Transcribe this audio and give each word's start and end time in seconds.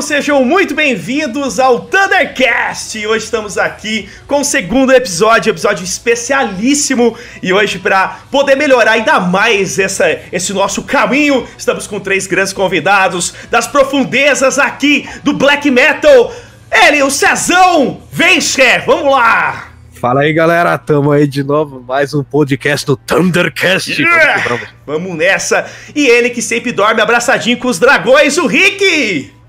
Sejam 0.00 0.42
muito 0.42 0.74
bem-vindos 0.74 1.60
ao 1.60 1.80
Thundercast. 1.80 3.06
Hoje 3.06 3.24
estamos 3.24 3.58
aqui 3.58 4.08
com 4.26 4.40
o 4.40 4.44
segundo 4.44 4.90
episódio, 4.90 5.50
episódio 5.50 5.84
especialíssimo. 5.84 7.16
E 7.42 7.52
hoje, 7.52 7.78
para 7.78 8.20
poder 8.30 8.56
melhorar 8.56 8.92
ainda 8.92 9.20
mais 9.20 9.78
essa, 9.78 10.18
esse 10.32 10.52
nosso 10.52 10.82
caminho, 10.82 11.46
estamos 11.58 11.86
com 11.86 12.00
três 12.00 12.26
grandes 12.26 12.52
convidados 12.52 13.34
das 13.50 13.66
profundezas 13.66 14.58
aqui 14.58 15.08
do 15.22 15.34
Black 15.34 15.70
Metal. 15.70 16.34
Ele, 16.70 17.02
o 17.02 17.10
Cezão! 17.10 18.02
Vem, 18.10 18.40
chefe, 18.40 18.86
vamos 18.86 19.12
lá! 19.12 19.68
Fala 19.92 20.22
aí, 20.22 20.32
galera. 20.32 20.76
Tamo 20.78 21.12
aí 21.12 21.28
de 21.28 21.44
novo, 21.44 21.84
mais 21.86 22.14
um 22.14 22.24
podcast 22.24 22.86
do 22.86 22.96
Thundercast. 22.96 24.02
Yeah! 24.02 24.42
Vamos. 24.48 24.68
vamos 24.86 25.16
nessa. 25.16 25.70
E 25.94 26.06
ele 26.08 26.30
que 26.30 26.42
sempre 26.42 26.72
dorme 26.72 27.00
abraçadinho 27.00 27.58
com 27.58 27.68
os 27.68 27.78
dragões, 27.78 28.36
o 28.38 28.46
Rick! 28.46 29.41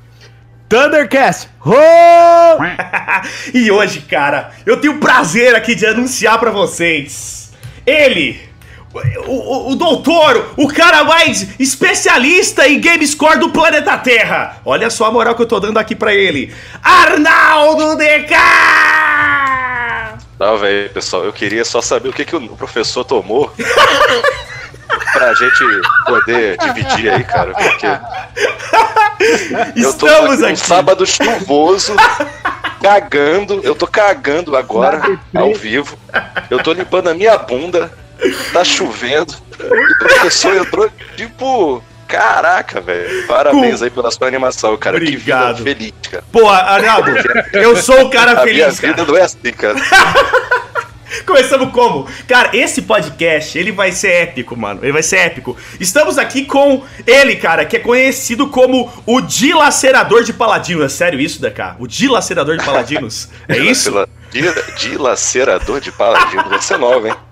Thundercast! 0.74 1.50
Oh! 1.64 2.58
e 3.54 3.70
hoje, 3.70 4.02
cara, 4.02 4.50
eu 4.66 4.78
tenho 4.78 4.96
o 4.96 5.00
prazer 5.00 5.54
aqui 5.54 5.76
de 5.76 5.86
anunciar 5.86 6.40
para 6.40 6.50
vocês. 6.50 7.52
Ele, 7.86 8.42
o, 8.92 9.34
o, 9.34 9.72
o, 9.74 9.76
doutor, 9.76 10.52
o 10.58 10.68
cara 10.70 11.04
mais 11.04 11.60
especialista 11.60 12.68
em 12.68 12.80
game 12.80 13.06
score 13.06 13.38
do 13.38 13.50
planeta 13.50 13.96
Terra. 14.00 14.58
Olha 14.66 14.90
só 14.90 15.06
a 15.06 15.12
moral 15.12 15.36
que 15.36 15.44
eu 15.44 15.48
tô 15.48 15.60
dando 15.60 15.78
aqui 15.78 15.94
para 15.96 16.12
ele. 16.12 16.52
Arnaldo 16.82 17.96
DK! 17.96 18.34
Salve 20.40 20.66
aí, 20.66 20.90
pessoal. 20.90 21.24
Eu 21.24 21.34
queria 21.34 21.64
só 21.64 21.84
saber 21.84 22.10
o 22.10 22.14
que, 22.14 22.26
que 22.26 22.36
o 22.36 22.58
professor 22.58 23.04
tomou 23.04 23.54
pra 25.24 25.34
gente 25.34 25.82
poder 26.06 26.58
dividir 26.58 27.10
aí, 27.10 27.24
cara. 27.24 27.54
Porque. 27.54 27.88
Eu 29.76 29.94
tô 29.94 30.08
Estamos 30.08 30.44
aqui. 30.44 30.54
Um 30.54 30.56
sábado 30.58 31.06
chuvoso, 31.06 31.96
cagando. 32.82 33.62
Eu 33.64 33.74
tô 33.74 33.88
cagando 33.88 34.58
agora, 34.58 35.02
ao 35.34 35.54
vivo. 35.54 35.98
Eu 36.50 36.62
tô 36.62 36.74
limpando 36.74 37.10
a 37.10 37.14
minha 37.14 37.38
bunda. 37.38 37.92
Tá 38.52 38.64
chovendo. 38.64 39.34
O 39.60 39.98
professor 40.00 40.56
entrou, 40.56 40.90
tipo, 41.16 41.84
Caraca, 42.08 42.80
velho. 42.80 43.26
Parabéns 43.28 43.82
aí 43.82 43.90
pela 43.90 44.12
sua 44.12 44.28
animação, 44.28 44.78
cara. 44.78 44.98
Obrigado. 44.98 45.58
Que 45.58 45.64
vida 45.64 45.76
feliz, 45.76 45.94
cara. 46.12 46.24
Pô, 46.32 46.48
Arnaldo, 46.48 47.12
eu 47.54 47.76
sou 47.76 48.06
o 48.06 48.10
cara 48.12 48.34
a 48.34 48.44
feliz, 48.44 48.56
minha 48.56 48.72
cara. 48.72 48.88
vida 48.94 49.12
não 49.12 49.18
é 49.18 49.22
assim, 49.24 49.52
cara. 49.52 49.76
Começamos 51.26 51.72
como? 51.72 52.08
Cara, 52.28 52.56
esse 52.56 52.82
podcast, 52.84 53.58
ele 53.58 53.72
vai 53.72 53.92
ser 53.92 54.10
épico, 54.10 54.56
mano. 54.56 54.80
Ele 54.84 54.92
vai 54.92 55.04
ser 55.04 55.18
épico. 55.18 55.56
Estamos 55.80 56.18
aqui 56.18 56.46
com 56.46 56.84
ele, 57.06 57.36
cara, 57.36 57.66
que 57.66 57.78
é 57.78 57.80
conhecido 57.80 58.48
como 58.48 58.92
o 59.06 59.22
dilacerador 59.22 60.24
de 60.24 60.34
paladinos. 60.34 60.84
É 60.84 60.90
sério 60.90 61.20
isso, 61.20 61.42
DK? 61.42 61.76
O 61.80 61.88
dilacerador 61.88 62.58
de 62.58 62.66
paladinos? 62.66 63.30
É 63.48 63.58
isso? 63.58 63.92
Dilacerador 64.78 65.80
de 65.80 65.92
paladinos. 65.92 66.48
Vai 66.48 66.62
ser 66.62 66.78
nova, 66.78 67.10
hein? 67.10 67.16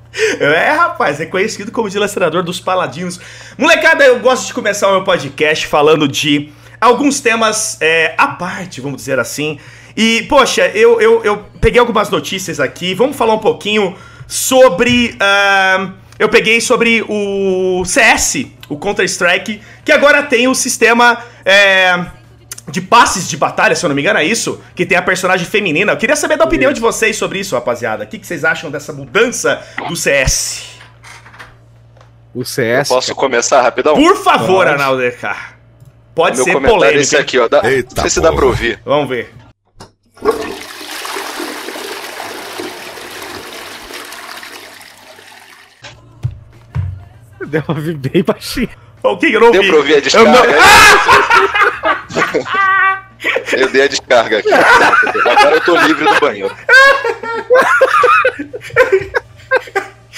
É, 0.42 0.72
rapaz, 0.72 1.22
é 1.22 1.26
conhecido 1.26 1.72
como 1.72 1.90
dilacerador 1.90 2.44
dos 2.44 2.60
paladinos. 2.60 3.18
Molecada, 3.58 4.04
eu 4.04 4.20
gosto 4.20 4.48
de 4.48 4.54
começar 4.54 4.90
o 4.90 4.92
meu 4.92 5.04
podcast 5.06 5.66
falando 5.68 6.06
de 6.06 6.52
alguns 6.82 7.22
temas 7.22 7.78
é, 7.80 8.14
à 8.18 8.28
parte, 8.28 8.82
vamos 8.82 8.98
dizer 8.98 9.20
assim. 9.20 9.58
E, 9.96 10.24
poxa, 10.30 10.68
eu, 10.70 11.02
eu, 11.02 11.24
eu 11.24 11.46
peguei 11.60 11.80
algumas 11.80 12.10
notícias 12.10 12.60
aqui. 12.60 12.94
Vamos 12.94 13.16
falar 13.16 13.34
um 13.34 13.40
pouquinho 13.40 13.96
sobre. 14.28 15.16
Uh, 15.16 15.94
eu 16.18 16.30
peguei 16.30 16.62
sobre 16.62 17.04
o 17.08 17.84
CS, 17.86 18.46
o 18.70 18.78
Counter-Strike, 18.78 19.62
que 19.84 19.92
agora 19.92 20.24
tem 20.24 20.48
o 20.48 20.56
sistema. 20.56 21.18
É, 21.44 22.06
de 22.68 22.80
passes 22.80 23.28
de 23.28 23.36
batalha, 23.36 23.76
se 23.76 23.84
eu 23.84 23.90
não 23.90 23.96
me 23.96 24.02
engano, 24.02 24.20
é 24.20 24.24
isso? 24.24 24.62
Que 24.76 24.86
tem 24.86 24.98
a 24.98 25.02
personagem 25.02 25.46
feminina. 25.46 25.92
Eu 25.92 25.98
queria 25.98 26.16
saber 26.16 26.38
da 26.38 26.46
opinião 26.46 26.72
de 26.72 26.80
vocês 26.80 27.18
sobre 27.18 27.40
isso, 27.40 27.54
rapaziada. 27.56 28.06
O 28.06 28.08
que, 28.08 28.18
que 28.18 28.26
vocês 28.26 28.46
acham 28.46 28.72
dessa 28.72 28.94
mudança 28.94 29.62
do 29.90 29.96
CS? 29.96 30.68
O 32.34 32.46
CS. 32.46 32.90
Eu 32.90 32.96
posso 32.96 33.16
começar 33.16 33.62
rapidão? 33.62 33.96
Por 33.96 34.16
favor, 34.16 34.68
Arnaldo 34.68 35.02
DK. 35.02 35.36
Pode 36.16 36.38
Meu 36.38 36.46
ser 36.46 36.54
comentário 36.54 36.78
polêmico. 36.78 37.00
é 37.00 37.02
esse 37.02 37.18
aqui, 37.18 37.40
ó. 37.40 37.48
Dá, 37.48 37.62
Eita 37.70 37.96
não 37.96 38.02
sei 38.04 38.10
se 38.10 38.20
porra. 38.20 38.32
dá 38.32 38.36
pra 38.38 38.46
ouvir. 38.46 38.80
Vamos 38.86 39.10
ver. 39.10 39.34
Deu 47.52 47.64
uma 47.68 47.78
ouvir 47.78 47.96
bem 47.98 48.24
baixinho. 48.24 48.70
O 49.04 49.18
que 49.18 49.32
eu 49.34 49.40
não 49.40 49.52
Deu 49.52 49.64
pra 49.66 49.76
ouvir 49.78 49.94
a 49.94 49.98
Eu 49.98 50.02
descarga? 50.02 50.32
não- 50.32 50.42
Eu 53.54 53.70
dei 53.70 53.84
a 53.84 53.88
descarga 53.88 54.40
aqui. 54.40 54.50
Agora 54.52 55.56
eu 55.56 55.62
tô 55.62 55.76
livre 55.82 56.06
do 56.06 56.20
banheiro. 56.20 56.56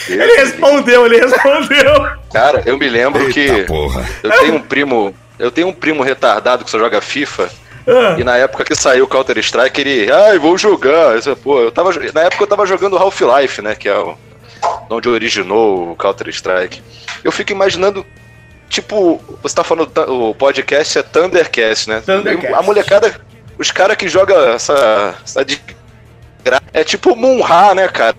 Ele 0.07 0.35
respondeu, 0.37 1.05
ele 1.05 1.17
respondeu. 1.19 1.93
Cara, 2.31 2.61
eu 2.65 2.77
me 2.77 2.87
lembro 2.89 3.27
que 3.29 3.63
porra. 3.65 4.05
eu 4.21 4.31
tenho 4.39 4.55
um 4.55 4.61
primo. 4.61 5.13
Eu 5.39 5.51
tenho 5.51 5.67
um 5.67 5.73
primo 5.73 6.03
retardado 6.03 6.63
que 6.63 6.71
só 6.71 6.77
joga 6.79 7.01
FIFA. 7.01 7.49
Ah, 7.87 8.15
E 8.17 8.23
na 8.23 8.37
época 8.37 8.63
que 8.63 8.75
saiu 8.75 9.03
o 9.05 9.07
Counter 9.07 9.37
Strike, 9.39 9.81
ele. 9.81 10.11
Ai, 10.11 10.37
vou 10.39 10.57
jogar. 10.57 11.15
Eu, 11.25 11.35
Pô, 11.35 11.59
eu 11.61 11.71
tava, 11.71 11.91
na 12.13 12.21
época 12.21 12.43
eu 12.43 12.47
tava 12.47 12.65
jogando 12.65 12.97
Half-Life, 12.97 13.61
né? 13.61 13.75
Que 13.75 13.89
é 13.89 13.97
o. 13.97 14.15
Onde 14.93 15.09
originou 15.09 15.91
o 15.91 15.95
Counter 15.95 16.29
Strike. 16.29 16.81
Eu 17.23 17.31
fico 17.31 17.51
imaginando. 17.51 18.05
Tipo, 18.69 19.21
você 19.41 19.55
tá 19.55 19.63
falando. 19.63 19.91
O 20.07 20.33
podcast 20.35 20.99
é 20.99 21.03
Thundercast, 21.03 21.89
né? 21.89 22.01
Thundercast. 22.01 22.53
A 22.53 22.61
molecada. 22.61 23.21
Os 23.57 23.71
caras 23.71 23.97
que 23.97 24.07
jogam 24.07 24.37
essa. 24.53 25.15
essa 25.23 25.45
de 25.45 25.61
é 26.73 26.83
tipo 26.83 27.15
Munra, 27.15 27.73
né, 27.73 27.87
cara? 27.87 28.15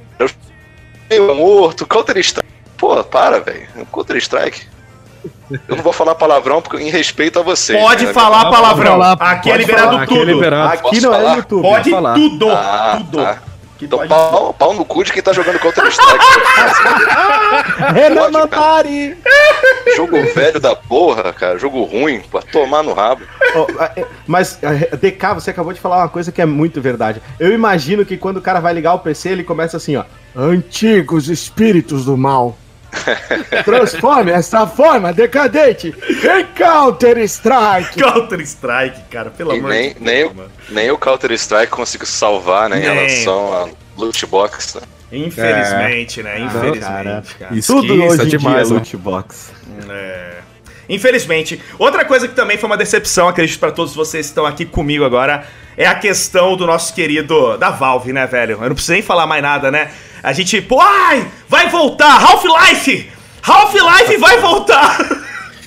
Meio 1.11 1.35
morto, 1.35 1.87
Counter 1.87 2.17
Strike. 2.19 2.49
Pô, 2.77 3.03
para, 3.05 3.41
velho. 3.41 3.69
Counter 3.93 4.17
Strike. 4.17 4.67
Eu 5.69 5.77
não 5.77 5.83
vou 5.83 5.93
falar 5.93 6.15
palavrão 6.15 6.63
porque 6.63 6.83
em 6.83 6.91
respeito 6.91 7.39
a 7.39 7.43
vocês. 7.43 7.81
pode 7.81 8.07
né? 8.07 8.13
falar 8.13 8.51
palavrão. 8.51 9.01
Aqui 9.21 9.51
é 9.51 9.57
liberado 9.57 9.91
falar, 9.91 10.07
tudo. 10.07 10.21
Aqui 10.21 10.31
é 10.31 10.33
liberado. 10.33 10.73
Aqui 10.73 10.87
Aqui 10.89 11.01
não 11.01 11.13
falar? 11.13 11.33
é 11.33 11.37
YouTube. 11.37 11.63
pode 11.63 11.91
falar. 11.91 12.15
tudo. 12.15 12.51
Ah, 12.51 12.97
tudo. 12.99 13.19
tá. 13.19 13.43
Que 13.85 13.87
Então, 13.87 13.99
pode 13.99 14.09
pau, 14.09 14.55
pau 14.55 14.75
no 14.75 14.85
cu 14.85 15.05
de 15.05 15.13
quem 15.13 15.23
tá 15.23 15.33
jogando 15.33 15.59
Counter 15.59 15.87
Strike. 15.87 16.25
Renan. 17.95 18.31
Mantari. 18.31 19.17
Jogo 19.97 20.17
velho 20.35 20.59
da 20.59 20.75
porra, 20.75 21.33
cara. 21.33 21.59
Jogo 21.59 21.85
ruim, 21.85 22.21
pra 22.21 22.41
tomar 22.43 22.83
no 22.83 22.93
rabo. 22.95 23.23
É, 23.95 24.07
Mas, 24.27 24.59
DK, 25.01 25.35
você 25.35 25.51
acabou 25.51 25.73
de 25.73 25.81
falar 25.81 25.99
uma 25.99 26.09
coisa 26.09 26.33
que 26.33 26.41
é 26.41 26.47
muito 26.47 26.81
verdade. 26.81 27.21
Eu 27.39 27.53
imagino 27.53 28.05
que 28.05 28.17
quando 28.17 28.39
o 28.39 28.43
cara 28.43 28.61
vai 28.61 28.73
ligar 28.73 28.95
o 28.95 28.99
PC, 28.99 29.29
ele 29.31 29.45
começa 29.45 29.77
assim, 29.77 29.97
ó. 29.97 30.05
Antigos 30.35 31.29
espíritos 31.29 32.05
do 32.05 32.17
mal. 32.17 32.57
Transforme 33.65 34.31
essa 34.31 34.67
forma 34.67 35.13
decadente 35.13 35.95
em 36.09 36.45
Counter-Strike. 36.55 38.01
Counter 38.03 38.41
Strike, 38.41 39.01
cara, 39.11 39.31
pelo 39.31 39.53
E 39.55 39.59
amor 39.59 39.71
nem, 39.71 39.95
de 39.95 40.01
nem, 40.01 40.17
Deus. 40.21 40.33
o- 40.33 40.35
mano. 40.35 40.51
nem 40.71 40.91
o 40.91 40.99
Counter 40.99 41.33
Strike 41.33 41.71
conseguiu 41.71 42.07
salvar, 42.07 42.69
né? 42.69 42.79
Em 42.79 42.81
Nem. 42.81 42.95
relação 42.95 43.53
a 43.53 43.69
loot 44.01 44.27
box. 44.27 44.77
Né? 44.77 44.83
Infelizmente, 45.13 46.23
né? 46.23 46.41
Infelizmente, 46.41 46.81
cara. 46.81 47.23
cara. 47.39 47.61
Tudo 47.67 48.05
hoje 48.05 48.23
em 48.25 48.29
demais, 48.29 48.69
dia 48.69 48.77
é 48.77 48.79
né? 48.79 48.79
loot 48.79 48.97
box. 48.97 49.53
É. 49.89 50.35
Infelizmente. 50.89 51.61
Outra 51.79 52.05
coisa 52.05 52.29
que 52.29 52.35
também 52.35 52.59
foi 52.59 52.67
uma 52.69 52.77
decepção, 52.77 53.29
acredito 53.29 53.59
pra 53.59 53.71
todos 53.73 53.95
vocês 53.95 54.27
que 54.27 54.31
estão 54.31 54.45
aqui 54.45 54.65
comigo 54.67 55.05
agora, 55.05 55.47
é 55.77 55.87
a 55.87 55.95
questão 55.95 56.57
do 56.57 56.67
nosso 56.67 56.93
querido 56.95 57.57
da 57.57 57.71
Valve, 57.71 58.13
né, 58.13 58.27
velho? 58.27 58.53
Eu 58.61 58.69
não 58.69 58.75
preciso 58.75 58.93
nem 58.93 59.03
falar 59.03 59.27
mais 59.27 59.43
nada, 59.43 59.71
né? 59.71 59.91
A 60.25 60.33
gente, 60.33 60.59
pô, 60.63 60.81
ai, 60.81 61.31
vai 61.47 61.69
voltar, 61.69 62.19
Half-Life! 62.19 63.11
Half-Life 63.43 64.17
vai 64.17 64.39
voltar! 64.39 64.97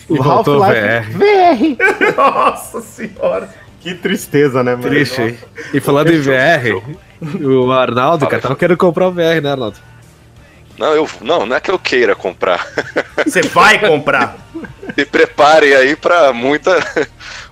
E 0.09 0.18
voltou 0.18 0.63
Half-Life 0.63 1.12
VR. 1.12 2.18
Nossa 2.18 2.81
senhora. 2.81 3.53
Que 3.79 3.94
tristeza, 3.94 4.63
né, 4.63 4.71
mano? 4.71 4.89
Triste, 4.89 5.21
hein? 5.21 5.38
E 5.71 5.80
falando 5.80 6.12
em 6.12 6.19
VR, 6.19 6.81
o 7.39 7.71
Arnaldo, 7.71 8.25
cara, 8.25 8.42
tava 8.42 8.56
querendo 8.56 8.77
comprar 8.77 9.09
o 9.09 9.12
VR, 9.12 9.39
né, 9.44 9.51
Arnaldo? 9.51 9.77
Não, 10.75 10.92
eu, 10.92 11.07
não, 11.21 11.45
não 11.45 11.56
é 11.56 11.60
que 11.60 11.69
eu 11.69 11.77
queira 11.77 12.15
comprar. 12.15 12.68
Você 13.25 13.44
vai 13.44 13.77
comprar. 13.77 14.38
Se 14.95 15.06
preparem 15.06 15.75
aí 15.75 15.95
pra 15.95 16.33
muita, 16.33 16.80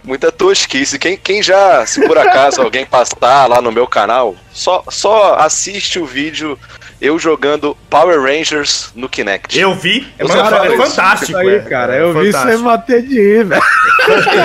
muita 0.04 0.32
tosquice. 0.32 0.98
Quem, 0.98 1.18
quem 1.18 1.44
já, 1.44 1.86
se 1.86 2.04
por 2.08 2.18
acaso 2.18 2.62
alguém 2.62 2.84
passar 2.84 3.48
lá 3.48 3.62
no 3.62 3.72
meu 3.72 3.86
canal, 3.86 4.36
só, 4.52 4.84
só 4.90 5.36
assiste 5.36 6.00
o 6.00 6.06
vídeo 6.06 6.58
eu 7.02 7.20
jogando 7.20 7.76
Power 7.90 8.22
Rangers 8.22 8.92
no 8.96 9.08
Kinect. 9.10 9.60
Eu 9.60 9.74
vi, 9.76 10.08
é, 10.18 10.24
Eu 10.24 10.28
mano, 10.28 10.40
só 10.40 10.48
é 10.48 10.50
falo 10.50 10.74
isso. 10.74 10.84
fantástico. 10.96 11.32
Isso 11.32 11.38
aí, 11.38 11.56
é. 11.56 11.60
cara, 11.60 11.96
É 11.96 12.02
eu 12.02 12.14
vi 12.14 12.28
você 12.28 12.32
fantástico. 12.32 12.64
bater 12.64 13.02
de 13.04 13.16
rir, 13.16 13.44
velho. 13.46 13.62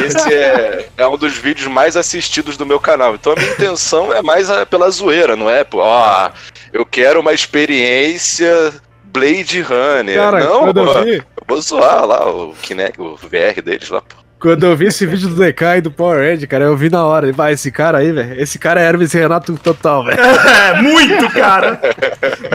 Esse 0.07 0.35
é, 0.35 0.89
é 0.97 1.07
um 1.07 1.17
dos 1.17 1.37
vídeos 1.37 1.69
mais 1.69 1.97
assistidos 1.97 2.57
do 2.57 2.65
meu 2.67 2.81
canal. 2.81 3.15
Então 3.15 3.33
a 3.33 3.37
minha 3.37 3.53
intenção 3.53 4.13
é 4.13 4.23
mais 4.23 4.51
a- 4.51 4.65
pela 4.67 4.91
zoeira, 4.91 5.37
não 5.37 5.49
é? 5.51 5.65
Pô, 5.65 5.79
ó, 5.81 6.31
eu 6.73 6.85
quero 6.87 7.21
uma 7.21 7.33
experiência 7.33 8.73
Blade 9.05 9.61
Runner. 9.61 10.17
Cara, 10.17 10.41
não, 10.41 10.69
eu 10.69 10.75
eu 10.75 11.25
vou 11.47 11.61
zoar 11.61 12.05
lá 12.07 12.29
o 12.29 12.55
Kinect, 12.63 13.01
o 13.01 13.17
VR 13.17 13.61
deles 13.63 13.89
lá. 13.91 14.01
pô. 14.01 14.17
Quando 14.41 14.65
eu 14.65 14.75
vi 14.75 14.87
esse 14.87 15.05
vídeo 15.05 15.29
do 15.29 15.35
DK 15.35 15.65
e 15.77 15.81
do 15.83 15.91
Power 15.91 16.33
End, 16.33 16.47
cara, 16.47 16.65
eu 16.65 16.75
vi 16.75 16.89
na 16.89 17.05
hora. 17.05 17.29
E 17.29 17.33
vai, 17.33 17.53
esse 17.53 17.71
cara 17.71 17.99
aí, 17.99 18.11
velho. 18.11 18.41
Esse 18.41 18.59
cara 18.59 18.81
é 18.81 18.85
Hermes 18.85 19.13
e 19.13 19.19
Renato 19.19 19.55
total, 19.59 20.05
velho. 20.05 20.19
É, 20.51 20.81
muito, 20.81 21.29
cara. 21.31 21.79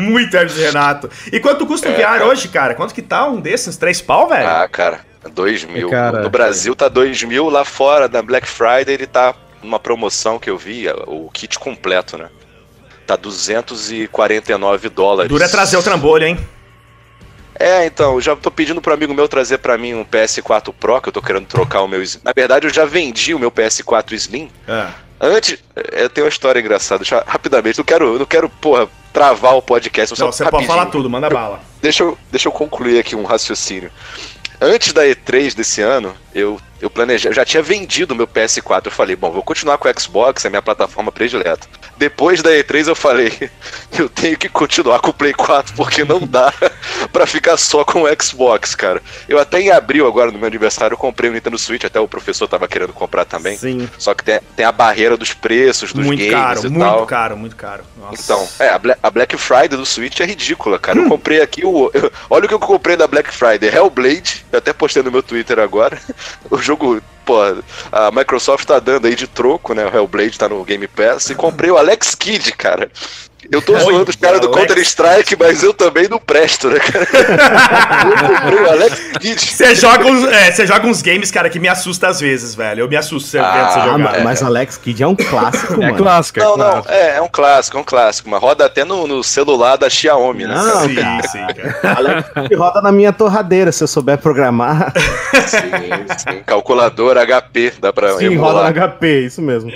Muito 0.01 0.35
Hermes 0.35 0.57
Renato. 0.57 1.09
E 1.31 1.39
quanto 1.39 1.65
custa 1.67 1.89
o 1.89 1.93
VR 1.93 2.23
hoje, 2.25 2.47
cara? 2.47 2.73
Quanto 2.73 2.93
que 2.93 3.01
tá 3.03 3.27
um 3.27 3.39
desses? 3.39 3.77
Três 3.77 4.01
pau, 4.01 4.27
velho? 4.27 4.47
Ah, 4.47 4.67
cara, 4.67 5.01
2 5.33 5.65
mil. 5.65 5.89
Cara, 5.89 6.21
no 6.21 6.29
Brasil 6.29 6.75
tá 6.75 6.87
2 6.87 7.23
mil, 7.23 7.49
lá 7.49 7.63
fora, 7.63 8.07
na 8.07 8.21
Black 8.21 8.47
Friday, 8.47 8.95
ele 8.95 9.05
tá 9.05 9.35
numa 9.61 9.79
promoção 9.79 10.39
que 10.39 10.49
eu 10.49 10.57
vi, 10.57 10.87
o 11.05 11.29
kit 11.31 11.59
completo, 11.59 12.17
né? 12.17 12.29
Tá 13.05 13.15
249 13.15 14.89
dólares. 14.89 15.29
Dura 15.29 15.47
trazer 15.47 15.77
o 15.77 15.83
trambolho, 15.83 16.25
hein? 16.25 16.39
É, 17.57 17.85
então, 17.85 18.15
eu 18.15 18.21
já 18.21 18.35
tô 18.35 18.51
pedindo 18.51 18.81
pro 18.81 18.93
amigo 18.93 19.13
meu 19.13 19.27
trazer 19.27 19.59
pra 19.59 19.77
mim 19.77 19.93
um 19.93 20.03
PS4 20.03 20.73
Pro, 20.73 21.01
que 21.01 21.09
eu 21.09 21.13
tô 21.13 21.21
querendo 21.21 21.45
trocar 21.45 21.81
o 21.81 21.87
meu. 21.87 22.03
Na 22.23 22.33
verdade, 22.35 22.67
eu 22.67 22.73
já 22.73 22.85
vendi 22.85 23.33
o 23.33 23.39
meu 23.39 23.51
PS4 23.51 24.11
Slim. 24.13 24.49
É. 24.67 24.87
Antes, 25.19 25.57
eu 25.93 26.09
tenho 26.09 26.25
uma 26.25 26.29
história 26.29 26.59
engraçada, 26.59 26.99
deixa, 26.99 27.23
rapidamente, 27.25 27.77
não 27.77 27.85
quero, 27.85 28.19
não 28.19 28.25
quero, 28.25 28.49
porra, 28.49 28.89
travar 29.13 29.55
o 29.55 29.61
podcast. 29.61 30.19
Não, 30.19 30.31
você 30.31 30.43
pode 30.43 30.55
rapidinho. 30.55 30.67
falar 30.67 30.85
tudo, 30.87 31.09
manda 31.09 31.29
bala. 31.29 31.61
Deixa 31.81 32.03
eu, 32.03 32.17
deixa 32.29 32.49
eu 32.49 32.51
concluir 32.51 32.99
aqui 32.99 33.15
um 33.15 33.23
raciocínio. 33.23 33.89
Antes 34.59 34.91
da 34.91 35.05
E3 35.05 35.53
desse 35.55 35.81
ano, 35.81 36.13
eu, 36.33 36.59
eu 36.85 36.89
planejei, 36.89 37.29
eu 37.31 37.35
já 37.35 37.43
tinha 37.45 37.61
vendido 37.63 38.13
o 38.13 38.17
meu 38.17 38.27
PS4. 38.27 38.85
Eu 38.85 38.91
falei, 38.91 39.15
bom, 39.15 39.31
vou 39.31 39.43
continuar 39.43 39.77
com 39.77 39.87
o 39.89 39.99
Xbox, 39.99 40.43
é 40.45 40.47
a 40.47 40.51
minha 40.51 40.61
plataforma 40.61 41.11
predileta. 41.11 41.67
Depois 41.97 42.41
da 42.41 42.51
E3 42.51 42.87
eu 42.87 42.95
falei, 42.95 43.31
eu 43.97 44.09
tenho 44.09 44.37
que 44.37 44.49
continuar 44.49 44.99
com 44.99 45.09
o 45.09 45.13
Play 45.13 45.33
4 45.33 45.73
porque 45.75 46.03
não 46.03 46.19
dá 46.19 46.53
pra 47.11 47.25
ficar 47.25 47.57
só 47.57 47.83
com 47.85 48.03
o 48.03 48.07
Xbox, 48.21 48.75
cara. 48.75 49.01
Eu 49.29 49.39
até 49.39 49.59
em 49.61 49.71
abril 49.71 50.05
agora 50.07 50.31
no 50.31 50.37
meu 50.37 50.47
aniversário 50.47 50.93
eu 50.93 50.97
comprei 50.97 51.29
o 51.29 51.33
Nintendo 51.33 51.57
Switch, 51.57 51.83
até 51.85 51.99
o 51.99 52.07
professor 52.07 52.47
tava 52.47 52.67
querendo 52.67 52.93
comprar 52.93 53.25
também. 53.25 53.57
Sim. 53.57 53.89
Só 53.97 54.13
que 54.13 54.23
tem, 54.23 54.39
tem 54.55 54.65
a 54.65 54.71
barreira 54.71 55.15
dos 55.17 55.33
preços 55.33 55.93
dos 55.93 56.05
Muito 56.05 56.19
games 56.19 56.33
caro, 56.33 56.59
e 56.65 56.69
muito 56.69 56.79
tal. 56.79 57.05
caro, 57.05 57.37
muito 57.37 57.55
caro. 57.55 57.83
Nossa. 57.97 58.21
Então, 58.21 58.47
é, 58.59 58.69
a 58.69 58.77
Bla- 58.79 58.97
a 59.01 59.09
Black 59.09 59.37
Friday 59.37 59.69
do 59.77 59.85
Switch 59.85 60.19
é 60.19 60.25
ridícula, 60.25 60.77
cara. 60.77 60.99
Eu 60.99 61.07
comprei 61.07 61.41
aqui 61.41 61.65
o. 61.65 61.89
eu- 61.93 62.11
olha 62.29 62.45
o 62.45 62.47
que 62.47 62.53
eu 62.53 62.59
comprei 62.59 62.97
da 62.97 63.07
Black 63.07 63.31
Friday: 63.31 63.69
Hellblade, 63.73 64.45
eu 64.51 64.59
até 64.59 64.73
postei 64.73 65.01
no 65.01 65.11
meu 65.11 65.23
Twitter 65.23 65.59
agora. 65.59 65.97
O 66.51 66.57
jogo, 66.57 66.74
pô, 67.25 67.37
a 67.91 68.11
Microsoft 68.11 68.65
tá 68.65 68.79
dando 68.79 69.07
aí 69.07 69.15
de 69.15 69.27
troco, 69.27 69.73
né? 69.73 69.85
O 69.85 69.95
Hellblade 69.95 70.37
tá 70.37 70.47
no 70.47 70.63
Game 70.63 70.87
Pass. 70.87 71.29
E 71.29 71.35
comprei 71.35 71.71
o 71.71 71.77
Alex 71.77 72.15
Kidd, 72.15 72.51
cara. 72.53 72.89
Eu 73.51 73.61
tô 73.61 73.77
zoando 73.77 74.09
os 74.09 74.15
caras 74.15 74.39
do. 74.41 74.49
Counter-Strike, 74.49 75.35
mas 75.39 75.61
eu 75.63 75.73
também 75.73 76.07
não 76.09 76.17
presto, 76.19 76.69
né, 76.69 76.79
cara? 76.79 77.05
Eu 78.05 78.27
comprei 78.27 78.59
o 78.59 78.69
Alex 78.69 78.99
Kidd. 79.19 79.39
Você 79.41 79.75
joga, 79.75 80.05
uns, 80.05 80.23
é, 80.27 80.51
você 80.51 80.65
joga 80.67 80.87
uns 80.87 81.01
games, 81.01 81.31
cara, 81.31 81.49
que 81.49 81.59
me 81.59 81.67
assusta 81.67 82.07
às 82.07 82.19
vezes, 82.19 82.55
velho. 82.55 82.81
Eu 82.81 82.87
me 82.89 82.95
assusto 82.95 83.29
você 83.29 83.39
Ah, 83.39 83.69
jogar. 83.85 83.97
ma- 83.97 84.19
mas 84.23 84.41
Alex 84.43 84.77
Kidd 84.77 85.03
é 85.03 85.07
um 85.07 85.15
clássico, 85.15 85.73
É 85.81 85.85
mano. 85.87 85.95
clássico, 85.97 86.39
é 86.39 86.43
Não, 86.43 86.57
não, 86.57 86.71
clássico. 86.71 86.93
é, 86.93 87.17
é 87.17 87.21
um 87.21 87.27
clássico, 87.27 87.77
é 87.77 87.79
um 87.79 87.83
clássico. 87.83 88.29
Mas 88.29 88.41
roda 88.41 88.65
até 88.65 88.83
no, 88.83 89.07
no 89.07 89.23
celular 89.23 89.77
da 89.77 89.89
Xiaomi, 89.89 90.45
né? 90.45 90.55
Não, 90.55 90.87
sim, 90.87 90.95
cara. 90.95 91.27
sim, 91.27 91.45
cara. 91.47 91.95
Alex 91.97 92.29
Kidd 92.33 92.55
roda 92.55 92.81
na 92.81 92.91
minha 92.91 93.11
torradeira, 93.13 93.71
se 93.71 93.83
eu 93.83 93.87
souber 93.87 94.17
programar. 94.17 94.93
Sim, 95.47 96.05
sim. 96.17 96.43
Calculador 96.45 97.15
HP, 97.17 97.73
dá 97.79 97.91
pra 97.93 98.13
Sim, 98.17 98.25
emular. 98.25 98.53
roda 98.53 98.63
na 98.63 98.87
HP, 98.87 99.19
isso 99.25 99.41
mesmo. 99.41 99.71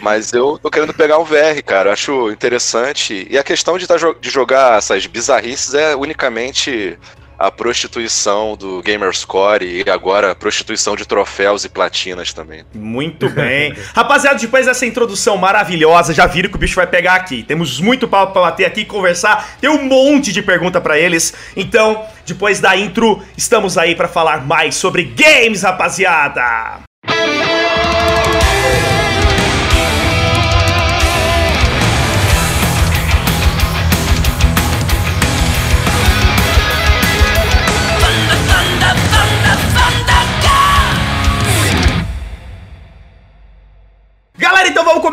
Mas 0.00 0.32
eu 0.32 0.58
tô 0.62 0.70
querendo 0.70 0.92
pegar 0.94 1.18
um 1.18 1.24
VR, 1.24 1.62
cara. 1.64 1.88
Eu 1.90 1.92
acho 1.92 2.30
interessante. 2.30 3.11
E 3.30 3.38
a 3.38 3.42
questão 3.42 3.78
de, 3.78 3.86
tá 3.86 3.96
de 4.20 4.30
jogar 4.30 4.78
essas 4.78 5.06
bizarrices 5.06 5.74
é 5.74 5.94
unicamente 5.94 6.98
a 7.42 7.50
prostituição 7.50 8.56
do 8.56 8.80
Gamerscore 8.82 9.64
e 9.64 9.90
agora 9.90 10.30
a 10.30 10.34
prostituição 10.34 10.94
de 10.94 11.04
troféus 11.04 11.64
e 11.64 11.68
platinas 11.68 12.32
também. 12.32 12.64
Muito 12.72 13.28
bem. 13.28 13.74
Rapaziada, 13.94 14.38
depois 14.38 14.66
dessa 14.66 14.86
introdução 14.86 15.36
maravilhosa, 15.36 16.14
já 16.14 16.24
viram 16.24 16.48
que 16.48 16.54
o 16.54 16.58
bicho 16.58 16.76
vai 16.76 16.86
pegar 16.86 17.14
aqui. 17.14 17.42
Temos 17.42 17.80
muito 17.80 18.06
papo 18.06 18.32
pra 18.32 18.42
bater 18.42 18.64
aqui 18.64 18.84
conversar. 18.84 19.56
Tem 19.60 19.68
um 19.68 19.82
monte 19.82 20.32
de 20.32 20.40
pergunta 20.40 20.80
pra 20.80 20.96
eles. 20.96 21.34
Então, 21.56 22.04
depois 22.24 22.60
da 22.60 22.76
intro, 22.76 23.20
estamos 23.36 23.76
aí 23.76 23.96
pra 23.96 24.06
falar 24.06 24.46
mais 24.46 24.76
sobre 24.76 25.02
games, 25.02 25.62
rapaziada. 25.62 26.91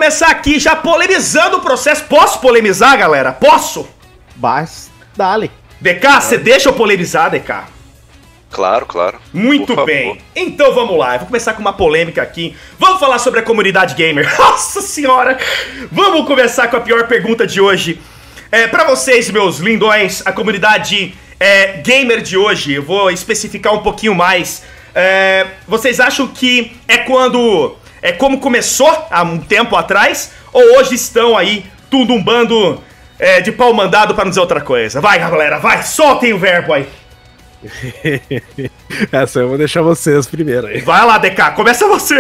Começar 0.10 0.32
aqui 0.32 0.58
já 0.58 0.76
polemizando 0.76 1.58
o 1.58 1.62
processo. 1.62 2.06
Posso 2.06 2.40
polemizar, 2.40 2.98
galera? 2.98 3.32
Posso? 3.32 3.88
Mas, 4.36 4.90
dale. 5.16 5.52
DK, 5.80 6.20
você 6.20 6.36
deixa 6.36 6.70
eu 6.70 6.74
polemizar, 6.74 7.30
DK? 7.30 7.66
Claro, 8.50 8.88
claro. 8.88 9.20
Muito 9.32 9.68
Por 9.68 9.76
favor. 9.76 9.86
bem. 9.86 10.18
Então 10.36 10.74
vamos 10.74 10.98
lá. 10.98 11.14
Eu 11.14 11.20
vou 11.20 11.28
começar 11.28 11.54
com 11.54 11.62
uma 11.62 11.74
polêmica 11.74 12.24
aqui. 12.24 12.58
Vamos 12.80 13.00
falar 13.00 13.20
sobre 13.20 13.42
a 13.42 13.44
comunidade 13.44 13.94
gamer. 13.94 14.28
Nossa 14.36 14.82
senhora! 14.82 15.38
Vamos 15.92 16.26
começar 16.26 16.68
com 16.70 16.78
a 16.78 16.82
pior 16.82 17.06
pergunta 17.08 17.46
de 17.46 17.62
hoje. 17.62 18.02
É, 18.52 18.66
para 18.66 18.86
vocês, 18.86 19.30
meus 19.30 19.60
lindões, 19.60 20.24
a 20.26 20.32
comunidade 20.32 21.14
é, 21.40 21.84
gamer 21.84 22.24
de 22.24 22.36
hoje, 22.36 22.74
eu 22.74 22.82
vou 22.82 23.12
especificar 23.12 23.76
um 23.76 23.84
pouquinho 23.84 24.16
mais. 24.16 24.64
É, 24.96 25.46
vocês 25.68 26.00
acham 26.00 26.28
que 26.28 26.72
é 26.88 26.98
quando. 26.98 27.76
É 28.02 28.12
como 28.12 28.40
começou 28.40 28.90
há 29.10 29.24
um 29.24 29.40
tempo 29.40 29.76
atrás? 29.76 30.32
Ou 30.54 30.78
hoje 30.78 30.96
estão 30.96 31.38
aí 31.38 31.66
tudo 31.90 32.14
um 32.14 32.24
bando 32.24 32.82
é, 33.18 33.42
de 33.42 33.52
pau 33.52 33.74
mandado 33.74 34.16
para 34.16 34.26
não 34.26 34.30
dizer 34.30 34.42
outra 34.42 34.62
coisa? 34.62 35.02
Vai, 35.02 35.20
galera, 35.20 35.60
vai, 35.60 35.84
soltem 35.84 36.34
o 36.34 36.38
verbo 36.40 36.74
aí. 36.74 36.88
Essa 39.12 39.40
eu 39.40 39.50
vou 39.50 39.58
deixar 39.58 39.82
vocês 39.82 40.26
primeiro 40.28 40.68
aí. 40.68 40.80
Vai 40.80 41.06
lá, 41.06 41.18
DK, 41.18 41.52
começa 41.56 41.88
você. 41.88 42.16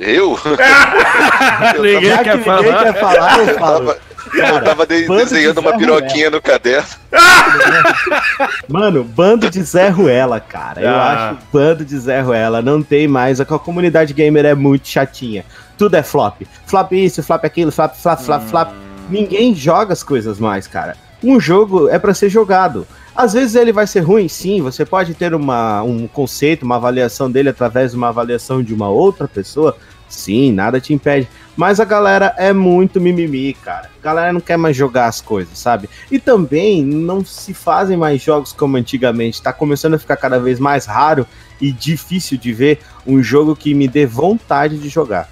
Eu? 0.00 0.38
Ninguém 1.82 2.04
Já 2.10 2.18
que 2.18 2.24
quer 2.24 2.36
ninguém 2.38 2.44
falar. 2.44 2.84
quer 2.84 3.00
falar, 3.00 3.38
Eu 3.38 3.58
falo. 3.58 3.94
tava, 4.32 4.48
eu 4.48 4.52
Cara, 4.52 4.64
tava 4.64 4.86
de- 4.86 5.06
bando 5.06 5.24
de 5.24 5.30
desenhando 5.30 5.58
uma 5.58 5.76
piroquinha 5.76 6.30
no 6.30 6.40
caderno. 6.40 6.88
Mano, 8.68 9.04
bando 9.04 9.50
de 9.50 9.62
Zé 9.62 9.88
Ruela, 9.88 10.40
cara. 10.40 10.80
Eu 10.80 10.88
Ah. 10.90 11.30
acho 11.30 11.38
bando 11.52 11.84
de 11.84 11.98
Zé 11.98 12.20
Ruela. 12.20 12.62
Não 12.62 12.82
tem 12.82 13.06
mais. 13.06 13.40
A 13.40 13.44
comunidade 13.44 14.12
gamer 14.12 14.44
é 14.44 14.54
muito 14.54 14.88
chatinha. 14.88 15.44
Tudo 15.76 15.96
é 15.96 16.02
flop. 16.02 16.42
Flop 16.66 16.92
isso, 16.92 17.22
flop 17.22 17.44
aquilo, 17.44 17.72
flop, 17.72 17.94
flop, 17.94 18.20
flop, 18.20 18.42
flop. 18.48 18.68
Ninguém 19.08 19.54
joga 19.54 19.92
as 19.92 20.02
coisas 20.02 20.38
mais, 20.38 20.66
cara. 20.66 20.96
Um 21.22 21.38
jogo 21.38 21.88
é 21.88 21.98
pra 21.98 22.14
ser 22.14 22.28
jogado. 22.28 22.86
Às 23.14 23.34
vezes 23.34 23.54
ele 23.54 23.72
vai 23.72 23.86
ser 23.86 24.00
ruim, 24.00 24.26
sim. 24.26 24.62
Você 24.62 24.84
pode 24.86 25.14
ter 25.14 25.34
uma, 25.34 25.82
um 25.82 26.08
conceito, 26.08 26.62
uma 26.64 26.76
avaliação 26.76 27.30
dele 27.30 27.50
através 27.50 27.90
de 27.90 27.96
uma 27.96 28.08
avaliação 28.08 28.62
de 28.62 28.72
uma 28.72 28.88
outra 28.88 29.28
pessoa. 29.28 29.76
Sim, 30.12 30.52
nada 30.52 30.80
te 30.80 30.92
impede. 30.92 31.28
Mas 31.56 31.80
a 31.80 31.84
galera 31.84 32.34
é 32.38 32.52
muito 32.52 33.00
mimimi, 33.00 33.54
cara. 33.54 33.90
A 33.98 34.04
galera 34.04 34.32
não 34.32 34.40
quer 34.40 34.56
mais 34.56 34.76
jogar 34.76 35.06
as 35.06 35.20
coisas, 35.20 35.58
sabe? 35.58 35.88
E 36.10 36.18
também 36.18 36.84
não 36.84 37.24
se 37.24 37.52
fazem 37.54 37.96
mais 37.96 38.22
jogos 38.22 38.52
como 38.52 38.76
antigamente. 38.76 39.42
Tá 39.42 39.52
começando 39.52 39.94
a 39.94 39.98
ficar 39.98 40.16
cada 40.16 40.38
vez 40.38 40.58
mais 40.58 40.86
raro 40.86 41.26
e 41.60 41.72
difícil 41.72 42.38
de 42.38 42.52
ver 42.52 42.80
um 43.06 43.22
jogo 43.22 43.56
que 43.56 43.74
me 43.74 43.88
dê 43.88 44.06
vontade 44.06 44.78
de 44.78 44.88
jogar. 44.88 45.28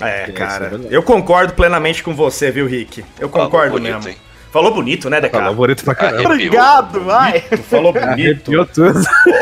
É, 0.00 0.22
isso 0.22 0.30
é 0.30 0.34
cara, 0.34 0.80
eu 0.90 1.02
concordo 1.02 1.52
plenamente 1.52 2.02
com 2.02 2.14
você, 2.14 2.50
viu, 2.50 2.66
Rick? 2.66 3.04
Eu 3.18 3.28
concordo 3.28 3.72
bonito, 3.72 3.94
mesmo. 3.94 4.08
hein? 4.08 4.16
Falou 4.52 4.72
bonito, 4.74 5.08
né, 5.08 5.18
DK? 5.20 5.30
Falou 5.32 5.54
bonito 5.54 5.82
pra 5.82 5.94
caramba. 5.94 6.16
Arrepiou. 6.18 6.34
Obrigado, 6.36 7.00
vai! 7.00 7.40
Tu 7.40 7.56
falou 7.62 7.90
bonito. 7.92 8.10
Arrepiou 8.10 8.66
tudo. 8.66 9.00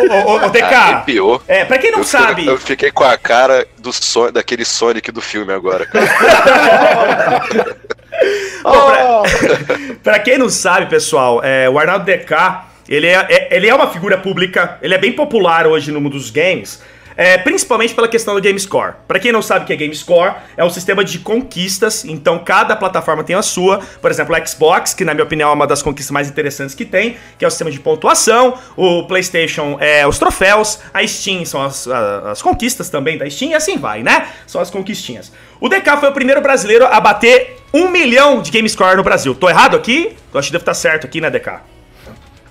Ô, 0.09 0.31
ô, 0.31 0.47
ô, 0.47 0.49
DK, 0.51 0.63
Arrepiou. 0.75 1.43
é, 1.49 1.65
pra 1.65 1.79
quem 1.79 1.91
não 1.91 1.99
eu, 1.99 2.05
sabe, 2.05 2.29
Fiquei, 2.43 2.49
eu 2.49 2.59
fiquei 2.59 2.91
com 2.93 3.03
a 3.05 3.19
cara 3.19 3.67
do 3.79 3.93
son, 3.93 4.31
daquele 4.31 4.65
Sonic 4.65 5.11
do 5.11 5.21
filme 5.21 5.53
agora, 5.53 5.85
cara. 5.87 6.07
Pô, 8.63 8.71
pra, 8.71 9.79
pra 10.03 10.19
quem 10.21 10.39
não 10.39 10.49
sabe, 10.49 10.87
pessoal, 10.87 11.43
é, 11.43 11.69
o 11.69 11.79
Arnaldo 11.79 12.05
DK, 12.05 12.63
ele 12.89 13.07
é, 13.07 13.27
é- 13.29 13.49
ele 13.57 13.69
é 13.69 13.75
uma 13.75 13.89
figura 13.91 14.19
pública, 14.19 14.79
ele 14.83 14.95
é 14.95 14.99
bem 14.99 15.13
popular 15.13 15.67
hoje 15.67 15.91
no 15.91 16.01
mundo 16.01 16.19
dos 16.19 16.31
games, 16.31 16.83
é, 17.23 17.37
principalmente 17.37 17.93
pela 17.95 18.09
questão 18.09 18.35
do 18.35 18.41
GameScore. 18.41 18.95
Pra 19.07 19.19
quem 19.19 19.31
não 19.31 19.43
sabe 19.43 19.65
o 19.65 19.67
que 19.67 19.75
é 19.75 19.77
GameScore, 19.77 20.37
é 20.57 20.65
um 20.65 20.71
sistema 20.71 21.05
de 21.05 21.19
conquistas, 21.19 22.03
então 22.07 22.39
cada 22.39 22.75
plataforma 22.75 23.23
tem 23.23 23.37
a 23.37 23.43
sua. 23.43 23.79
Por 24.01 24.11
exemplo, 24.11 24.35
o 24.35 24.47
Xbox, 24.49 24.95
que 24.95 25.05
na 25.05 25.13
minha 25.13 25.25
opinião 25.25 25.51
é 25.51 25.53
uma 25.53 25.67
das 25.67 25.83
conquistas 25.83 26.11
mais 26.11 26.31
interessantes 26.31 26.75
que 26.75 26.87
tem, 26.87 27.19
que 27.39 27.45
é 27.45 27.49
o 27.49 27.51
sistema 27.51 27.71
de 27.71 27.79
pontuação, 27.79 28.55
o 28.75 29.07
PlayStation 29.07 29.77
é 29.81 30.07
os 30.07 30.19
troféus, 30.19 30.79
a 30.95 31.07
Steam 31.07 31.45
são 31.45 31.63
as, 31.63 31.87
a- 31.87 32.31
as 32.31 32.41
conquistas 32.41 32.89
também 32.89 33.19
da 33.19 33.29
Steam, 33.29 33.51
e 33.51 33.55
assim 33.55 33.77
vai, 33.77 34.03
né? 34.03 34.27
São 34.47 34.59
as 34.59 34.71
conquistinhas. 34.71 35.31
O 35.61 35.69
DK 35.69 35.99
foi 36.01 36.09
o 36.09 36.13
primeiro 36.13 36.41
brasileiro 36.41 36.87
a 36.87 36.99
bater 37.03 37.57
um 37.75 37.91
milhão 37.91 38.41
de 38.41 38.51
GameScore 38.51 38.97
no 38.97 39.03
Brasil. 39.03 39.35
Tô 39.35 39.47
errado 39.47 39.77
aqui? 39.77 40.17
Eu 40.33 40.41
acho 40.41 40.49
que 40.49 40.53
devo 40.53 40.63
estar 40.63 40.73
certo 40.73 41.05
aqui, 41.07 41.21
né, 41.21 41.29
DK? 41.29 41.61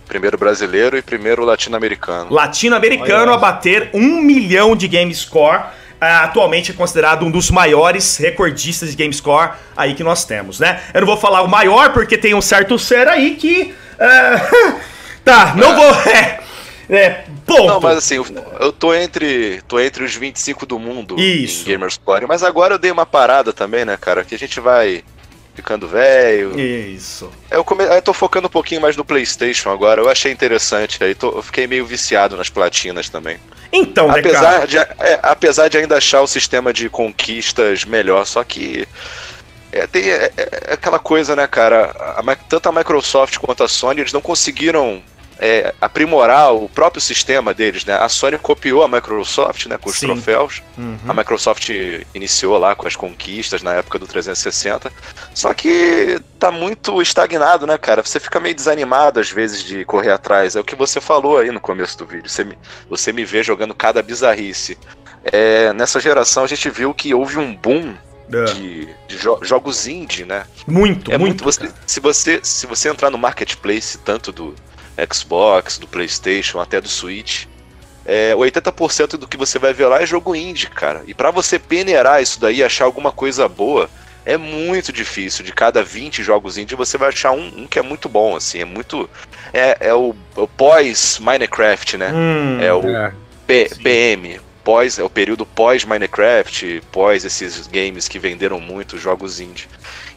Primeiro 0.09 0.39
brasileiro 0.39 0.97
e 0.97 1.03
primeiro 1.03 1.45
latino-americano. 1.45 2.33
Latino-americano 2.33 3.31
a 3.31 3.37
bater 3.37 3.91
um 3.93 4.19
milhão 4.21 4.75
de 4.75 4.87
game 4.87 5.13
score. 5.13 5.61
Ah, 6.01 6.23
atualmente 6.23 6.71
é 6.71 6.73
considerado 6.73 7.23
um 7.25 7.29
dos 7.31 7.51
maiores 7.51 8.17
recordistas 8.17 8.89
de 8.89 8.95
game 8.95 9.13
score 9.13 9.51
aí 9.77 9.93
que 9.93 10.03
nós 10.03 10.25
temos, 10.25 10.59
né? 10.59 10.81
Eu 10.95 11.01
não 11.01 11.07
vou 11.07 11.15
falar 11.17 11.43
o 11.43 11.47
maior 11.47 11.93
porque 11.93 12.17
tem 12.17 12.33
um 12.33 12.41
certo 12.41 12.79
ser 12.79 13.07
aí 13.07 13.35
que. 13.35 13.73
ah, 13.99 14.79
tá, 15.23 15.53
não 15.55 15.71
É. 15.71 15.75
vou. 15.75 16.39
É, 16.91 17.01
é, 17.03 17.23
ponto. 17.45 17.67
Não, 17.67 17.79
mas 17.79 17.99
assim, 17.99 18.15
eu, 18.15 18.25
eu 18.59 18.71
tô 18.73 18.95
entre. 18.95 19.61
tô 19.67 19.79
entre 19.79 20.03
os 20.03 20.15
25 20.15 20.65
do 20.65 20.79
mundo 20.79 21.19
Isso. 21.19 21.69
em 21.69 21.73
Gamerscore, 21.73 22.25
mas 22.27 22.41
agora 22.41 22.73
eu 22.73 22.79
dei 22.79 22.89
uma 22.89 23.05
parada 23.05 23.53
também, 23.53 23.85
né, 23.85 23.95
cara? 23.95 24.23
Que 24.23 24.33
a 24.33 24.39
gente 24.39 24.59
vai 24.59 25.03
ficando 25.59 25.87
velho. 25.87 26.57
Isso. 26.59 27.29
Eu, 27.51 27.63
come... 27.65 27.83
eu 27.83 28.01
tô 28.01 28.13
focando 28.13 28.47
um 28.47 28.49
pouquinho 28.49 28.79
mais 28.81 28.95
no 28.95 29.03
Playstation 29.03 29.69
agora, 29.69 30.01
eu 30.01 30.09
achei 30.09 30.31
interessante. 30.31 31.03
Aí 31.03 31.13
tô- 31.13 31.35
eu 31.37 31.41
fiquei 31.43 31.67
meio 31.67 31.85
viciado 31.85 32.37
nas 32.37 32.49
platinas 32.49 33.09
também. 33.09 33.37
Então, 33.71 34.07
DK. 34.07 34.19
Apesar 34.19 34.67
de, 34.67 34.77
é, 34.77 35.19
apesar 35.21 35.67
de 35.67 35.77
ainda 35.77 35.97
achar 35.97 36.21
o 36.21 36.27
sistema 36.27 36.71
de 36.73 36.89
conquistas 36.89 37.83
melhor, 37.85 38.25
só 38.25 38.43
que. 38.43 38.87
É, 39.71 39.85
tem, 39.85 40.09
é- 40.09 40.31
é 40.35 40.73
aquela 40.73 40.97
coisa, 40.97 41.35
né, 41.35 41.45
cara? 41.45 41.93
A 42.17 42.23
Mi- 42.23 42.37
tanto 42.47 42.67
a 42.69 42.71
Microsoft 42.71 43.37
quanto 43.37 43.63
a 43.63 43.67
Sony, 43.67 43.99
eles 44.01 44.13
não 44.13 44.21
conseguiram 44.21 45.03
é, 45.39 45.73
aprimorar 45.79 46.53
o 46.53 46.67
próprio 46.67 47.01
sistema 47.01 47.53
deles, 47.53 47.85
né? 47.85 47.93
A 47.95 48.09
Sony 48.09 48.37
copiou 48.37 48.83
a 48.83 48.87
Microsoft, 48.87 49.65
né, 49.67 49.77
com 49.77 49.89
os 49.89 49.95
Sim. 49.97 50.07
troféus. 50.07 50.61
Uhum. 50.77 50.97
A 51.07 51.13
Microsoft 51.13 51.69
iniciou 52.13 52.57
lá 52.57 52.75
com 52.75 52.85
as 52.87 52.95
conquistas 52.95 53.61
na 53.61 53.73
época 53.75 53.97
do 53.97 54.05
360. 54.05 54.91
Só 55.33 55.53
que 55.53 56.19
tá 56.37 56.51
muito 56.51 57.01
estagnado, 57.01 57.65
né, 57.65 57.77
cara? 57.77 58.03
Você 58.03 58.19
fica 58.19 58.39
meio 58.39 58.53
desanimado 58.53 59.19
às 59.19 59.31
vezes 59.31 59.63
de 59.63 59.85
correr 59.85 60.11
atrás. 60.11 60.55
É 60.55 60.59
o 60.59 60.63
que 60.63 60.75
você 60.75 60.99
falou 60.99 61.37
aí 61.37 61.51
no 61.51 61.59
começo 61.61 61.97
do 61.97 62.05
vídeo. 62.05 62.29
Você 62.29 62.43
me, 62.43 62.57
você 62.89 63.13
me 63.13 63.23
vê 63.23 63.41
jogando 63.41 63.73
cada 63.73 64.01
bizarrice. 64.03 64.77
É, 65.23 65.71
nessa 65.73 65.99
geração 65.99 66.43
a 66.43 66.47
gente 66.47 66.69
viu 66.69 66.93
que 66.93 67.13
houve 67.13 67.37
um 67.37 67.55
boom 67.55 67.93
É. 68.31 68.43
de, 68.53 68.85
de 69.07 69.17
jo- 69.17 69.39
jogos 69.41 69.87
indie, 69.87 70.23
né? 70.25 70.45
Muito, 70.67 71.11
É 71.11 71.17
muito. 71.17 71.43
muito. 71.43 71.43
você- 71.43 71.71
se, 71.87 71.99
você, 71.99 72.39
se 72.43 72.67
você 72.67 72.87
entrar 72.89 73.09
no 73.09 73.17
marketplace, 73.17 73.97
tanto 73.97 74.31
do 74.31 74.53
Xbox, 75.11 75.77
do 75.77 75.87
PlayStation, 75.87 76.59
até 76.59 76.79
do 76.81 76.87
Switch, 76.87 77.45
é, 78.05 78.33
80% 78.33 79.17
do 79.17 79.27
que 79.27 79.37
você 79.37 79.59
vai 79.59 79.73
ver 79.73 79.85
lá 79.87 80.01
é 80.01 80.05
jogo 80.05 80.35
indie, 80.35 80.67
cara. 80.67 81.03
E 81.05 81.13
pra 81.13 81.29
você 81.31 81.59
peneirar 81.59 82.21
isso 82.21 82.39
daí, 82.39 82.63
achar 82.63 82.85
alguma 82.85 83.11
coisa 83.11 83.47
boa, 83.47 83.89
é 84.25 84.35
muito 84.37 84.91
difícil. 84.91 85.45
De 85.45 85.51
cada 85.53 85.83
20 85.83 86.23
jogos 86.23 86.57
indie, 86.57 86.75
você 86.75 86.97
vai 86.97 87.09
achar 87.09 87.31
um, 87.31 87.47
um 87.63 87.67
que 87.67 87.77
é 87.77 87.81
muito 87.81 88.09
bom, 88.09 88.35
assim. 88.35 88.59
É 88.61 88.65
muito. 88.65 89.09
É, 89.53 89.77
é 89.79 89.93
o, 89.93 90.15
o 90.35 90.47
pós-Minecraft, 90.47 91.97
né? 91.97 92.11
Hum, 92.13 92.57
É 92.61 92.73
o 92.73 92.87
É. 92.89 93.13
P-. 93.45 93.69
PM, 93.83 94.39
pós, 94.63 94.99
é 94.99 95.03
o 95.03 95.09
período 95.09 95.45
pós 95.45 95.83
Minecraft, 95.83 96.83
pós 96.91 97.25
esses 97.25 97.65
games 97.67 98.07
que 98.07 98.19
venderam 98.19 98.59
muito 98.59 98.97
jogos 98.97 99.39
indie. 99.39 99.67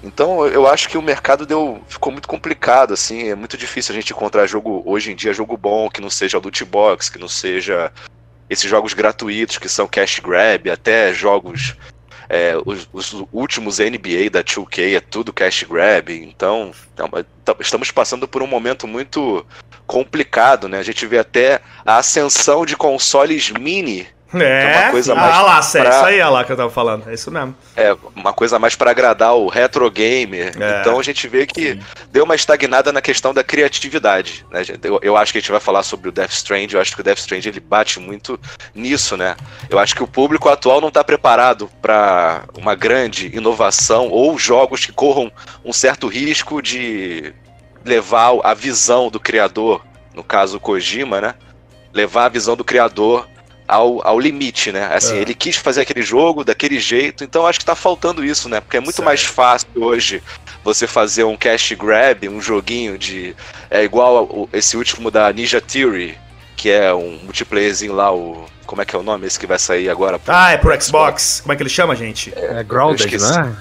Então 0.03 0.47
eu 0.47 0.67
acho 0.67 0.89
que 0.89 0.99
o 0.99 1.03
mercado 1.03 1.47
deu 1.47 1.81
ficou 1.89 2.13
muito 2.13 2.27
complicado 2.27 2.93
assim, 2.93 3.29
é 3.29 3.35
muito 3.35 3.57
difícil 3.57 3.93
a 3.93 3.97
gente 3.97 4.13
encontrar 4.13 4.47
jogo 4.47 4.83
hoje 4.85 5.13
em 5.13 5.15
dia 5.15 5.33
jogo 5.33 5.57
bom 5.57 5.89
que 5.89 6.01
não 6.01 6.11
seja 6.11 6.39
loot 6.39 6.65
box, 6.65 7.09
que 7.09 7.19
não 7.19 7.29
seja 7.29 7.93
esses 8.51 8.69
jogos 8.69 8.95
gratuitos 8.95 9.59
que 9.59 9.69
são 9.69 9.87
cash 9.87 10.19
grab, 10.19 10.69
até 10.69 11.15
jogos 11.15 11.77
é, 12.29 12.55
os, 12.65 12.89
os 12.93 13.25
últimos 13.33 13.79
NBA 13.79 14.31
da 14.31 14.43
2K 14.43 14.97
é 14.97 15.01
tudo 15.01 15.33
cash 15.33 15.65
grab, 15.65 16.11
então 16.11 16.73
é 16.97 17.25
estamos 17.61 17.91
passando 17.91 18.27
por 18.27 18.43
um 18.43 18.47
momento 18.47 18.87
muito 18.87 19.45
complicado, 19.87 20.69
né? 20.69 20.79
A 20.79 20.83
gente 20.83 21.07
vê 21.07 21.19
até 21.19 21.61
a 21.85 21.99
ascensão 21.99 22.65
de 22.65 22.77
consoles 22.77 23.51
mini, 23.51 24.07
é, 24.35 24.83
uma 24.83 24.91
coisa 24.91 25.13
ah 25.13 25.17
mais 25.17 25.43
lá, 25.43 25.63
Sé, 25.63 25.81
pra- 25.81 25.91
isso 25.91 26.05
aí, 26.05 26.15
olha 26.15 26.29
lá 26.29 26.45
que 26.45 26.53
eu 26.53 26.57
tava 26.57 26.71
falando. 26.71 27.09
É 27.09 27.15
isso 27.15 27.31
mesmo. 27.31 27.55
é 27.77 27.97
uma 28.15 28.33
coisa 28.33 28.59
mais 28.59 28.75
para 28.75 28.91
agradar 28.91 29.35
o 29.35 29.49
retro 29.49 29.91
gamer. 29.91 30.53
É. 30.61 30.81
Então 30.81 30.99
a 30.99 31.03
gente 31.03 31.27
vê 31.29 31.47
que 31.47 31.79
deu 32.11 32.25
uma 32.25 32.35
estagnada 32.35 32.93
na 32.93 33.01
questão 33.01 33.35
da 33.35 33.45
criatividade, 33.45 34.45
né? 34.51 34.63
Eu, 34.83 34.99
eu 35.03 35.17
acho 35.17 35.33
que 35.33 35.39
a 35.39 35.41
gente 35.41 35.51
vai 35.51 35.61
falar 35.61 35.83
sobre 35.83 36.09
o 36.09 36.13
Death 36.13 36.33
Stranding, 36.33 36.75
eu 36.75 36.81
acho 36.81 36.95
que 36.95 37.01
o 37.01 37.05
Death 37.05 37.19
Stranding 37.19 37.49
ele 37.49 37.61
bate 37.61 38.01
muito 38.01 38.39
nisso, 38.75 39.17
né? 39.17 39.37
Eu 39.69 39.79
acho 39.79 39.95
que 39.95 40.03
o 40.03 40.07
público 40.09 40.49
atual 40.49 40.81
não 40.81 40.89
está 40.89 41.03
preparado 41.05 41.69
para 41.81 42.45
uma 42.57 42.75
grande 42.75 43.31
inovação 43.37 44.09
ou 44.09 44.39
jogos 44.39 44.85
que 44.85 44.93
corram 44.93 45.31
um 45.65 45.73
certo 45.73 46.07
risco 46.07 46.63
de 46.63 47.33
levar 47.85 48.33
a 48.45 48.55
visão 48.55 49.11
do 49.11 49.19
criador, 49.19 49.85
no 50.15 50.23
caso 50.23 50.57
o 50.57 50.61
Kojima, 50.61 51.21
né? 51.21 51.35
Levar 51.93 52.27
a 52.27 52.29
visão 52.29 52.57
do 52.57 52.65
criador 52.65 53.29
ao, 53.73 54.07
ao 54.07 54.19
limite, 54.21 54.71
né? 54.73 54.89
Assim, 54.93 55.17
É. 55.17 55.21
ele 55.21 55.35
quis 55.35 55.57
fazer 55.57 55.81
aquele 55.83 56.03
jogo 56.03 56.45
daquele 56.45 56.79
jeito, 56.79 57.25
então 57.25 57.47
acho 57.47 57.59
que 57.59 57.65
tá 57.65 57.75
faltando 57.75 58.25
isso, 58.25 58.49
né? 58.49 58.61
Porque 58.61 58.77
é 58.77 58.81
muito 58.81 58.97
Certo. 58.97 59.07
mais 59.07 59.23
fácil 59.23 59.69
hoje 59.77 60.23
você 60.65 60.87
fazer 60.87 61.25
um 61.25 61.37
cash 61.37 61.73
grab, 61.73 62.29
um 62.29 62.41
joguinho 62.41 62.99
de. 62.99 63.35
É 63.71 63.83
igual 63.83 64.17
ao- 64.17 64.49
esse 64.53 64.77
último 64.77 65.11
da 65.11 65.33
Ninja 65.33 65.61
Theory, 65.61 66.17
que 66.57 66.71
é 66.71 66.93
um 66.95 67.19
multiplayerzinho 67.25 67.93
lá, 67.95 68.13
o. 68.15 68.45
Como 68.67 68.81
é 68.81 68.85
que 68.85 68.95
é 68.97 68.99
o 68.99 69.03
nome? 69.03 69.27
Esse 69.27 69.39
que 69.39 69.47
vai 69.47 69.59
sair 69.59 69.91
agora? 69.91 70.19
Ah, 70.29 70.53
é 70.53 70.57
pro 70.57 70.81
Xbox. 70.81 71.41
Como 71.43 71.53
é 71.53 71.57
que 71.57 71.63
ele 71.63 71.69
chama, 71.71 71.95
gente? 71.97 72.33
É 72.37 72.63
Grounded, 72.63 73.03
Eu 73.03 73.07
esqueci. 73.17 73.39
né? 73.39 73.55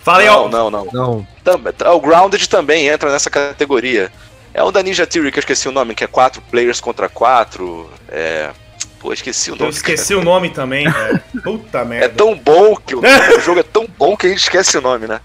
Fala 0.00 0.18
aí, 0.20 0.26
Não, 0.26 0.44
ó. 0.44 0.48
não, 0.48 0.70
não. 0.70 0.88
Não. 0.92 1.26
Também- 1.44 1.72
O 1.94 2.00
Grounded 2.00 2.46
também 2.48 2.86
entra 2.88 3.10
nessa 3.10 3.30
categoria. 3.30 4.10
É 4.52 4.62
um 4.64 4.72
da 4.72 4.82
Ninja 4.82 5.06
Theory, 5.06 5.30
que 5.30 5.38
eu 5.38 5.40
esqueci 5.40 5.68
o 5.68 5.72
nome, 5.72 5.94
que 5.94 6.02
é 6.02 6.06
quatro 6.06 6.42
players 6.50 6.80
contra 6.80 7.08
quatro. 7.08 7.88
É. 8.08 8.50
Pô, 9.00 9.12
esqueci 9.12 9.50
o 9.50 9.54
Eu 9.54 9.58
nome. 9.58 9.70
esqueci 9.70 10.12
o 10.14 10.24
nome 10.24 10.50
também, 10.50 10.84
velho. 10.90 11.22
Puta 11.44 11.78
É 11.78 11.84
merda. 11.84 12.08
tão 12.16 12.34
bom 12.34 12.74
que 12.76 12.96
o, 12.96 13.00
o 13.38 13.40
jogo 13.40 13.60
é 13.60 13.62
tão 13.62 13.86
bom 13.96 14.16
que 14.16 14.26
a 14.26 14.28
gente 14.30 14.40
esquece 14.40 14.76
o 14.76 14.80
nome, 14.80 15.06
né? 15.06 15.20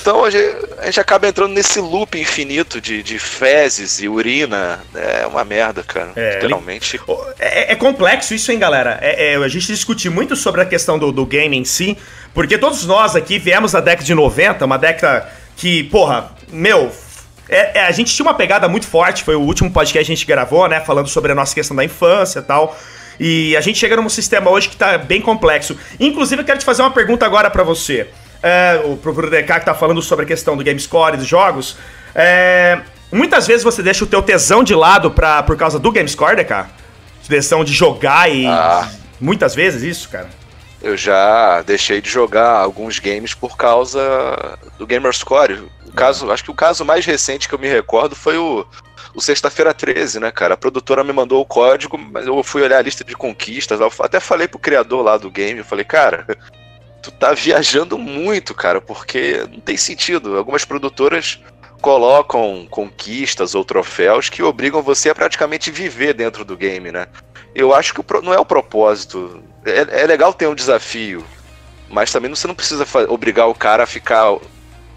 Então 0.00 0.24
a 0.24 0.30
gente, 0.30 0.56
a 0.78 0.84
gente 0.86 1.00
acaba 1.00 1.26
entrando 1.26 1.52
nesse 1.52 1.80
loop 1.80 2.18
infinito 2.18 2.80
de, 2.80 3.02
de 3.02 3.18
fezes 3.18 4.00
e 4.00 4.08
urina. 4.08 4.80
É 4.94 5.26
uma 5.26 5.44
merda, 5.44 5.82
cara. 5.82 6.12
É, 6.14 6.34
literalmente. 6.34 7.00
É, 7.38 7.72
é 7.72 7.76
complexo 7.76 8.32
isso, 8.32 8.52
hein, 8.52 8.58
galera? 8.60 8.98
É, 9.02 9.32
é, 9.32 9.36
a 9.36 9.48
gente 9.48 9.66
discutiu 9.66 10.12
muito 10.12 10.36
sobre 10.36 10.60
a 10.60 10.64
questão 10.64 10.96
do, 10.96 11.10
do 11.10 11.26
game 11.26 11.56
em 11.56 11.64
si, 11.64 11.98
porque 12.32 12.56
todos 12.58 12.86
nós 12.86 13.16
aqui 13.16 13.38
viemos 13.40 13.72
da 13.72 13.80
década 13.80 14.04
de 14.04 14.14
90, 14.14 14.64
uma 14.64 14.78
década 14.78 15.28
que, 15.56 15.82
porra, 15.84 16.30
meu. 16.48 16.92
É- 17.50 17.78
é, 17.78 17.86
a 17.86 17.90
gente 17.90 18.14
tinha 18.14 18.24
uma 18.24 18.34
pegada 18.34 18.68
muito 18.68 18.86
forte, 18.86 19.24
foi 19.24 19.34
o 19.34 19.40
último 19.40 19.70
podcast 19.70 20.06
que 20.06 20.12
a 20.12 20.16
gente 20.16 20.26
gravou, 20.26 20.68
né? 20.68 20.80
Falando 20.80 21.08
sobre 21.08 21.32
a 21.32 21.34
nossa 21.34 21.54
questão 21.54 21.76
da 21.76 21.84
infância 21.84 22.38
e 22.38 22.42
tal. 22.42 22.76
E 23.18 23.56
a 23.56 23.60
gente 23.60 23.78
chega 23.78 23.96
num 23.96 24.08
sistema 24.08 24.50
hoje 24.50 24.68
que 24.68 24.76
tá 24.76 24.96
bem 24.96 25.20
complexo. 25.20 25.76
Inclusive, 25.98 26.40
eu 26.42 26.46
quero 26.46 26.58
te 26.58 26.64
fazer 26.64 26.82
uma 26.82 26.90
pergunta 26.90 27.26
agora 27.26 27.50
pra 27.50 27.62
você. 27.62 28.08
É, 28.42 28.80
o 28.86 28.96
pro 28.96 29.12
DK 29.28 29.60
que 29.60 29.66
tá 29.66 29.74
falando 29.74 30.00
sobre 30.00 30.24
a 30.24 30.28
questão 30.28 30.56
do 30.56 30.64
game 30.64 30.80
score 30.80 31.14
e 31.14 31.18
dos 31.18 31.26
jogos. 31.26 31.76
É, 32.14 32.78
muitas 33.12 33.46
vezes 33.46 33.62
você 33.62 33.82
deixa 33.82 34.04
o 34.04 34.06
teu 34.06 34.22
tesão 34.22 34.64
de 34.64 34.74
lado 34.74 35.10
pra, 35.10 35.42
por 35.42 35.56
causa 35.56 35.78
do 35.78 35.92
game 35.92 36.08
score, 36.08 36.36
DK? 36.36 36.66
Tesão 37.28 37.62
de 37.62 37.72
jogar 37.72 38.30
e. 38.30 38.46
Ah. 38.46 38.88
Muitas 39.20 39.54
vezes 39.54 39.82
isso, 39.82 40.08
cara. 40.08 40.28
Eu 40.82 40.96
já 40.96 41.60
deixei 41.62 42.00
de 42.00 42.08
jogar 42.08 42.48
alguns 42.48 42.98
games 42.98 43.34
por 43.34 43.54
causa 43.54 44.00
do 44.78 44.86
Gamerscore. 44.86 45.62
O 45.90 45.92
caso, 45.92 46.30
acho 46.30 46.44
que 46.44 46.50
o 46.52 46.54
caso 46.54 46.84
mais 46.84 47.04
recente 47.04 47.48
que 47.48 47.54
eu 47.54 47.58
me 47.58 47.66
recordo 47.66 48.14
foi 48.14 48.38
o, 48.38 48.64
o 49.12 49.20
Sexta-feira 49.20 49.74
13, 49.74 50.20
né, 50.20 50.30
cara? 50.30 50.54
A 50.54 50.56
produtora 50.56 51.02
me 51.02 51.12
mandou 51.12 51.40
o 51.42 51.44
código, 51.44 51.98
mas 51.98 52.26
eu 52.28 52.42
fui 52.44 52.62
olhar 52.62 52.78
a 52.78 52.82
lista 52.82 53.02
de 53.02 53.16
conquistas. 53.16 53.80
Até 53.98 54.20
falei 54.20 54.46
pro 54.46 54.58
criador 54.58 55.02
lá 55.02 55.18
do 55.18 55.28
game, 55.28 55.58
eu 55.58 55.64
falei, 55.64 55.84
cara, 55.84 56.24
tu 57.02 57.10
tá 57.10 57.32
viajando 57.32 57.98
muito, 57.98 58.54
cara, 58.54 58.80
porque 58.80 59.44
não 59.50 59.58
tem 59.58 59.76
sentido. 59.76 60.38
Algumas 60.38 60.64
produtoras 60.64 61.40
colocam 61.82 62.68
conquistas 62.70 63.56
ou 63.56 63.64
troféus 63.64 64.28
que 64.28 64.44
obrigam 64.44 64.82
você 64.82 65.10
a 65.10 65.14
praticamente 65.14 65.72
viver 65.72 66.14
dentro 66.14 66.44
do 66.44 66.56
game, 66.56 66.92
né? 66.92 67.08
Eu 67.52 67.74
acho 67.74 67.92
que 67.92 68.04
não 68.22 68.32
é 68.32 68.38
o 68.38 68.44
propósito. 68.44 69.42
É, 69.64 70.02
é 70.02 70.06
legal 70.06 70.32
ter 70.32 70.46
um 70.46 70.54
desafio, 70.54 71.24
mas 71.88 72.12
também 72.12 72.30
você 72.30 72.46
não 72.46 72.54
precisa 72.54 72.86
obrigar 73.08 73.48
o 73.48 73.54
cara 73.54 73.82
a 73.82 73.86
ficar 73.86 74.36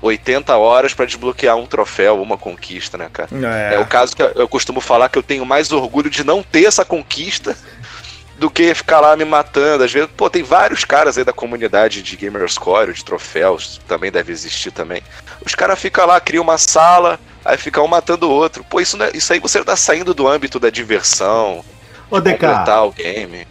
80 0.04 0.56
horas 0.58 0.94
pra 0.94 1.06
desbloquear 1.06 1.56
um 1.56 1.66
troféu, 1.66 2.22
uma 2.22 2.38
conquista, 2.38 2.98
né, 2.98 3.10
cara? 3.12 3.30
É. 3.74 3.80
o 3.80 3.86
caso 3.86 4.16
que 4.16 4.22
eu- 4.22 4.48
costumo 4.48 4.82
falar 4.82 5.08
que 5.10 5.18
eu 5.18 5.24
tenho 5.24 5.46
mais 5.46 5.72
orgulho 5.72 6.10
de 6.10 6.24
não 6.24 6.44
ter 6.44 6.66
essa 6.66 6.84
conquista 6.84 7.56
do 8.38 8.52
que 8.52 8.74
ficar 8.76 9.00
lá 9.00 9.16
me 9.16 9.24
matando. 9.24 9.84
Às 9.84 9.92
vezes, 9.94 10.10
pô, 10.18 10.30
tem 10.30 10.44
vários 10.44 10.84
caras 10.84 11.18
aí 11.18 11.24
da 11.24 11.32
comunidade 11.32 12.02
de 12.02 12.18
Gamerscore, 12.18 12.92
de 12.94 13.04
troféus, 13.06 13.80
também 13.88 14.12
deve 14.12 14.32
existir 14.32 14.72
também. 14.72 15.02
Os 15.46 15.56
caras 15.56 15.80
ficam 15.80 16.06
lá, 16.06 16.20
criam 16.20 16.44
uma 16.44 16.58
sala, 16.58 17.18
aí 17.46 17.58
ficam 17.58 17.86
um 17.86 17.88
matando 17.88 18.28
o 18.28 18.32
outro. 18.32 18.64
Pô, 18.66 18.82
isso, 18.82 19.02
é- 19.02 19.12
isso 19.14 19.32
aí 19.32 19.40
você 19.40 19.64
tá 19.64 19.76
saindo 19.76 20.14
do 20.14 20.28
âmbito 20.28 20.60
da 20.60 20.70
diversão, 20.70 21.64
Ô, 22.12 22.20
DK, 22.20 22.38
completar 22.38 22.86
o 22.86 22.92
game. 22.92 23.48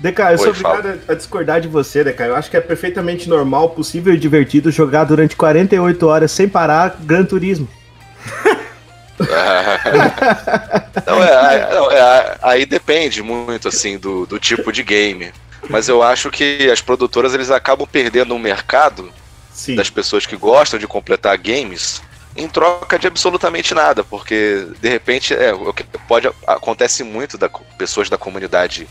DK, 0.00 0.20
eu 0.32 0.38
sou 0.38 0.48
Oi, 0.48 0.54
fala. 0.54 0.78
obrigado 0.78 1.02
a 1.08 1.14
discordar 1.14 1.60
de 1.60 1.68
você, 1.68 2.02
DK. 2.02 2.22
Eu 2.22 2.34
acho 2.34 2.50
que 2.50 2.56
é 2.56 2.60
perfeitamente 2.60 3.28
normal, 3.28 3.70
possível 3.70 4.14
e 4.14 4.18
divertido 4.18 4.70
jogar 4.70 5.04
durante 5.04 5.36
48 5.36 6.06
horas 6.06 6.32
sem 6.32 6.48
parar 6.48 6.96
Gran 7.00 7.24
Turismo. 7.24 7.68
não, 11.06 11.22
é, 11.22 11.74
não, 11.74 11.90
é, 11.90 12.38
aí 12.40 12.64
depende 12.64 13.22
muito 13.22 13.68
assim 13.68 13.98
do, 13.98 14.24
do 14.24 14.38
tipo 14.38 14.72
de 14.72 14.82
game. 14.82 15.30
Mas 15.68 15.88
eu 15.88 16.02
acho 16.02 16.30
que 16.30 16.70
as 16.70 16.80
produtoras 16.80 17.34
eles 17.34 17.50
acabam 17.50 17.86
perdendo 17.86 18.34
um 18.34 18.38
mercado 18.38 19.12
Sim. 19.52 19.74
das 19.74 19.90
pessoas 19.90 20.24
que 20.24 20.36
gostam 20.36 20.78
de 20.78 20.86
completar 20.86 21.36
games 21.36 22.00
em 22.34 22.48
troca 22.48 22.98
de 22.98 23.06
absolutamente 23.06 23.74
nada, 23.74 24.02
porque 24.02 24.66
de 24.80 24.88
repente 24.88 25.34
é 25.34 25.52
o 25.52 25.72
que 25.72 25.84
pode 26.08 26.30
acontece 26.46 27.04
muito 27.04 27.36
da 27.36 27.48
pessoas 27.76 28.08
da 28.08 28.16
comunidade 28.16 28.78
de 28.78 28.88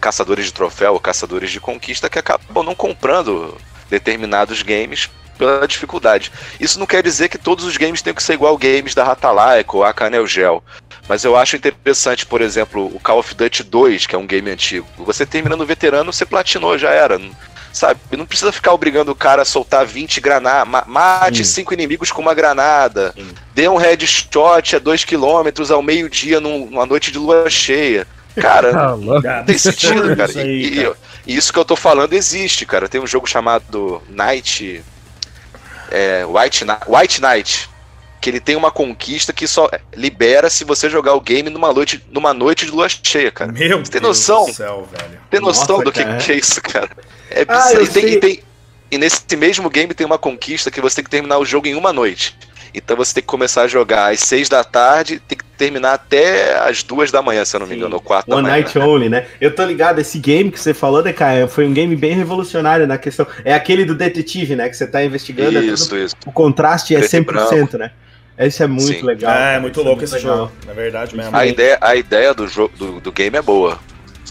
caçadores 0.00 0.46
de 0.46 0.52
troféu, 0.52 0.98
caçadores 0.98 1.50
de 1.50 1.60
conquista 1.60 2.08
que 2.08 2.18
acabam 2.18 2.64
não 2.64 2.74
comprando 2.74 3.56
determinados 3.88 4.62
games 4.62 5.10
pela 5.40 5.66
dificuldade. 5.66 6.30
Isso 6.60 6.78
não 6.78 6.86
quer 6.86 7.02
dizer 7.02 7.28
que 7.28 7.38
todos 7.38 7.64
os 7.64 7.76
games 7.76 8.02
tenham 8.02 8.14
que 8.14 8.22
ser 8.22 8.34
igual 8.34 8.58
games 8.58 8.94
da 8.94 9.02
Ratalaika 9.02 9.76
ou 9.76 9.82
a 9.82 9.92
Canel 9.92 10.26
Gel. 10.26 10.62
Mas 11.08 11.24
eu 11.24 11.34
acho 11.34 11.56
interessante, 11.56 12.26
por 12.26 12.40
exemplo, 12.42 12.86
o 12.94 13.00
Call 13.00 13.18
of 13.18 13.34
Duty 13.34 13.64
2, 13.64 14.06
que 14.06 14.14
é 14.14 14.18
um 14.18 14.26
game 14.26 14.50
antigo. 14.50 14.86
Você 14.98 15.24
terminando 15.24 15.66
veterano, 15.66 16.12
você 16.12 16.26
platinou, 16.26 16.78
já 16.78 16.90
era. 16.90 17.18
Sabe? 17.72 18.00
Não 18.12 18.26
precisa 18.26 18.52
ficar 18.52 18.72
obrigando 18.72 19.12
o 19.12 19.16
cara 19.16 19.42
a 19.42 19.44
soltar 19.44 19.86
20 19.86 20.20
granadas. 20.20 20.86
Mate 20.86 21.44
5 21.44 21.72
inimigos 21.72 22.12
com 22.12 22.20
uma 22.20 22.34
granada. 22.34 23.12
Sim. 23.16 23.30
Dê 23.54 23.68
um 23.68 23.76
headshot 23.76 24.76
a 24.76 24.80
2km 24.80 25.70
ao 25.70 25.82
meio-dia 25.82 26.38
numa 26.38 26.84
noite 26.84 27.10
de 27.10 27.18
lua 27.18 27.48
cheia. 27.48 28.06
Cara, 28.36 28.72
tá 28.72 28.96
não 28.96 29.44
tem 29.44 29.58
sentido, 29.58 30.16
cara. 30.16 30.32
E, 30.42 30.80
e, 30.80 30.92
e, 31.26 31.36
isso 31.36 31.52
que 31.52 31.58
eu 31.58 31.64
tô 31.64 31.76
falando 31.76 32.12
existe, 32.12 32.64
cara. 32.64 32.88
Tem 32.88 33.00
um 33.00 33.06
jogo 33.06 33.28
chamado 33.28 34.02
Night 34.08 34.82
é, 35.90 36.24
White, 36.24 36.64
White 36.86 37.20
Knight, 37.20 37.70
que 38.20 38.30
ele 38.30 38.40
tem 38.40 38.56
uma 38.56 38.70
conquista 38.70 39.32
que 39.32 39.46
só 39.46 39.68
libera 39.94 40.48
se 40.48 40.64
você 40.64 40.88
jogar 40.88 41.14
o 41.14 41.20
game 41.20 41.50
numa 41.50 41.72
noite, 41.72 42.04
numa 42.10 42.32
noite 42.32 42.66
de 42.66 42.70
lua 42.70 42.88
cheia, 42.88 43.30
cara. 43.30 43.50
Meu 43.52 43.84
você 43.84 43.92
tem 43.92 44.00
noção? 44.00 44.46
do 44.46 44.52
céu, 44.52 44.88
velho. 44.90 45.20
Tem 45.30 45.40
noção 45.40 45.78
Nossa, 45.78 45.84
do 45.84 45.92
que, 45.92 46.04
que, 46.24 46.32
é 46.32 46.36
isso, 46.36 46.60
cara? 46.62 46.90
É 47.30 47.44
ah, 47.48 47.72
e, 47.74 47.88
tem, 47.88 48.06
e, 48.06 48.20
tem, 48.20 48.42
e 48.90 48.98
nesse 48.98 49.36
mesmo 49.36 49.68
game 49.70 49.94
tem 49.94 50.06
uma 50.06 50.18
conquista 50.18 50.70
que 50.70 50.80
você 50.80 50.96
tem 50.96 51.04
que 51.04 51.10
terminar 51.10 51.38
o 51.38 51.44
jogo 51.44 51.66
em 51.66 51.74
uma 51.74 51.92
noite. 51.92 52.36
Então 52.74 52.96
você 52.96 53.14
tem 53.14 53.22
que 53.22 53.26
começar 53.26 53.62
a 53.62 53.68
jogar 53.68 54.12
às 54.12 54.20
seis 54.20 54.48
da 54.48 54.62
tarde, 54.62 55.20
tem 55.26 55.36
que 55.36 55.44
terminar 55.56 55.94
até 55.94 56.58
às 56.58 56.82
duas 56.82 57.10
da 57.10 57.20
manhã, 57.20 57.44
se 57.44 57.54
eu 57.54 57.60
não 57.60 57.66
me 57.66 57.76
engano, 57.76 57.96
ou 57.96 58.00
quatro 58.00 58.32
One 58.32 58.42
da 58.42 58.50
manhã. 58.50 58.62
Night 58.62 58.78
Only, 58.78 59.08
né? 59.08 59.26
Eu 59.40 59.54
tô 59.54 59.64
ligado, 59.64 59.98
esse 59.98 60.18
game 60.18 60.50
que 60.50 60.58
você 60.58 60.72
falou, 60.72 61.02
DK, 61.02 61.48
foi 61.48 61.66
um 61.66 61.72
game 61.72 61.94
bem 61.96 62.14
revolucionário 62.14 62.86
na 62.86 62.96
questão. 62.96 63.26
É 63.44 63.52
aquele 63.52 63.84
do 63.84 63.94
detetive, 63.94 64.56
né? 64.56 64.68
Que 64.68 64.76
você 64.76 64.86
tá 64.86 65.04
investigando. 65.04 65.58
É 65.58 65.62
isso, 65.62 65.94
é 65.94 66.04
isso. 66.04 66.16
O 66.26 66.32
contraste 66.32 66.94
é 66.94 67.00
100%, 67.00 67.78
né? 67.78 67.90
Esse 68.38 68.62
é 68.62 68.66
muito 68.66 69.00
Sim. 69.00 69.02
legal. 69.02 69.34
É, 69.34 69.56
é 69.56 69.60
muito 69.60 69.82
louco 69.82 69.90
é 69.90 69.96
muito 69.96 70.04
esse 70.04 70.14
legal. 70.14 70.36
jogo, 70.36 70.52
na 70.66 70.72
verdade 70.72 71.14
mesmo. 71.14 71.36
A 71.36 71.44
ideia, 71.44 71.78
a 71.78 71.94
ideia 71.94 72.32
do, 72.32 72.48
jogo, 72.48 72.74
do, 72.74 73.00
do 73.00 73.12
game 73.12 73.36
é 73.36 73.42
boa, 73.42 73.78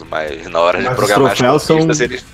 mas 0.10 0.48
na 0.48 0.60
hora 0.60 0.80
mas 0.80 0.90
de 0.90 0.96
programar 0.96 1.32
as 1.32 1.40
conquistas, 1.40 1.98
são... 1.98 2.06
eles 2.06 2.26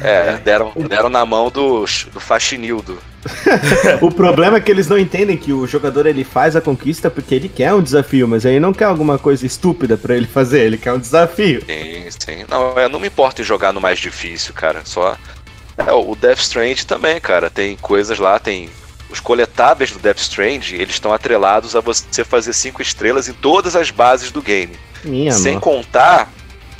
é, 0.00 0.36
deram, 0.38 0.72
deram 0.88 1.08
na 1.08 1.24
mão 1.24 1.50
do, 1.50 1.84
do 2.12 2.20
Faxinildo. 2.20 2.98
o 4.00 4.10
problema 4.10 4.56
é 4.56 4.60
que 4.60 4.70
eles 4.70 4.88
não 4.88 4.98
entendem 4.98 5.36
que 5.36 5.52
o 5.52 5.66
jogador 5.66 6.06
ele 6.06 6.24
faz 6.24 6.56
a 6.56 6.60
conquista 6.60 7.10
porque 7.10 7.34
ele 7.34 7.48
quer 7.48 7.74
um 7.74 7.82
desafio, 7.82 8.26
mas 8.26 8.44
ele 8.44 8.60
não 8.60 8.72
quer 8.72 8.84
alguma 8.84 9.18
coisa 9.18 9.44
estúpida 9.44 9.96
para 9.96 10.16
ele 10.16 10.26
fazer, 10.26 10.60
ele 10.60 10.78
quer 10.78 10.92
um 10.92 10.98
desafio. 10.98 11.62
Sim, 11.66 12.04
sim. 12.10 12.44
Não, 12.48 12.78
eu 12.78 12.88
não 12.88 13.00
me 13.00 13.08
importo 13.08 13.42
em 13.42 13.44
jogar 13.44 13.72
no 13.72 13.80
mais 13.80 13.98
difícil, 13.98 14.54
cara. 14.54 14.82
Só. 14.84 15.16
É, 15.76 15.92
o 15.92 16.14
Death 16.14 16.40
Strand 16.40 16.84
também, 16.84 17.20
cara. 17.20 17.50
Tem 17.50 17.76
coisas 17.76 18.18
lá, 18.18 18.38
tem. 18.38 18.68
Os 19.10 19.18
coletáveis 19.18 19.90
do 19.90 19.98
Death 19.98 20.18
Strand, 20.18 20.72
eles 20.72 20.94
estão 20.94 21.12
atrelados 21.12 21.74
a 21.74 21.80
você 21.80 22.22
fazer 22.24 22.52
cinco 22.52 22.80
estrelas 22.80 23.28
em 23.28 23.32
todas 23.32 23.74
as 23.74 23.90
bases 23.90 24.30
do 24.30 24.40
game. 24.40 24.72
Minha 25.04 25.32
Sem 25.32 25.54
mano. 25.54 25.62
contar 25.62 26.30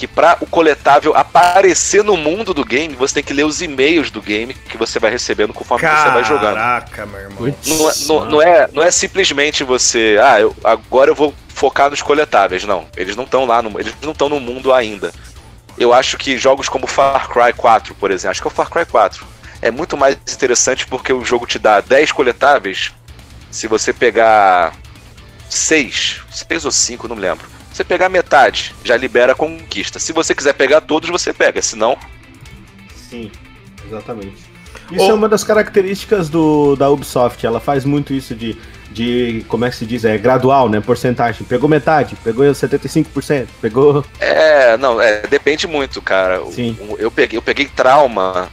que 0.00 0.06
para 0.06 0.38
o 0.40 0.46
coletável 0.46 1.14
aparecer 1.14 2.02
no 2.02 2.16
mundo 2.16 2.54
do 2.54 2.64
game, 2.64 2.94
você 2.94 3.16
tem 3.16 3.22
que 3.22 3.34
ler 3.34 3.44
os 3.44 3.60
e-mails 3.60 4.10
do 4.10 4.22
game 4.22 4.54
que 4.54 4.78
você 4.78 4.98
vai 4.98 5.10
recebendo 5.10 5.52
conforme 5.52 5.82
Caraca, 5.82 6.04
você 6.04 6.14
vai 6.14 6.24
jogando. 6.24 6.54
Caraca, 6.54 7.04
meu 7.04 7.20
irmão. 7.20 7.54
Não, 7.66 7.90
é, 7.90 7.94
não, 8.06 8.24
não, 8.24 8.42
é, 8.42 8.68
não 8.72 8.82
é 8.82 8.90
simplesmente 8.90 9.62
você, 9.62 10.18
ah, 10.24 10.40
eu, 10.40 10.56
agora 10.64 11.10
eu 11.10 11.14
vou 11.14 11.34
focar 11.50 11.90
nos 11.90 12.00
coletáveis. 12.00 12.64
Não, 12.64 12.86
eles 12.96 13.14
não 13.14 13.24
estão 13.24 13.44
lá, 13.44 13.60
no, 13.60 13.78
eles 13.78 13.94
não 14.00 14.12
estão 14.12 14.30
no 14.30 14.40
mundo 14.40 14.72
ainda. 14.72 15.12
Eu 15.76 15.92
acho 15.92 16.16
que 16.16 16.38
jogos 16.38 16.66
como 16.66 16.86
Far 16.86 17.28
Cry 17.28 17.52
4, 17.52 17.94
por 17.94 18.10
exemplo, 18.10 18.30
acho 18.30 18.40
que 18.40 18.48
é 18.48 18.50
o 18.50 18.54
Far 18.54 18.70
Cry 18.70 18.86
4, 18.86 19.26
é 19.60 19.70
muito 19.70 19.98
mais 19.98 20.16
interessante 20.32 20.86
porque 20.86 21.12
o 21.12 21.22
jogo 21.26 21.44
te 21.44 21.58
dá 21.58 21.78
10 21.82 22.10
coletáveis. 22.12 22.90
Se 23.50 23.66
você 23.66 23.92
pegar 23.92 24.72
6, 25.50 26.22
6 26.30 26.64
ou 26.64 26.70
5, 26.70 27.06
não 27.06 27.16
me 27.16 27.20
lembro 27.20 27.59
você 27.72 27.84
pegar 27.84 28.08
metade, 28.08 28.74
já 28.84 28.96
libera 28.96 29.32
a 29.32 29.34
conquista. 29.34 29.98
Se 29.98 30.12
você 30.12 30.34
quiser 30.34 30.54
pegar 30.54 30.80
todos, 30.80 31.08
você 31.08 31.32
pega, 31.32 31.62
senão. 31.62 31.96
Sim, 33.08 33.30
exatamente. 33.86 34.50
Isso 34.90 35.10
é 35.10 35.14
uma 35.14 35.28
das 35.28 35.44
características 35.44 36.28
do, 36.28 36.74
da 36.74 36.90
Ubisoft. 36.90 37.44
Ela 37.46 37.60
faz 37.60 37.84
muito 37.84 38.12
isso 38.12 38.34
de, 38.34 38.56
de, 38.90 39.44
como 39.48 39.64
é 39.64 39.70
que 39.70 39.76
se 39.76 39.86
diz? 39.86 40.04
É 40.04 40.18
gradual, 40.18 40.68
né? 40.68 40.80
Porcentagem. 40.80 41.46
Pegou 41.46 41.68
metade, 41.68 42.16
pegou 42.24 42.44
75%, 42.44 43.46
pegou. 43.62 44.04
É, 44.18 44.76
não, 44.76 45.00
é, 45.00 45.22
depende 45.28 45.66
muito, 45.66 46.02
cara. 46.02 46.42
Sim. 46.50 46.76
Eu 46.98 47.10
peguei, 47.10 47.38
eu 47.38 47.42
peguei 47.42 47.66
trauma 47.66 48.48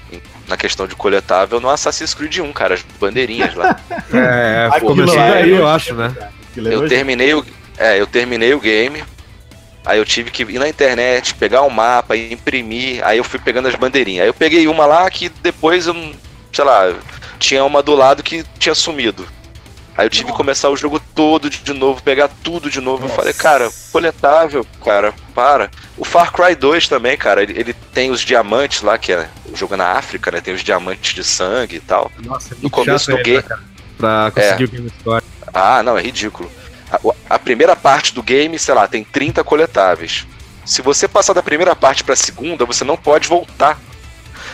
na 0.48 0.56
questão 0.56 0.88
de 0.88 0.96
coletável 0.96 1.60
no 1.60 1.70
Assassin's 1.70 2.14
Creed 2.14 2.38
1, 2.38 2.54
cara, 2.54 2.76
as 2.76 2.84
bandeirinhas 3.00 3.56
lá. 3.56 3.76
é, 4.14 4.70
é 4.74 4.80
começou 4.80 5.16
daí, 5.16 5.50
eu 5.50 5.68
acho, 5.68 5.96
né? 5.96 6.14
Eu 6.56 6.88
terminei 6.88 7.34
o, 7.34 7.46
é, 7.78 8.00
eu 8.00 8.08
terminei 8.08 8.54
o 8.54 8.60
game. 8.60 9.04
Aí 9.86 10.00
eu 10.00 10.06
tive 10.06 10.32
que 10.32 10.44
ir 10.44 10.60
na 10.60 10.68
internet, 10.68 11.34
pegar 11.36 11.62
um 11.62 11.70
mapa, 11.70 12.18
imprimir. 12.18 13.06
Aí 13.06 13.18
eu 13.18 13.24
fui 13.24 13.40
pegando 13.40 13.68
as 13.68 13.76
bandeirinhas. 13.76 14.24
Aí 14.24 14.30
eu 14.30 14.34
peguei 14.34 14.68
uma 14.68 14.86
lá 14.86 15.10
que 15.10 15.30
depois 15.30 15.88
eu, 15.88 15.96
sei 16.52 16.66
lá, 16.66 16.94
tinha 17.40 17.64
uma 17.64 17.82
do 17.82 17.96
lado 17.96 18.22
que 18.22 18.44
tinha 18.60 18.76
sumido. 18.76 19.26
Aí 19.98 20.06
eu 20.06 20.10
tive 20.12 20.30
que 20.30 20.38
começar 20.38 20.70
o 20.70 20.78
jogo 20.78 21.00
todo 21.16 21.50
de 21.50 21.74
novo, 21.74 22.04
pegar 22.04 22.30
tudo 22.44 22.70
de 22.70 22.80
novo. 22.80 23.04
Nossa. 23.04 23.14
Eu 23.14 23.16
falei, 23.16 23.34
cara, 23.34 23.72
coletável, 23.92 24.66
cara, 24.84 25.12
para. 25.34 25.72
O 25.98 26.06
Far 26.06 26.32
Cry 26.32 26.54
2 26.54 26.88
também, 26.88 27.18
cara, 27.18 27.42
ele, 27.42 27.60
ele, 27.60 27.74
tem 27.74 28.12
os 28.12 28.22
diamantes 28.22 28.84
lá, 28.84 28.98
que 29.00 29.12
é 29.12 29.28
o 29.52 29.56
jogo 29.56 29.76
na 29.76 29.94
África, 29.94 30.30
né? 30.30 30.40
Tem 30.40 30.54
os 30.54 30.64
diamantes 30.64 31.16
de 31.16 31.24
sangue 31.24 31.78
e 31.78 31.80
tal. 31.80 32.12
Nossa, 32.20 32.54
é 32.54 32.58
no 32.62 32.70
começo 32.70 33.10
do 33.10 33.18
game. 33.24 33.44
Pra 33.98 34.32
conseguir 34.32 34.64
é. 34.64 34.66
o 34.66 34.70
game 34.70 34.92
score. 35.00 35.24
Ah, 35.52 35.82
não, 35.82 35.98
é 35.98 36.02
ridículo. 36.04 36.52
A, 36.92 37.36
a, 37.36 37.40
primeira 37.40 37.76
parte 37.76 38.14
do 38.14 38.24
game, 38.24 38.58
sei 38.58 38.74
lá, 38.74 38.88
tem 38.88 39.04
30 39.04 39.44
coletáveis. 39.44 40.26
Se 40.66 40.82
você 40.82 41.08
passar 41.08 41.34
da 41.34 41.44
primeira 41.44 41.76
parte 41.76 42.04
para 42.04 42.14
a 42.14 42.18
segunda, 42.18 42.66
você 42.66 42.84
não 42.84 42.98
pode 42.98 43.28
voltar. 43.28 43.80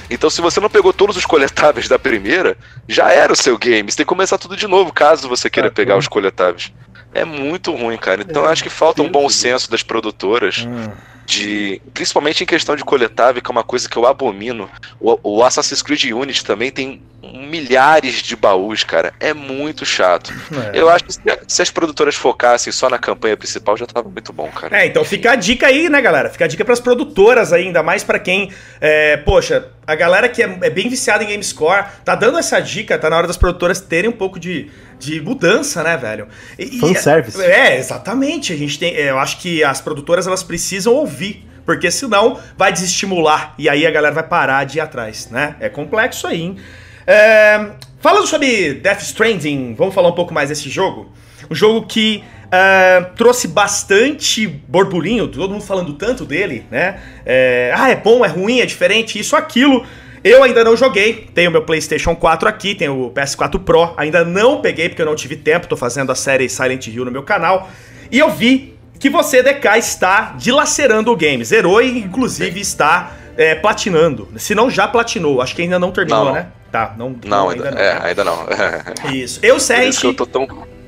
Então, 0.10 0.30
se 0.30 0.42
você 0.42 0.60
não 0.60 0.70
pegou 0.70 0.92
todos 0.92 1.16
os 1.16 1.26
coletáveis 1.26 1.88
da 1.88 1.98
primeira, 1.98 2.58
já 2.88 3.12
era 3.12 3.32
o 3.32 3.36
seu 3.36 3.58
game. 3.58 3.90
Você 3.90 3.98
tem 3.98 4.06
que 4.06 4.10
começar 4.10 4.38
tudo 4.38 4.56
de 4.56 4.68
novo, 4.68 4.92
caso 4.92 5.30
você 5.30 5.50
queira 5.50 5.68
é, 5.68 5.72
pegar 5.72 5.98
os 5.98 6.08
coletáveis. 6.08 6.72
É 7.14 7.24
muito 7.24 7.72
ruim, 7.72 7.98
cara. 7.98 8.22
Então, 8.22 8.46
é, 8.46 8.52
acho 8.52 8.64
que 8.64 8.70
falta 8.70 9.02
um 9.02 9.10
bom 9.10 9.30
senso 9.30 9.70
das 9.70 9.84
produtoras. 9.84 10.66
Hum 10.68 10.92
de 11.26 11.82
principalmente 11.94 12.44
em 12.44 12.46
questão 12.46 12.76
de 12.76 12.84
coletável, 12.84 13.42
que 13.42 13.50
é 13.50 13.52
uma 13.52 13.64
coisa 13.64 13.88
que 13.88 13.98
eu 13.98 14.06
abomino. 14.06 14.70
O, 15.00 15.18
o 15.24 15.44
Assassin's 15.44 15.82
Creed 15.82 16.04
Unity 16.06 16.44
também 16.44 16.72
tem 16.72 17.02
milhares 17.32 18.16
de 18.16 18.36
baús, 18.36 18.84
cara. 18.84 19.14
É 19.20 19.34
muito 19.34 19.86
chato. 19.86 20.34
É. 20.74 20.80
Eu 20.80 20.90
acho 20.90 21.06
que 21.06 21.14
se, 21.48 21.62
as 21.62 21.72
produtoras 21.72 22.16
focassem 22.16 22.72
só 22.72 22.90
na 22.90 22.98
campanha 22.98 23.38
principal 23.38 23.78
já 23.78 23.86
tava 23.86 24.10
muito 24.10 24.34
bom, 24.34 24.50
cara. 24.50 24.78
É, 24.78 24.86
então 24.86 25.04
fica 25.06 25.32
a 25.32 25.36
dica 25.36 25.68
aí, 25.68 25.90
né, 25.90 26.02
galera? 26.02 26.30
Fica 26.30 26.46
a 26.46 26.48
dica 26.48 26.66
para 26.66 26.74
as 26.74 26.80
produtoras 26.80 27.54
aí, 27.54 27.68
ainda 27.68 27.82
mais 27.82 28.04
para 28.04 28.20
quem, 28.20 28.52
é, 28.82 29.18
poxa, 29.18 29.70
a 29.88 29.96
galera 29.96 30.28
que 30.28 30.44
é, 30.44 30.58
é 30.62 30.70
bem 30.70 30.90
viciada 30.90 31.24
em 31.24 31.28
GameScore 31.28 31.86
tá 32.04 32.16
dando 32.16 32.38
essa 32.38 32.60
dica, 32.60 32.98
tá 32.98 33.10
na 33.10 33.18
hora 33.18 33.28
das 33.28 33.38
produtoras 33.38 33.80
terem 33.80 34.10
um 34.10 34.14
pouco 34.14 34.40
de 34.40 34.70
de 35.00 35.20
mudança, 35.20 35.84
né, 35.84 35.98
velho? 35.98 36.28
E, 36.58 36.80
Fanservice. 36.80 37.42
É, 37.42 37.78
exatamente. 37.78 38.54
A 38.54 38.56
gente 38.56 38.80
tem. 38.80 38.94
Eu 38.94 39.20
acho 39.20 39.38
que 39.40 39.62
as 39.62 39.82
produtoras 39.82 40.26
elas 40.28 40.44
precisam 40.44 40.94
ouvir. 40.94 41.46
Porque 41.66 41.90
senão 41.90 42.40
vai 42.58 42.74
desestimular. 42.74 43.54
E 43.58 43.70
aí 43.70 43.88
a 43.88 43.92
galera 43.92 44.14
vai 44.14 44.24
parar 44.24 44.66
de 44.66 44.80
ir 44.80 44.82
atrás, 44.82 45.30
né? 45.30 45.56
É 45.62 45.70
complexo 45.70 46.28
aí, 46.28 46.42
hein? 46.42 46.58
É, 47.06 47.72
falando 48.00 48.28
sobre 48.28 48.74
Death 48.76 49.02
Stranding, 49.02 49.76
vamos 49.76 49.94
falar 49.94 50.10
um 50.10 50.14
pouco 50.14 50.34
mais 50.34 50.50
desse 50.50 50.70
jogo. 50.70 51.12
Um 51.50 51.56
jogo 51.56 51.86
que 51.86 52.24
uh, 52.48 53.16
trouxe 53.16 53.48
bastante 53.48 54.48
borburinho, 54.48 55.28
todo 55.28 55.52
mundo 55.52 55.64
falando 55.64 55.94
tanto 55.94 56.26
dele, 56.26 56.66
né? 56.72 57.00
É, 57.26 57.74
ah, 57.76 57.90
é 57.90 57.96
bom, 57.96 58.24
é 58.24 58.28
ruim, 58.28 58.60
é 58.60 58.66
diferente, 58.66 59.20
isso, 59.20 59.36
aquilo. 59.36 59.86
Eu 60.24 60.42
ainda 60.42 60.64
não 60.64 60.78
joguei, 60.78 61.28
tenho 61.34 61.52
meu 61.52 61.64
PlayStation 61.64 62.16
4 62.16 62.48
aqui, 62.48 62.74
tenho 62.76 63.08
o 63.08 63.12
PS4 63.12 63.60
Pro, 63.60 63.94
ainda 63.98 64.24
não 64.24 64.62
peguei 64.62 64.88
porque 64.88 65.02
eu 65.02 65.06
não 65.06 65.16
tive 65.16 65.36
tempo, 65.36 65.68
tô 65.68 65.76
fazendo 65.76 66.14
a 66.14 66.16
série 66.16 66.48
Silent 66.48 66.88
Hill 66.88 67.04
no 67.04 67.12
meu 67.12 67.24
canal. 67.24 67.70
E 68.10 68.20
eu 68.20 68.30
vi 68.30 68.74
que 69.00 69.10
você, 69.10 69.44
DK, 69.44 69.78
está 69.78 70.34
dilacerando 70.38 71.12
o 71.12 71.16
game. 71.16 71.44
Zerou 71.44 71.82
e, 71.82 72.00
inclusive, 72.00 72.58
está 72.62 73.12
é, 73.36 73.54
platinando. 73.54 74.30
Se 74.38 74.56
não, 74.56 74.70
já 74.70 74.88
platinou. 74.88 75.42
Acho 75.42 75.54
que 75.54 75.62
ainda 75.62 75.78
não 75.78 75.92
terminou, 75.92 76.26
não. 76.26 76.34
né? 76.34 76.48
Tá, 76.74 76.96
não. 76.98 77.16
Não, 77.24 77.52
ainda, 77.52 77.66
ainda, 77.66 77.72
não. 77.72 77.80
É, 77.80 78.08
ainda 78.08 78.24
não. 78.24 78.48
Isso. 79.14 79.40
Eu, 79.44 79.60
sei. 79.60 79.92
que 79.92 80.08
eu 80.08 80.14
tô 80.16 80.26
tão 80.26 80.48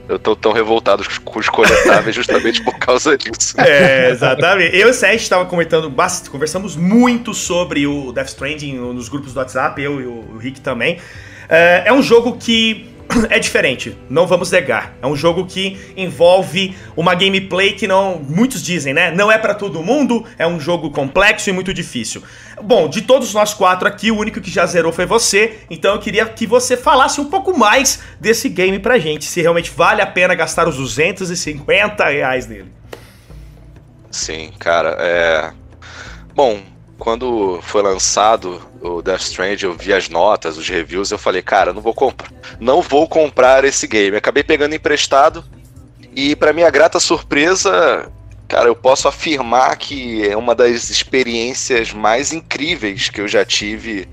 eu 0.09 0.17
tô 0.17 0.35
tão 0.35 0.51
revoltado 0.51 1.03
com 1.23 1.39
os 1.39 1.47
coletáveis 1.47 2.13
justamente 2.15 2.63
por 2.63 2.75
causa 2.79 3.15
disso. 3.15 3.53
É, 3.61 4.09
exatamente. 4.09 4.75
Eu 4.75 4.87
e 4.87 4.89
o 4.89 4.93
Sérgio 4.95 5.17
estava 5.17 5.45
comentando 5.45 5.87
bastante, 5.87 6.31
conversamos 6.31 6.75
muito 6.75 7.35
sobre 7.35 7.85
o 7.85 8.11
Death 8.11 8.29
Stranding 8.29 8.73
nos 8.73 9.09
grupos 9.09 9.31
do 9.31 9.37
WhatsApp, 9.37 9.79
eu 9.79 10.01
e 10.01 10.07
o 10.07 10.37
Rick 10.39 10.59
também. 10.59 10.99
É, 11.47 11.83
é 11.85 11.93
um 11.93 12.01
jogo 12.01 12.35
que 12.35 12.89
é 13.29 13.39
diferente, 13.39 13.97
não 14.09 14.27
vamos 14.27 14.51
negar. 14.51 14.95
É 15.01 15.07
um 15.07 15.15
jogo 15.15 15.45
que 15.45 15.77
envolve 15.95 16.75
uma 16.95 17.13
gameplay 17.15 17.73
que 17.73 17.87
não, 17.87 18.19
muitos 18.19 18.61
dizem, 18.61 18.93
né? 18.93 19.11
Não 19.11 19.31
é 19.31 19.37
para 19.37 19.53
todo 19.53 19.83
mundo, 19.83 20.25
é 20.37 20.47
um 20.47 20.59
jogo 20.59 20.91
complexo 20.91 21.49
e 21.49 21.53
muito 21.53 21.73
difícil. 21.73 22.23
Bom, 22.61 22.87
de 22.87 23.01
todos 23.01 23.33
nós 23.33 23.53
quatro 23.53 23.87
aqui, 23.87 24.11
o 24.11 24.17
único 24.17 24.41
que 24.41 24.49
já 24.49 24.65
zerou 24.65 24.91
foi 24.91 25.05
você, 25.05 25.59
então 25.69 25.93
eu 25.93 25.99
queria 25.99 26.25
que 26.25 26.47
você 26.47 26.77
falasse 26.77 27.19
um 27.19 27.25
pouco 27.25 27.57
mais 27.57 28.01
desse 28.19 28.49
game 28.49 28.79
pra 28.79 28.97
gente, 28.97 29.25
se 29.25 29.41
realmente 29.41 29.71
vale 29.71 30.01
a 30.01 30.07
pena 30.07 30.33
gastar 30.35 30.67
os 30.67 30.77
250 30.77 32.05
reais 32.05 32.47
nele. 32.47 32.71
Sim, 34.09 34.51
cara, 34.57 34.95
é. 34.99 35.51
Bom, 36.33 36.61
quando 36.97 37.59
foi 37.61 37.81
lançado 37.81 38.61
o 38.85 39.01
Death 39.01 39.21
Stranding, 39.21 39.65
eu 39.65 39.73
vi 39.73 39.93
as 39.93 40.09
notas, 40.09 40.57
os 40.57 40.69
reviews, 40.69 41.11
eu 41.11 41.17
falei, 41.17 41.41
cara, 41.41 41.73
não 41.73 41.81
vou 41.81 41.93
comprar, 41.93 42.29
não 42.59 42.81
vou 42.81 43.07
comprar 43.07 43.63
esse 43.65 43.87
game. 43.87 44.15
Acabei 44.15 44.43
pegando 44.43 44.75
emprestado 44.75 45.43
e 46.15 46.35
para 46.35 46.53
minha 46.53 46.69
grata 46.69 46.99
surpresa, 46.99 48.11
cara, 48.47 48.67
eu 48.67 48.75
posso 48.75 49.07
afirmar 49.07 49.75
que 49.77 50.27
é 50.27 50.37
uma 50.37 50.53
das 50.53 50.89
experiências 50.89 51.91
mais 51.91 52.31
incríveis 52.31 53.09
que 53.09 53.21
eu 53.21 53.27
já 53.27 53.43
tive. 53.43 54.07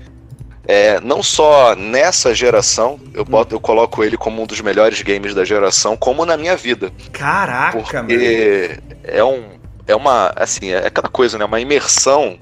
É, 0.65 0.99
não 1.01 1.21
só 1.21 1.75
nessa 1.75 2.33
geração, 2.33 2.97
eu, 3.13 3.25
boto, 3.25 3.53
eu 3.53 3.59
coloco 3.59 4.01
ele 4.01 4.15
como 4.15 4.41
um 4.41 4.45
dos 4.45 4.61
melhores 4.61 5.01
games 5.01 5.35
da 5.35 5.43
geração, 5.43 5.97
como 5.97 6.25
na 6.25 6.37
minha 6.37 6.55
vida. 6.55 6.91
Caraca, 7.11 7.77
porque 7.77 8.01
meu. 8.01 8.99
é 9.03 9.23
um 9.23 9.61
é 9.85 9.93
uma 9.93 10.31
assim, 10.37 10.69
é 10.71 10.87
aquela 10.87 11.09
coisa, 11.09 11.37
né, 11.37 11.43
uma 11.43 11.59
imersão 11.59 12.39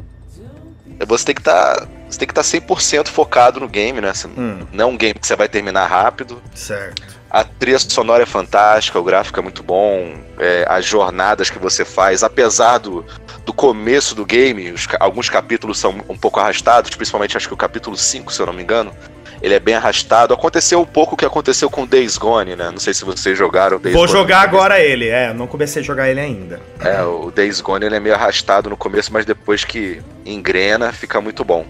você 1.06 1.26
tem 1.26 1.36
que 1.36 1.42
estar. 1.42 1.76
Tá, 1.76 1.88
você 2.12 2.20
tem 2.20 2.28
que 2.28 2.38
estar 2.38 2.44
tá 2.44 2.76
100% 2.76 3.08
focado 3.08 3.60
no 3.60 3.68
game, 3.68 4.02
né? 4.02 4.14
Você, 4.14 4.28
hum. 4.28 4.68
Não 4.72 4.86
é 4.86 4.88
um 4.88 4.98
game 4.98 5.14
que 5.14 5.26
você 5.26 5.36
vai 5.36 5.48
terminar 5.48 5.88
rápido. 5.88 6.42
Certo. 6.54 7.02
A 7.30 7.46
trilha 7.46 7.80
sonora 7.80 8.24
é 8.24 8.26
fantástica, 8.26 9.00
o 9.00 9.04
gráfico 9.04 9.40
é 9.40 9.42
muito 9.42 9.64
bom, 9.64 10.18
é, 10.38 10.66
as 10.68 10.86
jornadas 10.86 11.50
que 11.50 11.58
você 11.58 11.86
faz, 11.86 12.24
apesar 12.24 12.78
do, 12.80 13.06
do 13.46 13.54
começo 13.54 14.14
do 14.14 14.26
game, 14.26 14.70
os, 14.70 14.86
alguns 15.00 15.30
capítulos 15.30 15.80
são 15.80 16.04
um 16.10 16.18
pouco 16.18 16.42
arrastados, 16.42 16.94
principalmente 16.94 17.38
acho 17.38 17.48
que 17.48 17.54
o 17.54 17.58
capítulo 17.58 17.96
5, 17.96 18.34
se 18.34 18.42
eu 18.42 18.46
não 18.46 18.52
me 18.52 18.62
engano, 18.62 18.94
ele 19.42 19.56
é 19.56 19.60
bem 19.60 19.76
arrastado. 19.76 20.34
Aconteceu 20.34 20.82
um 20.82 20.86
pouco 20.86 21.16
o 21.16 21.18
que 21.18 21.26
aconteceu 21.26 21.70
com 21.70 21.86
Days 21.86 22.18
Gone, 22.18 22.56
né? 22.56 22.70
Não 22.70 22.80
sei 22.80 22.94
se 22.94 23.04
vocês 23.04 23.38
jogaram 23.38 23.80
Days 23.80 23.96
Vou 23.96 24.06
Gone. 24.06 24.14
Vou 24.14 24.22
jogar 24.22 24.42
agora 24.42 24.80
ele, 24.80 25.08
é. 25.08 25.34
Não 25.34 25.48
comecei 25.48 25.82
a 25.82 25.86
jogar 25.86 26.10
ele 26.10 26.20
ainda. 26.20 26.62
É, 26.80 27.02
o 27.02 27.32
Days 27.32 27.60
Gone 27.60 27.86
ele 27.86 27.96
é 27.96 28.00
meio 28.00 28.16
arrastado 28.16 28.70
no 28.70 28.78
começo, 28.78 29.12
mas 29.12 29.26
depois 29.26 29.64
que 29.64 30.02
engrena, 30.26 30.92
fica 30.92 31.20
muito 31.20 31.44
bom. 31.44 31.66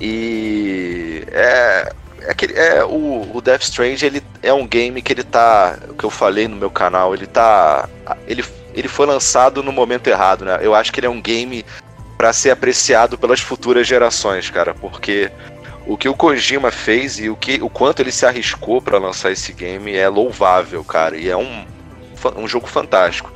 E 0.00 1.24
é, 1.32 1.92
é, 2.22 2.34
que, 2.34 2.46
é 2.46 2.84
o, 2.84 3.28
o 3.34 3.40
Death 3.40 3.62
Strange 3.62 4.06
ele 4.06 4.22
é 4.42 4.52
um 4.52 4.66
game 4.66 5.02
que 5.02 5.12
ele 5.12 5.24
tá, 5.24 5.78
o 5.88 5.94
que 5.94 6.04
eu 6.04 6.10
falei 6.10 6.48
no 6.48 6.56
meu 6.56 6.70
canal, 6.70 7.12
ele 7.12 7.26
tá, 7.26 7.88
ele, 8.26 8.44
ele 8.72 8.88
foi 8.88 9.04
lançado 9.04 9.62
no 9.62 9.72
momento 9.72 10.06
errado, 10.06 10.44
né? 10.44 10.58
Eu 10.62 10.74
acho 10.74 10.92
que 10.92 11.00
ele 11.00 11.06
é 11.06 11.10
um 11.10 11.20
game 11.20 11.64
para 12.16 12.32
ser 12.32 12.50
apreciado 12.50 13.18
pelas 13.18 13.40
futuras 13.40 13.86
gerações, 13.86 14.48
cara, 14.48 14.74
porque 14.74 15.30
o 15.90 15.96
que 15.96 16.08
o 16.08 16.14
Kojima 16.14 16.70
fez 16.70 17.18
e 17.18 17.28
o, 17.28 17.34
que, 17.34 17.60
o 17.60 17.68
quanto 17.68 18.00
ele 18.00 18.12
se 18.12 18.24
arriscou 18.24 18.80
para 18.80 18.96
lançar 18.96 19.32
esse 19.32 19.52
game 19.52 19.92
é 19.92 20.08
louvável, 20.08 20.84
cara. 20.84 21.16
E 21.16 21.28
é 21.28 21.36
um, 21.36 21.66
um 22.36 22.46
jogo 22.46 22.68
fantástico. 22.68 23.32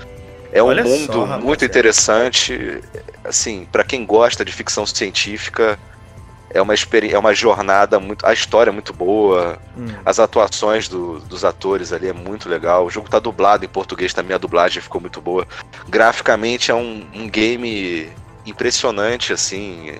É 0.53 0.63
um 0.63 0.67
Olha 0.67 0.85
mundo 0.85 1.27
só, 1.27 1.41
muito 1.41 1.65
interessante. 1.65 2.81
Assim, 3.25 3.67
para 3.73 3.83
quem 3.83 4.07
gosta 4.07 4.45
de 4.45 4.53
ficção 4.53 4.87
científica, 4.87 5.77
é 6.49 6.63
uma 6.63 6.75
é 6.75 7.19
uma 7.19 7.35
jornada 7.35 7.99
muito. 7.99 8.25
A 8.25 8.33
história 8.33 8.71
é 8.71 8.73
muito 8.73 8.93
boa, 8.93 9.59
hum. 9.77 9.89
as 10.07 10.21
atuações 10.21 10.87
do, 10.87 11.19
dos 11.19 11.45
atores 11.45 11.93
ali 11.93 12.07
é 12.07 12.13
muito 12.13 12.49
legal. 12.49 12.87
O 12.87 12.91
jogo 12.91 13.11
tá 13.11 13.19
dublado 13.19 13.65
em 13.65 13.69
português 13.69 14.15
também, 14.15 14.33
a 14.33 14.39
dublagem 14.39 14.81
ficou 14.81 15.01
muito 15.01 15.21
boa. 15.21 15.45
Graficamente 15.89 16.71
é 16.71 16.75
um, 16.75 17.05
um 17.15 17.29
game 17.29 18.09
impressionante, 18.47 19.33
assim 19.33 19.99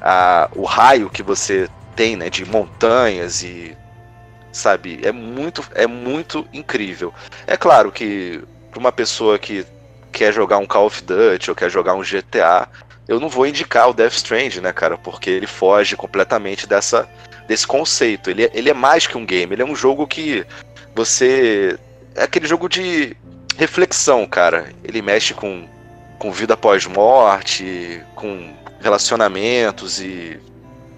a, 0.00 0.48
o 0.54 0.64
raio 0.64 1.10
que 1.10 1.22
você 1.22 1.68
tem, 1.94 2.16
né, 2.16 2.30
de 2.30 2.44
montanhas 2.44 3.42
e 3.42 3.76
sabe, 4.52 5.00
é 5.02 5.12
muito 5.12 5.64
é 5.74 5.86
muito 5.86 6.46
incrível. 6.52 7.12
É 7.46 7.56
claro 7.56 7.92
que 7.92 8.42
para 8.70 8.80
uma 8.80 8.92
pessoa 8.92 9.38
que 9.38 9.64
quer 10.12 10.32
jogar 10.32 10.58
um 10.58 10.66
Call 10.66 10.86
of 10.86 11.02
Duty 11.02 11.50
ou 11.50 11.56
quer 11.56 11.70
jogar 11.70 11.94
um 11.94 12.02
GTA, 12.02 12.68
eu 13.06 13.20
não 13.20 13.28
vou 13.28 13.46
indicar 13.46 13.88
o 13.88 13.92
Death 13.92 14.14
Stranding, 14.14 14.60
né, 14.60 14.72
cara, 14.72 14.96
porque 14.96 15.30
ele 15.30 15.46
foge 15.46 15.96
completamente 15.96 16.66
dessa 16.66 17.08
desse 17.46 17.66
conceito. 17.66 18.30
Ele, 18.30 18.44
é, 18.44 18.50
ele 18.54 18.70
é 18.70 18.74
mais 18.74 19.06
que 19.06 19.18
um 19.18 19.26
game, 19.26 19.52
ele 19.52 19.62
é 19.62 19.64
um 19.64 19.74
jogo 19.74 20.06
que 20.06 20.46
você 20.94 21.78
é 22.14 22.22
aquele 22.22 22.46
jogo 22.46 22.68
de 22.68 23.16
reflexão, 23.56 24.26
cara. 24.26 24.72
Ele 24.84 25.02
mexe 25.02 25.34
com 25.34 25.68
com 26.18 26.30
vida 26.30 26.54
pós-morte, 26.54 28.02
com 28.14 28.52
relacionamentos 28.80 30.00
e 30.00 30.38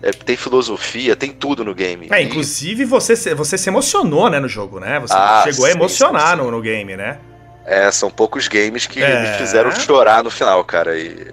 é, 0.02 0.10
tem 0.10 0.36
filosofia, 0.36 1.14
tem 1.14 1.30
tudo 1.30 1.64
no 1.64 1.74
game. 1.74 2.08
É, 2.10 2.20
inclusive 2.22 2.84
você, 2.84 3.34
você 3.34 3.56
se 3.56 3.68
emocionou, 3.68 4.28
né, 4.28 4.40
no 4.40 4.48
jogo, 4.48 4.80
né? 4.80 4.98
Você 5.00 5.14
ah, 5.14 5.42
chegou 5.44 5.66
sim, 5.66 5.72
a 5.72 5.74
emocionar 5.74 6.30
sim, 6.30 6.36
sim. 6.36 6.42
No, 6.42 6.50
no 6.50 6.60
game, 6.60 6.96
né? 6.96 7.18
É, 7.64 7.90
são 7.92 8.10
poucos 8.10 8.48
games 8.48 8.86
que 8.86 9.02
é... 9.02 9.22
me 9.22 9.38
fizeram 9.38 9.70
chorar 9.70 10.24
no 10.24 10.30
final, 10.30 10.64
cara. 10.64 10.98
E 10.98 11.32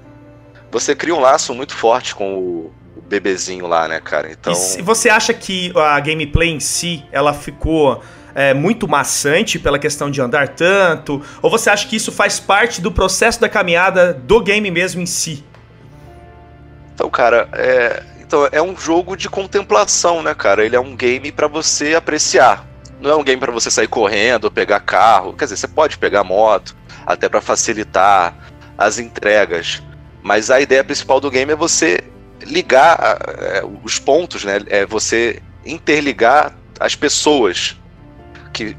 você 0.71 0.95
cria 0.95 1.15
um 1.15 1.19
laço 1.19 1.53
muito 1.55 1.75
forte 1.75 2.13
com 2.13 2.35
o, 2.35 2.73
o 2.95 3.01
bebezinho 3.01 3.65
lá, 3.65 3.87
né, 3.87 3.99
cara? 3.99 4.31
Então. 4.31 4.53
E 4.77 4.81
você 4.83 5.09
acha 5.09 5.33
que 5.33 5.73
a 5.75 5.99
gameplay 5.99 6.49
em 6.49 6.59
si, 6.59 7.03
ela 7.11 7.33
ficou 7.33 8.03
é, 8.35 8.53
muito 8.53 8.87
maçante 8.87 9.57
pela 9.57 9.79
questão 9.79 10.11
de 10.11 10.21
andar 10.21 10.49
tanto? 10.49 11.21
Ou 11.41 11.49
você 11.49 11.71
acha 11.71 11.87
que 11.87 11.95
isso 11.95 12.11
faz 12.11 12.39
parte 12.39 12.79
do 12.79 12.91
processo 12.91 13.41
da 13.41 13.49
caminhada 13.49 14.13
do 14.13 14.39
game 14.41 14.69
mesmo 14.69 15.01
em 15.01 15.07
si? 15.07 15.43
Então, 16.99 17.09
cara, 17.09 17.47
é, 17.53 18.03
então, 18.19 18.49
é 18.51 18.61
um 18.61 18.75
jogo 18.75 19.15
de 19.15 19.29
contemplação, 19.29 20.21
né, 20.21 20.35
cara? 20.35 20.65
Ele 20.65 20.75
é 20.75 20.79
um 20.81 20.97
game 20.97 21.31
para 21.31 21.47
você 21.47 21.95
apreciar. 21.95 22.67
Não 22.99 23.09
é 23.09 23.15
um 23.15 23.23
game 23.23 23.39
para 23.39 23.53
você 23.53 23.71
sair 23.71 23.87
correndo, 23.87 24.51
pegar 24.51 24.81
carro. 24.81 25.31
Quer 25.31 25.45
dizer, 25.45 25.55
você 25.55 25.67
pode 25.69 25.97
pegar 25.97 26.25
moto, 26.25 26.75
até 27.05 27.29
para 27.29 27.39
facilitar 27.39 28.35
as 28.77 28.99
entregas. 28.99 29.81
Mas 30.21 30.51
a 30.51 30.59
ideia 30.59 30.83
principal 30.83 31.21
do 31.21 31.31
game 31.31 31.53
é 31.53 31.55
você 31.55 32.03
ligar 32.41 33.17
é, 33.37 33.63
os 33.81 33.97
pontos, 33.97 34.43
né? 34.43 34.59
É 34.67 34.85
você 34.85 35.41
interligar 35.65 36.53
as 36.81 36.95
pessoas 36.95 37.77
que 38.51 38.75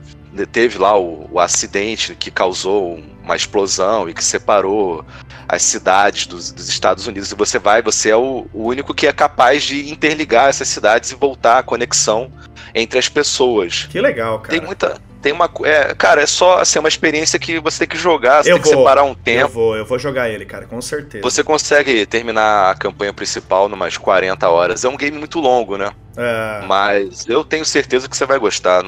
teve 0.52 0.76
lá 0.76 0.94
o, 0.98 1.26
o 1.32 1.40
acidente 1.40 2.14
que 2.14 2.30
causou 2.30 3.02
uma 3.22 3.34
explosão 3.34 4.10
e 4.10 4.12
que 4.12 4.22
separou 4.22 5.06
as 5.50 5.62
cidades 5.62 6.26
dos, 6.26 6.52
dos, 6.52 6.68
Estados 6.68 7.06
Unidos. 7.06 7.30
E 7.32 7.34
você 7.34 7.58
vai, 7.58 7.82
você 7.82 8.10
é 8.10 8.16
o, 8.16 8.46
o, 8.52 8.68
único 8.68 8.94
que 8.94 9.06
é 9.06 9.12
capaz 9.12 9.64
de 9.64 9.90
interligar 9.90 10.48
essas 10.48 10.68
cidades 10.68 11.10
e 11.10 11.14
voltar 11.16 11.58
a 11.58 11.62
conexão 11.62 12.30
entre 12.74 12.98
as 12.98 13.08
pessoas. 13.08 13.88
Que 13.90 14.00
legal, 14.00 14.38
cara. 14.38 14.50
Tem 14.50 14.64
muita. 14.64 14.96
Tem 15.20 15.32
uma. 15.32 15.50
É, 15.64 15.92
cara, 15.94 16.22
é 16.22 16.26
só 16.26 16.60
assim, 16.60 16.78
uma 16.78 16.88
experiência 16.88 17.38
que 17.38 17.58
você 17.58 17.80
tem 17.80 17.88
que 17.88 17.98
jogar, 17.98 18.42
você 18.42 18.52
eu 18.52 18.54
tem 18.54 18.62
vou, 18.62 18.72
que 18.72 18.78
separar 18.78 19.02
um 19.02 19.14
tempo. 19.14 19.40
Eu 19.40 19.48
vou, 19.48 19.76
eu 19.76 19.84
vou 19.84 19.98
jogar 19.98 20.30
ele, 20.30 20.46
cara, 20.46 20.66
com 20.66 20.80
certeza. 20.80 21.22
Você 21.22 21.42
consegue 21.42 22.06
terminar 22.06 22.70
a 22.70 22.74
campanha 22.74 23.12
principal 23.12 23.68
numas 23.68 23.98
40 23.98 24.48
horas. 24.48 24.84
É 24.84 24.88
um 24.88 24.96
game 24.96 25.18
muito 25.18 25.40
longo, 25.40 25.76
né? 25.76 25.90
É... 26.16 26.64
Mas 26.66 27.28
eu 27.28 27.44
tenho 27.44 27.64
certeza 27.64 28.08
que 28.08 28.16
você 28.16 28.24
vai 28.24 28.38
gostar. 28.38 28.82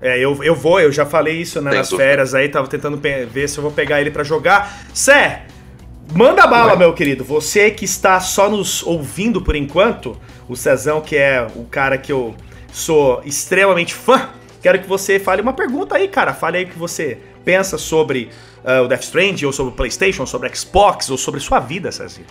É, 0.00 0.18
eu, 0.18 0.42
eu 0.44 0.54
vou, 0.54 0.80
eu 0.80 0.92
já 0.92 1.04
falei 1.04 1.40
isso 1.40 1.60
né, 1.60 1.70
nas 1.72 1.88
dúvida. 1.88 2.08
férias 2.08 2.34
aí, 2.34 2.48
tava 2.48 2.68
tentando 2.68 2.96
ver 2.98 3.48
se 3.48 3.58
eu 3.58 3.62
vou 3.62 3.72
pegar 3.72 4.00
ele 4.00 4.10
para 4.10 4.22
jogar. 4.22 4.84
Sé, 4.92 5.42
manda 6.12 6.46
bala, 6.46 6.72
Ué. 6.72 6.78
meu 6.78 6.92
querido. 6.92 7.24
Você 7.24 7.70
que 7.70 7.84
está 7.84 8.20
só 8.20 8.50
nos 8.50 8.82
ouvindo 8.82 9.40
por 9.40 9.56
enquanto, 9.56 10.18
o 10.48 10.56
Cezão, 10.56 11.00
que 11.00 11.16
é 11.16 11.46
o 11.54 11.64
cara 11.64 11.96
que 11.96 12.12
eu 12.12 12.34
sou 12.72 13.22
extremamente 13.24 13.94
fã, 13.94 14.28
quero 14.60 14.80
que 14.80 14.88
você 14.88 15.18
fale 15.18 15.40
uma 15.40 15.52
pergunta 15.52 15.96
aí, 15.96 16.08
cara. 16.08 16.34
Fale 16.34 16.58
aí 16.58 16.64
o 16.64 16.68
que 16.68 16.78
você 16.78 17.18
pensa 17.44 17.78
sobre 17.78 18.30
uh, 18.64 18.84
o 18.84 18.88
Death 18.88 19.02
Stranding, 19.02 19.44
ou 19.44 19.52
sobre 19.52 19.72
o 19.72 19.76
PlayStation, 19.76 20.26
sobre 20.26 20.48
o 20.48 20.56
Xbox, 20.56 21.10
ou 21.10 21.16
sobre 21.16 21.40
sua 21.40 21.60
vida, 21.60 21.92
Cezinho. 21.92 22.26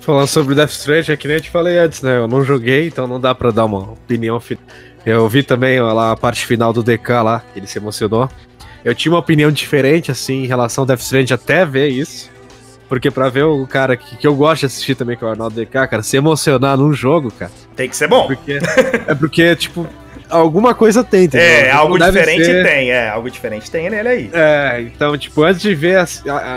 Falando 0.00 0.28
sobre 0.28 0.52
o 0.52 0.56
Death 0.56 0.70
Stranding, 0.70 1.12
é 1.12 1.16
que 1.16 1.26
nem 1.26 1.38
eu 1.38 1.40
te 1.40 1.50
falei 1.50 1.78
antes, 1.78 2.02
né? 2.02 2.18
Eu 2.18 2.28
não 2.28 2.44
joguei, 2.44 2.86
então 2.86 3.06
não 3.06 3.20
dá 3.20 3.34
pra 3.34 3.50
dar 3.50 3.64
uma 3.64 3.92
opinião 3.92 4.40
eu 5.06 5.28
vi 5.28 5.44
também 5.44 5.80
lá 5.80 6.10
a 6.10 6.16
parte 6.16 6.44
final 6.44 6.72
do 6.72 6.82
DK 6.82 7.22
lá, 7.22 7.44
ele 7.54 7.68
se 7.68 7.78
emocionou. 7.78 8.28
Eu 8.84 8.92
tinha 8.92 9.12
uma 9.12 9.20
opinião 9.20 9.52
diferente, 9.52 10.10
assim, 10.10 10.42
em 10.42 10.46
relação 10.46 10.82
ao 10.82 10.86
Death 10.86 10.98
Stranding 10.98 11.32
até 11.32 11.64
ver 11.64 11.88
isso. 11.90 12.28
Porque 12.88 13.10
pra 13.10 13.28
ver 13.28 13.44
o 13.44 13.66
cara 13.66 13.96
que, 13.96 14.16
que 14.16 14.26
eu 14.26 14.34
gosto 14.34 14.60
de 14.60 14.66
assistir 14.66 14.94
também, 14.94 15.16
que 15.16 15.24
é 15.24 15.26
o 15.26 15.30
Arnaldo 15.30 15.54
DK, 15.56 15.88
cara, 15.88 16.02
se 16.02 16.16
emocionar 16.16 16.76
num 16.76 16.92
jogo, 16.92 17.32
cara. 17.32 17.50
Tem 17.74 17.88
que 17.88 17.96
ser 17.96 18.08
bom. 18.08 18.28
Porque, 18.28 18.60
é 19.06 19.14
porque, 19.14 19.56
tipo, 19.56 19.86
alguma 20.30 20.74
coisa 20.74 21.02
tem, 21.02 21.24
entendeu? 21.24 21.46
É, 21.46 21.64
tipo, 21.64 21.76
algo 21.76 21.98
diferente 21.98 22.44
ser... 22.44 22.64
tem, 22.64 22.90
é, 22.90 23.08
algo 23.08 23.30
diferente 23.30 23.70
tem 23.70 23.90
nele 23.90 24.08
aí. 24.08 24.30
É, 24.32 24.82
então, 24.82 25.16
tipo, 25.18 25.42
antes 25.42 25.60
de 25.60 25.74
ver 25.74 26.04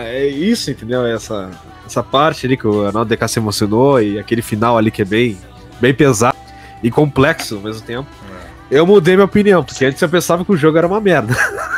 é 0.05 0.27
isso, 0.27 0.69
entendeu? 0.69 1.05
Essa, 1.05 1.49
essa 1.85 2.03
parte 2.03 2.45
ali 2.45 2.55
que 2.55 2.67
o 2.67 2.85
Arnaldo 2.85 3.15
DK 3.15 3.27
se 3.27 3.39
emocionou 3.39 4.01
e 4.01 4.19
aquele 4.19 4.41
final 4.41 4.77
ali 4.77 4.91
que 4.91 5.01
é 5.01 5.05
bem, 5.05 5.37
bem 5.79 5.93
pesado 5.93 6.37
e 6.83 6.91
complexo 6.91 7.55
ao 7.55 7.61
mesmo 7.61 7.81
tempo. 7.81 8.07
Eu 8.69 8.85
mudei 8.85 9.15
minha 9.15 9.25
opinião, 9.25 9.63
porque 9.63 9.83
antes 9.83 9.99
eu 9.99 10.07
pensava 10.07 10.45
que 10.45 10.51
o 10.51 10.57
jogo 10.57 10.77
era 10.77 10.85
uma 10.85 11.01
merda. 11.01 11.35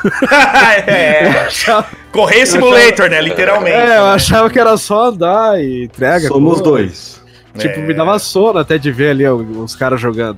é, 0.87 1.27
achava... 1.47 1.87
Correio 2.11 2.47
Simulator, 2.47 3.05
achava... 3.05 3.09
né? 3.09 3.21
Literalmente. 3.21 3.75
É, 3.75 3.97
eu 3.97 4.05
achava 4.05 4.49
que 4.49 4.59
era 4.59 4.75
só 4.77 5.05
andar 5.05 5.61
e 5.61 5.85
entrega. 5.85 6.27
Somos 6.27 6.61
dois. 6.61 7.21
Tipo, 7.57 7.79
é. 7.79 7.83
me 7.83 7.93
dava 7.93 8.17
sono 8.19 8.59
até 8.59 8.77
de 8.77 8.91
ver 8.91 9.11
ali 9.11 9.27
os 9.27 9.75
caras 9.75 9.99
jogando. 9.99 10.37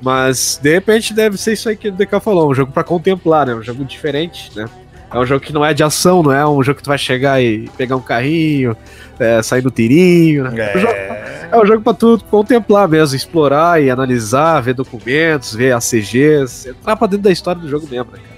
Mas, 0.00 0.58
de 0.62 0.72
repente, 0.72 1.14
deve 1.14 1.36
ser 1.38 1.52
isso 1.52 1.68
aí 1.68 1.76
que 1.76 1.88
o 1.88 1.92
DK 1.92 2.20
falou, 2.20 2.50
um 2.50 2.54
jogo 2.54 2.72
para 2.72 2.84
contemplar, 2.84 3.46
né? 3.46 3.54
Um 3.54 3.62
jogo 3.62 3.84
diferente, 3.84 4.50
né? 4.54 4.66
É 5.12 5.18
um 5.18 5.24
jogo 5.24 5.40
que 5.40 5.52
não 5.52 5.64
é 5.64 5.72
de 5.72 5.82
ação, 5.82 6.22
não 6.22 6.32
é 6.32 6.46
um 6.46 6.62
jogo 6.62 6.76
que 6.76 6.82
tu 6.82 6.88
vai 6.88 6.98
chegar 6.98 7.40
e 7.40 7.68
pegar 7.76 7.96
um 7.96 8.00
carrinho, 8.00 8.76
é, 9.18 9.40
sair 9.42 9.60
do 9.60 9.70
tirinho. 9.70 10.44
Né? 10.44 10.60
É... 10.60 11.48
é 11.52 11.56
um 11.56 11.64
jogo 11.64 11.82
pra 11.82 11.94
tu 11.94 12.20
contemplar 12.30 12.88
mesmo, 12.88 13.14
explorar 13.14 13.80
e 13.80 13.90
analisar, 13.90 14.60
ver 14.60 14.74
documentos, 14.74 15.54
ver 15.54 15.72
ACGs, 15.72 16.68
entrar 16.68 16.96
pra 16.96 17.06
dentro 17.06 17.24
da 17.24 17.30
história 17.30 17.60
do 17.60 17.68
jogo 17.68 17.86
mesmo, 17.88 18.10
né, 18.12 18.18
cara? 18.18 18.33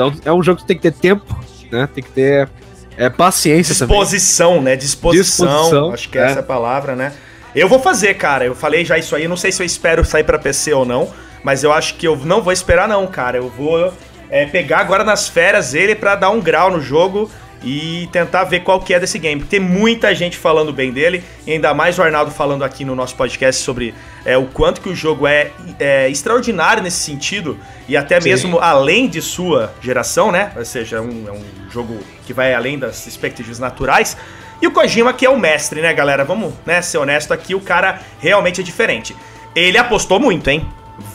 Então 0.00 0.14
é 0.24 0.32
um 0.32 0.42
jogo 0.42 0.60
que 0.60 0.66
tem 0.66 0.76
que 0.76 0.82
ter 0.82 0.92
tempo, 0.92 1.38
né? 1.70 1.88
Tem 1.92 2.02
que 2.02 2.10
ter 2.10 2.48
é, 2.96 3.10
paciência 3.10 3.74
Disposição, 3.74 4.50
também. 4.52 4.64
né? 4.64 4.76
Disposição, 4.76 5.46
Disposição. 5.46 5.92
Acho 5.92 6.08
que 6.08 6.18
é 6.18 6.22
essa 6.22 6.38
é 6.38 6.40
a 6.40 6.42
palavra, 6.42 6.96
né? 6.96 7.12
Eu 7.54 7.68
vou 7.68 7.80
fazer, 7.80 8.14
cara. 8.14 8.44
Eu 8.44 8.54
falei 8.54 8.84
já 8.84 8.96
isso 8.96 9.14
aí. 9.14 9.28
Não 9.28 9.36
sei 9.36 9.52
se 9.52 9.62
eu 9.62 9.66
espero 9.66 10.04
sair 10.04 10.24
para 10.24 10.38
PC 10.38 10.72
ou 10.72 10.86
não. 10.86 11.10
Mas 11.42 11.64
eu 11.64 11.72
acho 11.72 11.94
que 11.94 12.06
eu 12.06 12.16
não 12.16 12.42
vou 12.42 12.52
esperar, 12.52 12.88
não, 12.88 13.06
cara. 13.06 13.38
Eu 13.38 13.48
vou 13.48 13.92
é, 14.30 14.46
pegar 14.46 14.78
agora 14.78 15.04
nas 15.04 15.28
férias 15.28 15.74
ele 15.74 15.94
para 15.94 16.14
dar 16.14 16.30
um 16.30 16.40
grau 16.40 16.70
no 16.70 16.80
jogo 16.80 17.30
e 17.62 18.08
tentar 18.10 18.44
ver 18.44 18.60
qual 18.60 18.80
que 18.80 18.94
é 18.94 19.00
desse 19.00 19.18
game. 19.18 19.42
Tem 19.42 19.60
muita 19.60 20.14
gente 20.14 20.36
falando 20.36 20.72
bem 20.72 20.92
dele, 20.92 21.22
e 21.46 21.52
ainda 21.52 21.74
mais 21.74 21.98
o 21.98 22.02
Arnaldo 22.02 22.30
falando 22.30 22.64
aqui 22.64 22.84
no 22.84 22.94
nosso 22.94 23.14
podcast 23.14 23.62
sobre 23.62 23.94
é, 24.24 24.36
o 24.36 24.46
quanto 24.46 24.80
que 24.80 24.88
o 24.88 24.94
jogo 24.94 25.26
é, 25.26 25.50
é, 25.78 26.08
extraordinário 26.08 26.82
nesse 26.82 26.98
sentido, 26.98 27.58
e 27.88 27.96
até 27.96 28.20
Sim. 28.20 28.28
mesmo 28.28 28.58
além 28.58 29.08
de 29.08 29.20
sua 29.20 29.74
geração, 29.80 30.32
né? 30.32 30.52
Ou 30.56 30.64
seja, 30.64 30.96
é 30.96 31.00
um, 31.00 31.24
é 31.28 31.32
um 31.32 31.70
jogo 31.70 31.98
que 32.26 32.32
vai 32.32 32.54
além 32.54 32.78
das 32.78 33.06
expectativas 33.06 33.58
naturais. 33.58 34.16
E 34.62 34.66
o 34.66 34.70
Kojima, 34.70 35.12
que 35.12 35.24
é 35.24 35.30
o 35.30 35.38
mestre, 35.38 35.80
né, 35.80 35.92
galera? 35.92 36.24
Vamos 36.24 36.52
né, 36.66 36.82
ser 36.82 36.98
honesto 36.98 37.32
aqui, 37.32 37.54
o 37.54 37.60
cara 37.60 38.00
realmente 38.20 38.60
é 38.60 38.64
diferente. 38.64 39.16
Ele 39.54 39.78
apostou 39.78 40.20
muito, 40.20 40.48
hein? 40.48 40.66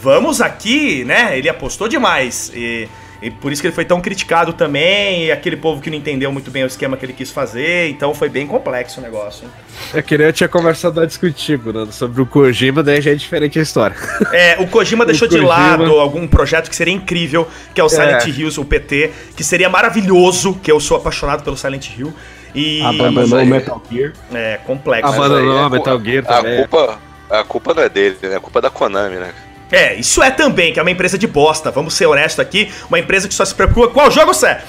Vamos 0.01 0.41
aqui, 0.41 1.05
né? 1.05 1.37
Ele 1.37 1.47
apostou 1.47 1.87
demais. 1.87 2.51
E 2.53 2.89
e 3.25 3.31
por 3.31 3.51
isso 3.51 3.59
que 3.59 3.67
ele 3.67 3.73
foi 3.73 3.85
tão 3.85 3.99
criticado 3.99 4.53
também, 4.53 5.25
e 5.25 5.31
aquele 5.31 5.57
povo 5.57 5.81
que 5.81 5.89
não 5.89 5.97
entendeu 5.97 6.31
muito 6.31 6.51
bem 6.51 6.63
o 6.63 6.67
esquema 6.67 6.95
que 6.95 7.03
ele 7.03 7.13
quis 7.13 7.31
fazer, 7.31 7.89
então 7.89 8.13
foi 8.13 8.29
bem 8.29 8.45
complexo 8.45 8.99
o 8.99 9.03
negócio. 9.03 9.45
Hein? 9.45 9.51
É 9.95 10.01
que 10.03 10.13
eu 10.13 10.31
tinha 10.31 10.47
conversado 10.47 10.99
antes 10.99 11.17
contigo, 11.17 11.73
né, 11.73 11.87
sobre 11.91 12.21
o 12.21 12.25
Kojima, 12.27 12.83
daí 12.83 13.01
já 13.01 13.11
é 13.11 13.15
diferente 13.15 13.57
a 13.57 13.61
história. 13.61 13.95
É, 14.31 14.57
o 14.59 14.67
Kojima 14.67 15.03
o 15.03 15.07
deixou 15.07 15.27
Kojima... 15.27 15.43
de 15.43 15.49
lado 15.49 15.99
algum 15.99 16.27
projeto 16.27 16.69
que 16.69 16.75
seria 16.75 16.93
incrível, 16.93 17.47
que 17.73 17.79
é 17.79 17.83
o 17.83 17.89
Silent 17.89 18.25
é. 18.25 18.29
Hills, 18.29 18.59
o 18.59 18.65
PT, 18.65 19.11
que 19.35 19.43
seria 19.43 19.69
maravilhoso, 19.69 20.53
que 20.61 20.71
eu 20.71 20.79
sou 20.79 20.97
apaixonado 20.97 21.43
pelo 21.43 21.57
Silent 21.57 21.89
Hill. 21.97 22.13
E... 22.53 22.81
Abandonou 22.81 23.41
o 23.41 23.45
Metal 23.45 23.81
Gear. 23.89 24.13
É, 24.33 24.59
complexo. 24.65 25.13
Abandonou 25.13 25.67
o 25.67 25.69
Metal 25.69 26.01
Gear 26.03 26.25
também. 26.25 26.53
A 26.53 26.57
culpa, 26.57 26.99
a 27.29 27.43
culpa 27.43 27.73
não 27.73 27.83
é 27.83 27.89
dele, 27.89 28.17
né? 28.23 28.35
A 28.35 28.39
culpa 28.39 28.59
é 28.59 28.61
da 28.61 28.69
Konami, 28.69 29.15
né? 29.15 29.33
É, 29.75 29.93
isso 29.95 30.23
é 30.23 30.31
também, 30.31 30.71
que 30.71 30.79
é 30.79 30.81
uma 30.81 30.89
empresa 30.89 31.17
de 31.17 31.27
bosta. 31.27 31.69
Vamos 31.69 31.95
ser 31.95 32.05
honestos 32.05 32.39
aqui. 32.39 32.71
Uma 32.87 32.97
empresa 32.97 33.27
que 33.27 33.33
só 33.33 33.43
se 33.43 33.53
preocupa. 33.53 33.89
Qual 33.89 34.09
jogo 34.09 34.33
você 34.33 34.47
é? 34.47 34.63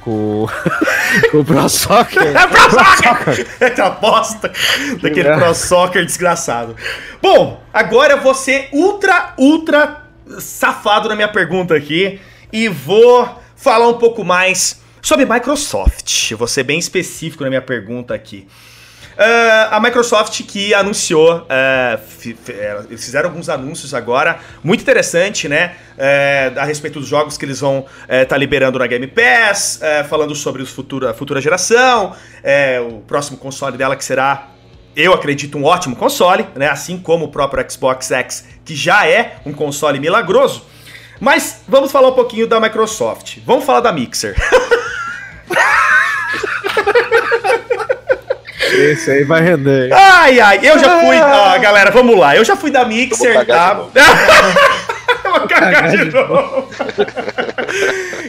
Com, 0.00 0.48
com 1.30 1.38
o 1.38 1.44
Pro 1.44 1.68
Soccer. 1.68 2.20
É 2.36 2.46
Pro 2.48 2.70
Soccer! 2.96 3.46
Aquela 3.60 3.90
bosta 4.02 4.50
daquele 5.00 5.28
é. 5.28 5.36
Pro 5.36 5.54
Soccer 5.54 6.04
desgraçado. 6.04 6.74
Bom, 7.22 7.62
agora 7.72 8.14
eu 8.14 8.20
vou 8.20 8.34
ser 8.34 8.68
ultra, 8.72 9.34
ultra 9.38 10.02
safado 10.40 11.08
na 11.08 11.14
minha 11.14 11.28
pergunta 11.28 11.76
aqui. 11.76 12.20
E 12.52 12.66
vou 12.66 13.40
falar 13.54 13.86
um 13.86 13.98
pouco 13.98 14.24
mais 14.24 14.80
sobre 15.00 15.24
Microsoft. 15.24 16.32
vou 16.32 16.48
ser 16.48 16.64
bem 16.64 16.80
específico 16.80 17.44
na 17.44 17.48
minha 17.48 17.62
pergunta 17.62 18.12
aqui. 18.12 18.48
Uh, 19.12 19.68
a 19.70 19.80
Microsoft 19.80 20.42
que 20.44 20.72
anunciou, 20.72 21.38
uh, 21.38 22.96
fizeram 22.96 23.28
alguns 23.28 23.48
anúncios 23.48 23.92
agora, 23.92 24.38
muito 24.64 24.80
interessante, 24.80 25.48
né? 25.48 25.76
Uh, 25.96 26.58
a 26.58 26.64
respeito 26.64 26.98
dos 26.98 27.08
jogos 27.08 27.36
que 27.36 27.44
eles 27.44 27.60
vão 27.60 27.84
estar 28.02 28.26
tá 28.26 28.36
liberando 28.36 28.78
na 28.78 28.86
Game 28.86 29.06
Pass, 29.06 29.80
falando 30.08 30.34
sobre 30.34 30.62
os 30.62 30.70
futura, 30.70 31.10
a 31.10 31.14
futura 31.14 31.40
geração, 31.40 32.14
o 32.88 33.00
próximo 33.00 33.36
console 33.36 33.76
dela 33.76 33.94
que 33.96 34.04
será, 34.04 34.48
eu 34.96 35.12
acredito, 35.12 35.58
um 35.58 35.64
ótimo 35.64 35.94
console, 35.94 36.46
né? 36.54 36.68
Assim 36.68 36.98
como 36.98 37.26
o 37.26 37.28
próprio 37.28 37.64
Xbox 37.70 38.10
X, 38.10 38.44
que 38.64 38.74
já 38.74 39.06
é 39.06 39.36
um 39.44 39.52
console 39.52 40.00
milagroso. 40.00 40.66
Mas 41.20 41.62
vamos 41.68 41.92
falar 41.92 42.08
um 42.08 42.14
pouquinho 42.14 42.46
da 42.46 42.58
Microsoft. 42.58 43.38
Vamos 43.46 43.64
falar 43.64 43.80
da 43.80 43.92
Mixer. 43.92 44.34
Esse 48.72 49.10
aí 49.10 49.24
vai 49.24 49.42
render. 49.42 49.92
Ai, 49.92 50.40
ai, 50.40 50.60
eu 50.62 50.78
já 50.78 51.00
fui. 51.00 51.16
Ah, 51.16 51.58
galera, 51.58 51.90
vamos 51.90 52.18
lá. 52.18 52.36
Eu 52.36 52.44
já 52.44 52.56
fui 52.56 52.70
da 52.70 52.84
Mixer, 52.84 53.46
tá? 53.46 53.74
Vou 53.74 55.48
cagar 55.48 55.90
de 55.90 56.04
novo. 56.06 56.68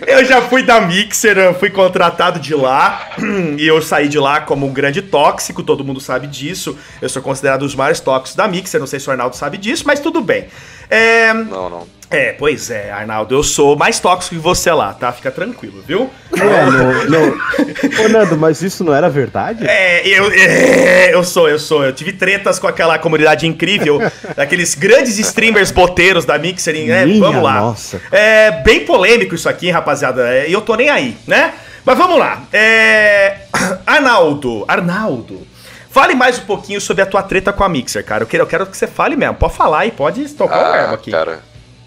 eu 0.08 0.24
já 0.26 0.42
fui 0.42 0.64
da 0.64 0.80
Mixer, 0.82 1.54
fui 1.56 1.70
contratado 1.70 2.40
de 2.40 2.56
lá 2.56 3.10
e 3.58 3.66
eu 3.66 3.82
saí 3.82 4.08
de 4.08 4.20
lá 4.20 4.42
como 4.42 4.66
um 4.66 4.74
grande 4.74 5.02
tóxico, 5.02 5.64
todo 5.64 5.84
mundo 5.84 6.00
sabe 6.00 6.28
disso. 6.28 6.78
Eu 7.02 7.10
sou 7.10 7.22
considerado 7.22 7.64
um 7.64 7.66
dos 7.66 7.76
maiores 7.76 8.00
tóxicos 8.00 8.36
da 8.36 8.48
Mixer, 8.48 8.80
não 8.80 8.88
sei 8.88 9.00
se 9.00 9.08
o 9.08 9.12
Arnaldo 9.12 9.36
sabe 9.36 9.58
disso, 9.58 9.84
mas 9.86 10.00
tudo 10.00 10.22
bem. 10.22 10.48
É... 10.90 11.34
Não, 11.34 11.70
não. 11.70 11.88
É, 12.14 12.32
pois 12.32 12.70
é, 12.70 12.92
Arnaldo, 12.92 13.34
eu 13.34 13.42
sou 13.42 13.76
mais 13.76 14.00
tóxico 14.00 14.36
que 14.36 14.42
você 14.42 14.72
lá, 14.72 14.94
tá? 14.94 15.12
Fica 15.12 15.32
tranquilo, 15.32 15.84
viu? 15.86 16.12
É, 16.32 16.66
não, 16.70 17.06
não. 17.10 18.06
Ô, 18.06 18.08
Nando, 18.08 18.38
mas 18.38 18.62
isso 18.62 18.84
não 18.84 18.94
era 18.94 19.10
verdade? 19.10 19.66
É, 19.68 20.08
eu, 20.08 20.32
é, 20.32 21.12
eu 21.12 21.24
sou, 21.24 21.50
eu 21.50 21.58
sou. 21.58 21.84
Eu 21.84 21.92
tive 21.92 22.14
tretas 22.14 22.60
com 22.60 22.68
aquela 22.68 23.00
comunidade 23.00 23.48
incrível, 23.48 24.00
daqueles 24.38 24.76
grandes 24.76 25.18
streamers 25.18 25.72
boteiros 25.72 26.24
da 26.24 26.38
Mixer, 26.38 26.76
né? 26.86 27.04
Minha 27.04 27.20
vamos 27.20 27.42
lá. 27.42 27.54
Nossa. 27.56 28.00
É 28.12 28.52
bem 28.64 28.86
polêmico 28.86 29.34
isso 29.34 29.50
aqui, 29.50 29.72
rapaziada, 29.72 30.30
é, 30.32 30.48
e 30.48 30.54
eu 30.54 30.62
tô 30.62 30.76
nem 30.76 30.90
aí, 30.90 31.18
né? 31.26 31.56
Mas 31.84 31.98
vamos 31.98 32.20
lá. 32.20 32.44
É... 32.54 33.38
Arnaldo, 33.88 34.64
Arnaldo, 34.68 35.48
Fale 35.90 36.16
mais 36.16 36.40
um 36.40 36.46
pouquinho 36.46 36.82
sobre 36.82 37.04
a 37.04 37.06
tua 37.06 37.22
treta 37.22 37.54
com 37.54 37.64
a 37.64 37.70
Mixer, 37.70 38.04
cara. 38.04 38.24
Eu 38.24 38.28
quero, 38.28 38.42
eu 38.42 38.48
quero 38.48 38.66
que 38.66 38.76
você 38.76 38.88
fale 38.88 39.16
mesmo. 39.16 39.36
Pode 39.36 39.54
falar 39.54 39.86
e 39.86 39.92
pode 39.92 40.28
tocar 40.30 40.56
ah, 40.56 40.70
o 40.70 40.74
verbo 40.74 40.94
aqui. 40.96 41.12
Cara, 41.12 41.40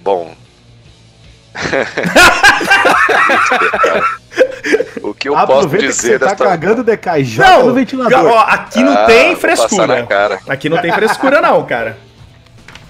Bom. 0.07 0.35
o 5.03 5.12
que 5.12 5.29
eu 5.29 5.35
posso 5.35 5.69
dizer 5.69 5.88
que 5.88 5.92
você 5.92 6.16
tá 6.16 6.37
cagando 6.37 6.85
de 6.85 6.97
não, 7.40 7.66
no 7.66 7.75
ventilador. 7.75 8.25
Ó, 8.25 8.38
aqui 8.38 8.85
não 8.85 8.92
ah, 8.92 9.07
tem 9.07 9.35
frescura. 9.35 10.07
Aqui 10.49 10.69
não 10.69 10.81
tem 10.81 10.92
frescura 10.92 11.40
não, 11.40 11.66
cara. 11.66 11.99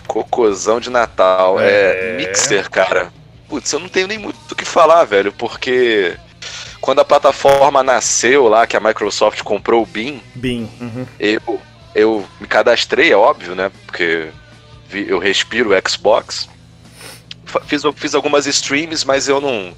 Cocôzão 0.07 0.79
de 0.79 0.90
Natal. 0.90 1.59
É... 1.59 2.11
é 2.11 2.16
mixer, 2.18 2.68
cara. 2.68 3.11
Putz, 3.48 3.72
eu 3.72 3.81
não 3.81 3.88
tenho 3.88 4.09
nem 4.09 4.18
muito 4.18 4.37
o 4.52 4.55
que 4.55 4.66
falar, 4.66 5.05
velho, 5.05 5.33
porque 5.33 6.18
quando 6.83 6.98
a 6.98 7.05
plataforma 7.05 7.83
nasceu 7.83 8.46
lá, 8.46 8.66
que 8.66 8.76
a 8.76 8.81
Microsoft 8.81 9.42
comprou 9.42 9.83
o 9.83 9.87
Beam, 9.87 10.20
Beam. 10.35 10.68
Uhum. 10.79 11.07
eu, 11.18 11.59
eu 11.94 12.26
me 12.38 12.46
cadastrei, 12.46 13.11
é 13.11 13.16
óbvio, 13.16 13.55
né? 13.55 13.72
Porque 13.87 14.29
eu 14.92 15.18
respiro 15.18 15.70
Xbox 15.88 16.55
fiz, 17.66 17.82
fiz 17.94 18.14
algumas 18.14 18.46
streams, 18.46 19.06
mas 19.06 19.28
eu 19.28 19.40
não. 19.40 19.74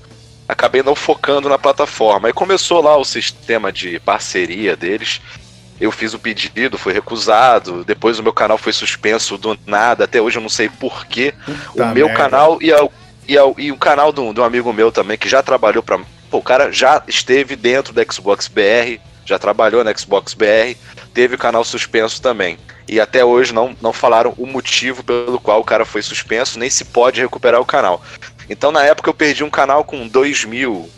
Acabei 0.48 0.82
não 0.82 0.94
focando 0.94 1.48
na 1.48 1.58
plataforma. 1.58 2.28
Aí 2.28 2.32
começou 2.32 2.80
lá 2.80 2.96
o 2.96 3.04
sistema 3.04 3.70
de 3.70 4.00
parceria 4.00 4.74
deles. 4.74 5.20
Eu 5.78 5.92
fiz 5.92 6.14
o 6.14 6.18
pedido, 6.18 6.78
foi 6.78 6.92
recusado. 6.94 7.84
Depois 7.84 8.18
o 8.18 8.22
meu 8.22 8.32
canal 8.32 8.56
foi 8.56 8.72
suspenso 8.72 9.36
do 9.36 9.58
nada. 9.66 10.04
Até 10.04 10.22
hoje 10.22 10.38
eu 10.38 10.42
não 10.42 10.48
sei 10.48 10.70
porquê. 10.70 11.34
O 11.74 11.84
meu 11.92 12.06
merda. 12.06 12.14
canal 12.14 12.58
e, 12.62 12.72
a, 12.72 12.88
e, 13.28 13.38
a, 13.38 13.42
e 13.58 13.70
o 13.70 13.76
canal 13.76 14.10
de 14.10 14.20
um 14.20 14.42
amigo 14.42 14.72
meu 14.72 14.90
também, 14.90 15.18
que 15.18 15.28
já 15.28 15.42
trabalhou 15.42 15.82
para. 15.82 16.00
Pô, 16.30 16.38
o 16.38 16.42
cara 16.42 16.72
já 16.72 17.02
esteve 17.06 17.54
dentro 17.54 17.92
da 17.92 18.02
Xbox 18.10 18.48
BR, 18.48 18.98
já 19.26 19.38
trabalhou 19.38 19.84
na 19.84 19.94
Xbox 19.94 20.32
BR, 20.32 20.76
teve 21.18 21.34
o 21.34 21.38
canal 21.38 21.64
suspenso 21.64 22.22
também 22.22 22.56
e 22.86 23.00
até 23.00 23.24
hoje 23.24 23.52
não, 23.52 23.74
não 23.82 23.92
falaram 23.92 24.32
o 24.38 24.46
motivo 24.46 25.02
pelo 25.02 25.40
qual 25.40 25.58
o 25.60 25.64
cara 25.64 25.84
foi 25.84 26.00
suspenso, 26.00 26.60
nem 26.60 26.70
se 26.70 26.84
pode 26.84 27.20
recuperar 27.20 27.60
o 27.60 27.64
canal. 27.64 28.00
Então 28.48 28.70
na 28.70 28.84
época 28.84 29.10
eu 29.10 29.14
perdi 29.14 29.42
um 29.42 29.50
canal 29.50 29.82
com 29.82 30.06
2 30.06 30.44
mil 30.44 30.88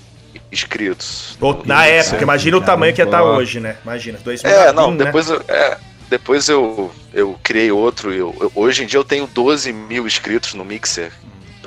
inscritos. 0.52 1.38
Na 1.64 1.86
época, 1.86 2.22
imagina 2.22 2.58
o 2.58 2.60
tamanho 2.60 2.92
que 2.92 3.00
ia 3.00 3.06
estar 3.06 3.22
tá 3.22 3.24
hoje, 3.24 3.60
né? 3.60 3.78
Imagina, 3.82 4.18
2 4.22 4.42
mil. 4.42 4.52
É, 4.52 4.70
não, 4.74 4.90
né? 4.90 5.06
depois, 5.06 5.30
eu, 5.30 5.42
é, 5.48 5.78
depois 6.10 6.48
eu, 6.50 6.92
eu 7.14 7.40
criei 7.42 7.72
outro. 7.72 8.12
Eu, 8.12 8.36
eu, 8.38 8.52
hoje 8.54 8.84
em 8.84 8.86
dia 8.86 8.98
eu 8.98 9.04
tenho 9.04 9.26
12 9.26 9.72
mil 9.72 10.06
inscritos 10.06 10.52
no 10.52 10.66
Mixer. 10.66 11.10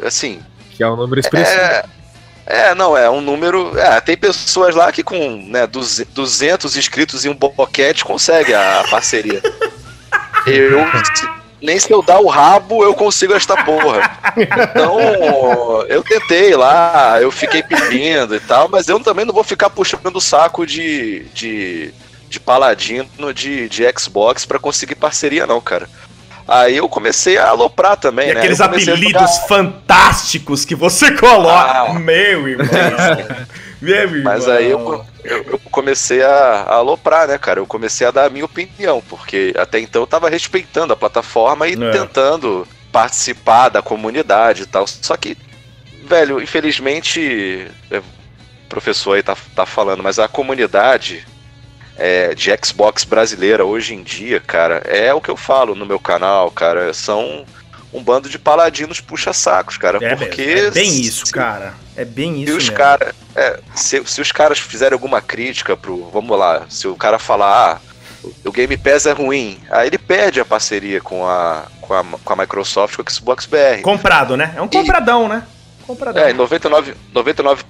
assim. 0.04 0.40
Que 0.70 0.84
é 0.84 0.88
um 0.88 0.96
número 0.96 1.20
expressivo. 1.20 1.60
É, 1.60 1.86
é, 2.46 2.76
não, 2.76 2.98
é 2.98 3.10
um 3.10 3.22
número. 3.22 3.78
É, 3.78 4.00
tem 4.02 4.18
pessoas 4.18 4.76
lá 4.76 4.92
que 4.92 5.04
com 5.04 5.38
né, 5.48 5.68
200 5.68 6.76
inscritos 6.76 7.26
em 7.26 7.30
um 7.30 7.36
boquete 7.36 8.04
consegue 8.04 8.54
a 8.54 8.84
parceria. 8.90 9.42
Eu. 10.46 10.86
Nem 11.62 11.80
se 11.80 11.90
eu 11.90 12.02
dar 12.02 12.20
o 12.20 12.28
rabo, 12.28 12.84
eu 12.84 12.94
consigo 12.94 13.34
esta 13.34 13.64
porra. 13.64 14.20
Então, 14.36 15.00
eu 15.88 16.04
tentei 16.04 16.54
lá, 16.58 17.22
eu 17.22 17.32
fiquei 17.32 17.64
pedindo 17.64 18.36
e 18.36 18.40
tal, 18.42 18.68
mas 18.68 18.90
eu 18.90 19.00
também 19.00 19.24
não 19.24 19.34
vou 19.34 19.46
ficar 19.46 19.70
puxando 19.70 20.14
o 20.14 20.20
saco 20.20 20.68
de, 20.68 21.24
de, 21.34 21.94
de 22.28 22.38
paladino 22.38 23.34
de, 23.34 23.70
de 23.70 23.86
Xbox 23.98 24.46
para 24.46 24.60
conseguir 24.60 24.96
parceria, 24.96 25.48
não, 25.48 25.62
cara. 25.62 25.88
Aí 26.48 26.78
eu 26.78 26.90
comecei 26.90 27.38
a 27.38 27.50
aloprar 27.50 27.96
também, 27.96 28.30
e 28.30 28.34
né? 28.34 28.40
aqueles 28.40 28.60
apelidos 28.60 29.38
fantásticos 29.48 30.66
que 30.66 30.76
você 30.76 31.12
coloca. 31.12 31.82
Ah, 31.82 31.94
meu 31.94 32.48
irmão. 32.48 32.68
meu 33.82 33.96
irmão. 33.96 34.24
Mas 34.24 34.48
aí 34.48 34.70
eu, 34.70 35.06
eu, 35.24 35.44
eu, 35.44 35.60
comecei 35.72 36.22
a, 36.22 36.30
a 36.30 36.76
aloprar, 36.76 37.28
né, 37.28 37.38
cara? 37.38 37.60
Eu 37.60 37.66
comecei 37.66 38.06
a 38.06 38.12
dar 38.12 38.26
a 38.26 38.30
minha 38.30 38.46
opinião, 38.46 39.02
porque 39.10 39.54
até 39.58 39.80
então 39.80 40.02
eu 40.02 40.08
tava 40.08 40.30
respeitando 40.30 40.92
a 40.92 40.98
plataforma 40.98 41.68
e 41.68 41.82
é. 41.82 41.92
tentando 41.92 42.68
participar 42.92 43.70
da 43.70 43.82
comunidade 43.82 44.64
e 44.64 44.66
tal. 44.66 44.86
Só 44.86 45.16
que, 45.16 45.38
velho, 46.04 46.42
infelizmente, 46.42 47.68
é, 47.90 48.00
o 48.00 48.04
professor 48.68 49.14
aí 49.14 49.24
tá, 49.24 49.36
tá 49.56 49.66
falando, 49.66 50.04
mas 50.04 50.20
a 50.20 50.28
comunidade 50.28 51.26
é, 51.98 52.34
de 52.34 52.52
Xbox 52.64 53.04
brasileira 53.04 53.66
hoje 53.66 53.94
em 53.94 54.04
dia, 54.04 54.40
cara, 54.40 54.82
é 54.86 55.14
o 55.14 55.22
que 55.22 55.30
eu 55.30 55.38
falo 55.38 55.76
no 55.76 55.86
meu 55.86 56.00
canal, 56.00 56.50
cara. 56.52 56.94
São 56.94 57.46
um 57.94 58.02
bando 58.02 58.28
de 58.28 58.40
paladinos 58.40 59.00
puxa-sacos, 59.00 59.78
cara. 59.78 60.00
É, 60.02 60.16
porque. 60.16 60.42
É 60.42 60.72
bem 60.72 61.00
isso, 61.00 61.28
se, 61.28 61.32
cara. 61.32 61.74
É 61.96 62.04
bem 62.04 62.42
isso. 62.42 62.52
Se 62.52 62.58
os, 62.58 62.70
cara, 62.70 63.14
é, 63.36 63.60
se, 63.76 64.04
se, 64.06 64.22
os 64.22 64.32
caras 64.32 64.60
fizerem 64.60 64.94
alguma 64.94 65.22
crítica 65.22 65.78
pro. 65.78 66.10
Vamos 66.10 66.38
lá, 66.38 66.66
se 66.70 66.88
o 66.88 66.96
cara 66.96 67.20
falar, 67.20 67.76
ah, 67.76 68.30
o 68.44 68.52
Game 68.52 68.76
Pass 68.78 69.06
é 69.06 69.12
ruim, 69.12 69.60
aí 69.70 69.88
ele 69.88 69.98
perde 69.98 70.40
a 70.40 70.46
parceria 70.46 71.00
com 71.00 71.28
a, 71.28 71.66
com 71.80 71.94
a, 71.94 72.04
com 72.04 72.34
a 72.34 72.36
Microsoft, 72.36 72.96
com 72.96 73.04
o 73.04 73.12
Xbox 73.12 73.46
BR. 73.46 73.82
Comprado, 73.84 74.36
né? 74.36 74.54
É 74.56 74.62
um 74.62 74.68
compradão, 74.68 75.26
e, 75.26 75.30
né? 75.30 75.44
Comprador. 75.84 76.22
É, 76.22 76.34
99%, 76.34 76.96
99 77.14 77.64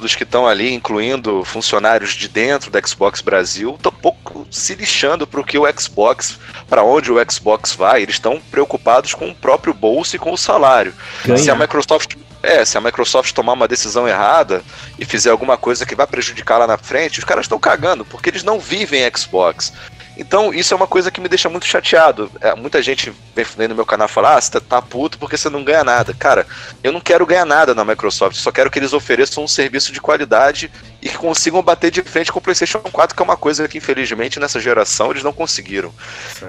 dos 0.00 0.14
que 0.14 0.22
estão 0.22 0.46
ali, 0.46 0.72
incluindo 0.72 1.44
funcionários 1.44 2.12
de 2.14 2.28
dentro 2.28 2.70
da 2.70 2.80
Xbox 2.84 3.20
Brasil, 3.20 3.74
estão 3.76 3.92
um 3.94 4.00
pouco 4.00 4.46
se 4.50 4.74
lixando 4.74 5.26
para 5.26 5.40
o 5.40 5.44
que 5.44 5.58
o 5.58 5.66
Xbox, 5.78 6.38
para 6.68 6.82
onde 6.82 7.12
o 7.12 7.30
Xbox 7.30 7.74
vai. 7.74 8.02
Eles 8.02 8.16
estão 8.16 8.40
preocupados 8.50 9.14
com 9.14 9.28
o 9.28 9.34
próprio 9.34 9.74
bolso 9.74 10.16
e 10.16 10.18
com 10.18 10.32
o 10.32 10.38
salário. 10.38 10.94
Ganha. 11.24 11.38
Se 11.38 11.50
a 11.50 11.54
Microsoft 11.54 12.16
é, 12.42 12.64
se 12.64 12.78
a 12.78 12.80
Microsoft 12.80 13.32
tomar 13.32 13.54
uma 13.54 13.66
decisão 13.66 14.06
errada 14.06 14.62
e 14.98 15.04
fizer 15.04 15.30
alguma 15.30 15.56
coisa 15.56 15.84
que 15.84 15.94
vai 15.94 16.06
prejudicar 16.06 16.58
lá 16.58 16.66
na 16.66 16.78
frente, 16.78 17.18
os 17.18 17.24
caras 17.24 17.44
estão 17.44 17.58
cagando, 17.58 18.04
porque 18.04 18.30
eles 18.30 18.44
não 18.44 18.60
vivem 18.60 19.02
Xbox. 19.16 19.72
Então, 20.18 20.52
isso 20.52 20.74
é 20.74 20.76
uma 20.76 20.88
coisa 20.88 21.12
que 21.12 21.20
me 21.20 21.28
deixa 21.28 21.48
muito 21.48 21.64
chateado. 21.64 22.30
É, 22.40 22.52
muita 22.54 22.82
gente 22.82 23.12
vem 23.56 23.68
no 23.68 23.74
meu 23.74 23.86
canal 23.86 24.08
falar: 24.08 24.36
ah, 24.36 24.40
você 24.40 24.50
tá, 24.50 24.60
tá 24.60 24.82
puto 24.82 25.16
porque 25.16 25.36
você 25.36 25.48
não 25.48 25.62
ganha 25.62 25.84
nada. 25.84 26.12
Cara, 26.12 26.44
eu 26.82 26.90
não 26.90 27.00
quero 27.00 27.24
ganhar 27.24 27.44
nada 27.44 27.72
na 27.72 27.84
Microsoft, 27.84 28.36
só 28.36 28.50
quero 28.50 28.70
que 28.70 28.80
eles 28.80 28.92
ofereçam 28.92 29.44
um 29.44 29.48
serviço 29.48 29.92
de 29.92 30.00
qualidade 30.00 30.70
e 31.00 31.08
que 31.08 31.16
consigam 31.16 31.62
bater 31.62 31.92
de 31.92 32.02
frente 32.02 32.32
com 32.32 32.40
o 32.40 32.42
PlayStation 32.42 32.80
4, 32.80 33.16
que 33.16 33.22
é 33.22 33.24
uma 33.24 33.36
coisa 33.36 33.68
que, 33.68 33.78
infelizmente, 33.78 34.40
nessa 34.40 34.58
geração 34.58 35.12
eles 35.12 35.22
não 35.22 35.32
conseguiram. 35.32 35.94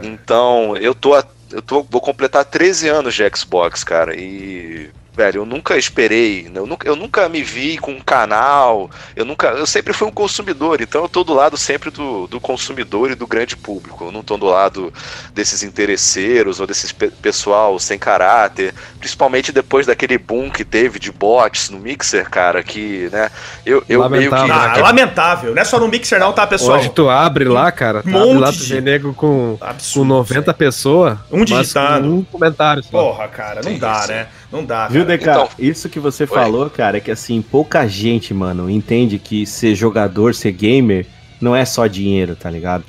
Então, 0.01 0.75
eu 0.77 0.95
tô. 0.95 1.15
Eu 1.51 1.63
tô, 1.63 1.81
vou 1.81 1.99
completar 1.99 2.45
13 2.45 2.89
anos 2.89 3.15
de 3.15 3.27
Xbox, 3.35 3.83
cara, 3.83 4.15
e 4.15 4.91
velho, 5.19 5.41
eu 5.41 5.45
nunca 5.45 5.77
esperei, 5.77 6.49
eu 6.55 6.65
nunca, 6.65 6.87
eu 6.87 6.95
nunca 6.95 7.27
me 7.27 7.43
vi 7.43 7.77
com 7.77 7.91
um 7.91 7.99
canal, 7.99 8.89
eu 9.17 9.25
nunca, 9.25 9.49
eu 9.49 9.67
sempre 9.67 9.91
fui 9.91 10.07
um 10.07 10.11
consumidor, 10.11 10.79
então 10.79 11.01
eu 11.01 11.09
tô 11.09 11.25
do 11.25 11.33
lado 11.33 11.57
sempre 11.57 11.91
do, 11.91 12.25
do 12.27 12.39
consumidor 12.39 13.11
e 13.11 13.15
do 13.15 13.27
grande 13.27 13.57
público, 13.57 14.05
eu 14.05 14.11
não 14.13 14.23
tô 14.23 14.37
do 14.37 14.45
lado 14.45 14.93
desses 15.33 15.61
interesseiros 15.61 16.61
ou 16.61 16.65
desses 16.65 16.93
pe 16.93 17.09
pessoal 17.09 17.77
sem 17.79 17.99
caráter, 17.99 18.73
principalmente 18.97 19.51
depois 19.51 19.85
daquele 19.85 20.17
boom 20.17 20.49
que 20.49 20.63
teve 20.63 20.99
de 20.99 21.11
bots 21.11 21.69
no 21.69 21.79
Mixer, 21.79 22.29
cara, 22.29 22.63
que, 22.63 23.09
né, 23.11 23.29
eu, 23.65 23.83
eu 23.89 24.09
meio 24.09 24.29
que... 24.29 24.35
Ah, 24.35 24.75
é 24.77 24.81
lamentável, 24.81 25.53
não 25.53 25.61
é 25.61 25.65
só 25.65 25.77
no 25.79 25.89
Mixer 25.89 26.17
não, 26.17 26.31
tá, 26.31 26.47
pessoal? 26.47 26.79
Hoje 26.79 26.89
tu 26.91 27.09
abre 27.09 27.43
lá, 27.43 27.69
cara, 27.73 28.01
um 28.05 28.09
monte 28.09 28.39
lá, 28.39 28.51
de... 28.51 28.79
nego 28.79 29.13
com, 29.13 29.57
Absurdo, 29.59 30.07
com 30.07 30.15
90 30.15 30.53
pessoas, 30.53 31.17
um 31.29 31.43
digitado, 31.43 32.09
um 32.09 32.23
comentário 32.23 32.81
só. 32.83 32.89
Porra, 32.89 33.27
cara, 33.27 33.61
não 33.61 33.71
Sim, 33.73 33.79
dá, 33.79 34.07
né? 34.07 34.27
Não 34.51 34.65
dá, 34.65 34.87
Viu, 34.87 35.08
DK? 35.17 35.21
Então, 35.23 35.49
isso 35.57 35.89
que 35.89 35.99
você 35.99 36.23
Oi. 36.23 36.27
falou, 36.27 36.69
cara, 36.69 36.97
é 36.97 36.99
que 36.99 37.11
assim, 37.11 37.41
pouca 37.41 37.87
gente, 37.87 38.33
mano, 38.33 38.69
entende 38.69 39.19
que 39.19 39.45
ser 39.45 39.75
jogador, 39.75 40.35
ser 40.35 40.51
gamer, 40.51 41.05
não 41.39 41.55
é 41.55 41.65
só 41.65 41.87
dinheiro, 41.87 42.35
tá 42.35 42.49
ligado? 42.49 42.83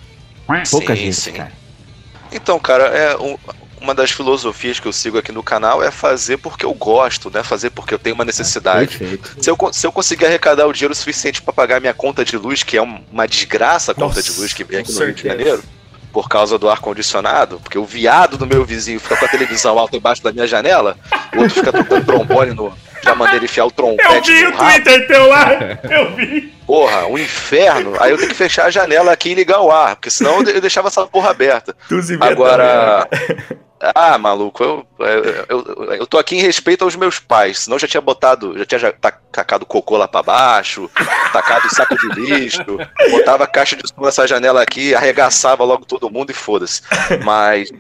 Pouca 0.71 0.97
sim, 0.97 1.03
gente, 1.03 1.15
sim. 1.15 1.33
cara. 1.33 1.53
Então, 2.33 2.59
cara, 2.59 2.85
é 2.85 3.17
um, 3.17 3.37
uma 3.81 3.95
das 3.95 4.11
filosofias 4.11 4.79
que 4.79 4.87
eu 4.87 4.93
sigo 4.93 5.19
aqui 5.19 5.33
no 5.33 5.43
canal 5.43 5.83
é 5.83 5.91
fazer 5.91 6.37
porque 6.37 6.65
eu 6.65 6.75
gosto, 6.75 7.31
né? 7.31 7.43
Fazer 7.43 7.71
porque 7.71 7.95
eu 7.95 7.99
tenho 7.99 8.15
uma 8.15 8.25
necessidade. 8.25 8.99
É, 9.03 9.43
se, 9.43 9.51
eu, 9.51 9.57
se 9.73 9.87
eu 9.87 9.93
conseguir 9.93 10.27
arrecadar 10.27 10.67
o 10.67 10.73
dinheiro 10.73 10.95
suficiente 10.95 11.41
para 11.41 11.53
pagar 11.53 11.81
minha 11.81 11.95
conta 11.95 12.25
de 12.25 12.37
luz, 12.37 12.63
que 12.63 12.77
é 12.77 12.83
uma 12.83 13.27
desgraça 13.27 13.93
a 13.93 13.95
conta 13.95 14.17
Nossa, 14.17 14.23
de 14.23 14.41
luz 14.41 14.53
que 14.53 14.65
vem 14.65 14.81
aqui 14.81 14.93
no 14.93 14.99
certeza. 14.99 15.29
Rio 15.29 15.37
de 15.37 15.45
Janeiro 15.45 15.80
por 16.13 16.29
causa 16.29 16.59
do 16.59 16.69
ar-condicionado, 16.69 17.61
porque 17.61 17.79
o 17.79 17.85
viado 17.85 18.37
do 18.37 18.47
meu 18.47 18.65
vizinho 18.65 19.01
fica 19.01 19.17
com 19.17 19.25
a 19.25 19.29
televisão 19.29 19.79
alta 19.79 19.97
embaixo 19.97 20.23
da 20.23 20.33
minha 20.33 20.47
janela, 20.47 20.97
o 21.35 21.41
outro 21.41 21.55
fica 21.55 21.73
tocando 21.73 22.05
trombone 22.05 22.53
no. 22.53 22.73
Já 23.03 23.15
mandei 23.15 23.37
ele 23.37 23.45
enfiar 23.47 23.67
o 23.67 23.71
trompete. 23.71 24.15
Eu 24.15 24.23
vi 24.23 24.47
o 24.47 24.53
Twitter 24.57 25.07
teu 25.07 25.29
lá, 25.29 25.49
eu 25.91 26.15
vi. 26.15 26.41
Porra, 26.67 27.07
um 27.07 27.19
inferno. 27.19 27.95
Aí 27.99 28.11
eu 28.11 28.17
tenho 28.17 28.29
que 28.29 28.35
fechar 28.37 28.67
a 28.67 28.71
janela 28.71 29.13
aqui 29.13 29.31
e 29.31 29.35
ligar 29.35 29.61
o 29.61 29.71
ar, 29.71 29.97
porque 29.97 30.11
senão 30.11 30.43
eu 30.43 30.61
deixava 30.61 30.89
essa 30.89 31.07
porra 31.07 31.31
aberta. 31.31 31.77
Agora. 32.21 33.09
Ah, 33.95 34.19
maluco, 34.19 34.63
eu, 34.63 34.87
eu, 34.99 35.47
eu, 35.49 35.93
eu, 35.95 36.07
tô 36.07 36.19
aqui 36.19 36.37
em 36.37 36.43
respeito 36.43 36.85
aos 36.85 36.95
meus 36.95 37.19
pais, 37.19 37.61
senão 37.61 37.77
eu 37.77 37.81
já 37.81 37.89
tinha 37.89 38.01
botado, 38.03 38.59
já 38.59 38.67
tinha 38.67 38.93
tacado 39.33 39.65
cocô 39.65 39.97
lá 39.97 40.07
pra 40.07 40.23
baixo, 40.23 40.91
tacado 41.33 41.75
saco 41.75 41.97
de 41.97 42.21
lixo, 42.21 42.63
botava 43.11 43.47
caixa 43.47 43.77
de 43.77 43.89
som 43.89 44.03
nessa 44.03 44.27
janela 44.27 44.63
aqui, 44.63 44.95
arregaçava 44.95 45.65
logo 45.65 45.87
todo 45.87 46.11
mundo 46.11 46.31
e 46.31 46.35
foda-se. 46.35 46.83
Mas 47.25 47.73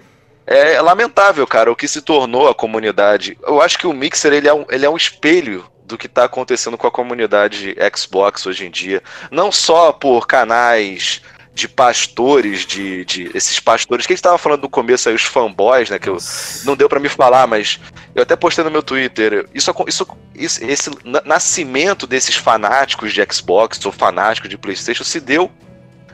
é 0.46 0.80
lamentável, 0.80 1.46
cara, 1.46 1.70
o 1.70 1.76
que 1.76 1.86
se 1.86 2.02
tornou 2.02 2.48
a 2.48 2.54
comunidade. 2.54 3.38
Eu 3.42 3.60
acho 3.60 3.78
que 3.78 3.86
o 3.86 3.92
Mixer 3.92 4.32
ele 4.32 4.48
é 4.48 4.54
um, 4.54 4.64
ele 4.68 4.84
é 4.84 4.90
um 4.90 4.96
espelho 4.96 5.64
do 5.84 5.98
que 5.98 6.06
está 6.06 6.24
acontecendo 6.24 6.78
com 6.78 6.86
a 6.86 6.90
comunidade 6.90 7.76
Xbox 7.96 8.46
hoje 8.46 8.66
em 8.66 8.70
dia. 8.70 9.02
Não 9.30 9.50
só 9.52 9.92
por 9.92 10.26
canais 10.26 11.20
de 11.52 11.68
pastores, 11.68 12.64
de, 12.64 13.04
de 13.04 13.30
esses 13.34 13.58
pastores 13.58 14.06
que 14.06 14.12
a 14.12 14.14
gente 14.14 14.20
estava 14.20 14.38
falando 14.38 14.62
no 14.62 14.68
começo 14.68 15.08
aí, 15.08 15.14
os 15.14 15.24
fanboys, 15.24 15.90
né? 15.90 15.98
Que 15.98 16.08
eu, 16.08 16.16
não 16.64 16.76
deu 16.76 16.88
para 16.88 17.00
me 17.00 17.08
falar, 17.08 17.46
mas 17.46 17.80
eu 18.14 18.22
até 18.22 18.36
postei 18.36 18.64
no 18.64 18.70
meu 18.70 18.82
Twitter. 18.82 19.46
Isso, 19.52 19.74
isso, 19.86 20.06
isso, 20.34 20.64
esse 20.64 20.90
nascimento 21.24 22.06
desses 22.06 22.36
fanáticos 22.36 23.12
de 23.12 23.26
Xbox 23.30 23.84
ou 23.84 23.92
fanáticos 23.92 24.48
de 24.48 24.56
PlayStation 24.56 25.04
se 25.04 25.20
deu 25.20 25.50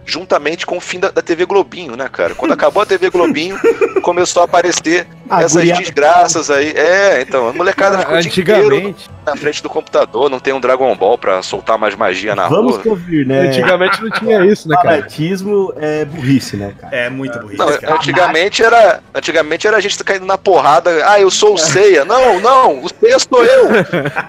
juntamente 0.06 0.64
com 0.64 0.76
o 0.76 0.80
fim 0.80 1.00
da, 1.00 1.10
da 1.10 1.20
TV 1.20 1.44
Globinho, 1.44 1.96
né, 1.96 2.08
cara? 2.10 2.34
Quando 2.34 2.52
acabou 2.52 2.82
a 2.82 2.86
TV 2.86 3.10
Globinho, 3.10 3.58
começou 4.02 4.42
a 4.42 4.44
aparecer 4.44 5.06
a 5.28 5.42
essas 5.42 5.54
guria... 5.54 5.74
desgraças 5.74 6.50
aí. 6.50 6.72
É, 6.76 7.20
então, 7.20 7.48
a 7.48 7.52
molecada 7.52 7.98
ficou 7.98 8.14
Antigamente. 8.14 9.10
na 9.26 9.36
frente 9.36 9.62
do 9.62 9.68
computador, 9.68 10.30
não 10.30 10.38
tem 10.38 10.54
um 10.54 10.60
Dragon 10.60 10.94
Ball 10.94 11.18
pra 11.18 11.42
soltar 11.42 11.76
mais 11.76 11.96
magia 11.96 12.34
na 12.34 12.48
Vamos 12.48 12.76
rua. 12.76 12.82
Vamos 12.84 13.00
ouvir, 13.00 13.26
né? 13.26 13.48
Antigamente 13.48 14.00
não 14.00 14.10
tinha 14.10 14.44
isso, 14.46 14.68
né, 14.68 14.76
cara? 14.76 14.96
Fanatismo 14.96 15.72
é 15.76 16.04
burrice, 16.04 16.56
né, 16.56 16.72
cara? 16.80 16.96
É 16.96 17.10
muito 17.10 17.38
burrice, 17.40 17.58
não, 17.58 17.66
cara. 17.66 17.94
Antigamente 17.96 18.62
era, 18.62 19.00
antigamente 19.12 19.66
era 19.66 19.76
a 19.76 19.80
gente 19.80 20.02
caindo 20.04 20.24
na 20.24 20.38
porrada. 20.38 20.90
Ah, 21.10 21.20
eu 21.20 21.30
sou 21.30 21.54
o 21.54 21.58
Ceia. 21.58 22.04
Não, 22.04 22.40
não, 22.40 22.84
o 22.84 22.88
Ceia 22.88 23.18
sou 23.18 23.44
eu. 23.44 23.66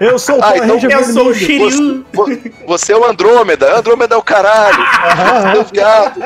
Eu 0.00 0.18
sou 0.18 0.38
o 0.38 0.44
ah, 0.44 0.56
então, 0.56 0.78
eu 0.78 1.04
sou 1.04 1.28
o 1.28 1.34
Shiryu. 1.34 2.04
Você, 2.12 2.52
você, 2.66 2.92
é 2.92 2.96
o 2.96 3.04
Andrômeda. 3.04 3.76
Andrômeda 3.76 4.14
é 4.14 4.18
o 4.18 4.22
caralho. 4.22 4.78
Viado. 5.72 6.20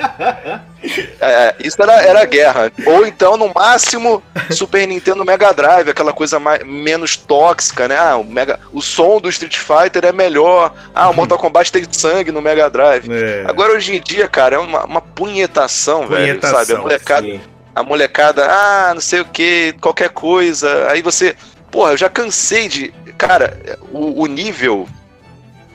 É, 1.21 1.55
isso 1.61 1.81
era, 1.81 2.03
era 2.03 2.25
guerra. 2.25 2.73
Ou 2.87 3.07
então, 3.07 3.37
no 3.37 3.53
máximo, 3.55 4.23
Super 4.51 4.87
Nintendo 4.87 5.25
Mega 5.25 5.53
Drive, 5.53 5.89
aquela 5.89 6.13
coisa 6.13 6.41
mais, 6.41 6.65
menos 6.65 7.17
tóxica, 7.17 7.87
né? 7.87 7.97
Ah, 7.97 8.17
o, 8.17 8.25
Mega, 8.25 8.59
o 8.73 8.83
som 8.83 9.21
do 9.21 9.29
Street 9.29 9.57
Fighter 9.57 10.05
é 10.05 10.13
melhor. 10.13 10.75
Ah, 10.95 11.09
o 11.09 11.15
Mortal 11.15 11.39
Kombat 11.39 11.71
tem 11.71 11.85
sangue 11.91 12.33
no 12.33 12.43
Mega 12.43 12.69
Drive. 12.69 13.09
É. 13.11 13.45
Agora, 13.47 13.73
hoje 13.73 13.95
em 13.97 14.01
dia, 14.01 14.27
cara, 14.29 14.57
é 14.57 14.59
uma, 14.59 14.85
uma 14.85 15.01
punhetação, 15.01 16.09
punhetação, 16.09 16.09
velho, 16.09 16.41
sabe? 16.43 16.73
A 16.73 16.79
molecada, 16.79 17.41
a 17.75 17.83
molecada, 17.83 18.47
ah, 18.51 18.93
não 18.95 19.01
sei 19.01 19.21
o 19.21 19.25
que, 19.25 19.75
qualquer 19.81 20.11
coisa. 20.11 20.89
Aí 20.91 21.03
você. 21.03 21.37
Porra, 21.71 21.93
eu 21.93 21.97
já 21.97 22.09
cansei 22.09 22.69
de. 22.69 22.93
Cara, 23.17 23.57
o, 23.93 24.23
o 24.23 24.27
nível 24.27 24.89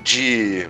de 0.03 0.67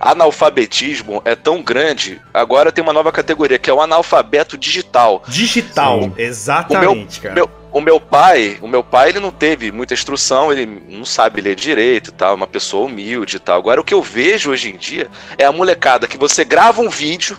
analfabetismo 0.00 1.22
é 1.24 1.34
tão 1.34 1.62
grande, 1.62 2.20
agora 2.32 2.72
tem 2.72 2.82
uma 2.82 2.92
nova 2.92 3.12
categoria, 3.12 3.58
que 3.58 3.70
é 3.70 3.72
o 3.72 3.80
analfabeto 3.80 4.56
digital. 4.56 5.22
Digital, 5.28 6.02
Sim. 6.02 6.12
exatamente, 6.16 7.20
o 7.20 7.22
meu, 7.22 7.22
cara. 7.22 7.34
Meu, 7.34 7.50
o 7.72 7.80
meu 7.80 8.00
pai, 8.00 8.56
o 8.62 8.68
meu 8.68 8.84
pai, 8.84 9.08
ele 9.08 9.20
não 9.20 9.32
teve 9.32 9.72
muita 9.72 9.94
instrução, 9.94 10.52
ele 10.52 10.64
não 10.88 11.04
sabe 11.04 11.40
ler 11.40 11.56
direito 11.56 12.08
e 12.08 12.12
tal, 12.12 12.36
uma 12.36 12.46
pessoa 12.46 12.86
humilde 12.86 13.36
e 13.36 13.40
tal. 13.40 13.58
Agora, 13.58 13.80
o 13.80 13.84
que 13.84 13.92
eu 13.92 14.00
vejo 14.00 14.50
hoje 14.50 14.70
em 14.70 14.76
dia 14.76 15.08
é 15.36 15.44
a 15.44 15.50
molecada 15.50 16.06
que 16.06 16.16
você 16.16 16.44
grava 16.44 16.80
um 16.80 16.88
vídeo, 16.88 17.36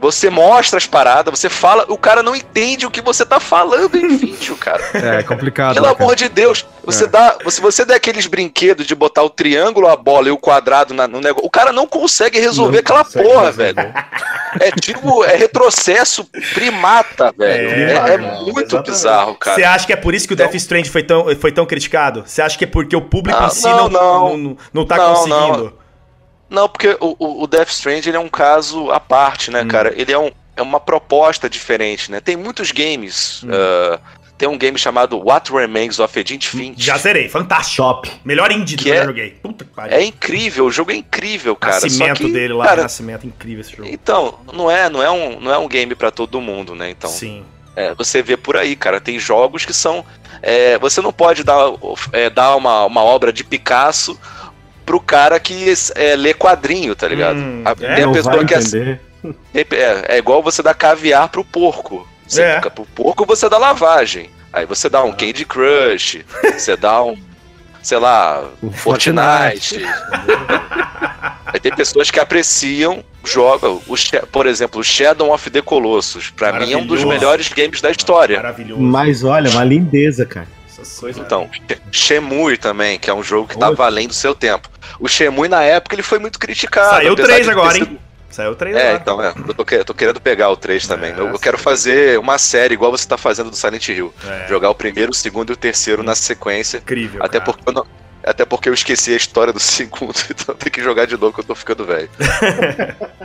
você 0.00 0.30
mostra 0.30 0.78
as 0.78 0.86
paradas, 0.86 1.38
você 1.38 1.48
fala, 1.50 1.84
o 1.88 1.98
cara 1.98 2.22
não 2.22 2.34
entende 2.34 2.86
o 2.86 2.90
que 2.90 3.00
você 3.02 3.24
tá 3.24 3.38
falando 3.38 3.96
em 3.96 4.08
vídeo, 4.16 4.56
cara. 4.56 4.82
É 4.94 5.22
complicado. 5.22 5.74
Pelo 5.74 5.86
né, 5.86 5.92
amor 5.98 6.16
de 6.16 6.28
Deus, 6.28 6.64
você 6.84 7.04
É. 7.04 7.06
dá, 7.06 7.36
se 7.48 7.60
você 7.60 7.84
der 7.84 7.94
aqueles 7.94 8.26
brinquedos 8.26 8.86
de 8.86 8.94
botar 8.94 9.22
o 9.22 9.30
triângulo, 9.30 9.86
a 9.88 9.96
bola 9.96 10.28
e 10.28 10.30
o 10.30 10.38
quadrado 10.38 10.94
na- 10.94 11.06
no 11.06 11.20
negócio, 11.20 11.46
o 11.46 11.50
cara 11.50 11.72
não 11.72 11.86
consegue 11.86 12.40
resolver 12.40 12.72
Não 12.76 12.80
aquela 12.80 13.04
consegue 13.04 13.28
porra, 13.28 13.44
resolver. 13.46 13.74
velho. 13.74 13.94
É 14.60 14.70
tipo, 14.72 15.24
é 15.24 15.36
retrocesso 15.36 16.24
primata, 16.54 17.32
velho. 17.36 17.68
É, 17.70 17.92
É, 18.10 18.14
é 18.14 18.18
muito 18.18 18.60
exatamente. 18.60 18.90
bizarro, 18.90 19.34
cara. 19.36 19.56
Você 19.56 19.64
acha 19.64 19.86
que 19.86 19.92
é 19.92 19.96
por 19.96 20.14
isso 20.14 20.26
que 20.26 20.32
o 20.32 20.34
Então- 20.34 20.46
Death 20.46 20.54
Strand 20.56 20.86
foi 20.86 21.02
tão, 21.02 21.36
foi 21.36 21.52
tão 21.52 21.66
criticado? 21.66 22.24
Você 22.26 22.42
acha 22.42 22.56
que 22.58 22.64
é 22.64 22.66
porque 22.66 22.96
o 22.96 23.00
público 23.02 23.38
Ah, 23.40 23.46
em 23.46 23.50
si 23.50 23.62
não, 23.68 23.88
não, 23.88 23.90
não, 23.90 24.28
não. 24.28 24.36
não, 24.38 24.56
não 24.74 24.86
tá 24.86 24.96
Não, 24.96 25.14
conseguindo? 25.14 25.74
Não, 26.50 26.68
porque 26.68 26.96
o, 27.00 27.42
o- 27.42 27.46
Death 27.46 27.68
Strand 27.70 28.04
ele 28.06 28.16
é 28.16 28.20
um 28.20 28.28
caso 28.28 28.90
à 28.90 28.98
parte, 29.00 29.48
Hum. 29.50 29.52
né, 29.54 29.64
cara? 29.64 29.94
Ele 29.96 30.12
é, 30.12 30.18
um, 30.18 30.30
é 30.56 30.60
uma 30.62 30.80
proposta 30.80 31.48
diferente, 31.48 32.10
né? 32.10 32.20
Tem 32.20 32.36
muitos 32.36 32.72
games. 32.72 33.42
Hum. 33.44 33.48
ah, 33.52 33.98
tem 34.36 34.48
um 34.48 34.56
game 34.56 34.78
chamado 34.78 35.18
What 35.18 35.52
Remains 35.52 35.98
of 35.98 36.18
Edith 36.18 36.46
Finch. 36.48 36.82
Já 36.82 36.96
zerei, 36.96 37.28
fantástico. 37.28 37.82
Top. 37.82 38.10
Melhor 38.24 38.50
indie 38.50 38.74
do 38.74 38.82
Que 38.82 38.90
que 38.90 38.96
é- 38.96 39.04
joguei. 39.04 39.30
Puta 39.32 39.64
que 39.66 39.70
pariu. 39.70 39.94
É 39.96 40.02
incrível, 40.02 40.64
o 40.64 40.70
jogo 40.70 40.90
é 40.92 40.96
incrível, 40.96 41.54
cara. 41.54 41.74
Nascimento 41.74 42.16
que, 42.24 42.32
dele 42.32 42.54
lá, 42.54 42.64
cara, 42.64 42.82
Nascimento, 42.84 43.26
incrível 43.26 43.60
esse 43.60 43.76
jogo. 43.76 43.86
Então, 43.88 44.38
não 44.52 44.70
é, 44.70 44.88
não 44.88 45.02
é 45.02 45.10
um, 45.10 45.38
não 45.38 45.52
é 45.52 45.58
um 45.58 45.68
game 45.68 45.94
pra 45.94 46.10
todo 46.10 46.40
mundo, 46.40 46.74
né? 46.74 46.88
Então, 46.90 47.10
Sim. 47.10 47.44
é, 47.76 47.94
você 47.94 48.22
vê 48.22 48.34
por 48.36 48.56
aí, 48.56 48.74
cara. 48.74 48.98
Tem 48.98 49.18
jogos 49.18 49.66
que 49.66 49.74
são, 49.74 50.02
é, 50.40 50.78
você 50.78 51.02
não 51.02 51.12
pode 51.12 51.44
dar, 51.44 51.70
é, 52.14 52.30
dar 52.30 52.56
uma, 52.56 52.86
uma 52.86 53.02
obra 53.04 53.30
de 53.34 53.44
Picasso 53.44 54.18
pro 54.90 54.98
cara 54.98 55.38
que 55.38 55.72
é, 55.94 56.16
lê 56.16 56.34
quadrinho, 56.34 56.96
tá 56.96 57.06
ligado? 57.06 57.36
Hum, 57.38 57.62
A- 57.64 57.70
é, 57.80 57.94
tem 57.94 58.04
a 58.04 58.10
pessoa 58.10 58.44
que 58.44 58.52
é, 58.52 58.58
entender. 58.58 59.00
é, 59.54 60.16
é 60.16 60.18
igual 60.18 60.42
você 60.42 60.64
dar 60.64 60.74
caviar 60.74 61.28
pro 61.28 61.44
porco. 61.44 62.08
Você, 62.26 62.42
É. 62.42 62.60
Pro 62.60 62.84
porco 62.86 63.24
você 63.24 63.48
dá 63.48 63.56
lavagem. 63.56 64.30
Aí 64.52 64.66
você 64.66 64.88
dá 64.88 65.04
um 65.04 65.12
Candy 65.12 65.44
Crush, 65.44 66.24
você 66.58 66.76
dá 66.76 67.04
um, 67.04 67.16
sei 67.80 67.98
lá, 67.98 68.42
Um 68.60 68.72
Fortnite. 68.72 69.78
Aí 71.46 71.60
tem 71.60 71.72
pessoas 71.72 72.10
que 72.10 72.18
apreciam, 72.18 73.04
jogam, 73.24 73.80
por 74.32 74.46
exemplo, 74.46 74.80
o 74.80 74.84
Shadow 74.84 75.32
of 75.32 75.50
the 75.50 75.62
Colossus. 75.62 76.30
Pra 76.30 76.52
mim 76.52 76.72
é 76.72 76.76
um 76.76 76.84
dos 76.86 77.04
melhores 77.04 77.48
games 77.48 77.80
da 77.80 77.92
história. 77.92 78.38
Maravilhoso. 78.38 78.82
Mas 78.82 79.22
olha, 79.22 79.50
uma 79.50 79.62
lindeza, 79.62 80.26
cara. 80.26 80.48
Coisas. 80.88 81.22
Então, 81.24 81.48
Shemui 81.92 82.56
também, 82.56 82.98
que 82.98 83.10
é 83.10 83.14
um 83.14 83.22
jogo 83.22 83.48
que 83.48 83.58
tá 83.58 83.68
Oi. 83.70 83.74
valendo 83.76 84.10
o 84.10 84.14
seu 84.14 84.34
tempo. 84.34 84.68
O 84.98 85.08
Shemui, 85.08 85.48
na 85.48 85.62
época, 85.62 85.94
ele 85.94 86.02
foi 86.02 86.18
muito 86.18 86.38
criticado. 86.38 86.90
Saiu 86.90 87.12
apesar 87.12 87.28
3 87.28 87.40
de 87.40 87.44
ter 87.46 87.58
agora, 87.58 87.74
sido- 87.74 87.86
hein? 87.90 88.00
Saiu 88.30 88.54
3 88.54 88.76
É, 88.76 88.80
agora. 88.94 88.98
então, 89.02 89.22
é. 89.22 89.28
Eu 89.48 89.54
tô, 89.54 89.74
eu 89.74 89.84
tô 89.84 89.94
querendo 89.94 90.20
pegar 90.20 90.50
o 90.50 90.56
3 90.56 90.86
também. 90.86 91.12
É, 91.12 91.18
eu, 91.18 91.28
eu 91.28 91.38
quero 91.38 91.58
fazer 91.58 92.18
uma 92.18 92.38
série 92.38 92.74
igual 92.74 92.90
você 92.92 93.06
tá 93.06 93.18
fazendo 93.18 93.50
do 93.50 93.56
Silent 93.56 93.88
Hill. 93.88 94.12
É, 94.26 94.46
Jogar 94.48 94.70
o 94.70 94.74
primeiro, 94.74 95.10
o 95.10 95.14
segundo 95.14 95.50
e 95.50 95.52
o 95.52 95.56
terceiro 95.56 96.02
na 96.02 96.14
sequência. 96.14 96.78
incrível. 96.78 97.22
Até 97.22 97.38
cara. 97.40 97.44
porque, 97.52 97.68
eu 97.68 97.72
não- 97.72 97.86
até 98.22 98.44
porque 98.44 98.68
eu 98.68 98.74
esqueci 98.74 99.12
a 99.12 99.16
história 99.16 99.52
do 99.52 99.58
segundo, 99.60 100.14
então 100.30 100.54
tem 100.54 100.70
que 100.70 100.80
jogar 100.82 101.06
de 101.06 101.16
novo 101.16 101.32
que 101.32 101.40
eu 101.40 101.44
tô 101.44 101.54
ficando 101.54 101.84
velho. 101.84 102.08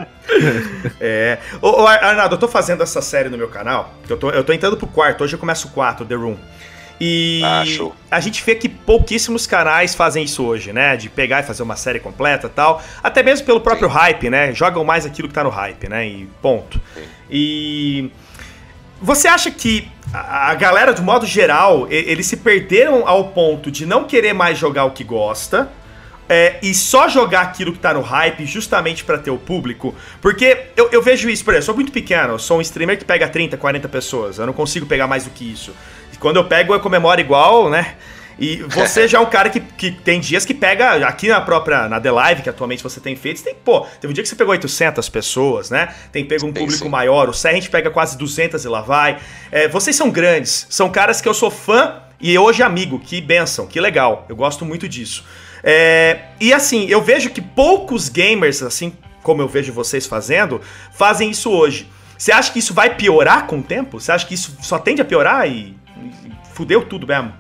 É. 1.00 1.38
Ô, 1.62 1.82
ô, 1.84 1.88
Ar- 1.88 2.04
Arnaldo, 2.04 2.36
eu 2.36 2.40
tô 2.40 2.48
fazendo 2.48 2.82
essa 2.84 3.02
série 3.02 3.30
no 3.30 3.38
meu 3.38 3.48
canal. 3.48 3.94
Eu 4.10 4.18
tô, 4.18 4.30
eu 4.32 4.44
tô 4.44 4.52
entrando 4.54 4.76
pro 4.78 4.88
quarto, 4.88 5.24
hoje 5.24 5.34
eu 5.36 5.40
começo 5.40 5.68
o 5.68 5.72
4, 5.72 6.06
The 6.06 6.16
Room. 6.16 6.38
E 7.00 7.42
show. 7.66 7.96
a 8.10 8.20
gente 8.20 8.44
vê 8.44 8.56
que 8.56 8.70
pouquíssimos 8.70 9.46
canais 9.46 9.94
fazem 9.94 10.24
isso 10.24 10.44
hoje, 10.44 10.72
né? 10.72 10.96
De 10.96 11.10
pegar 11.10 11.42
e 11.42 11.44
fazer 11.44 11.64
uma 11.64 11.76
série 11.76 12.00
completa 12.00 12.48
e 12.48 12.50
tal. 12.50 12.82
Até 13.04 13.22
mesmo 13.22 13.46
pelo 13.46 13.60
próprio 13.60 13.88
hype, 13.88 14.30
né? 14.30 14.54
Jogam 14.54 14.84
mais 14.84 15.06
aquilo 15.06 15.28
que 15.28 15.34
tá 15.34 15.44
no 15.44 15.50
hype, 15.50 15.90
né? 15.90 16.08
E 16.08 16.30
ponto. 16.42 16.82
Sim. 16.94 17.04
E. 17.30 18.12
Você 19.02 19.28
acha 19.28 19.52
que 19.52 19.90
a 20.14 20.56
galera, 20.56 20.94
de 20.94 21.02
modo 21.02 21.26
geral, 21.26 21.86
eles 21.90 22.26
se 22.26 22.38
perderam 22.38 23.06
ao 23.06 23.26
ponto 23.30 23.70
de 23.70 23.86
não 23.86 24.06
querer 24.06 24.34
mais 24.34 24.58
jogar 24.58 24.86
o 24.86 24.92
que 24.92 25.04
gosta? 25.04 25.70
é, 26.28 26.58
e 26.62 26.74
só 26.74 27.08
jogar 27.08 27.42
aquilo 27.42 27.72
que 27.72 27.80
tá 27.80 27.94
no 27.94 28.02
hype 28.02 28.46
justamente 28.46 29.04
pra 29.04 29.18
ter 29.18 29.32
o 29.32 29.38
público. 29.38 29.94
Porque 30.22 30.66
eu, 30.76 30.90
eu 30.92 31.02
vejo 31.02 31.30
isso, 31.30 31.44
por 31.44 31.52
exemplo, 31.52 31.62
eu 31.62 31.66
sou 31.66 31.76
muito 31.76 31.92
pequeno, 31.92 32.34
eu 32.34 32.40
sou 32.40 32.58
um 32.58 32.62
streamer 32.62 32.98
que 32.98 33.06
pega 33.06 33.28
30, 33.28 33.58
40 33.58 33.88
pessoas, 33.88 34.40
eu 34.40 34.46
não 34.46 34.54
consigo 34.54 34.86
pegar 34.86 35.08
mais 35.08 35.26
do 35.26 35.30
que 35.30 35.50
isso. 35.50 35.74
Quando 36.20 36.38
eu 36.38 36.46
pego, 36.46 36.74
eu 36.74 36.80
comemoro 36.80 37.20
igual, 37.20 37.70
né? 37.70 37.96
E 38.38 38.58
você 38.64 39.08
já 39.08 39.18
é 39.18 39.22
um 39.22 39.26
cara 39.26 39.50
que, 39.50 39.60
que 39.60 39.92
tem 39.92 40.20
dias 40.20 40.46
que 40.46 40.54
pega, 40.54 41.08
aqui 41.08 41.28
na 41.28 41.42
própria, 41.42 41.88
na 41.88 42.00
The 42.00 42.12
Live, 42.12 42.42
que 42.42 42.50
atualmente 42.50 42.84
você 42.84 43.00
tem 43.00 43.16
feito, 43.16 43.40
você 43.40 43.46
tem, 43.46 43.56
pô, 43.56 43.82
teve 44.00 44.12
um 44.12 44.14
dia 44.14 44.24
que 44.24 44.30
você 44.30 44.36
pegou 44.36 44.52
800 44.52 45.08
pessoas, 45.10 45.70
né? 45.70 45.94
Tem 46.12 46.26
pego 46.26 46.46
um 46.46 46.50
Sim, 46.50 46.54
público 46.54 46.84
sim. 46.84 46.90
maior, 46.90 47.30
o 47.30 47.34
Sé 47.34 47.50
a 47.50 47.54
gente 47.54 47.70
pega 47.70 47.90
quase 47.90 48.18
200 48.18 48.64
e 48.64 48.68
lá 48.68 48.82
vai. 48.82 49.20
É, 49.52 49.68
vocês 49.68 49.96
são 49.96 50.10
grandes, 50.10 50.68
são 50.70 50.90
caras 50.90 51.22
que 51.22 51.28
eu 51.28 51.34
sou 51.34 51.50
fã 51.50 52.02
e 52.20 52.38
hoje 52.38 52.64
amigo, 52.64 53.00
que 53.00 53.22
benção, 53.22 53.68
que 53.68 53.80
legal, 53.80 54.26
eu 54.30 54.36
gosto 54.36 54.66
muito 54.66 54.88
disso. 54.88 55.24
É, 55.64 56.20
e 56.40 56.54
assim, 56.54 56.86
eu 56.88 57.02
vejo 57.02 57.30
que 57.30 57.42
poucos 57.42 58.08
gamers, 58.10 58.62
assim 58.62 58.94
como 59.24 59.42
eu 59.42 59.48
vejo 59.48 59.74
vocês 59.74 60.06
fazendo, 60.06 60.62
fazem 60.94 61.32
isso 61.32 61.50
hoje. 61.50 61.90
Você 62.18 62.32
acha 62.32 62.54
que 62.54 62.60
isso 62.60 62.74
vai 62.74 62.96
piorar 62.96 63.48
com 63.48 63.58
o 63.58 63.64
tempo? 63.64 64.00
Você 64.00 64.12
acha 64.12 64.26
que 64.26 64.36
isso 64.36 64.56
só 64.62 64.78
tende 64.78 65.02
a 65.02 65.06
piorar 65.06 65.50
e 65.50 65.76
fudeu 66.56 66.86
tudo 66.88 67.06
mesmo? 67.06 67.34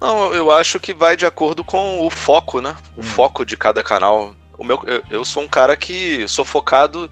Não, 0.00 0.32
eu 0.32 0.50
acho 0.50 0.80
que 0.80 0.94
vai 0.94 1.14
de 1.14 1.26
acordo 1.26 1.62
com 1.62 2.04
o 2.06 2.10
foco, 2.10 2.60
né? 2.60 2.74
O 2.96 3.02
foco 3.02 3.44
de 3.44 3.56
cada 3.56 3.82
canal. 3.82 4.34
O 4.56 4.64
meu, 4.64 4.82
eu, 4.86 5.02
eu 5.10 5.24
sou 5.24 5.42
um 5.42 5.48
cara 5.48 5.76
que 5.76 6.26
sou 6.26 6.44
focado. 6.44 7.10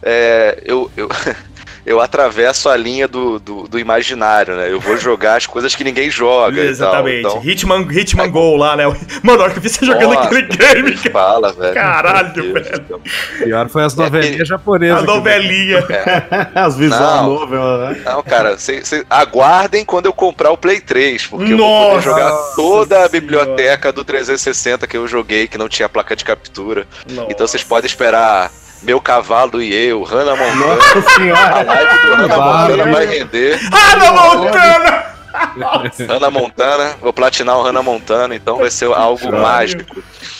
é, 0.00 0.62
eu, 0.64 0.90
eu, 0.96 1.08
eu 1.88 2.00
atravesso 2.00 2.68
a 2.68 2.76
linha 2.76 3.08
do, 3.08 3.38
do, 3.38 3.66
do 3.68 3.78
imaginário, 3.78 4.54
né? 4.54 4.70
Eu 4.70 4.78
vou 4.80 4.96
jogar 5.00 5.36
as 5.36 5.46
coisas 5.46 5.74
que 5.74 5.82
ninguém 5.82 6.10
joga. 6.10 6.60
Exatamente. 6.60 7.20
E 7.20 7.22
tal, 7.22 7.30
então, 7.38 7.50
Hitman, 7.50 7.86
Hitman 7.90 8.30
Go 8.30 8.56
lá, 8.56 8.76
né? 8.76 8.84
Mano, 9.22 9.40
a 9.40 9.44
hora 9.44 9.52
que 9.52 9.58
eu 9.58 9.62
vi 9.62 9.68
você 9.68 9.84
jogando 9.86 10.14
Nossa, 10.14 10.26
aquele 10.28 10.42
game, 10.42 10.92
cara. 10.96 11.10
fala, 11.10 11.52
velho. 11.52 11.74
Caralho, 11.74 12.32
Deus 12.34 12.52
velho. 12.52 13.00
Pior 13.44 13.68
foi 13.68 13.84
as 13.84 13.94
novelinhas 13.94 14.40
É, 14.40 14.44
japonesas. 14.44 15.02
A 15.02 15.06
novelinha. 15.06 15.78
As 16.54 16.76
visual 16.76 17.16
Não. 17.24 17.34
novel, 17.34 17.78
né? 17.78 18.00
Não, 18.04 18.22
cara, 18.22 18.58
cê, 18.58 18.84
cê- 18.84 19.04
aguardem 19.08 19.84
quando 19.84 20.06
eu 20.06 20.12
comprar 20.12 20.50
o 20.50 20.56
Play 20.56 20.80
3, 20.80 21.26
porque 21.26 21.52
eu 21.52 21.56
vou 21.58 21.66
Nossa 21.66 21.90
poder 21.90 22.02
jogar 22.04 22.30
toda 22.54 22.94
a 22.94 22.98
Senhora. 22.98 23.08
biblioteca 23.08 23.92
do 23.92 24.04
360 24.04 24.86
que 24.86 24.96
eu 24.96 25.06
joguei, 25.06 25.46
que 25.48 25.56
não 25.58 25.68
tinha 25.68 25.88
placa 25.88 26.14
de 26.16 26.24
captura. 26.24 26.86
Nossa. 27.10 27.28
Então 27.32 27.46
vocês 27.46 27.62
podem 27.64 27.86
esperar 27.86 28.50
meu 28.82 29.00
cavalo 29.00 29.62
e 29.62 29.74
eu, 29.74 30.02
Hannah 30.02 30.36
Montana. 30.36 30.76
Nossa 30.76 30.98
A 30.98 31.02
senhora. 31.14 31.62
live 31.62 32.00
do 32.00 32.14
Hannah. 32.14 32.36
Montana 32.36 32.92
vai 32.92 33.06
render. 33.06 33.58
Hannah 33.72 34.12
Montana! 34.12 35.04
Hannah 36.08 36.30
Montana, 36.30 36.96
vou 37.00 37.12
platinar 37.12 37.56
o 37.58 37.62
Hannah 37.62 37.82
Montana, 37.82 38.34
então 38.34 38.58
vai 38.58 38.70
ser 38.70 38.86
algo 38.92 39.30
mágico. 39.32 39.84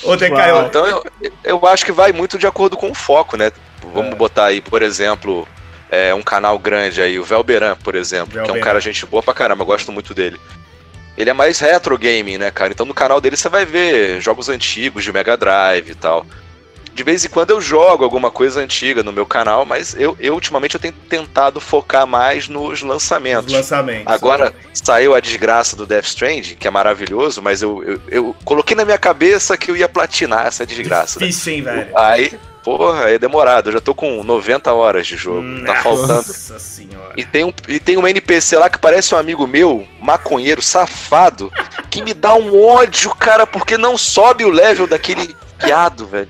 Ô, 0.02 0.16
Decaio, 0.16 0.66
Então 0.66 0.86
eu, 0.86 1.04
eu 1.44 1.66
acho 1.66 1.84
que 1.84 1.92
vai 1.92 2.10
muito 2.12 2.38
de 2.38 2.46
acordo 2.46 2.76
com 2.76 2.90
o 2.90 2.94
foco, 2.94 3.36
né? 3.36 3.52
Vamos 3.94 4.12
É. 4.12 4.14
botar 4.16 4.46
aí, 4.46 4.60
por 4.60 4.82
exemplo, 4.82 5.46
é, 5.90 6.12
um 6.14 6.22
canal 6.22 6.58
grande 6.58 7.00
aí, 7.02 7.18
o 7.18 7.24
Velberan, 7.24 7.76
por 7.76 7.94
exemplo, 7.94 8.32
que 8.32 8.38
é 8.38 8.42
um 8.42 8.46
Velberan. 8.46 8.64
cara 8.64 8.80
gente 8.80 9.04
boa 9.06 9.22
pra 9.22 9.34
caramba, 9.34 9.62
eu 9.62 9.66
gosto 9.66 9.92
muito 9.92 10.14
dele. 10.14 10.40
Ele 11.16 11.30
é 11.30 11.32
mais 11.32 11.58
retro 11.60 11.98
gaming, 11.98 12.38
né, 12.38 12.50
cara? 12.50 12.72
Então 12.72 12.86
no 12.86 12.94
canal 12.94 13.20
dele 13.20 13.36
você 13.36 13.48
vai 13.48 13.64
ver 13.66 14.20
jogos 14.20 14.48
antigos 14.48 15.04
de 15.04 15.12
Mega 15.12 15.36
Drive 15.36 15.90
e 15.90 15.94
tal. 15.94 16.24
De 16.98 17.04
vez 17.04 17.24
em 17.24 17.28
quando 17.28 17.50
eu 17.50 17.60
jogo 17.60 18.02
alguma 18.02 18.28
coisa 18.28 18.60
antiga 18.60 19.04
no 19.04 19.12
meu 19.12 19.24
canal, 19.24 19.64
mas 19.64 19.94
eu, 19.94 20.16
eu 20.18 20.34
ultimamente 20.34 20.74
eu 20.74 20.80
tenho 20.80 20.92
tentado 21.08 21.60
focar 21.60 22.08
mais 22.08 22.48
nos 22.48 22.82
lançamentos. 22.82 23.46
os 23.46 23.52
lançamentos. 23.52 24.12
Agora 24.12 24.52
saiu 24.74 25.14
a 25.14 25.20
desgraça 25.20 25.76
do 25.76 25.86
Death 25.86 26.06
Stranding, 26.06 26.56
que 26.56 26.66
é 26.66 26.70
maravilhoso, 26.72 27.40
mas 27.40 27.62
eu, 27.62 27.84
eu, 27.84 28.00
eu 28.08 28.36
coloquei 28.44 28.74
na 28.76 28.84
minha 28.84 28.98
cabeça 28.98 29.56
que 29.56 29.70
eu 29.70 29.76
ia 29.76 29.88
platinar 29.88 30.48
essa 30.48 30.66
desgraça. 30.66 31.20
né? 31.20 31.26
Difícil, 31.28 31.52
hein, 31.52 31.62
velho? 31.62 31.96
Aí, 31.96 32.32
porra, 32.64 33.10
é 33.10 33.16
demorado. 33.16 33.68
Eu 33.68 33.74
já 33.74 33.80
tô 33.80 33.94
com 33.94 34.24
90 34.24 34.72
horas 34.72 35.06
de 35.06 35.16
jogo. 35.16 35.64
Tá 35.64 35.76
faltando. 35.76 36.14
Nossa 36.14 36.58
senhora. 36.58 37.12
E 37.16 37.24
tem, 37.24 37.44
um, 37.44 37.52
e 37.68 37.78
tem 37.78 37.96
um 37.96 38.08
NPC 38.08 38.58
lá 38.58 38.68
que 38.68 38.76
parece 38.76 39.14
um 39.14 39.18
amigo 39.18 39.46
meu, 39.46 39.86
maconheiro, 40.00 40.60
safado, 40.60 41.52
que 41.88 42.02
me 42.02 42.12
dá 42.12 42.34
um 42.34 42.60
ódio, 42.60 43.14
cara, 43.14 43.46
porque 43.46 43.78
não 43.78 43.96
sobe 43.96 44.44
o 44.44 44.50
level 44.50 44.88
daquele 44.88 45.36
piado, 45.60 46.08
velho. 46.08 46.28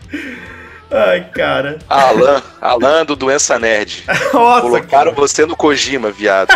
Ai, 0.91 1.25
cara. 1.35 1.79
Alan, 1.89 2.43
Alan 2.61 3.05
do 3.05 3.15
Doença 3.15 3.59
Nerd. 3.59 4.05
Nossa, 4.33 4.63
Colocaram 4.63 5.11
cara. 5.13 5.13
você 5.13 5.45
no 5.45 5.55
Kojima, 5.57 6.11
viado. 6.11 6.49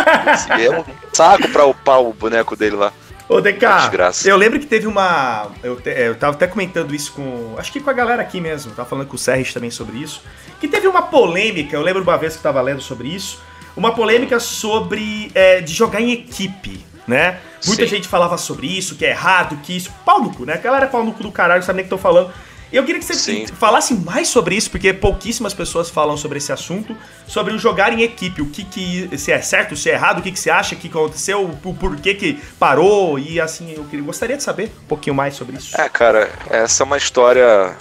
É 0.59 0.69
um 0.79 0.83
saco 1.13 1.47
pra 1.49 1.65
upar 1.65 2.01
o 2.01 2.13
boneco 2.13 2.55
dele 2.55 2.75
lá. 2.75 2.91
Ô, 3.29 3.39
DK, 3.39 3.59
Desgraça. 3.77 4.27
eu 4.27 4.35
lembro 4.35 4.59
que 4.59 4.65
teve 4.65 4.85
uma. 4.87 5.47
Eu, 5.63 5.75
te- 5.79 5.89
eu 5.89 6.15
tava 6.15 6.35
até 6.35 6.45
comentando 6.47 6.93
isso 6.93 7.13
com. 7.13 7.55
Acho 7.57 7.71
que 7.71 7.79
com 7.79 7.89
a 7.89 7.93
galera 7.93 8.21
aqui 8.21 8.41
mesmo. 8.41 8.73
Tava 8.73 8.87
falando 8.89 9.07
com 9.07 9.15
o 9.15 9.19
Serres 9.19 9.53
também 9.53 9.71
sobre 9.71 9.97
isso. 9.97 10.21
Que 10.59 10.67
teve 10.67 10.87
uma 10.87 11.03
polêmica, 11.03 11.75
eu 11.75 11.81
lembro 11.81 12.01
uma 12.03 12.17
vez 12.17 12.33
que 12.33 12.39
eu 12.39 12.43
tava 12.43 12.61
lendo 12.61 12.81
sobre 12.81 13.07
isso. 13.07 13.39
Uma 13.77 13.93
polêmica 13.93 14.39
sobre 14.39 15.31
é, 15.33 15.61
de 15.61 15.73
jogar 15.73 16.01
em 16.01 16.11
equipe. 16.11 16.85
né? 17.07 17.37
Muita 17.65 17.83
Sim. 17.83 17.89
gente 17.89 18.07
falava 18.07 18.37
sobre 18.37 18.67
isso, 18.67 18.95
que 18.95 19.05
é 19.05 19.09
errado, 19.11 19.57
que 19.63 19.75
isso. 19.75 19.91
Pau 20.05 20.21
no 20.21 20.33
cu, 20.33 20.45
né? 20.45 20.53
A 20.53 20.57
galera 20.57 20.85
é 20.85 20.89
pau 20.89 21.03
no 21.03 21.13
cu 21.13 21.23
do 21.23 21.31
caralho, 21.31 21.59
não 21.61 21.65
sabe 21.65 21.77
nem 21.77 21.83
o 21.83 21.85
que 21.85 21.89
tô 21.89 21.97
falando. 21.97 22.31
Eu 22.73 22.83
queria 22.83 22.99
que 22.99 23.05
você 23.05 23.13
Sim. 23.13 23.45
falasse 23.45 23.93
mais 23.93 24.27
sobre 24.27 24.55
isso, 24.55 24.71
porque 24.71 24.91
pouquíssimas 24.91 25.53
pessoas 25.53 25.91
falam 25.91 26.17
sobre 26.17 26.39
esse 26.39 26.51
assunto, 26.51 26.97
sobre 27.27 27.53
o 27.53 27.59
jogar 27.59 27.93
em 27.93 28.01
equipe, 28.01 28.41
o 28.41 28.49
que 28.49 28.63
que 28.65 29.15
se 29.15 29.31
é 29.31 29.39
certo, 29.43 29.75
se 29.75 29.91
é 29.91 29.93
errado, 29.93 30.17
o 30.17 30.21
que 30.23 30.31
que 30.31 30.39
você 30.39 30.49
acha 30.49 30.75
que 30.75 30.87
aconteceu, 30.87 31.45
o 31.45 31.75
porquê 31.75 32.15
que 32.15 32.41
parou 32.57 33.19
e 33.19 33.39
assim, 33.39 33.71
eu 33.75 33.83
queria, 33.83 34.03
gostaria 34.03 34.35
de 34.35 34.41
saber 34.41 34.71
um 34.85 34.87
pouquinho 34.87 35.15
mais 35.15 35.35
sobre 35.35 35.55
isso. 35.55 35.79
É, 35.79 35.87
cara, 35.87 36.31
essa 36.49 36.81
é 36.81 36.85
uma 36.85 36.97
história 36.97 37.77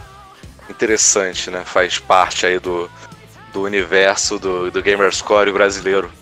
interessante, 0.68 1.50
né? 1.50 1.62
Faz 1.64 1.98
parte 1.98 2.44
aí 2.44 2.58
do, 2.58 2.90
do 3.50 3.62
universo 3.62 4.38
do, 4.38 4.70
do 4.70 4.82
Gamerscore 4.82 5.50
brasileiro. 5.52 6.12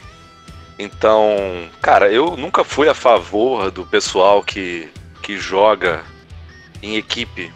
Então, 0.79 1.69
cara, 1.83 2.09
eu 2.11 2.37
nunca 2.37 2.63
fui 2.63 2.89
a 2.89 2.95
favor 2.95 3.69
do 3.73 3.85
pessoal 3.85 4.45
que, 4.45 4.89
que 5.23 5.37
joga 5.37 6.05
em 6.81 6.97
equipe. 6.97 7.53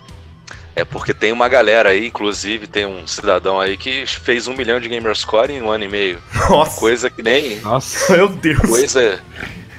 É 0.76 0.84
porque 0.84 1.14
tem 1.14 1.30
uma 1.30 1.48
galera 1.48 1.90
aí, 1.90 2.08
inclusive 2.08 2.66
tem 2.66 2.84
um 2.84 3.06
cidadão 3.06 3.60
aí 3.60 3.76
que 3.76 4.04
fez 4.06 4.48
um 4.48 4.54
milhão 4.54 4.80
de 4.80 4.88
Gamerscore 4.88 5.52
em 5.52 5.62
um 5.62 5.70
ano 5.70 5.84
e 5.84 5.88
meio. 5.88 6.22
Nossa, 6.50 6.80
Coisa 6.80 7.10
que 7.10 7.22
nem. 7.22 7.60
Nossa. 7.60 8.12
meu 8.16 8.28
Deus. 8.28 8.60
Coisa, 8.60 9.20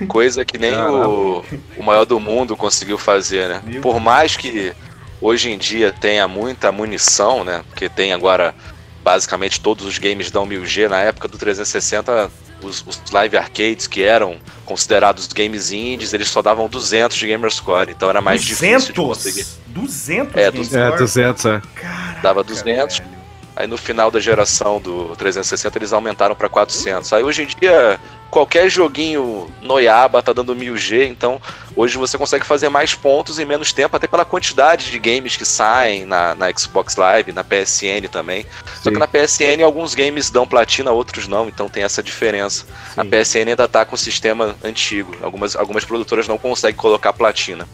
coisa 0.07 0.45
que 0.45 0.57
nem 0.57 0.73
o, 0.73 1.43
o 1.77 1.83
maior 1.83 2.05
do 2.05 2.19
mundo 2.19 2.55
conseguiu 2.55 2.97
fazer, 2.97 3.49
né? 3.49 3.61
Meu 3.65 3.81
Por 3.81 3.99
mais 3.99 4.37
que 4.37 4.71
hoje 5.19 5.51
em 5.51 5.57
dia 5.57 5.91
tenha 5.91 6.27
muita 6.27 6.71
munição, 6.71 7.43
né? 7.43 7.61
Porque 7.69 7.89
tem 7.89 8.13
agora 8.13 8.55
basicamente 9.03 9.59
todos 9.59 9.85
os 9.85 9.97
games 9.97 10.31
dão 10.31 10.47
1000G. 10.47 10.87
Na 10.87 11.01
época 11.01 11.27
do 11.27 11.37
360, 11.37 12.31
os, 12.62 12.84
os 12.88 13.01
live 13.12 13.38
arcades 13.38 13.88
que 13.88 14.03
eram 14.03 14.38
considerados 14.66 15.28
games 15.28 15.72
indies, 15.72 16.14
eles 16.14 16.28
só 16.28 16.41
davam 16.41 16.68
200 16.68 17.16
de 17.18 17.28
gamerscore. 17.28 17.91
Então 17.91 18.10
era 18.10 18.22
mais 18.22 18.41
difícil 18.43 18.93
de 18.93 18.93
conseguir. 18.93 19.45
200? 19.68 20.34
200 20.34 20.36
É, 20.38 20.51
Game 20.51 20.66
É, 20.66 20.70
Score? 20.88 20.97
200, 20.97 21.45
é. 21.45 21.62
Caraca, 21.76 22.22
Dava 22.22 22.43
200. 22.43 22.99
velho. 22.99 23.14
Aí 23.56 23.68
no 23.68 23.78
final 23.78 24.12
da 24.12 24.20
geração 24.20 24.82
do 24.82 25.16
360 25.16 25.78
eles 25.78 25.93
aumentaram 25.93 26.36
para 26.36 26.49
400. 26.49 27.14
Aí 27.14 27.24
hoje 27.24 27.43
em 27.43 27.47
dia 27.47 27.99
qualquer 28.30 28.70
joguinho 28.70 29.49
noiaba 29.62 30.22
tá 30.22 30.34
dando 30.34 30.53
1000G, 30.53 31.08
então 31.08 31.41
hoje 31.74 31.97
você 31.97 32.18
consegue 32.18 32.45
fazer 32.45 32.68
mais 32.68 32.93
pontos 32.93 33.39
em 33.39 33.45
menos 33.45 33.72
tempo, 33.72 33.95
até 33.95 34.08
pela 34.08 34.26
quantidade 34.26 34.91
de 34.91 34.99
games 34.99 35.38
que 35.38 35.45
saem 35.45 36.03
na, 36.03 36.36
na 36.36 36.51
Xbox 36.51 36.97
Live, 36.97 37.32
na 37.32 37.45
PSN 37.45 38.10
também. 38.12 38.45
Só 38.84 38.89
que 38.89 38.95
Sim. 38.95 38.99
na 38.99 39.08
PSN 39.08 39.64
alguns 39.64 39.95
games 39.95 40.30
dão 40.30 40.45
platina, 40.45 40.91
outros 40.91 41.26
não, 41.26 41.47
então 41.47 41.70
tem 41.70 41.84
essa 41.84 42.03
diferença. 42.03 42.66
A 42.97 43.03
Sim. 43.03 43.10
PSN 43.10 43.49
ainda 43.49 43.70
tá 43.70 43.86
com 43.86 43.95
o 43.95 43.97
sistema 43.97 44.53
antigo. 44.62 45.16
Algumas, 45.22 45.56
algumas 45.56 45.86
produtoras 45.86 46.28
não 46.28 46.38
conseguem 46.38 46.76
colocar 46.76 47.14
platina. 47.14 47.66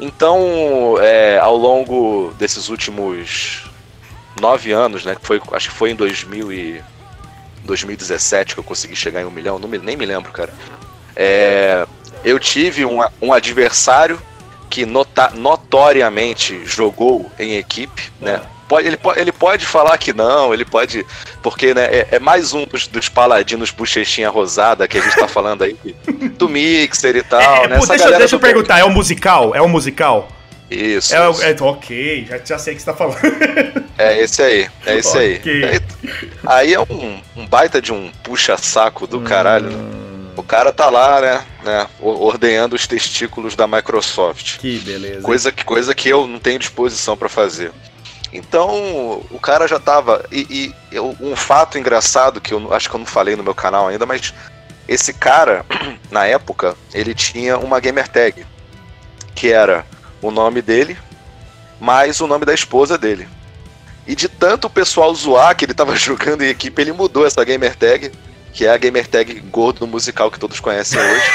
Então, 0.00 0.96
é, 1.00 1.38
ao 1.38 1.56
longo 1.56 2.32
desses 2.38 2.70
últimos 2.70 3.70
nove 4.40 4.72
anos, 4.72 5.04
né? 5.04 5.14
Que 5.14 5.26
foi, 5.26 5.40
acho 5.52 5.70
que 5.70 5.74
foi 5.74 5.90
em 5.90 5.94
2000 5.94 6.52
e 6.52 6.82
2017 7.64 8.54
que 8.54 8.60
eu 8.60 8.64
consegui 8.64 8.96
chegar 8.96 9.22
em 9.22 9.24
um 9.24 9.30
milhão, 9.30 9.58
não 9.58 9.68
me- 9.68 9.78
nem 9.78 9.96
me 9.96 10.04
lembro, 10.06 10.32
cara. 10.32 10.52
É, 11.14 11.86
eu 12.24 12.38
tive 12.38 12.84
um, 12.84 13.00
um 13.20 13.32
adversário 13.32 14.20
que 14.70 14.84
nota- 14.86 15.30
notoriamente 15.34 16.62
jogou 16.64 17.30
em 17.38 17.56
equipe, 17.56 18.10
né? 18.20 18.40
Pode, 18.68 18.86
ele, 18.88 18.96
pode, 18.96 19.20
ele 19.20 19.32
pode 19.32 19.66
falar 19.66 19.98
que 19.98 20.14
não, 20.14 20.54
ele 20.54 20.64
pode. 20.64 21.04
Porque 21.42 21.74
né, 21.74 21.84
é, 21.84 22.08
é 22.12 22.18
mais 22.18 22.54
um 22.54 22.64
dos, 22.64 22.86
dos 22.86 23.06
paladinos 23.06 23.70
bochechinha 23.70 24.30
rosada 24.30 24.88
que 24.88 24.96
a 24.96 25.00
gente 25.02 25.14
tá 25.14 25.28
falando 25.28 25.62
aí, 25.62 25.76
do 26.38 26.48
mixer 26.48 27.14
e 27.16 27.22
tal, 27.22 27.64
É, 27.64 27.68
né? 27.68 27.78
pô, 27.78 27.86
deixa, 27.86 28.10
deixa 28.16 28.34
eu 28.36 28.40
perguntar, 28.40 28.78
é 28.78 28.84
um 28.84 28.90
musical? 28.90 29.54
É 29.54 29.60
um 29.60 29.68
musical? 29.68 30.26
Isso. 30.74 31.14
É, 31.14 31.28
o- 31.28 31.32
isso. 31.32 31.42
é, 31.44 31.56
ok, 31.60 32.26
já, 32.28 32.38
já 32.44 32.58
sei 32.58 32.72
o 32.74 32.76
que 32.76 32.82
você 32.82 32.90
tá 32.90 32.96
falando. 32.96 33.18
É 33.98 34.18
esse 34.20 34.42
aí, 34.42 34.68
é 34.86 34.96
esse 34.96 35.08
Ok. 35.16 35.40
aí. 35.44 35.64
aí. 35.64 35.80
Aí 36.46 36.74
é 36.74 36.80
um, 36.80 37.20
um 37.36 37.46
baita 37.46 37.80
de 37.80 37.92
um 37.92 38.10
puxa-saco 38.22 39.06
do 39.06 39.20
caralho. 39.20 39.70
né? 39.70 39.76
Hum, 39.76 40.30
O 40.36 40.42
cara 40.42 40.72
tá 40.72 40.88
lá, 40.88 41.20
né, 41.20 41.44
né, 41.62 41.86
ordenhando 42.00 42.74
os 42.74 42.86
testículos 42.86 43.54
da 43.54 43.66
Microsoft. 43.66 44.58
Que 44.58 44.78
beleza. 44.78 45.20
Coisa 45.22 45.52
que, 45.52 45.64
coisa 45.64 45.94
que 45.94 46.08
eu 46.08 46.26
não 46.26 46.38
tenho 46.38 46.58
disposição 46.58 47.16
pra 47.16 47.28
fazer. 47.28 47.70
Então, 48.32 49.22
o 49.30 49.38
cara 49.38 49.68
já 49.68 49.78
tava. 49.78 50.24
E, 50.32 50.72
e 50.90 50.98
um 51.20 51.36
fato 51.36 51.76
engraçado 51.78 52.40
que 52.40 52.54
eu 52.54 52.72
acho 52.72 52.88
que 52.88 52.96
eu 52.96 52.98
não 52.98 53.06
falei 53.06 53.36
no 53.36 53.42
meu 53.42 53.54
canal 53.54 53.88
ainda, 53.88 54.06
mas 54.06 54.32
esse 54.88 55.12
cara, 55.12 55.66
na 56.10 56.24
época, 56.26 56.74
ele 56.94 57.14
tinha 57.14 57.58
uma 57.58 57.78
gamer 57.78 58.08
tag. 58.08 58.46
Que 59.34 59.52
era 59.52 59.84
o 60.22 60.30
nome 60.30 60.62
dele, 60.62 60.96
mais 61.80 62.20
o 62.20 62.26
nome 62.26 62.46
da 62.46 62.54
esposa 62.54 62.96
dele. 62.96 63.28
E 64.06 64.14
de 64.14 64.28
tanto 64.28 64.66
o 64.66 64.70
pessoal 64.70 65.14
zoar 65.14 65.54
que 65.54 65.64
ele 65.64 65.74
tava 65.74 65.94
jogando 65.96 66.42
em 66.42 66.48
equipe, 66.48 66.80
ele 66.80 66.92
mudou 66.92 67.26
essa 67.26 67.44
gamer 67.44 67.76
tag, 67.76 68.10
que 68.52 68.64
é 68.64 68.70
a 68.70 68.78
gamer 68.78 69.06
tag 69.06 69.40
gordo 69.50 69.86
musical 69.86 70.30
que 70.30 70.38
todos 70.38 70.60
conhecem 70.60 71.00
hoje. 71.00 71.30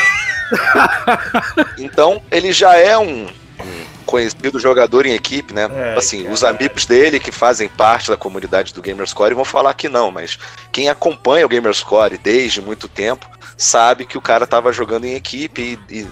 então, 1.78 2.22
ele 2.32 2.52
já 2.52 2.76
é 2.78 2.98
um, 2.98 3.28
conhecido 4.08 4.60
jogador 4.60 5.06
em 5.06 5.14
equipe, 5.14 5.54
né? 5.54 5.70
É, 5.70 5.96
assim, 5.98 6.24
cara. 6.24 6.34
os 6.34 6.44
amigos 6.44 6.86
dele 6.86 7.20
que 7.20 7.32
fazem 7.32 7.68
parte 7.68 8.10
da 8.10 8.18
comunidade 8.18 8.74
do 8.74 8.82
Gamerscore 8.82 9.36
vão 9.36 9.46
falar 9.46 9.74
que 9.74 9.90
não, 9.90 10.10
mas 10.10 10.40
quem 10.72 10.90
acompanha 10.90 11.46
o 11.46 11.50
Gamerscore 11.50 12.18
desde 12.18 12.62
muito 12.62 12.88
tempo 12.88 13.30
sabe 13.56 14.06
que 14.06 14.18
o 14.18 14.22
cara 14.22 14.48
tava 14.48 14.72
jogando 14.72 15.06
em 15.06 15.14
equipe 15.14 15.78
e, 15.90 16.00
e 16.00 16.08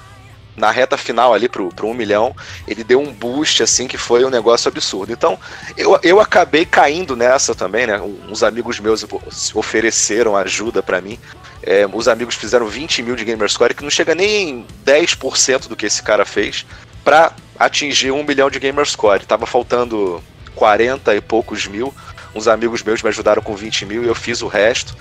na 0.56 0.72
reta 0.72 0.98
final 0.98 1.34
ali 1.34 1.50
pro, 1.50 1.70
pro 1.70 1.88
1 1.88 1.94
milhão, 1.94 2.36
ele 2.68 2.84
deu 2.84 3.00
um 3.00 3.12
boost 3.12 3.62
assim 3.62 3.88
que 3.88 3.98
foi 3.98 4.24
um 4.24 4.30
negócio 4.30 4.70
absurdo. 4.70 5.12
Então, 5.12 5.38
eu, 5.78 6.00
eu 6.02 6.20
acabei 6.20 6.66
caindo 6.66 7.16
nessa 7.16 7.54
também, 7.54 7.86
né? 7.88 8.00
Uns 8.30 8.44
amigos 8.44 8.80
meus 8.80 9.06
ofereceram 9.54 10.36
ajuda 10.36 10.82
pra 10.82 11.02
mim. 11.02 11.20
É, 11.62 11.88
os 11.92 12.08
amigos 12.08 12.36
fizeram 12.36 12.68
20 12.68 13.02
mil 13.02 13.16
de 13.16 13.26
Gamerscore, 13.26 13.74
que 13.74 13.84
não 13.84 13.90
chega 13.90 14.14
nem 14.14 14.50
em 14.50 14.66
10% 14.86 15.68
do 15.68 15.76
que 15.76 15.86
esse 15.86 16.02
cara 16.02 16.26
fez, 16.26 16.66
pra 17.04 17.34
atingir 17.58 18.12
um 18.12 18.24
milhão 18.24 18.50
de 18.50 18.60
Gamerscore. 18.60 19.26
Tava 19.26 19.46
faltando 19.46 20.24
40 20.56 21.16
e 21.16 21.22
poucos 21.22 21.68
mil. 21.68 21.94
Uns 22.34 22.48
amigos 22.48 22.84
meus 22.84 23.02
me 23.02 23.10
ajudaram 23.10 23.42
com 23.42 23.56
20 23.56 23.86
mil 23.86 24.04
e 24.04 24.08
eu 24.08 24.16
fiz 24.16 24.42
o 24.42 24.48
resto. 24.48 24.96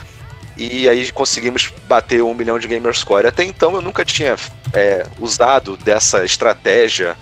E 0.56 0.88
aí 0.88 1.10
conseguimos 1.10 1.72
bater 1.88 2.22
um 2.22 2.34
milhão 2.34 2.58
de 2.58 2.68
Gamerscore. 2.68 3.26
Até 3.26 3.44
então 3.44 3.74
eu 3.74 3.82
nunca 3.82 4.04
tinha 4.04 4.36
é, 4.72 5.06
usado 5.18 5.76
dessa 5.76 6.24
estratégia 6.24 7.16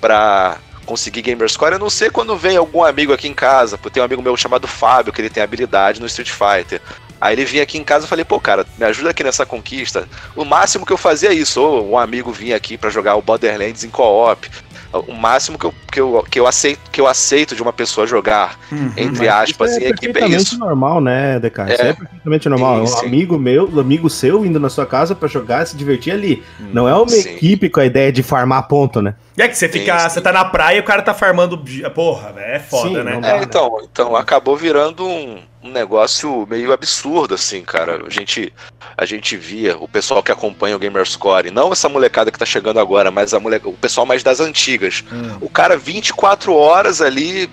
pra 0.00 0.58
conseguir 0.86 1.20
Gamerscore, 1.20 1.74
a 1.74 1.78
não 1.78 1.90
ser 1.90 2.10
quando 2.10 2.34
vem 2.34 2.56
algum 2.56 2.82
amigo 2.82 3.12
aqui 3.12 3.28
em 3.28 3.34
casa. 3.34 3.76
Pô, 3.76 3.90
Tem 3.90 4.02
um 4.02 4.06
amigo 4.06 4.22
meu 4.22 4.36
chamado 4.36 4.66
Fábio, 4.66 5.12
que 5.12 5.20
ele 5.20 5.28
tem 5.28 5.42
habilidade 5.42 6.00
no 6.00 6.06
Street 6.06 6.30
Fighter. 6.30 6.80
Aí 7.20 7.34
ele 7.34 7.44
vinha 7.44 7.62
aqui 7.62 7.76
em 7.76 7.84
casa 7.84 8.06
e 8.06 8.08
falei, 8.08 8.24
pô, 8.24 8.38
cara, 8.38 8.64
me 8.78 8.84
ajuda 8.86 9.10
aqui 9.10 9.24
nessa 9.24 9.44
conquista. 9.44 10.08
O 10.36 10.44
máximo 10.44 10.86
que 10.86 10.92
eu 10.92 10.96
fazia 10.96 11.30
é 11.30 11.34
isso, 11.34 11.60
ou 11.60 11.90
um 11.90 11.98
amigo 11.98 12.30
vinha 12.30 12.56
aqui 12.56 12.78
pra 12.78 12.90
jogar 12.90 13.16
o 13.16 13.22
Borderlands 13.22 13.82
em 13.82 13.90
co-op. 13.90 14.48
O 14.92 15.12
máximo 15.12 15.58
que 15.58 15.66
eu, 15.66 15.74
que, 15.92 16.00
eu, 16.00 16.24
que, 16.30 16.40
eu 16.40 16.46
aceito, 16.46 16.80
que 16.90 16.98
eu 17.00 17.06
aceito 17.06 17.54
de 17.54 17.60
uma 17.62 17.72
pessoa 17.74 18.06
jogar, 18.06 18.58
Uhum. 18.72 18.90
entre 18.96 19.28
aspas, 19.28 19.72
isso 19.72 19.80
em 19.80 19.84
é 19.84 19.88
equipe, 19.90 20.06
é 20.06 20.12
perfeitamente 20.12 20.42
isso. 20.54 20.58
normal, 20.58 21.00
né, 21.00 21.38
DK? 21.38 21.58
Isso 21.72 21.82
É. 21.82 21.88
é 21.88 21.92
perfeitamente 21.92 22.48
normal. 22.48 22.76
Sim, 22.76 22.82
um 22.82 22.86
sim. 23.00 23.06
amigo 23.06 23.38
meu, 23.38 23.68
um 23.70 23.80
amigo 23.80 24.08
seu 24.08 24.46
indo 24.46 24.58
na 24.58 24.70
sua 24.70 24.86
casa 24.86 25.14
pra 25.14 25.28
jogar, 25.28 25.66
se 25.66 25.76
divertir 25.76 26.12
ali. 26.12 26.42
Não 26.72 26.88
é 26.88 26.94
uma 26.94 27.06
Sim. 27.08 27.20
equipe 27.34 27.68
com 27.68 27.80
a 27.80 27.84
ideia 27.84 28.10
de 28.10 28.22
farmar 28.22 28.66
ponto, 28.66 29.02
né? 29.02 29.14
E 29.36 29.42
é 29.42 29.48
que 29.48 29.56
você 29.56 29.68
fica. 29.68 29.98
Sim, 29.98 30.04
sim. 30.08 30.14
Você 30.14 30.20
tá 30.22 30.32
na 30.32 30.44
praia 30.46 30.78
e 30.78 30.80
o 30.80 30.84
cara 30.84 31.02
tá 31.02 31.12
farmando. 31.12 31.62
Porra, 31.94 32.32
velho. 32.32 32.46
É 32.54 32.58
foda, 32.58 32.88
Sim, 32.88 33.02
né? 33.04 33.12
não 33.12 33.20
dá. 33.20 33.36
É, 33.36 33.42
então, 33.42 33.78
então 33.92 34.16
acabou 34.16 34.56
virando 34.56 35.06
um, 35.06 35.38
um 35.62 35.70
negócio 35.70 36.46
meio 36.48 36.72
absurdo, 36.72 37.34
assim, 37.34 37.62
cara. 37.62 38.04
A 38.06 38.10
gente, 38.10 38.52
a 38.96 39.04
gente 39.04 39.36
via 39.36 39.76
o 39.76 39.88
pessoal 39.88 40.22
que 40.22 40.32
acompanha 40.32 40.76
o 40.76 40.78
Gamerscore, 40.78 41.50
não 41.50 41.72
essa 41.72 41.88
molecada 41.88 42.30
que 42.30 42.38
tá 42.38 42.46
chegando 42.46 42.80
agora, 42.80 43.10
mas 43.10 43.34
a 43.34 43.40
mole... 43.40 43.60
o 43.64 43.72
pessoal 43.72 44.06
mais 44.06 44.22
das 44.22 44.40
antigas. 44.40 45.04
Hum. 45.12 45.38
O 45.40 45.48
cara 45.48 45.76
24 45.76 46.54
horas 46.54 47.00
ali 47.00 47.50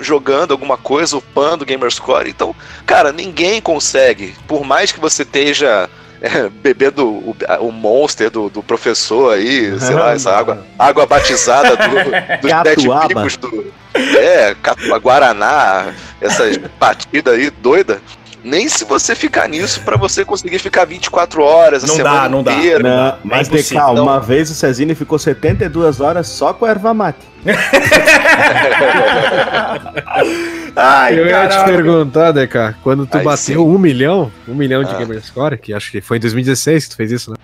jogando 0.00 0.52
alguma 0.52 0.76
coisa, 0.76 1.16
upando 1.16 1.64
o 1.64 1.66
Gamerscore. 1.66 2.30
Então, 2.30 2.54
cara, 2.86 3.12
ninguém 3.12 3.60
consegue. 3.60 4.34
Por 4.46 4.64
mais 4.64 4.92
que 4.92 5.00
você 5.00 5.22
esteja 5.22 5.90
é, 6.20 6.48
bebendo 6.62 7.06
o, 7.06 7.36
o 7.60 7.72
monster 7.72 8.30
do, 8.30 8.48
do 8.48 8.62
professor 8.62 9.34
aí, 9.34 9.78
sei 9.80 9.94
lá, 9.94 10.12
essa 10.12 10.34
água, 10.36 10.64
água 10.78 11.06
batizada 11.06 11.76
do, 11.76 11.88
dos 12.42 12.50
Catuaba. 12.50 13.08
Picos 13.08 13.36
do. 13.36 13.72
É, 13.94 14.54
Catuaba, 14.62 14.98
Guaraná, 14.98 15.92
essas 16.20 16.56
batidas 16.78 17.34
aí 17.34 17.50
doida. 17.50 18.00
Nem 18.44 18.68
se 18.68 18.84
você 18.84 19.14
ficar 19.14 19.48
nisso 19.48 19.80
pra 19.82 19.96
você 19.96 20.24
conseguir 20.24 20.58
ficar 20.60 20.84
24 20.84 21.42
horas 21.42 21.82
a 21.84 21.86
Não 21.88 21.96
semana 21.96 22.20
dá, 22.22 22.28
não 22.28 22.42
dá. 22.42 22.54
inteira. 22.54 22.82
Não, 22.82 23.06
é 23.08 23.16
mas 23.24 23.48
impossível, 23.48 23.84
DK, 23.86 23.94
não. 23.96 24.02
uma 24.04 24.20
vez 24.20 24.50
o 24.50 24.54
Cezini 24.54 24.94
ficou 24.94 25.18
72 25.18 26.00
horas 26.00 26.28
só 26.28 26.52
com 26.54 26.64
a 26.64 26.70
erva 26.70 26.94
mate. 26.94 27.18
Ai, 30.76 31.18
eu 31.18 31.26
ia 31.26 31.48
te 31.48 31.64
perguntar, 31.64 32.32
DK, 32.32 32.76
quando 32.82 33.06
tu 33.06 33.18
Aí 33.18 33.24
bateu 33.24 33.36
sim. 33.36 33.56
um 33.58 33.78
milhão, 33.78 34.30
um 34.46 34.54
milhão 34.54 34.82
de 34.84 34.90
Ah. 34.94 34.98
Gamerscore, 34.98 35.58
que 35.58 35.72
acho 35.74 35.90
que 35.90 36.00
foi 36.00 36.16
em 36.18 36.20
2016 36.20 36.84
que 36.84 36.90
tu 36.90 36.96
fez 36.96 37.10
isso, 37.12 37.30
né? 37.30 37.36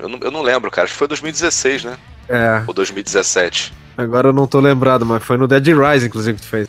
Eu 0.00 0.08
não, 0.08 0.18
eu 0.22 0.30
não 0.30 0.42
lembro, 0.42 0.70
cara. 0.70 0.84
Acho 0.84 0.92
que 0.92 0.98
foi 0.98 1.08
2016, 1.08 1.84
né? 1.84 1.96
É, 2.28 2.62
Ou 2.66 2.74
2017. 2.74 3.72
agora 3.96 4.28
eu 4.28 4.32
não 4.32 4.46
tô 4.46 4.60
lembrado, 4.60 5.06
mas 5.06 5.22
foi 5.22 5.36
no 5.38 5.48
Dead 5.48 5.66
Rise, 5.68 6.06
inclusive, 6.06 6.36
que 6.38 6.42
tu 6.44 6.48
fez. 6.48 6.68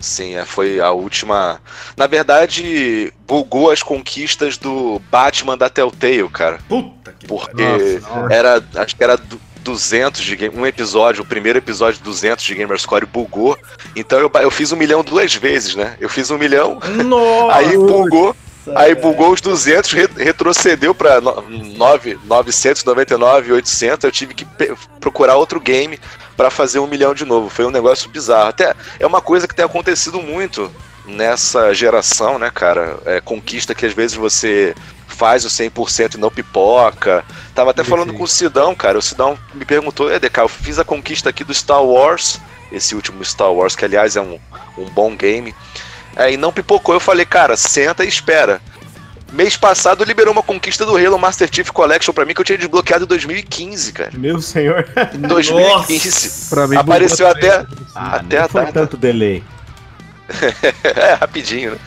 Sim, 0.00 0.34
é, 0.36 0.44
foi 0.44 0.80
a 0.80 0.90
última. 0.90 1.60
Na 1.96 2.06
verdade, 2.06 3.12
bugou 3.26 3.70
as 3.70 3.82
conquistas 3.82 4.56
do 4.56 4.98
Batman 5.10 5.56
da 5.58 5.68
Telltale, 5.68 6.28
cara. 6.30 6.58
Puta 6.68 7.12
que 7.12 7.26
Porque 7.26 7.62
Nossa, 7.62 8.32
era. 8.34 8.64
Acho 8.76 8.96
que 8.96 9.04
era 9.04 9.16
du- 9.16 9.40
200 9.62 10.22
de 10.22 10.36
game, 10.36 10.56
um 10.58 10.66
episódio, 10.66 11.22
o 11.22 11.26
primeiro 11.26 11.58
episódio 11.58 12.00
200 12.02 12.42
de 12.42 12.54
Gamerscore 12.54 13.04
bugou. 13.04 13.58
Então 13.94 14.18
eu, 14.18 14.30
eu 14.40 14.50
fiz 14.50 14.72
um 14.72 14.76
milhão 14.76 15.04
duas 15.04 15.34
vezes, 15.34 15.74
né? 15.74 15.96
Eu 16.00 16.08
fiz 16.08 16.30
um 16.30 16.38
milhão. 16.38 16.80
Nossa! 17.04 17.56
aí 17.58 17.76
bugou, 17.76 18.34
aí 18.74 18.94
bugou 18.94 19.30
os 19.32 19.40
200, 19.42 19.92
re- 19.92 20.08
retrocedeu 20.16 20.94
pra 20.94 21.20
no- 21.20 21.42
nove- 21.76 22.18
999, 22.24 23.52
800. 23.52 24.04
Eu 24.04 24.10
tive 24.10 24.32
que 24.32 24.46
procurar 24.98 25.36
outro 25.36 25.60
game 25.60 25.98
pra 26.36 26.50
fazer 26.50 26.78
um 26.78 26.86
milhão 26.86 27.14
de 27.14 27.24
novo. 27.24 27.48
Foi 27.48 27.64
um 27.64 27.70
negócio 27.70 28.10
bizarro. 28.10 28.48
Até 28.48 28.74
é 28.98 29.06
uma 29.06 29.20
coisa 29.20 29.46
que 29.46 29.54
tem 29.54 29.64
acontecido 29.64 30.20
muito 30.20 30.70
nessa 31.06 31.72
geração, 31.74 32.38
né, 32.38 32.50
cara? 32.50 32.98
É 33.04 33.20
conquista 33.20 33.74
que 33.74 33.86
às 33.86 33.92
vezes 33.92 34.16
você 34.16 34.74
faz 35.06 35.44
o 35.44 35.48
100% 35.48 36.14
e 36.14 36.18
não 36.18 36.30
pipoca. 36.30 37.24
Tava 37.54 37.70
até 37.70 37.84
falando 37.84 38.14
com 38.14 38.22
o 38.22 38.28
Sidão, 38.28 38.74
cara. 38.74 38.98
O 38.98 39.02
Sidão 39.02 39.38
me 39.52 39.64
perguntou, 39.64 40.10
é, 40.10 40.18
DK, 40.18 40.40
eu 40.40 40.48
fiz 40.48 40.78
a 40.78 40.84
conquista 40.84 41.28
aqui 41.28 41.44
do 41.44 41.52
Star 41.52 41.82
Wars, 41.84 42.40
esse 42.72 42.94
último 42.94 43.24
Star 43.24 43.52
Wars, 43.52 43.76
que 43.76 43.84
aliás 43.84 44.16
é 44.16 44.20
um, 44.20 44.38
um 44.78 44.86
bom 44.86 45.14
game. 45.14 45.54
Aí 46.16 46.36
não 46.36 46.52
pipocou, 46.52 46.94
eu 46.94 47.00
falei, 47.00 47.26
cara, 47.26 47.56
senta 47.56 48.04
e 48.04 48.08
espera. 48.08 48.60
Mês 49.32 49.56
passado 49.56 50.02
liberou 50.04 50.32
uma 50.32 50.42
conquista 50.42 50.84
do 50.84 50.96
Halo 50.96 51.18
Master 51.18 51.48
Chief 51.50 51.70
Collection 51.70 52.12
pra 52.12 52.24
mim 52.24 52.34
que 52.34 52.40
eu 52.40 52.44
tinha 52.44 52.58
desbloqueado 52.58 53.04
em 53.04 53.08
2015, 53.08 53.92
cara. 53.92 54.10
Meu 54.14 54.40
senhor. 54.40 54.86
Em 55.14 55.20
2015. 55.20 56.08
Nossa! 56.08 56.54
Pra 56.54 56.66
mim, 56.66 56.76
Apareceu 56.76 57.28
até. 57.28 57.58
também. 57.58 57.76
Até 57.94 58.38
a 58.38 58.48
foi 58.48 58.60
data. 58.62 58.72
tanto 58.72 58.96
delay. 58.96 59.42
é, 60.84 61.14
rapidinho, 61.14 61.72
né? 61.72 61.78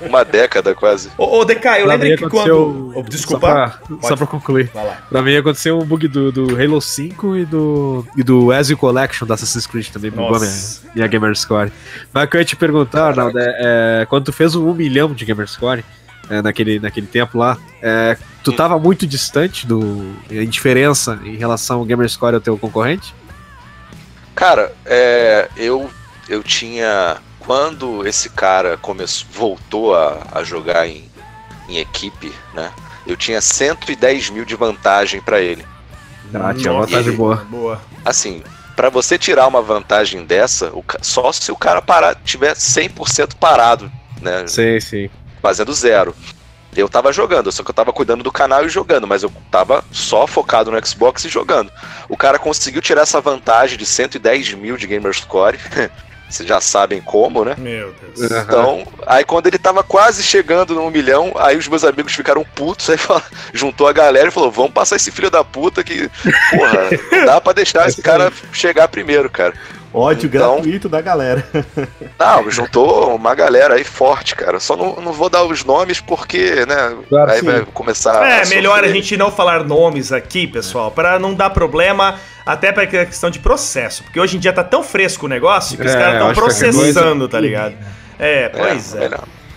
Uma 0.00 0.24
década 0.24 0.74
quase. 0.74 1.10
Ô, 1.16 1.38
ô, 1.38 1.44
DK, 1.44 1.54
eu 1.54 1.86
Pra 1.86 1.94
lembro 1.94 2.16
que 2.16 2.28
quando. 2.28 2.92
Oh, 2.94 3.02
desculpa. 3.02 3.46
Só 3.46 3.52
pra, 3.52 3.68
Pode. 3.96 4.08
só 4.08 4.16
pra 4.16 4.26
concluir. 4.26 4.70
Vai 4.74 4.84
lá. 4.84 4.98
Pra 5.08 5.22
mim 5.22 5.36
aconteceu 5.36 5.78
um 5.78 5.84
bug 5.84 6.08
do, 6.08 6.32
do 6.32 6.60
Halo 6.60 6.80
5 6.80 7.36
e 7.36 7.44
do, 7.44 8.04
e 8.16 8.22
do 8.22 8.52
Ezio 8.52 8.76
Collection 8.76 9.26
da 9.26 9.34
Assassin's 9.34 9.66
Creed 9.66 9.88
também 9.90 10.10
bugou 10.10 10.40
minha, 10.40 10.52
minha 10.94 11.06
Gamerscore. 11.06 11.72
Mas 12.12 12.24
o 12.24 12.26
que 12.28 12.36
eu 12.36 12.40
ia 12.40 12.44
te 12.44 12.56
perguntar, 12.56 13.08
Arnaldo, 13.08 13.38
é, 13.38 13.44
é, 14.02 14.06
quando 14.06 14.24
tu 14.24 14.32
fez 14.32 14.54
o 14.56 14.66
1 14.68 14.74
milhão 14.74 15.14
de 15.14 15.24
Gamerscore, 15.24 15.84
é, 16.30 16.42
naquele, 16.42 16.78
naquele 16.80 17.06
tempo 17.06 17.38
lá, 17.38 17.58
é, 17.82 18.16
tu 18.42 18.52
tava 18.52 18.78
muito 18.78 19.06
distante 19.06 19.66
do, 19.66 20.14
em 20.30 20.48
diferença 20.48 21.20
em 21.24 21.36
relação 21.36 21.80
ao 21.80 21.84
Gamerscore 21.84 22.34
ao 22.34 22.40
teu 22.40 22.58
concorrente? 22.58 23.14
Cara, 24.34 24.72
é, 24.84 25.48
eu, 25.56 25.90
eu 26.28 26.42
tinha. 26.42 27.18
Quando 27.38 28.06
esse 28.06 28.30
cara 28.30 28.78
começou, 28.78 29.26
voltou 29.30 29.94
a, 29.94 30.26
a 30.32 30.42
jogar 30.42 30.88
em, 30.88 31.10
em 31.68 31.78
equipe, 31.78 32.32
né? 32.54 32.72
Eu 33.06 33.16
tinha 33.16 33.40
110 33.40 34.30
mil 34.30 34.46
de 34.46 34.56
vantagem 34.56 35.20
pra 35.20 35.40
ele. 35.40 35.64
Ah, 36.32 36.54
tinha 36.54 36.72
vantagem 36.72 37.12
boa. 37.12 37.36
Boa. 37.50 37.82
Assim, 38.02 38.42
pra 38.74 38.88
você 38.88 39.18
tirar 39.18 39.46
uma 39.46 39.62
vantagem 39.62 40.24
dessa, 40.24 40.70
o 40.72 40.82
só 41.02 41.30
se 41.32 41.52
o 41.52 41.56
cara 41.56 41.82
parar, 41.82 42.14
tiver 42.24 42.54
100% 42.54 43.34
parado, 43.38 43.92
né? 44.20 44.46
Sim, 44.46 44.80
sim. 44.80 45.10
Fazendo 45.44 45.74
zero. 45.74 46.16
Eu 46.74 46.88
tava 46.88 47.12
jogando, 47.12 47.52
só 47.52 47.62
que 47.62 47.70
eu 47.70 47.74
tava 47.74 47.92
cuidando 47.92 48.24
do 48.24 48.32
canal 48.32 48.64
e 48.64 48.68
jogando, 48.70 49.06
mas 49.06 49.22
eu 49.22 49.30
tava 49.50 49.84
só 49.92 50.26
focado 50.26 50.70
no 50.72 50.86
Xbox 50.86 51.22
e 51.24 51.28
jogando. 51.28 51.70
O 52.08 52.16
cara 52.16 52.38
conseguiu 52.38 52.80
tirar 52.80 53.02
essa 53.02 53.20
vantagem 53.20 53.76
de 53.76 53.84
110 53.84 54.54
mil 54.54 54.76
de 54.78 54.86
Gamerscore. 54.86 55.58
Vocês 56.28 56.48
já 56.48 56.60
sabem 56.62 57.02
como, 57.02 57.44
né? 57.44 57.54
Meu 57.58 57.94
Deus. 58.16 58.32
Então, 58.32 58.84
aí 59.06 59.22
quando 59.22 59.46
ele 59.46 59.58
tava 59.58 59.84
quase 59.84 60.22
chegando 60.22 60.74
no 60.74 60.90
milhão, 60.90 61.32
aí 61.36 61.56
os 61.58 61.68
meus 61.68 61.84
amigos 61.84 62.14
ficaram 62.14 62.42
putos, 62.56 62.88
aí 62.88 62.96
fala- 62.98 63.22
juntou 63.52 63.86
a 63.86 63.92
galera 63.92 64.28
e 64.28 64.32
falou: 64.32 64.50
vamos 64.50 64.72
passar 64.72 64.96
esse 64.96 65.12
filho 65.12 65.30
da 65.30 65.44
puta 65.44 65.84
que, 65.84 66.08
porra, 66.50 67.24
dá 67.26 67.40
pra 67.40 67.52
deixar 67.52 67.86
esse 67.86 68.00
cara 68.02 68.32
chegar 68.50 68.88
primeiro, 68.88 69.28
cara. 69.30 69.52
Ódio 69.94 70.26
Então- 70.26 70.54
gratuito 70.56 70.88
da 70.88 71.00
galera. 71.00 71.46
Não, 72.18 72.50
juntou 72.50 73.14
uma 73.14 73.34
galera 73.34 73.74
aí 73.74 73.84
forte, 73.84 74.34
cara. 74.34 74.58
Só 74.58 74.76
não, 74.76 74.96
não 74.96 75.12
vou 75.12 75.28
dar 75.30 75.44
os 75.44 75.64
nomes 75.64 76.00
porque, 76.00 76.66
né? 76.66 76.96
Claro, 77.08 77.30
aí 77.30 77.38
sim. 77.40 77.46
vai 77.46 77.64
começar. 77.72 78.26
É, 78.26 78.42
a 78.42 78.46
melhor 78.46 78.82
a 78.84 78.88
gente 78.88 79.16
não 79.16 79.30
falar 79.30 79.62
nomes 79.64 80.10
aqui, 80.12 80.46
pessoal, 80.46 80.90
pra 80.90 81.18
não 81.18 81.32
dar 81.34 81.50
problema, 81.50 82.16
até 82.44 82.72
pra 82.72 82.86
que- 82.86 83.06
questão 83.06 83.30
de 83.30 83.38
processo. 83.38 84.02
Porque 84.04 84.18
hoje 84.18 84.36
em 84.36 84.40
dia 84.40 84.52
tá 84.52 84.64
tão 84.64 84.82
fresco 84.82 85.26
o 85.26 85.28
negócio 85.28 85.76
que 85.78 85.84
os 85.86 85.92
É, 85.94 85.98
caras 85.98 86.20
eu 86.20 86.28
estão 86.30 86.42
qualquer 86.42 86.58
processando, 86.72 87.28
tá 87.28 87.38
ligado? 87.40 87.74
É, 88.18 88.44
É, 88.44 88.48
pois 88.48 88.94
a 88.96 89.04
é. 89.04 89.10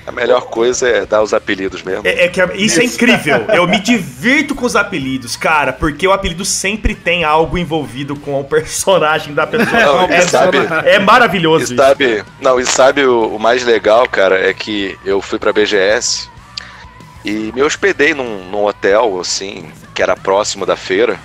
A 0.08 0.12
melhor 0.12 0.44
coisa 0.48 0.88
é 0.88 1.06
dar 1.06 1.22
os 1.22 1.34
apelidos 1.34 1.84
mesmo. 1.84 2.08
É, 2.08 2.24
é 2.24 2.28
que 2.30 2.40
a- 2.42 2.50
isso 2.56 2.80
é 2.80 2.86
incrível. 2.86 3.46
Eu 3.54 3.68
me 3.68 3.78
divirto 3.80 4.56
com 4.56 4.66
os 4.66 4.76
apelidos, 4.76 5.36
cara, 5.36 5.74
porque 5.74 6.08
o 6.08 6.14
apelido 6.14 6.46
sempre 6.46 6.96
tem 6.96 7.26
algo 7.26 7.58
envolvido 7.58 8.16
com 8.16 8.40
o 8.40 8.44
personagem 8.46 9.34
da 9.34 9.46
pessoa. 9.46 9.80
Não, 9.82 10.02
é, 10.06 10.22
sabe- 10.22 10.60
é 10.86 10.98
maravilhoso 10.98 11.64
E 11.64 11.66
isso. 11.66 11.76
sabe, 11.76 12.24
não, 12.42 12.58
e 12.60 12.66
sabe 12.66 13.04
o, 13.06 13.36
o 13.36 13.40
mais 13.40 13.66
legal, 13.66 14.08
cara, 14.08 14.40
é 14.50 14.54
que 14.54 14.98
eu 15.06 15.22
fui 15.22 15.38
pra 15.38 15.52
BGS 15.52 16.30
e 17.26 17.52
me 17.54 17.62
hospedei 17.62 18.14
num, 18.14 18.50
num 18.50 18.64
hotel, 18.64 19.20
assim, 19.20 19.70
que 19.94 20.02
era 20.02 20.16
próximo 20.16 20.66
da 20.66 20.78
feira. 20.78 21.20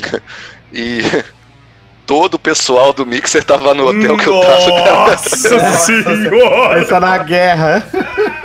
e 0.72 1.02
todo 2.06 2.34
o 2.34 2.38
pessoal 2.38 2.92
do 2.92 3.04
Mixer 3.06 3.42
tava 3.44 3.74
no 3.74 3.88
hotel 3.88 4.16
que 4.16 4.26
eu 4.26 4.40
tava. 4.40 5.10
Nossa 5.10 5.36
senhora! 5.36 6.74
Pensa 6.74 7.00
na 7.00 7.18
guerra. 7.18 7.86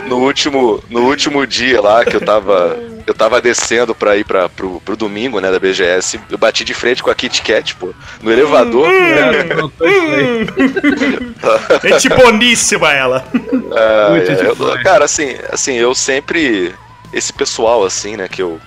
no 0.06 0.16
último, 0.18 0.82
no 0.90 1.02
último 1.02 1.46
dia 1.46 1.80
lá 1.80 2.04
que 2.04 2.16
eu 2.16 2.20
tava. 2.20 2.76
Eu 3.06 3.14
tava 3.14 3.40
descendo 3.40 3.92
pra 3.92 4.16
ir 4.16 4.24
pra, 4.24 4.48
pro, 4.48 4.80
pro 4.84 4.96
domingo, 4.96 5.40
né, 5.40 5.50
da 5.50 5.58
BGS. 5.58 6.20
Eu 6.30 6.38
bati 6.38 6.64
de 6.64 6.72
frente 6.74 7.02
com 7.02 7.10
a 7.10 7.14
Kit 7.14 7.42
Kat, 7.42 7.74
pô, 7.74 7.92
no 8.22 8.30
elevador. 8.30 8.88
É, 8.88 9.42
tô 9.76 9.86
isso 9.86 10.14
aí. 10.14 11.90
Gente 11.90 12.08
boníssima 12.10 12.92
ela. 12.92 13.24
Ah, 13.72 14.10
Muito 14.10 14.30
é, 14.30 14.34
de 14.34 14.44
eu- 14.44 14.54
boa. 14.54 14.78
cara, 14.82 15.04
assim, 15.06 15.34
assim, 15.50 15.74
eu 15.74 15.92
sempre. 15.94 16.72
Esse 17.12 17.32
pessoal, 17.32 17.84
assim, 17.84 18.16
né, 18.16 18.28
que 18.28 18.40
eu 18.42 18.60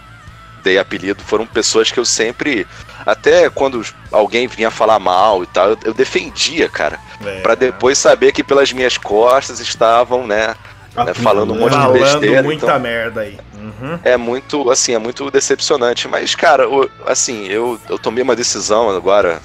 dei 0.64 0.78
apelido, 0.80 1.22
foram 1.24 1.46
pessoas 1.46 1.92
que 1.92 2.00
eu 2.00 2.06
sempre. 2.06 2.66
Até 3.06 3.50
quando 3.50 3.86
alguém 4.12 4.48
vinha 4.48 4.72
falar 4.72 4.98
mal 5.00 5.44
e 5.44 5.48
tal, 5.48 5.72
eu, 5.72 5.78
eu 5.86 5.94
defendia, 5.94 6.70
cara. 6.70 6.98
É. 7.24 7.42
Pra 7.42 7.54
depois 7.56 7.98
saber 7.98 8.32
que 8.32 8.44
pelas 8.44 8.72
minhas 8.72 8.98
costas 8.98 9.60
estavam, 9.60 10.26
né, 10.26 10.56
né, 10.96 11.14
falando 11.14 11.54
um 11.54 11.60
monte 11.60 11.78
de 11.78 12.00
besteira. 12.00 12.44
muita 12.44 12.66
então- 12.66 12.80
merda 12.80 13.22
aí. 13.22 13.38
Uhum. 13.56 13.98
é 14.04 14.18
muito, 14.18 14.70
assim, 14.70 14.94
é 14.94 15.00
muito 15.00 15.30
decepcionante. 15.32 16.08
Mas, 16.08 16.36
cara, 16.36 16.68
o- 16.70 16.90
assim, 17.06 17.48
eu, 17.48 17.80
eu 17.90 17.98
tomei 17.98 18.22
uma 18.24 18.36
decisão 18.36 18.90
agora, 18.90 19.42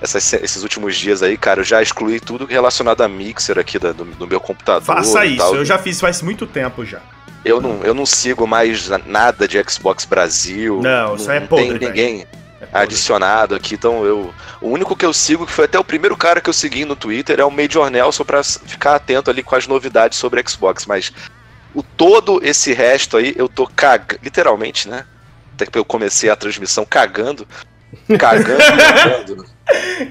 essas- 0.00 0.32
esses 0.34 0.62
últimos 0.62 0.96
dias 0.96 1.22
aí, 1.22 1.36
cara, 1.36 1.60
eu 1.60 1.64
já 1.64 1.82
excluí 1.82 2.20
tudo 2.20 2.44
relacionado 2.46 3.00
a 3.02 3.08
mixer 3.08 3.58
aqui 3.58 3.78
da- 3.78 3.92
do, 3.92 4.04
do 4.04 4.26
meu 4.26 4.40
computador. 4.40 4.82
Faça 4.82 5.24
isso, 5.26 5.38
tal. 5.38 5.54
eu 5.56 5.64
já 5.64 5.78
fiz 5.78 5.98
faz 6.00 6.22
muito 6.22 6.46
tempo 6.46 6.84
já. 6.84 7.00
Eu 7.48 7.60
não, 7.60 7.80
eu 7.82 7.94
não 7.94 8.06
sigo 8.06 8.46
mais 8.46 8.88
nada 9.06 9.48
de 9.48 9.62
Xbox 9.68 10.04
Brasil. 10.04 10.80
Não, 10.82 11.16
isso 11.16 11.30
é 11.30 11.40
podre, 11.40 11.64
tem 11.66 11.78
velho. 11.78 11.88
ninguém 11.88 12.26
É 12.60 12.68
adicionado 12.72 13.54
aqui, 13.54 13.74
então 13.74 14.04
eu. 14.04 14.34
O 14.60 14.68
único 14.68 14.96
que 14.96 15.06
eu 15.06 15.12
sigo, 15.12 15.46
que 15.46 15.52
foi 15.52 15.64
até 15.64 15.78
o 15.78 15.84
primeiro 15.84 16.16
cara 16.16 16.40
que 16.40 16.50
eu 16.50 16.54
segui 16.54 16.84
no 16.84 16.96
Twitter, 16.96 17.38
é 17.38 17.44
o 17.44 17.50
Major 17.50 17.88
Nelson 17.88 18.24
pra 18.24 18.42
ficar 18.42 18.96
atento 18.96 19.30
ali 19.30 19.42
com 19.42 19.54
as 19.54 19.66
novidades 19.66 20.18
sobre 20.18 20.42
Xbox. 20.46 20.84
Mas 20.84 21.12
o 21.74 21.82
todo 21.82 22.40
esse 22.42 22.72
resto 22.72 23.16
aí, 23.16 23.34
eu 23.36 23.48
tô 23.48 23.66
cagando. 23.66 24.20
Literalmente, 24.22 24.88
né? 24.88 25.04
Até 25.54 25.66
que 25.66 25.78
eu 25.78 25.84
comecei 25.84 26.28
a 26.28 26.36
transmissão 26.36 26.84
cagando. 26.84 27.46
Cagando, 28.18 28.58
cagando. 28.66 29.46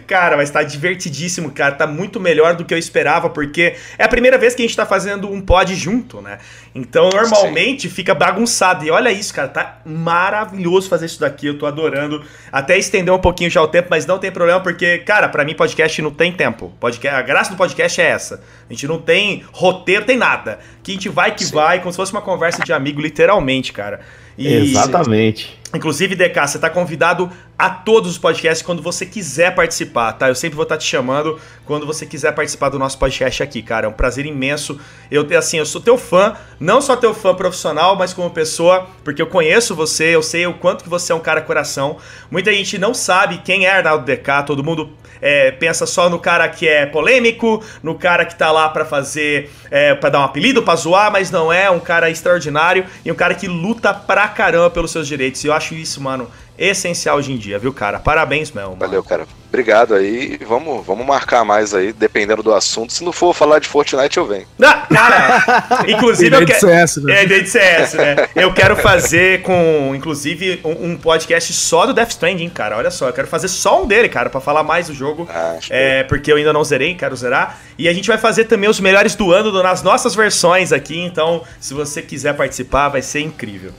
Cara, 0.05 0.37
mas 0.37 0.49
tá 0.49 0.63
divertidíssimo, 0.63 1.51
cara. 1.51 1.73
Tá 1.73 1.87
muito 1.87 2.19
melhor 2.19 2.55
do 2.55 2.63
que 2.63 2.73
eu 2.73 2.77
esperava, 2.77 3.29
porque 3.29 3.75
é 3.97 4.03
a 4.03 4.07
primeira 4.07 4.37
vez 4.37 4.53
que 4.53 4.61
a 4.61 4.65
gente 4.65 4.75
tá 4.75 4.85
fazendo 4.85 5.31
um 5.31 5.41
pod 5.41 5.73
junto, 5.75 6.21
né? 6.21 6.37
Então, 6.75 7.09
normalmente 7.09 7.89
fica 7.89 8.13
bagunçado. 8.13 8.85
E 8.85 8.91
olha 8.91 9.11
isso, 9.11 9.33
cara. 9.33 9.47
Tá 9.47 9.79
maravilhoso 9.85 10.87
fazer 10.87 11.07
isso 11.07 11.19
daqui. 11.19 11.47
Eu 11.47 11.57
tô 11.57 11.65
adorando. 11.65 12.23
Até 12.51 12.77
estender 12.77 13.13
um 13.13 13.19
pouquinho 13.19 13.49
já 13.49 13.61
o 13.61 13.67
tempo, 13.67 13.87
mas 13.89 14.05
não 14.05 14.19
tem 14.19 14.31
problema, 14.31 14.59
porque, 14.59 14.99
cara, 14.99 15.27
pra 15.27 15.43
mim, 15.43 15.55
podcast 15.55 16.01
não 16.01 16.11
tem 16.11 16.31
tempo. 16.31 16.73
Podcast, 16.79 17.17
a 17.17 17.21
graça 17.21 17.51
do 17.51 17.57
podcast 17.57 17.99
é 17.99 18.05
essa. 18.05 18.43
A 18.69 18.73
gente 18.73 18.87
não 18.87 18.99
tem 18.99 19.43
roteiro, 19.51 20.05
tem 20.05 20.17
nada. 20.17 20.59
Que 20.83 20.91
a 20.91 20.93
gente 20.93 21.09
vai 21.09 21.33
que 21.33 21.45
Sim. 21.45 21.55
vai, 21.55 21.79
como 21.79 21.91
se 21.91 21.97
fosse 21.97 22.11
uma 22.11 22.21
conversa 22.21 22.63
de 22.63 22.71
amigo, 22.71 23.01
literalmente, 23.01 23.73
cara. 23.73 24.01
E, 24.37 24.47
Exatamente. 24.47 25.57
Inclusive, 25.73 26.15
DK, 26.15 26.47
você 26.47 26.59
tá 26.59 26.69
convidado 26.69 27.29
a 27.57 27.69
todos 27.69 28.11
os 28.11 28.17
podcasts 28.17 28.65
quando 28.65 28.81
você 28.81 29.05
quiser 29.05 29.46
participar, 29.51 30.13
tá? 30.13 30.29
Eu 30.29 30.35
sempre 30.35 30.55
vou 30.55 30.63
estar 30.63 30.75
tá 30.75 30.79
te 30.79 30.87
chamando 30.87 31.39
quando 31.65 31.85
você 31.85 32.05
quiser 32.05 32.33
participar 32.33 32.69
do 32.69 32.79
nosso 32.79 32.97
podcast 32.97 33.43
aqui, 33.43 33.61
cara. 33.61 33.85
É 33.85 33.89
um 33.89 33.93
prazer 33.93 34.25
imenso. 34.25 34.79
Eu, 35.11 35.27
assim, 35.37 35.57
eu 35.57 35.65
sou 35.65 35.81
teu 35.81 35.97
fã, 35.97 36.35
não 36.59 36.81
só 36.81 36.95
teu 36.95 37.13
fã 37.13 37.35
profissional, 37.35 37.95
mas 37.95 38.13
como 38.13 38.29
pessoa, 38.29 38.87
porque 39.03 39.21
eu 39.21 39.27
conheço 39.27 39.75
você, 39.75 40.15
eu 40.15 40.23
sei 40.23 40.47
o 40.47 40.53
quanto 40.53 40.83
que 40.83 40.89
você 40.89 41.11
é 41.11 41.15
um 41.15 41.19
cara 41.19 41.41
coração. 41.41 41.97
Muita 42.31 42.53
gente 42.53 42.77
não 42.77 42.93
sabe 42.93 43.39
quem 43.39 43.65
é 43.65 43.71
Arnaldo 43.71 44.05
DK, 44.05 44.43
todo 44.45 44.63
mundo 44.63 44.89
é, 45.21 45.51
pensa 45.51 45.85
só 45.85 46.09
no 46.09 46.19
cara 46.19 46.47
que 46.47 46.67
é 46.67 46.85
polêmico, 46.85 47.63
no 47.81 47.95
cara 47.95 48.25
que 48.25 48.35
tá 48.35 48.51
lá 48.51 48.69
para 48.69 48.85
fazer, 48.85 49.49
é, 49.69 49.93
para 49.95 50.09
dar 50.09 50.19
um 50.19 50.23
apelido, 50.23 50.63
pra 50.63 50.75
zoar, 50.75 51.11
mas 51.11 51.31
não 51.31 51.51
é, 51.51 51.69
um 51.69 51.79
cara 51.79 52.09
extraordinário 52.09 52.85
e 53.03 53.11
um 53.11 53.15
cara 53.15 53.33
que 53.33 53.47
luta 53.47 53.93
pra 53.93 54.27
caramba 54.27 54.69
pelos 54.69 54.91
seus 54.91 55.07
direitos. 55.07 55.43
E 55.43 55.47
eu 55.47 55.53
acho 55.53 55.73
isso, 55.73 56.01
mano, 56.01 56.29
essencial 56.57 57.17
hoje 57.17 57.31
em 57.31 57.37
dia, 57.37 57.59
viu, 57.59 57.73
cara? 57.73 57.99
Parabéns 57.99 58.51
mesmo. 58.51 58.71
Mano. 58.71 58.79
Valeu, 58.79 59.03
cara. 59.03 59.27
Obrigado 59.49 59.95
aí. 59.95 60.37
Vamos, 60.45 60.85
vamos 60.85 61.05
marcar 61.05 61.45
mais 61.45 61.73
aí, 61.73 61.93
dependendo 61.93 62.43
do 62.43 62.53
assunto. 62.53 62.91
Se 62.91 63.03
não 63.03 63.13
for 63.13 63.33
falar 63.33 63.59
de 63.59 63.67
Fortnite, 63.67 64.17
eu 64.17 64.25
venho. 64.25 64.45
Ah, 64.61 64.85
cara, 64.93 65.85
inclusive 65.87 66.35
eu 66.35 66.45
quero. 66.45 66.59
CS, 66.59 66.97
né? 66.97 67.23
É, 67.23 67.25
de 67.25 67.47
CS, 67.47 67.93
né? 67.93 68.15
Eu 68.35 68.53
quero 68.53 68.75
fazer 68.75 69.41
com, 69.43 69.93
inclusive, 69.95 70.59
um, 70.63 70.91
um, 70.91 70.97
podcast 70.97 71.53
só 71.53 71.85
do 71.85 71.93
Death 71.93 72.09
Stranding, 72.09 72.49
cara. 72.49 72.77
Olha 72.77 72.91
só, 72.91 73.07
eu 73.07 73.13
quero 73.13 73.27
fazer 73.27 73.47
só 73.47 73.83
um 73.83 73.87
dele, 73.87 74.09
cara, 74.09 74.29
para 74.29 74.41
falar 74.41 74.63
mais 74.63 74.87
do 74.87 74.93
jogo. 74.93 75.27
Ah, 75.29 75.57
é, 75.69 76.03
porque 76.03 76.31
eu 76.31 76.35
ainda 76.35 76.51
não 76.51 76.63
zerei, 76.63 76.93
quero 76.95 77.15
zerar. 77.15 77.57
E 77.77 77.87
a 77.87 77.93
gente 77.93 78.07
vai 78.07 78.17
fazer 78.17 78.45
também 78.45 78.69
os 78.69 78.79
melhores 78.79 79.15
do 79.15 79.31
ano 79.31 79.51
nas 79.63 79.81
nossas 79.81 80.13
versões 80.13 80.73
aqui. 80.73 80.99
Então, 80.99 81.41
se 81.59 81.73
você 81.73 82.01
quiser 82.01 82.35
participar, 82.35 82.89
vai 82.89 83.01
ser 83.01 83.21
incrível. 83.21 83.71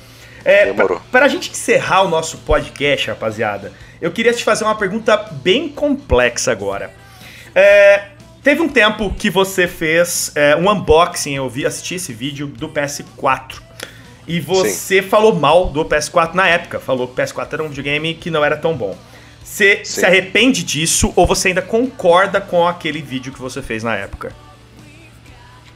É, 0.48 0.64
Demorou. 0.64 0.98
Pra, 1.10 1.20
pra 1.20 1.28
gente 1.28 1.50
encerrar 1.50 2.04
o 2.04 2.08
nosso 2.08 2.38
podcast, 2.38 3.08
rapaziada, 3.08 3.70
eu 4.00 4.10
queria 4.10 4.32
te 4.32 4.42
fazer 4.42 4.64
uma 4.64 4.74
pergunta 4.74 5.14
bem 5.42 5.68
complexa 5.68 6.50
agora. 6.50 6.90
É, 7.54 8.06
teve 8.42 8.62
um 8.62 8.68
tempo 8.68 9.12
que 9.12 9.28
você 9.28 9.68
fez 9.68 10.32
é, 10.34 10.56
um 10.56 10.70
unboxing, 10.70 11.34
eu 11.34 11.50
vi, 11.50 11.66
assisti 11.66 11.96
esse 11.96 12.14
vídeo 12.14 12.46
do 12.46 12.66
PS4. 12.70 13.60
E 14.26 14.40
você 14.40 15.02
Sim. 15.02 15.08
falou 15.08 15.34
mal 15.34 15.66
do 15.68 15.84
PS4 15.84 16.32
na 16.32 16.48
época. 16.48 16.80
Falou 16.80 17.06
que 17.06 17.20
o 17.20 17.24
PS4 17.24 17.52
era 17.52 17.62
um 17.62 17.68
videogame 17.68 18.14
que 18.14 18.30
não 18.30 18.42
era 18.42 18.56
tão 18.56 18.74
bom. 18.74 18.96
Você 19.44 19.82
Sim. 19.84 20.00
se 20.00 20.06
arrepende 20.06 20.62
disso 20.62 21.12
ou 21.14 21.26
você 21.26 21.48
ainda 21.48 21.62
concorda 21.62 22.40
com 22.40 22.66
aquele 22.66 23.02
vídeo 23.02 23.34
que 23.34 23.40
você 23.40 23.60
fez 23.60 23.82
na 23.82 23.96
época? 23.96 24.32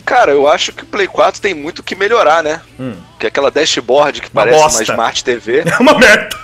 Cara, 0.04 0.32
eu 0.32 0.48
acho 0.48 0.72
que 0.72 0.82
o 0.82 0.86
Play 0.86 1.06
4 1.06 1.40
tem 1.40 1.54
muito 1.54 1.82
que 1.82 1.94
melhorar, 1.94 2.42
né? 2.42 2.60
Hum. 2.78 2.96
Que 3.18 3.26
é 3.26 3.28
aquela 3.28 3.50
dashboard 3.50 4.20
que 4.20 4.28
uma 4.32 4.42
parece 4.42 4.62
bosta. 4.62 4.78
uma 4.78 4.84
Smart 4.84 5.24
TV. 5.24 5.64
É 5.72 5.78
uma 5.80 5.98
merda. 5.98 6.36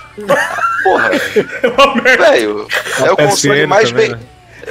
Porra. 0.83 1.11
É 1.63 1.67
uma 1.67 1.95
merda. 1.95 2.31
Velho, 2.31 2.67
é 3.05 3.11
o 3.11 3.17
console 3.17 3.65
mais 3.67 3.91
bem. 3.91 4.09
Né? 4.09 4.19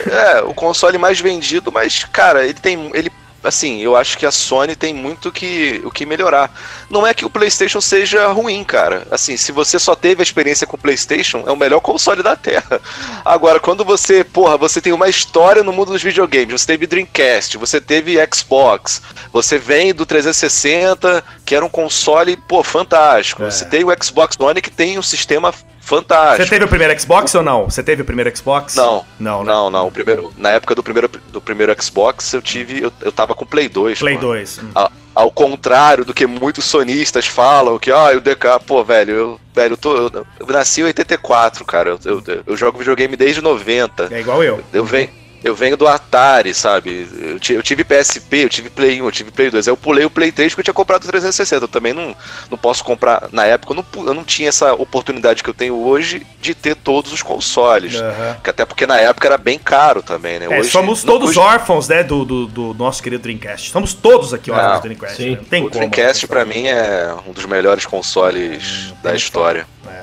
É, 0.07 0.41
o 0.43 0.55
console 0.55 0.99
mais 0.99 1.21
vendido, 1.21 1.73
mas, 1.73 2.05
cara, 2.05 2.45
ele 2.45 2.55
tem. 2.55 2.91
Ele 2.95 3.11
assim, 3.43 3.81
eu 3.81 3.97
acho 3.97 4.19
que 4.19 4.27
a 4.27 4.31
Sony 4.31 4.75
tem 4.75 4.93
muito 4.93 5.31
que, 5.31 5.81
o 5.85 5.91
que 5.91 6.05
melhorar. 6.05 6.53
Não 6.91 7.07
é 7.07 7.15
que 7.15 7.25
o 7.25 7.31
PlayStation 7.31 7.81
seja 7.81 8.27
ruim, 8.29 8.65
cara. 8.65 9.07
Assim, 9.11 9.37
se 9.37 9.53
você 9.53 9.79
só 9.79 9.95
teve 9.95 10.23
a 10.23 10.25
experiência 10.25 10.67
com 10.67 10.77
o 10.77 10.81
PlayStation, 10.81 11.45
é 11.47 11.53
o 11.53 11.57
melhor 11.57 11.81
console 11.81 12.23
da 12.23 12.37
Terra. 12.37 12.81
Agora, 13.25 13.61
quando 13.61 13.85
você, 13.85 14.25
porra, 14.25 14.57
você 14.57 14.81
tem 14.81 14.93
uma 14.93 15.09
história 15.09 15.63
no 15.63 15.73
mundo 15.73 15.93
dos 15.93 16.03
videogames, 16.03 16.61
você 16.61 16.67
teve 16.67 16.87
Dreamcast, 16.87 17.57
você 17.57 17.81
teve 17.81 18.19
Xbox, 18.33 19.03
você 19.33 19.59
vem 19.59 19.95
do 19.95 20.05
360, 20.05 21.23
que 21.45 21.55
era 21.55 21.65
um 21.65 21.69
console, 21.69 22.37
pô, 22.37 22.63
fantástico. 22.63 23.43
É. 23.43 23.51
Você 23.51 23.65
tem 23.65 23.85
o 23.85 24.05
Xbox 24.05 24.37
One 24.39 24.61
que 24.61 24.71
tem 24.71 24.99
um 24.99 25.03
sistema 25.03 25.53
fantástico. 25.89 26.45
Você 26.45 26.51
teve 26.51 26.65
o 26.65 26.69
primeiro 26.69 27.01
Xbox 27.01 27.35
ou 27.35 27.43
não? 27.43 27.65
Você 27.65 27.83
teve 27.83 28.03
o 28.03 28.05
primeiro 28.05 28.37
Xbox? 28.37 28.77
Não. 28.77 29.05
Não, 29.19 29.43
né? 29.43 29.53
não, 29.53 29.71
não. 29.71 29.87
O 29.89 29.91
primeiro, 29.91 30.33
na 30.37 30.51
época 30.51 30.75
do 30.75 30.83
primeiro, 30.83 31.11
do 31.33 31.41
primeiro 31.41 31.75
Xbox, 31.83 32.33
eu 32.35 32.43
tive. 32.43 32.83
Eu, 32.83 32.93
eu 33.01 33.11
tava 33.11 33.35
com 33.35 33.47
Play 33.47 33.69
2. 33.69 33.99
Play 33.99 34.15
mano. 34.15 34.29
2. 34.29 34.59
Hum. 34.59 34.71
A, 34.75 34.91
ao 35.15 35.31
contrário 35.31 36.05
do 36.05 36.15
que 36.15 36.27
muitos 36.27 36.65
sonistas 36.67 37.27
falam, 37.27 37.79
que, 37.79 37.91
ah, 37.91 38.17
o 38.17 38.21
DK, 38.21 38.61
pô, 38.65 38.85
velho, 38.85 39.15
eu, 39.15 39.41
velho, 39.53 39.73
eu, 39.73 39.77
tô, 39.77 39.97
eu, 39.97 40.27
eu 40.39 40.47
nasci 40.47 40.83
em 40.83 40.85
84, 40.85 41.65
cara. 41.65 41.91
Eu, 41.91 41.99
eu, 42.05 42.43
eu 42.47 42.57
jogo 42.57 42.79
videogame 42.79 43.17
desde 43.17 43.41
90. 43.41 44.09
É 44.13 44.21
igual 44.21 44.45
eu. 44.45 44.63
Eu 44.73 44.85
venho. 44.85 45.11
Eu 45.43 45.55
venho 45.55 45.77
do 45.77 45.87
Atari, 45.87 46.53
sabe? 46.53 47.09
Eu, 47.21 47.57
eu, 47.57 47.63
tive 47.63 47.85
PSP, 47.85 48.39
eu 48.39 48.49
tive 48.49 48.71
Play 48.71 49.01
1, 49.01 49.05
eu 49.05 49.13
tive 49.13 49.31
Play 49.31 49.51
2. 49.51 49.69
Aí 49.69 49.73
eu 49.73 49.77
pulei 49.77 50.05
o 50.05 50.11
Play 50.11 50.33
3 50.33 50.53
porque 50.53 50.61
eu 50.61 50.65
tinha 50.65 50.75
comprado 50.75 51.05
o 51.05 51.07
360. 51.07 51.65
Eu 51.65 51.69
também 51.69 51.93
não, 51.93 52.15
não 52.51 52.59
posso 52.59 52.83
comprar. 52.83 53.29
Na 53.31 53.45
época 53.45 53.73
eu 53.73 53.77
não, 53.77 54.07
eu 54.07 54.15
não 54.15 54.25
tinha 54.25 54.49
essa 54.49 54.75
oportunidade 54.75 55.43
que 55.43 55.49
eu 55.49 55.55
tenho 55.55 55.77
hoje 55.77 56.27
de 56.41 56.55
ter 56.55 56.75
todos 56.75 57.13
os 57.13 57.23
consoles. 57.23 57.95
Uhum. 57.95 58.37
Até 58.45 58.65
porque 58.65 58.87
na 58.87 58.99
época 58.99 59.29
era 59.29 59.39
bem 59.39 59.59
caro 59.59 60.03
também, 60.03 60.41
né? 60.41 60.47
É, 60.51 60.59
hoje, 60.59 60.71
somos 60.71 61.05
todos 61.05 61.31
hoje... 61.31 61.39
órfãos, 61.39 61.89
né? 61.89 62.03
Do, 62.03 62.25
do, 62.25 62.47
do, 62.47 62.75
nosso 62.75 63.01
querido 63.01 63.23
Dreamcast. 63.23 63.71
Somos 63.71 63.95
todos 63.95 64.35
aqui 64.35 64.51
órfãos 64.51 64.81
do 64.81 64.83
Dreamcast. 64.83 65.17
Sim. 65.17 65.31
Né? 65.31 65.41
Tem 65.49 65.61
o 65.61 65.71
como, 65.71 65.79
Dreamcast, 65.79 66.27
pra 66.27 66.45
mim, 66.45 66.67
é 66.67 67.15
um 67.27 67.33
dos 67.33 67.47
melhores 67.47 67.87
consoles 67.87 68.91
hum, 68.91 68.97
da 69.03 69.15
história. 69.15 69.67
É. 69.87 70.03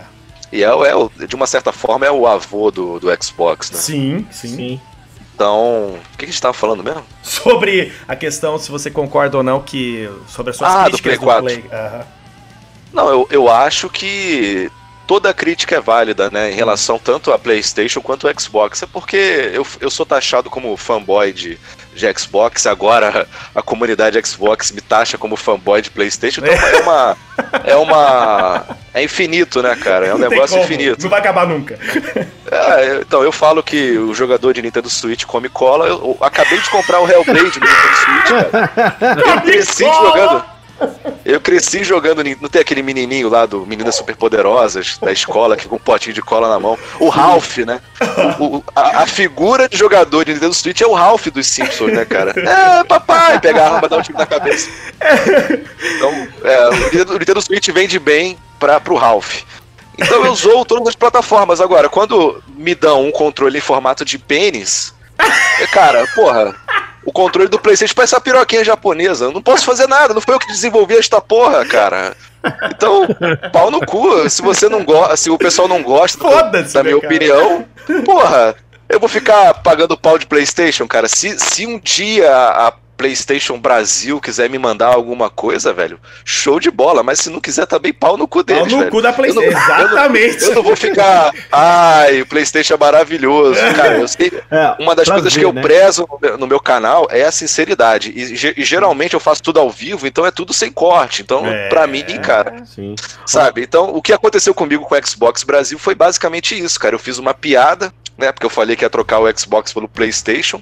E 0.51 0.63
é, 0.63 0.67
é, 0.67 1.27
de 1.27 1.35
uma 1.35 1.47
certa 1.47 1.73
forma, 1.73 2.05
é 2.05 2.11
o 2.11 2.25
avô 2.25 2.71
do, 2.71 2.99
do 2.99 3.07
Xbox, 3.21 3.71
né? 3.71 3.77
Sim, 3.77 4.27
sim. 4.31 4.55
sim. 4.55 4.81
Então, 5.35 5.99
o 6.13 6.17
que 6.17 6.23
a 6.23 6.27
gente 6.27 6.35
estava 6.35 6.53
falando 6.53 6.81
mesmo? 6.81 7.03
Sobre 7.21 7.91
a 8.07 8.15
questão 8.15 8.57
se 8.57 8.71
você 8.71 8.89
concorda 8.89 9.35
ou 9.35 9.43
não 9.43 9.61
que 9.61 10.09
sobre 10.27 10.51
as 10.51 10.57
suas 10.57 10.71
ah, 10.73 10.85
críticas 10.85 11.19
do 11.19 11.25
Play 11.25 11.41
4. 11.41 11.41
Do 11.41 11.69
Play. 11.69 11.79
Uhum. 11.79 12.05
Não, 12.93 13.09
eu, 13.09 13.27
eu 13.29 13.49
acho 13.51 13.89
que 13.89 14.71
toda 15.05 15.33
crítica 15.33 15.75
é 15.75 15.81
válida, 15.81 16.29
né, 16.29 16.51
em 16.51 16.55
relação 16.55 16.99
tanto 16.99 17.31
a 17.31 17.39
PlayStation 17.39 18.01
quanto 18.01 18.27
ao 18.27 18.39
Xbox. 18.39 18.83
É 18.83 18.85
porque 18.85 19.51
eu, 19.53 19.65
eu 19.79 19.89
sou 19.89 20.05
taxado 20.05 20.49
como 20.49 20.75
fanboy 20.75 21.31
de, 21.31 21.59
de 21.93 22.19
Xbox, 22.19 22.65
agora 22.65 23.27
a 23.53 23.61
comunidade 23.61 24.19
Xbox 24.25 24.71
me 24.71 24.81
taxa 24.81 25.17
como 25.17 25.35
fanboy 25.35 25.81
de 25.81 25.89
PlayStation, 25.89 26.41
então 26.41 26.67
é 26.67 26.77
uma. 26.81 27.17
É 27.63 27.75
uma. 27.75 28.63
É 28.93 29.03
infinito, 29.03 29.61
né, 29.61 29.75
cara? 29.75 30.07
É 30.07 30.15
um 30.15 30.17
negócio 30.17 30.57
infinito. 30.59 31.01
Não 31.03 31.09
vai 31.09 31.19
acabar 31.19 31.47
nunca. 31.47 31.77
É, 32.49 33.01
então, 33.01 33.23
eu 33.23 33.31
falo 33.31 33.61
que 33.61 33.97
o 33.97 34.13
jogador 34.13 34.53
de 34.53 34.61
Nintendo 34.61 34.89
Switch 34.89 35.25
come 35.25 35.49
cola. 35.49 35.87
Eu, 35.87 35.97
eu 35.97 36.17
acabei 36.21 36.59
de 36.59 36.69
comprar 36.69 36.99
o 37.01 37.09
Hellblade 37.09 37.59
no 37.59 37.65
Nintendo 37.65 37.95
Switch, 37.97 38.51
cara. 38.51 39.21
Eu 39.35 39.41
cresci 39.41 39.83
jogando. 39.83 40.54
Eu 41.25 41.41
cresci 41.41 41.83
jogando. 41.83 42.23
Não 42.39 42.49
tem 42.49 42.61
aquele 42.61 42.83
menininho 42.83 43.29
lá 43.29 43.45
do 43.45 43.65
Meninas 43.65 43.95
Superpoderosas 43.95 44.97
da 44.99 45.11
escola 45.11 45.57
que 45.57 45.67
com 45.67 45.77
um 45.77 45.79
potinho 45.79 46.13
de 46.13 46.21
cola 46.21 46.47
na 46.49 46.59
mão. 46.59 46.77
O 46.99 47.09
Ralph, 47.09 47.57
né? 47.59 47.81
O, 48.39 48.63
a, 48.75 49.03
a, 49.03 49.07
figura 49.07 49.67
de 49.67 49.77
jogador 49.77 50.23
de 50.25 50.33
Nintendo 50.33 50.53
Switch 50.53 50.81
é 50.81 50.87
o 50.87 50.93
Ralph 50.93 51.27
dos 51.27 51.47
Simpsons, 51.47 51.93
né, 51.93 52.05
cara? 52.05 52.33
É, 52.37 52.83
papai! 52.83 53.39
Pegar 53.39 53.63
a 53.63 53.75
arma 53.75 53.89
dar 53.89 53.97
um 53.97 54.01
tiro 54.01 54.17
na 54.17 54.25
cabeça. 54.25 54.69
Então, 55.95 56.27
é, 56.43 56.69
o, 56.69 56.73
Nintendo, 56.75 57.13
o 57.13 57.19
Nintendo 57.19 57.41
Switch 57.41 57.69
vende 57.69 57.97
bem 57.99 58.37
pra, 58.59 58.79
pro 58.79 58.95
Ralph. 58.95 59.41
Então 59.97 60.25
eu 60.25 60.31
usou 60.31 60.65
todas 60.65 60.89
as 60.89 60.95
plataformas. 60.95 61.61
Agora, 61.61 61.87
quando 61.89 62.43
me 62.55 62.75
dão 62.75 63.07
um 63.07 63.11
controle 63.11 63.57
em 63.57 63.61
formato 63.61 64.03
de 64.03 64.17
pênis, 64.19 64.93
é, 65.59 65.67
cara, 65.67 66.05
porra 66.13 66.55
controle 67.15 67.47
do 67.47 67.57
PlayStation 67.57 67.95
parece 67.95 68.13
uma 68.13 68.21
piroquinha 68.21 68.63
japonesa. 68.63 69.25
Eu 69.25 69.31
não 69.31 69.41
posso 69.41 69.65
fazer 69.65 69.87
nada, 69.87 70.13
não 70.13 70.21
foi 70.21 70.35
eu 70.35 70.39
que 70.39 70.47
desenvolvi 70.47 70.97
esta 70.97 71.21
porra, 71.21 71.65
cara. 71.65 72.15
Então, 72.69 73.07
pau 73.51 73.71
no 73.71 73.83
cu. 73.85 74.29
Se 74.29 74.41
você 74.41 74.67
não 74.67 74.83
gosta, 74.83 75.15
se 75.15 75.29
o 75.31 75.37
pessoal 75.37 75.67
não 75.67 75.81
gosta 75.81 76.19
da 76.73 76.83
minha 76.83 76.99
cara. 76.99 77.07
opinião, 77.07 77.65
porra, 78.03 78.55
eu 78.89 78.99
vou 78.99 79.09
ficar 79.09 79.53
pagando 79.55 79.97
pau 79.97 80.19
de 80.19 80.27
PlayStation, 80.27 80.87
cara. 80.87 81.07
Se, 81.07 81.39
se 81.39 81.65
um 81.65 81.79
dia 81.79 82.31
a 82.31 82.73
PlayStation 82.97 83.57
Brasil 83.59 84.19
quiser 84.19 84.49
me 84.49 84.57
mandar 84.57 84.87
alguma 84.87 85.29
coisa, 85.29 85.73
velho, 85.73 85.99
show 86.23 86.59
de 86.59 86.71
bola. 86.71 87.03
Mas 87.03 87.19
se 87.19 87.29
não 87.29 87.39
quiser, 87.39 87.65
também 87.65 87.93
pau 87.93 88.17
no 88.17 88.27
cu 88.27 88.43
deles. 88.43 88.63
Pau 88.63 88.71
no 88.71 88.79
velho. 88.79 88.91
cu 88.91 89.01
da 89.01 89.13
PlayStation. 89.13 89.57
Exatamente. 89.57 90.35
Eu 90.35 90.39
não, 90.39 90.47
eu 90.47 90.55
não, 90.55 90.63
vou 90.63 90.75
ficar. 90.75 91.33
Ai, 91.51 92.21
o 92.21 92.25
PlayStation 92.25 92.73
é 92.73 92.77
maravilhoso. 92.77 93.59
Cara, 93.75 93.97
eu 93.97 94.07
sei. 94.07 94.31
É, 94.49 94.75
uma 94.79 94.95
das 94.95 95.09
coisas 95.09 95.33
ver, 95.33 95.39
que 95.39 95.45
eu 95.45 95.53
né? 95.53 95.61
prezo 95.61 96.07
no 96.39 96.47
meu 96.47 96.59
canal 96.59 97.07
é 97.11 97.23
a 97.23 97.31
sinceridade. 97.31 98.11
E, 98.15 98.61
e, 98.61 98.63
geralmente 98.63 99.13
eu 99.13 99.19
faço 99.19 99.43
tudo 99.43 99.59
ao 99.59 99.69
vivo, 99.69 100.07
então 100.07 100.25
é 100.25 100.31
tudo 100.31 100.53
sem 100.53 100.71
corte. 100.71 101.21
Então, 101.21 101.45
é, 101.45 101.67
pra 101.69 101.87
mim, 101.87 102.03
cara. 102.21 102.65
Sim. 102.65 102.95
Sabe? 103.25 103.61
Então, 103.61 103.89
o 103.93 104.01
que 104.01 104.13
aconteceu 104.13 104.53
comigo 104.53 104.85
com 104.85 104.95
o 104.95 105.05
Xbox 105.05 105.43
Brasil 105.43 105.77
foi 105.77 105.95
basicamente 105.95 106.57
isso, 106.57 106.79
cara. 106.79 106.95
Eu 106.95 106.99
fiz 106.99 107.17
uma 107.17 107.33
piada, 107.33 107.93
né? 108.17 108.31
Porque 108.31 108.45
eu 108.45 108.49
falei 108.49 108.75
que 108.75 108.85
ia 108.85 108.89
trocar 108.89 109.19
o 109.19 109.37
Xbox 109.37 109.73
pelo 109.73 109.87
PlayStation. 109.87 110.61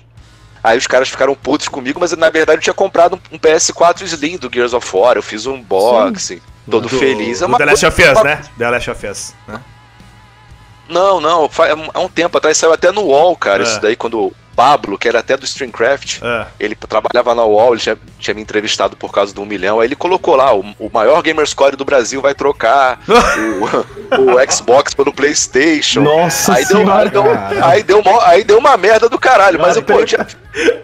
Aí 0.64 0.78
os 0.78 0.88
caras 0.88 1.10
ficaram 1.10 1.36
putos 1.36 1.68
comigo, 1.68 2.00
mas 2.00 2.16
na 2.16 2.30
verdade 2.30 2.60
eu 2.60 2.64
tinha 2.64 2.74
comprado 2.74 3.20
um 3.32 3.38
PS4 3.38 4.04
Slim 4.04 4.38
do 4.38 4.50
Gears 4.52 4.74
of 4.74 4.96
War. 4.96 5.18
Eu 5.18 5.24
fiz 5.24 5.46
um 5.46 5.56
unboxing, 5.56 6.38
Sim. 6.38 6.42
todo 6.72 6.88
do, 6.88 6.98
feliz. 6.98 7.42
É 7.42 7.46
uma 7.46 7.58
The 7.58 7.66
Last 7.66 7.86
of 7.86 8.02
Us, 8.02 8.24
né? 8.24 8.42
The 8.58 8.70
Last 8.70 8.90
of 8.92 9.08
Us, 9.08 9.36
né? 9.46 9.60
Não, 10.88 11.20
não, 11.20 11.50
há 11.94 12.00
um 12.00 12.10
tempo 12.10 12.38
atrás 12.38 12.58
saiu 12.58 12.74
até 12.74 12.92
no 12.92 13.02
UOL, 13.02 13.36
cara, 13.36 13.64
é. 13.64 13.66
isso 13.66 13.82
daí, 13.82 13.96
quando 13.96 14.34
Pablo, 14.56 14.98
que 14.98 15.08
era 15.08 15.20
até 15.20 15.36
do 15.36 15.46
Streamcraft. 15.46 16.20
Ah. 16.22 16.48
Ele 16.60 16.76
trabalhava 16.76 17.34
na 17.36 17.44
UOL, 17.44 17.74
ele 17.74 17.82
tinha, 17.82 17.98
tinha 18.20 18.34
me 18.34 18.42
entrevistado 18.42 18.96
por 18.96 19.12
causa 19.12 19.34
do 19.34 19.42
um 19.42 19.46
milhão. 19.46 19.80
Aí 19.80 19.88
ele 19.88 19.96
colocou 19.96 20.36
lá: 20.36 20.54
o, 20.56 20.62
o 20.80 20.90
maior 20.94 21.22
gamerscore 21.22 21.76
do 21.76 21.86
Brasil 21.86 22.22
vai 22.22 22.34
trocar 22.34 23.00
o, 23.08 24.32
o 24.34 24.52
Xbox 24.52 24.94
pelo 24.94 25.14
PlayStation. 25.14 26.02
Nossa 26.02 26.54
aí 26.56 26.66
deu, 26.66 26.78
senhora, 26.78 27.04
aí, 27.04 27.10
deu, 27.10 27.24
aí, 27.66 27.84
deu 27.84 28.04
mó- 28.04 28.22
aí 28.22 28.44
deu 28.44 28.58
uma 28.58 28.78
merda 28.78 29.10
do 29.10 29.20
caralho. 29.20 29.60
Mas 29.60 29.80
pô, 29.82 29.94
eu 29.94 30.06
tinha, 30.06 30.28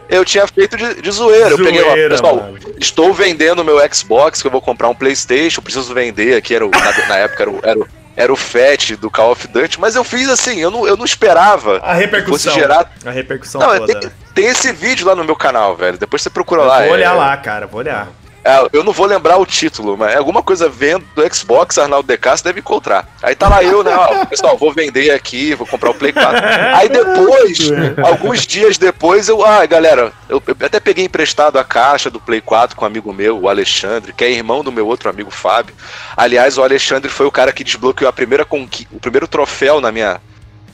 eu 0.09 0.25
tinha 0.25 0.47
feito 0.47 0.75
de, 0.77 1.01
de 1.01 1.11
zoeira. 1.11 1.49
eu 1.49 1.57
peguei 1.57 1.81
Zoeira, 1.83 2.09
pessoal, 2.09 2.35
mano. 2.37 2.59
estou 2.79 3.13
vendendo 3.13 3.63
meu 3.63 3.77
Xbox, 3.93 4.41
que 4.41 4.47
eu 4.47 4.51
vou 4.51 4.61
comprar 4.61 4.89
um 4.89 4.95
PlayStation, 4.95 5.61
preciso 5.61 5.93
vender 5.93 6.35
aqui. 6.35 6.55
Era 6.55 6.65
o- 6.65 6.71
na, 6.71 7.07
na 7.07 7.17
época 7.17 7.43
era 7.43 7.51
o, 7.51 7.59
era, 7.63 7.79
o, 7.79 7.87
era 8.19 8.33
o 8.33 8.35
FAT 8.35 8.97
do 8.99 9.09
Call 9.09 9.31
of 9.31 9.47
Duty, 9.47 9.79
mas 9.79 9.95
eu 9.95 10.03
fiz 10.03 10.27
assim, 10.27 10.59
eu 10.59 10.69
não, 10.69 10.85
eu 10.85 10.97
não 10.97 11.05
esperava. 11.05 11.77
A 11.77 11.93
repercussão. 11.93 12.53
Gerar- 12.53 12.91
A 13.05 13.11
repercussão 13.11 13.61
Não, 13.61 13.77
toda, 13.77 13.85
tem, 13.99 14.09
né? 14.09 14.15
tem 14.35 14.45
esse 14.47 14.73
vídeo 14.73 15.07
lá 15.07 15.15
no 15.15 15.23
meu 15.23 15.37
canal, 15.37 15.77
velho. 15.77 15.97
Depois 15.97 16.21
você 16.21 16.29
procura 16.29 16.61
Eu 16.61 16.65
lá. 16.67 16.77
vou 16.79 16.87
é- 16.87 16.91
olhar 16.91 17.13
lá, 17.13 17.37
cara, 17.37 17.65
vou 17.65 17.79
olhar. 17.79 18.09
É, 18.43 18.69
eu 18.71 18.83
não 18.83 18.93
vou 18.93 19.05
lembrar 19.05 19.37
o 19.37 19.45
título, 19.45 19.97
mas 19.97 20.13
é 20.13 20.17
alguma 20.17 20.41
coisa 20.41 20.69
vendo 20.69 21.05
do 21.13 21.35
Xbox, 21.35 21.77
Arnaldo 21.77 22.07
DK, 22.07 22.29
você 22.29 22.43
deve 22.43 22.59
encontrar. 22.59 23.07
Aí 23.21 23.35
tá 23.35 23.49
lá 23.49 23.63
eu, 23.63 23.83
né? 23.83 23.93
ó, 23.95 24.25
pessoal, 24.25 24.57
vou 24.57 24.71
vender 24.73 25.11
aqui, 25.11 25.53
vou 25.55 25.67
comprar 25.67 25.89
o 25.89 25.93
Play 25.93 26.13
4. 26.13 26.41
Aí 26.75 26.89
depois, 26.89 27.59
alguns 28.03 28.47
dias 28.47 28.77
depois, 28.77 29.27
eu. 29.27 29.45
Ah, 29.45 29.65
galera, 29.65 30.13
eu, 30.27 30.41
eu 30.45 30.55
até 30.65 30.79
peguei 30.79 31.05
emprestado 31.05 31.59
a 31.59 31.63
caixa 31.63 32.09
do 32.09 32.19
Play 32.19 32.41
4 32.41 32.75
com 32.75 32.85
um 32.85 32.87
amigo 32.87 33.11
meu, 33.13 33.37
o 33.39 33.49
Alexandre, 33.49 34.13
que 34.13 34.23
é 34.23 34.31
irmão 34.31 34.63
do 34.63 34.71
meu 34.71 34.87
outro 34.87 35.09
amigo 35.09 35.31
Fábio. 35.31 35.75
Aliás, 36.15 36.57
o 36.57 36.63
Alexandre 36.63 37.09
foi 37.09 37.25
o 37.25 37.31
cara 37.31 37.51
que 37.51 37.63
desbloqueou 37.63 38.09
a 38.09 38.13
primeira 38.13 38.47
o 38.91 38.99
primeiro 38.99 39.27
troféu 39.27 39.81
na 39.81 39.91
minha, 39.91 40.21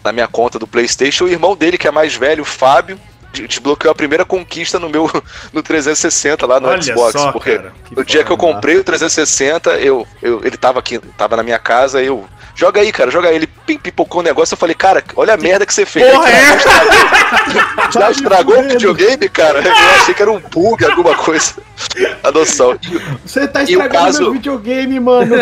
na 0.04 0.12
minha 0.12 0.28
conta 0.28 0.60
do 0.60 0.68
PlayStation. 0.68 1.26
O 1.26 1.30
irmão 1.30 1.56
dele, 1.56 1.78
que 1.78 1.88
é 1.88 1.92
mais 1.92 2.16
velho, 2.16 2.44
o 2.44 2.46
Fábio. 2.46 3.00
De- 3.36 3.48
Desbloqueou 3.48 3.92
a 3.92 3.96
primeira 3.96 4.26
conquista 4.26 4.80
no 4.80 4.90
meu 4.90 5.10
no 5.54 5.62
360 5.62 6.46
lá 6.46 6.60
no 6.60 6.68
Olha 6.70 6.82
Xbox. 6.82 7.12
só, 7.12 7.32
porque 7.32 7.58
cara. 7.58 7.74
no 7.96 8.04
dia 8.04 8.24
que 8.24 8.32
eu 8.32 8.38
comprei 8.38 8.78
o 8.78 8.84
360, 8.84 9.72
eu, 9.80 10.08
eu, 10.22 10.42
ele 10.44 10.58
tava 10.58 10.80
aqui, 10.80 10.98
tava 11.18 11.36
na 11.36 11.44
minha 11.44 11.60
casa, 11.60 12.02
eu. 12.02 12.26
Joga 12.58 12.80
aí, 12.80 12.90
cara, 12.90 13.12
joga 13.12 13.28
aí. 13.28 13.36
Ele 13.36 13.48
pim, 13.48 13.78
pipocou 13.78 14.22
o 14.22 14.24
negócio, 14.24 14.54
eu 14.54 14.58
falei, 14.58 14.74
cara, 14.74 15.04
olha 15.18 15.34
a 15.34 15.38
merda 15.38 15.66
que 15.66 15.74
você 15.74 15.86
fez. 15.86 16.10
Porra, 16.10 16.30
é? 16.30 16.58
Já 17.92 18.10
estragou 18.12 18.60
o 18.64 18.64
videogame, 18.64 19.28
cara? 19.28 19.60
Eu 19.62 19.74
achei 20.02 20.14
que 20.14 20.22
era 20.22 20.32
um 20.32 20.40
bug, 20.40 20.86
alguma 20.86 21.16
coisa. 21.16 21.54
A 22.24 22.32
noção. 22.32 22.78
Você 23.26 23.46
tá 23.48 23.60
E 23.62 23.64
o 23.76 23.82
estragando 23.82 23.94
caso- 24.06 24.22
meu 24.24 24.32
videogame, 24.34 25.00
mano. 25.02 25.36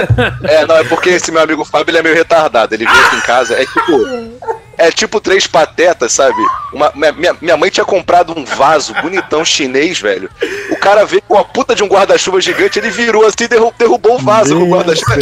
É, 0.44 0.66
não, 0.66 0.78
é 0.78 0.84
porque 0.86 1.10
esse 1.12 1.32
meu 1.32 1.41
amigo 1.44 1.64
Fábio 1.64 1.91
ele 1.91 2.00
é 2.00 2.04
meio 2.04 2.16
retardado. 2.16 2.74
Ele 2.74 2.86
veio 2.86 3.06
aqui 3.06 3.16
em 3.16 3.22
casa, 3.22 3.54
é 3.54 3.66
tipo. 3.66 4.32
É 4.78 4.91
tipo 4.91 5.21
três 5.21 5.45
patetas, 5.45 6.13
sabe? 6.13 6.36
Uma, 6.71 6.91
minha- 6.95 7.36
minha, 7.39 7.55
mãe 7.55 7.69
tinha 7.69 7.86
comprado 7.86 8.34
um 8.38 8.43
vaso 8.43 8.93
bonitão 9.01 9.45
chinês, 9.45 9.99
velho. 9.99 10.30
O 10.71 10.76
cara 10.78 11.05
veio 11.05 11.21
com 11.28 11.38
a 11.38 11.43
puta 11.43 11.76
de 11.76 11.84
um 11.84 11.88
guarda-chuva 11.88 12.41
gigante, 12.41 12.80
ele 12.80 12.89
virou 12.89 13.26
assim 13.26 13.43
e 13.43 13.47
derru- 13.47 13.74
derrubou 13.78 14.15
o 14.15 14.19
vaso 14.19 14.55
com 14.55 14.63
o 14.63 14.67
Meu 14.67 14.78
guarda-chuva. 14.78 15.15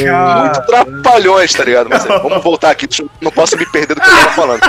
Muito 0.43 0.61
trapalhões, 0.65 1.53
tá 1.53 1.63
ligado? 1.63 1.89
Mas 1.89 2.05
é, 2.05 2.19
vamos 2.19 2.41
voltar 2.43 2.71
aqui, 2.71 2.87
não 3.19 3.31
posso 3.31 3.57
me 3.57 3.65
perder 3.65 3.95
do 3.95 4.01
que 4.01 4.09
eu 4.09 4.15
tava 4.15 4.29
falando. 4.31 4.61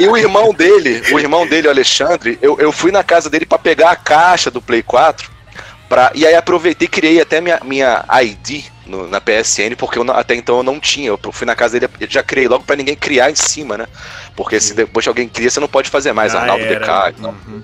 E 0.00 0.08
o 0.08 0.16
irmão 0.16 0.52
dele, 0.52 1.02
o 1.12 1.18
irmão 1.20 1.46
dele, 1.46 1.68
o 1.68 1.70
Alexandre, 1.70 2.38
eu, 2.42 2.58
eu 2.58 2.72
fui 2.72 2.90
na 2.90 3.04
casa 3.04 3.30
dele 3.30 3.46
pra 3.46 3.58
pegar 3.58 3.90
a 3.92 3.96
caixa 3.96 4.50
do 4.50 4.60
Play 4.60 4.82
4. 4.82 5.33
Pra, 5.94 6.10
e 6.12 6.26
aí 6.26 6.34
aproveitei 6.34 6.86
e 6.86 6.88
criei 6.88 7.20
até 7.20 7.40
minha, 7.40 7.60
minha 7.62 8.04
ID 8.20 8.64
no- 8.84 9.06
na 9.06 9.20
PSN, 9.20 9.76
porque 9.76 9.96
eu 9.96 10.04
até 10.10 10.34
então 10.34 10.56
eu 10.56 10.62
não 10.64 10.80
tinha. 10.80 11.08
Eu 11.08 11.20
fui 11.30 11.46
na 11.46 11.54
casa 11.54 11.78
dele, 11.78 11.92
eu 12.00 12.08
já 12.10 12.20
criei 12.20 12.48
logo 12.48 12.64
pra 12.64 12.74
ninguém 12.74 12.96
criar 12.96 13.30
em 13.30 13.34
cima, 13.36 13.78
né? 13.78 13.86
Porque 14.34 14.58
se 14.60 14.74
depois 14.74 15.04
que 15.04 15.08
alguém 15.08 15.28
cria, 15.28 15.48
você 15.48 15.60
não 15.60 15.68
pode 15.68 15.88
fazer 15.88 16.12
mais, 16.12 16.32
Já 16.32 16.40
Arnaldo. 16.40 16.64
DK. 16.64 17.14
Então. 17.16 17.30
Uhum. 17.46 17.62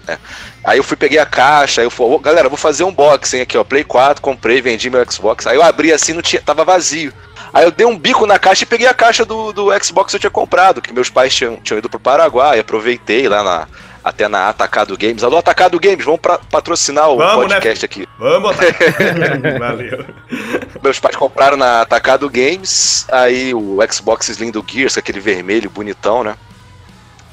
Aí 0.63 0.79
eu 0.79 0.85
fui, 0.85 0.97
peguei 0.97 1.19
a 1.19 1.27
caixa, 1.27 1.81
aí 1.81 1.87
eu 1.87 1.91
falei, 1.91 2.13
"Ô, 2.13 2.19
galera, 2.21 2.49
vou 2.49 2.57
fazer 2.57 2.85
um 2.85 2.89
unboxing 2.91 3.41
aqui, 3.41 3.59
ó. 3.59 3.65
Play 3.65 3.83
4, 3.83 4.23
comprei, 4.23 4.63
vendi 4.63 4.89
meu 4.89 5.05
Xbox. 5.11 5.49
Aí 5.49 5.57
eu 5.57 5.63
abri 5.65 5.93
assim, 5.93 6.13
não 6.13 6.23
tinha, 6.23 6.41
tava 6.41 6.65
vazio. 6.65 7.13
Aí 7.53 7.65
eu 7.65 7.73
dei 7.73 7.85
um 7.85 7.99
bico 7.99 8.27
na 8.27 8.39
caixa 8.39 8.63
e 8.63 8.67
peguei 8.67 8.87
a 8.87 8.95
caixa 8.95 9.25
do, 9.25 9.53
do 9.53 9.85
Xbox 9.85 10.13
que 10.13 10.17
eu 10.17 10.21
tinha 10.21 10.31
comprado, 10.31 10.81
que 10.81 10.93
meus 10.93 11.11
pais 11.11 11.35
tinham, 11.35 11.57
tinham 11.57 11.79
ido 11.79 11.91
pro 11.91 11.99
Paraguai, 11.99 12.61
aproveitei 12.61 13.29
lá 13.29 13.43
na. 13.43 13.67
Até 14.03 14.29
na 14.29 14.49
Atacado 14.49 14.97
Games. 14.97 15.23
Alô, 15.23 15.37
Atacado 15.37 15.79
Games, 15.79 16.05
vamos 16.05 16.21
pra- 16.21 16.39
patrocinar 16.39 17.11
o 17.11 17.19
Vamos, 17.19 17.49
né, 17.49 17.55
podcast 17.57 17.85
aqui. 17.85 18.09
Vamos. 18.19 18.57
Valeu. 19.59 20.07
Meus 20.83 20.99
pais 20.99 21.17
compraram 21.17 21.57
na 21.57 21.83
Atacado 21.83 22.29
Games, 22.31 23.07
aí 23.13 23.53
o 23.53 23.79
Xbox 23.93 24.29
Slim 24.31 24.51
do 24.51 24.65
Gears, 24.67 24.97
aquele 24.97 25.21
vermelho 25.21 25.69
bonitão, 25.69 26.25
né? 26.25 26.35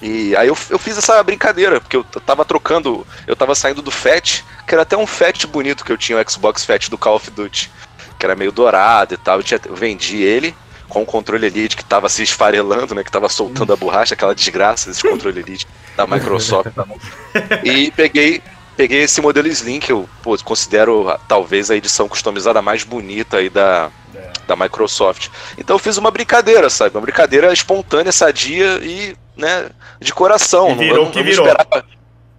E 0.01 0.35
aí 0.35 0.47
eu, 0.47 0.57
eu 0.69 0.77
fiz 0.77 0.97
essa 0.97 1.23
brincadeira, 1.23 1.79
porque 1.79 1.95
eu 1.97 2.03
tava 2.03 2.43
trocando, 2.45 3.07
eu 3.25 3.35
tava 3.35 3.55
saindo 3.55 3.81
do 3.81 3.89
Fat, 3.89 4.43
que 4.67 4.75
era 4.75 4.83
até 4.83 4.95
um 4.97 5.07
Fat 5.07 5.45
bonito 5.47 5.83
que 5.85 5.91
eu 5.91 5.97
tinha, 5.97 6.19
o 6.21 6.29
Xbox 6.29 6.65
Fat 6.65 6.89
do 6.89 6.97
Call 6.97 7.15
of 7.15 7.31
Duty, 7.31 7.71
que 8.19 8.25
era 8.25 8.35
meio 8.35 8.51
dourado 8.51 9.13
e 9.13 9.17
tal, 9.17 9.37
eu, 9.39 9.43
tinha, 9.43 9.59
eu 9.65 9.75
vendi 9.75 10.21
ele 10.21 10.53
com 10.89 11.01
o 11.01 11.05
controle 11.05 11.45
Elite 11.45 11.75
que 11.75 11.83
tava 11.83 12.07
se 12.09 12.23
esfarelando, 12.23 12.95
né, 12.95 13.03
que 13.03 13.11
tava 13.11 13.27
soltando 13.29 13.73
a 13.73 13.75
borracha, 13.75 14.13
aquela 14.13 14.33
desgraça 14.33 14.89
desse 14.89 15.01
controle 15.01 15.39
Elite 15.39 15.67
da 15.95 16.05
Microsoft. 16.07 16.71
e 17.63 17.91
peguei 17.91 18.41
peguei 18.75 19.01
esse 19.01 19.19
modelo 19.21 19.47
Slim 19.47 19.79
que 19.79 19.91
eu 19.91 20.07
pô, 20.21 20.37
considero 20.43 21.09
ah, 21.09 21.19
talvez 21.27 21.71
a 21.71 21.75
edição 21.75 22.07
customizada 22.07 22.61
mais 22.61 22.83
bonita 22.83 23.37
aí 23.37 23.49
da, 23.49 23.89
da 24.47 24.55
Microsoft. 24.55 25.29
Então 25.57 25.75
eu 25.75 25.79
fiz 25.79 25.97
uma 25.97 26.11
brincadeira, 26.11 26.69
sabe? 26.69 26.95
Uma 26.95 27.01
brincadeira 27.01 27.51
espontânea, 27.51 28.11
sadia 28.11 28.77
e, 28.83 29.15
né, 29.35 29.69
de 29.99 30.13
coração. 30.13 30.67
E 30.67 30.71
Não- 30.71 30.77
virou 30.77 31.05
eu 31.05 31.11
que 31.11 31.17
não 31.17 31.25
virou. 31.25 31.47
esperava- 31.47 31.85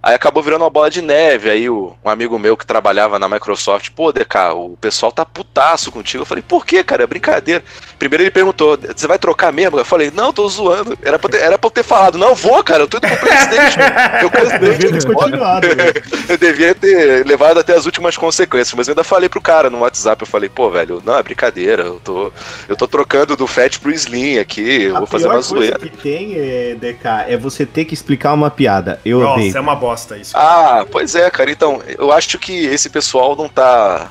Aí 0.00 0.14
acabou 0.14 0.42
virando 0.42 0.62
uma 0.62 0.70
bola 0.70 0.88
de 0.88 1.02
neve. 1.02 1.50
Aí 1.50 1.68
o, 1.68 1.94
um 2.04 2.08
amigo 2.08 2.38
meu 2.38 2.56
que 2.56 2.64
trabalhava 2.64 3.18
na 3.18 3.28
Microsoft, 3.28 3.90
pô, 3.90 4.12
DK, 4.12 4.52
o 4.54 4.76
pessoal 4.80 5.10
tá 5.10 5.24
putaço 5.24 5.90
contigo. 5.90 6.22
Eu 6.22 6.26
falei, 6.26 6.42
por 6.46 6.64
que, 6.64 6.82
cara? 6.84 7.02
É 7.02 7.06
brincadeira. 7.06 7.64
Primeiro 7.98 8.22
ele 8.22 8.30
perguntou, 8.30 8.78
você 8.96 9.06
vai 9.08 9.18
trocar 9.18 9.52
mesmo? 9.52 9.76
Eu 9.78 9.84
falei, 9.84 10.12
não, 10.14 10.32
tô 10.32 10.48
zoando. 10.48 10.96
Era 11.02 11.18
pra, 11.18 11.28
ter, 11.30 11.38
era 11.42 11.58
pra 11.58 11.66
eu 11.66 11.70
ter 11.72 11.82
falado, 11.82 12.16
não, 12.16 12.34
vou, 12.34 12.62
cara, 12.62 12.84
eu 12.84 12.88
tô 12.88 12.98
indo 12.98 13.08
pro 13.08 13.16
Playstation. 13.18 13.80
Eu 14.22 14.58
Devia 14.60 14.92
de 14.92 14.98
ter 15.06 15.12
continuado. 15.14 15.66
né? 15.68 15.84
eu 16.28 16.36
devia 16.36 16.74
ter 16.74 17.26
levado 17.26 17.58
até 17.58 17.74
as 17.74 17.86
últimas 17.86 18.16
consequências, 18.16 18.74
mas 18.74 18.86
eu 18.88 18.92
ainda 18.92 19.04
falei 19.04 19.28
pro 19.28 19.40
cara 19.40 19.68
no 19.70 19.80
WhatsApp, 19.80 20.22
eu 20.22 20.26
falei, 20.26 20.48
pô, 20.48 20.70
velho, 20.70 21.02
não, 21.04 21.16
é 21.18 21.22
brincadeira, 21.22 21.82
eu 21.82 22.00
tô, 22.02 22.32
eu 22.68 22.76
tô 22.76 22.86
trocando 22.86 23.36
do 23.36 23.46
Fat 23.46 23.78
pro 23.78 23.90
Slim 23.92 24.38
aqui, 24.38 24.84
eu 24.84 24.96
A 24.96 24.98
vou 25.00 25.06
fazer 25.06 25.26
uma 25.26 25.34
coisa 25.34 25.48
zoeira. 25.48 25.78
que 25.78 25.88
tem, 25.90 26.34
é, 26.36 26.74
DK, 26.74 27.06
é 27.28 27.36
você 27.36 27.64
ter 27.66 27.84
que 27.84 27.94
explicar 27.94 28.32
uma 28.32 28.50
piada. 28.50 29.00
Eu 29.04 29.20
Nossa, 29.20 29.40
odeio. 29.40 29.56
é 29.56 29.60
uma 29.60 29.74
bosta 29.74 29.87
isso. 30.16 30.36
Ah, 30.36 30.86
pois 30.90 31.14
é, 31.14 31.30
cara, 31.30 31.50
então, 31.50 31.82
eu 31.86 32.12
acho 32.12 32.38
que 32.38 32.66
esse 32.66 32.88
pessoal 32.88 33.36
não 33.36 33.48
tá, 33.48 34.10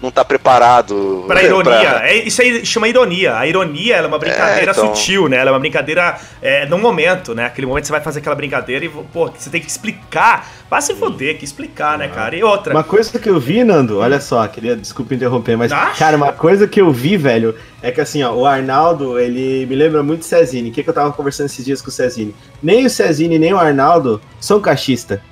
não 0.00 0.10
tá 0.10 0.24
preparado... 0.24 1.24
Pra 1.26 1.42
ironia. 1.42 2.00
É, 2.02 2.16
isso 2.16 2.40
aí 2.40 2.64
chama 2.64 2.88
ironia. 2.88 3.36
A 3.36 3.46
ironia 3.46 3.96
ela 3.96 4.06
é 4.06 4.08
uma 4.08 4.18
brincadeira 4.18 4.70
É, 4.70 4.74
então. 4.74 4.94
sutil, 4.94 5.28
né? 5.28 5.38
Ela 5.38 5.50
é 5.50 5.52
uma 5.52 5.58
brincadeira 5.58 6.16
é, 6.40 6.66
no 6.66 6.78
momento, 6.78 7.34
né? 7.34 7.46
Aquele 7.46 7.66
momento 7.66 7.86
você 7.86 7.92
vai 7.92 8.00
fazer 8.00 8.20
aquela 8.20 8.34
brincadeira 8.34 8.84
e, 8.84 8.88
pô, 8.88 9.30
você 9.30 9.50
tem 9.50 9.60
que 9.60 9.68
explicar. 9.68 10.48
Vai 10.70 10.82
se 10.82 10.94
foder, 10.94 11.38
que 11.38 11.44
explicar, 11.44 11.98
né, 11.98 12.08
cara? 12.08 12.36
E 12.36 12.44
outra. 12.44 12.74
Uma 12.74 12.84
coisa 12.84 13.18
que 13.18 13.28
eu 13.28 13.40
vi, 13.40 13.64
Nando, 13.64 13.98
olha 13.98 14.20
só, 14.20 14.46
queria, 14.46 14.76
desculpa 14.76 15.14
interromper, 15.14 15.56
mas, 15.56 15.72
cara, 15.98 16.16
uma 16.16 16.32
coisa 16.32 16.68
que 16.68 16.80
eu 16.80 16.92
vi, 16.92 17.16
velho, 17.16 17.54
é 17.82 17.90
que 17.90 18.00
assim, 18.00 18.22
ó, 18.22 18.34
o 18.34 18.44
Arnaldo, 18.44 19.18
ele 19.18 19.64
me 19.66 19.74
lembra 19.74 20.02
muito 20.02 20.22
o 20.22 20.24
Cezine. 20.24 20.68
O 20.68 20.72
que, 20.72 20.82
que 20.82 20.90
eu 20.90 20.94
tava 20.94 21.10
conversando 21.12 21.46
esses 21.46 21.64
dias 21.64 21.80
com 21.80 21.88
o 21.88 21.92
Cezine? 21.92 22.34
Nem 22.62 22.84
o 22.84 22.90
Cezine, 22.90 23.38
nem 23.38 23.54
o 23.54 23.58
Arnaldo 23.58 24.20
são 24.38 24.60
cachista. 24.60 25.22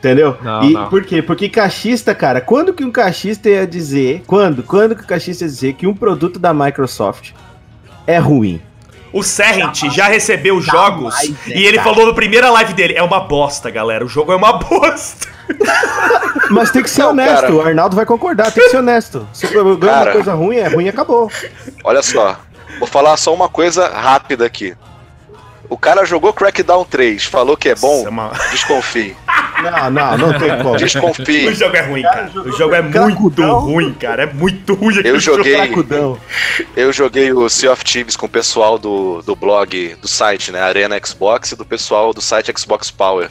Entendeu? 0.00 0.34
Não, 0.40 0.62
e 0.64 0.72
não. 0.72 0.88
por 0.88 1.04
quê? 1.04 1.20
Porque 1.20 1.46
cachista, 1.46 2.14
cara, 2.14 2.40
quando 2.40 2.72
que 2.72 2.82
um 2.82 2.90
cachista 2.90 3.50
ia 3.50 3.66
dizer, 3.66 4.22
quando, 4.26 4.62
quando 4.62 4.96
que 4.96 5.02
o 5.02 5.06
cachista 5.06 5.44
ia 5.44 5.48
dizer 5.50 5.74
que 5.74 5.86
um 5.86 5.94
produto 5.94 6.38
da 6.38 6.54
Microsoft 6.54 7.32
é 8.06 8.16
ruim? 8.16 8.62
O 9.12 9.22
Serrent 9.22 9.90
já 9.90 10.06
recebeu 10.06 10.58
jogos 10.60 11.14
Jamais, 11.14 11.30
né, 11.30 11.36
e 11.54 11.66
ele 11.66 11.76
cara? 11.76 11.90
falou 11.90 12.06
no 12.06 12.14
primeira 12.14 12.48
live 12.50 12.72
dele: 12.72 12.94
é 12.96 13.02
uma 13.02 13.20
bosta, 13.20 13.68
galera. 13.70 14.02
O 14.04 14.08
jogo 14.08 14.32
é 14.32 14.36
uma 14.36 14.54
bosta. 14.58 15.28
Mas 16.50 16.70
tem 16.70 16.82
que 16.82 16.88
ser 16.88 17.02
Não, 17.02 17.10
honesto, 17.10 17.40
cara. 17.42 17.54
o 17.54 17.60
Arnaldo 17.60 17.94
vai 17.94 18.06
concordar, 18.06 18.50
tem 18.52 18.64
que 18.64 18.70
ser 18.70 18.78
honesto. 18.78 19.28
Se 19.34 19.46
o 19.46 19.58
é 19.58 19.62
uma 19.62 20.12
coisa 20.12 20.32
ruim, 20.32 20.56
é 20.56 20.68
ruim 20.68 20.86
e 20.86 20.88
acabou. 20.88 21.30
Olha 21.84 22.02
só, 22.02 22.38
vou 22.78 22.88
falar 22.88 23.16
só 23.16 23.34
uma 23.34 23.48
coisa 23.48 23.88
rápida 23.88 24.46
aqui. 24.46 24.74
O 25.68 25.76
cara 25.76 26.04
jogou 26.04 26.32
Crackdown 26.32 26.84
3, 26.84 27.24
falou 27.26 27.56
que 27.56 27.68
é 27.68 27.74
bom, 27.76 28.00
Isso 28.00 28.08
é 28.08 28.50
desconfie. 28.50 29.16
Não, 29.62 29.90
não, 29.90 30.18
não 30.18 30.38
tem 30.38 30.56
como. 30.56 30.74
O 30.74 30.76
Desconfie. 30.76 31.54
jogo 31.54 31.76
é 31.76 31.80
ruim, 31.82 32.02
cara. 32.02 32.30
O 32.34 32.52
jogo 32.52 32.74
é 32.74 32.80
muito 32.82 33.42
ruim, 33.58 33.92
cara. 33.92 34.22
É 34.22 34.26
muito 34.26 34.74
ruim. 34.74 34.94
Eu 34.94 35.00
aquele 35.00 35.18
jogo. 35.20 35.36
joguei- 35.38 35.56
Cracudão. 35.56 36.18
Eu 36.76 36.92
joguei 36.92 37.32
o 37.32 37.48
Sea 37.48 37.70
of 37.72 37.84
Thieves 37.84 38.16
com 38.16 38.26
o 38.26 38.28
pessoal 38.28 38.78
do, 38.78 39.20
do 39.22 39.36
blog, 39.36 39.94
do 40.00 40.08
site, 40.08 40.50
né? 40.50 40.62
Arena 40.62 40.98
Xbox 41.04 41.52
e 41.52 41.56
do 41.56 41.64
pessoal 41.64 42.14
do 42.14 42.22
site 42.22 42.52
Xbox 42.58 42.90
Power. 42.90 43.28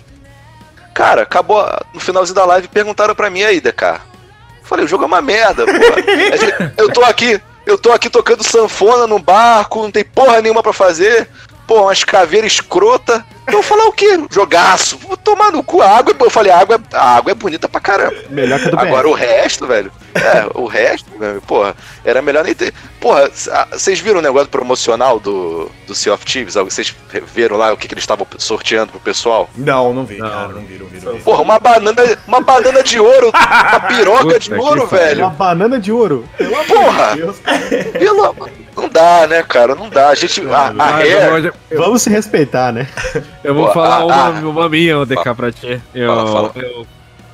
Cara, 0.93 1.23
acabou. 1.23 1.65
No 1.93 1.99
finalzinho 1.99 2.35
da 2.35 2.45
live 2.45 2.67
perguntaram 2.67 3.15
pra 3.15 3.29
mim 3.29 3.43
aí, 3.43 3.59
DK. 3.59 3.99
Falei, 4.63 4.85
o 4.85 4.87
jogo 4.87 5.03
é 5.03 5.07
uma 5.07 5.21
merda, 5.21 5.65
pô. 5.65 5.71
A 5.71 6.35
gente- 6.37 6.73
Eu 6.77 6.89
tô 6.91 7.01
aqui, 7.03 7.41
eu 7.65 7.77
tô 7.77 7.91
aqui 7.91 8.09
tocando 8.09 8.43
sanfona 8.43 9.07
no 9.07 9.17
barco, 9.17 9.81
não 9.81 9.89
tem 9.91 10.03
porra 10.03 10.41
nenhuma 10.41 10.61
pra 10.61 10.73
fazer. 10.73 11.27
Pô, 11.69 11.83
umas 11.83 12.03
caveiras 12.03 12.53
escrota. 12.53 13.23
Eu 13.45 13.53
vou 13.53 13.63
falar 13.63 13.85
o 13.85 13.91
quê? 13.91 14.19
Jogaço. 14.31 14.97
Vou 14.97 15.15
tomar 15.15 15.51
no 15.51 15.63
cu. 15.63 15.81
A 15.81 15.97
água, 15.97 16.15
eu 16.19 16.29
falei, 16.29 16.51
a 16.51 16.57
água, 16.57 16.81
a 16.91 17.15
água 17.17 17.31
é 17.31 17.35
bonita 17.35 17.69
pra 17.69 17.79
caramba. 17.79 18.15
Melhor 18.29 18.59
que 18.59 18.67
a 18.67 18.71
do 18.71 18.79
Agora 18.79 19.03
BR. 19.03 19.09
o 19.09 19.13
resto, 19.13 19.67
velho. 19.67 19.91
É, 20.15 20.49
o 20.55 20.65
resto, 20.65 21.07
velho, 21.17 21.41
porra, 21.41 21.75
era 22.03 22.21
melhor 22.21 22.43
nem 22.43 22.55
ter. 22.55 22.73
Porra, 22.99 23.29
ah, 23.51 23.67
vocês 23.71 23.99
viram 23.99 24.19
o 24.19 24.21
negócio 24.21 24.49
promocional 24.49 25.19
do, 25.19 25.69
do 25.85 25.93
Sea 25.93 26.13
of 26.13 26.25
Thieves? 26.25 26.55
Vocês 26.55 26.95
viram 27.33 27.55
lá 27.55 27.71
o 27.71 27.77
que, 27.77 27.87
que 27.87 27.93
eles 27.93 28.03
estavam 28.03 28.25
sorteando 28.39 28.91
pro 28.91 28.99
pessoal? 28.99 29.47
Não, 29.55 29.93
não 29.93 30.05
vi, 30.05 30.17
Não. 30.17 30.29
cara, 30.29 30.47
não 30.49 30.61
vi, 30.61 30.77
não 30.79 30.87
vi, 30.87 31.05
não 31.05 31.13
vi. 31.13 31.21
Porra, 31.21 31.41
uma 31.43 31.59
banana, 31.59 32.01
uma 32.27 32.41
banana 32.41 32.83
de 32.83 32.99
ouro, 32.99 33.29
uma 33.33 33.79
piroca 33.81 34.23
Puta 34.23 34.39
de 34.39 34.53
ouro, 34.55 34.87
velho. 34.87 35.19
Uma 35.25 35.29
banana 35.29 35.79
de 35.79 35.91
ouro. 35.91 36.27
Pelo 36.35 36.55
amor 36.55 36.65
Porra! 36.65 37.11
de 37.15 37.21
Deus, 37.21 37.39
cara. 37.39 37.59
Pelo... 37.99 38.49
Não 38.75 38.89
dá, 38.89 39.27
né, 39.27 39.43
cara? 39.43 39.75
Não 39.75 39.89
dá. 39.89 40.09
A 40.09 40.15
gente. 40.15 40.41
A, 40.47 40.67
a 40.67 40.71
vou- 40.71 41.37
eu- 41.37 41.53
Vamos 41.77 42.01
se 42.01 42.09
respeitar, 42.09 42.71
né? 42.71 42.87
eu 43.43 43.53
vou 43.53 43.67
Pô, 43.67 43.73
falar 43.73 43.97
ah, 43.97 44.05
uma, 44.05 44.15
ah. 44.27 44.29
uma 44.49 44.69
minha, 44.69 45.05
DK, 45.05 45.33
pra 45.35 45.51
ti. 45.51 45.81
Eu, 45.93 46.07
Fala, 46.15 46.31
fala. 46.31 46.51
eu, 46.65 46.87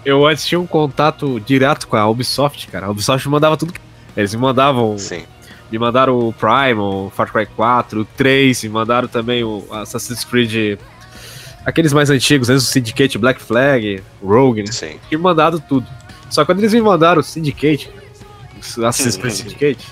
eu 0.03 0.25
antes 0.27 0.45
tinha 0.45 0.59
um 0.59 0.67
contato 0.67 1.39
direto 1.39 1.87
com 1.87 1.95
a 1.97 2.07
Ubisoft, 2.07 2.67
cara. 2.67 2.87
A 2.87 2.89
Ubisoft 2.91 3.27
me 3.27 3.31
mandava 3.31 3.57
tudo. 3.57 3.73
Eles 4.15 4.33
me 4.33 4.41
mandavam. 4.41 4.97
Sim. 4.97 5.23
Me 5.71 5.79
mandaram 5.79 6.17
o 6.19 6.31
Primal, 6.33 7.07
o 7.07 7.09
Far 7.09 7.31
Cry 7.31 7.47
4, 7.47 8.01
o 8.01 8.05
3, 8.05 8.63
me 8.63 8.69
mandaram 8.69 9.07
também 9.07 9.43
o 9.43 9.65
Assassin's 9.71 10.23
Creed. 10.23 10.77
Aqueles 11.65 11.91
mais 11.91 12.11
antigos, 12.11 12.49
antes 12.49 12.63
do 12.65 12.69
Syndicate, 12.69 13.17
Black 13.17 13.41
Flag, 13.41 14.03
Rogue, 14.23 14.61
né? 14.61 14.71
Sim. 14.71 14.99
Tinha 15.09 15.17
me 15.17 15.23
mandado 15.23 15.59
tudo. 15.59 15.87
Só 16.29 16.41
que 16.41 16.45
quando 16.47 16.59
eles 16.59 16.73
me 16.73 16.81
mandaram 16.81 17.19
o 17.19 17.23
Syndicate, 17.23 17.89
o 18.77 18.85
Assassin's 18.85 19.17
Creed 19.17 19.33
Syndicate, 19.33 19.87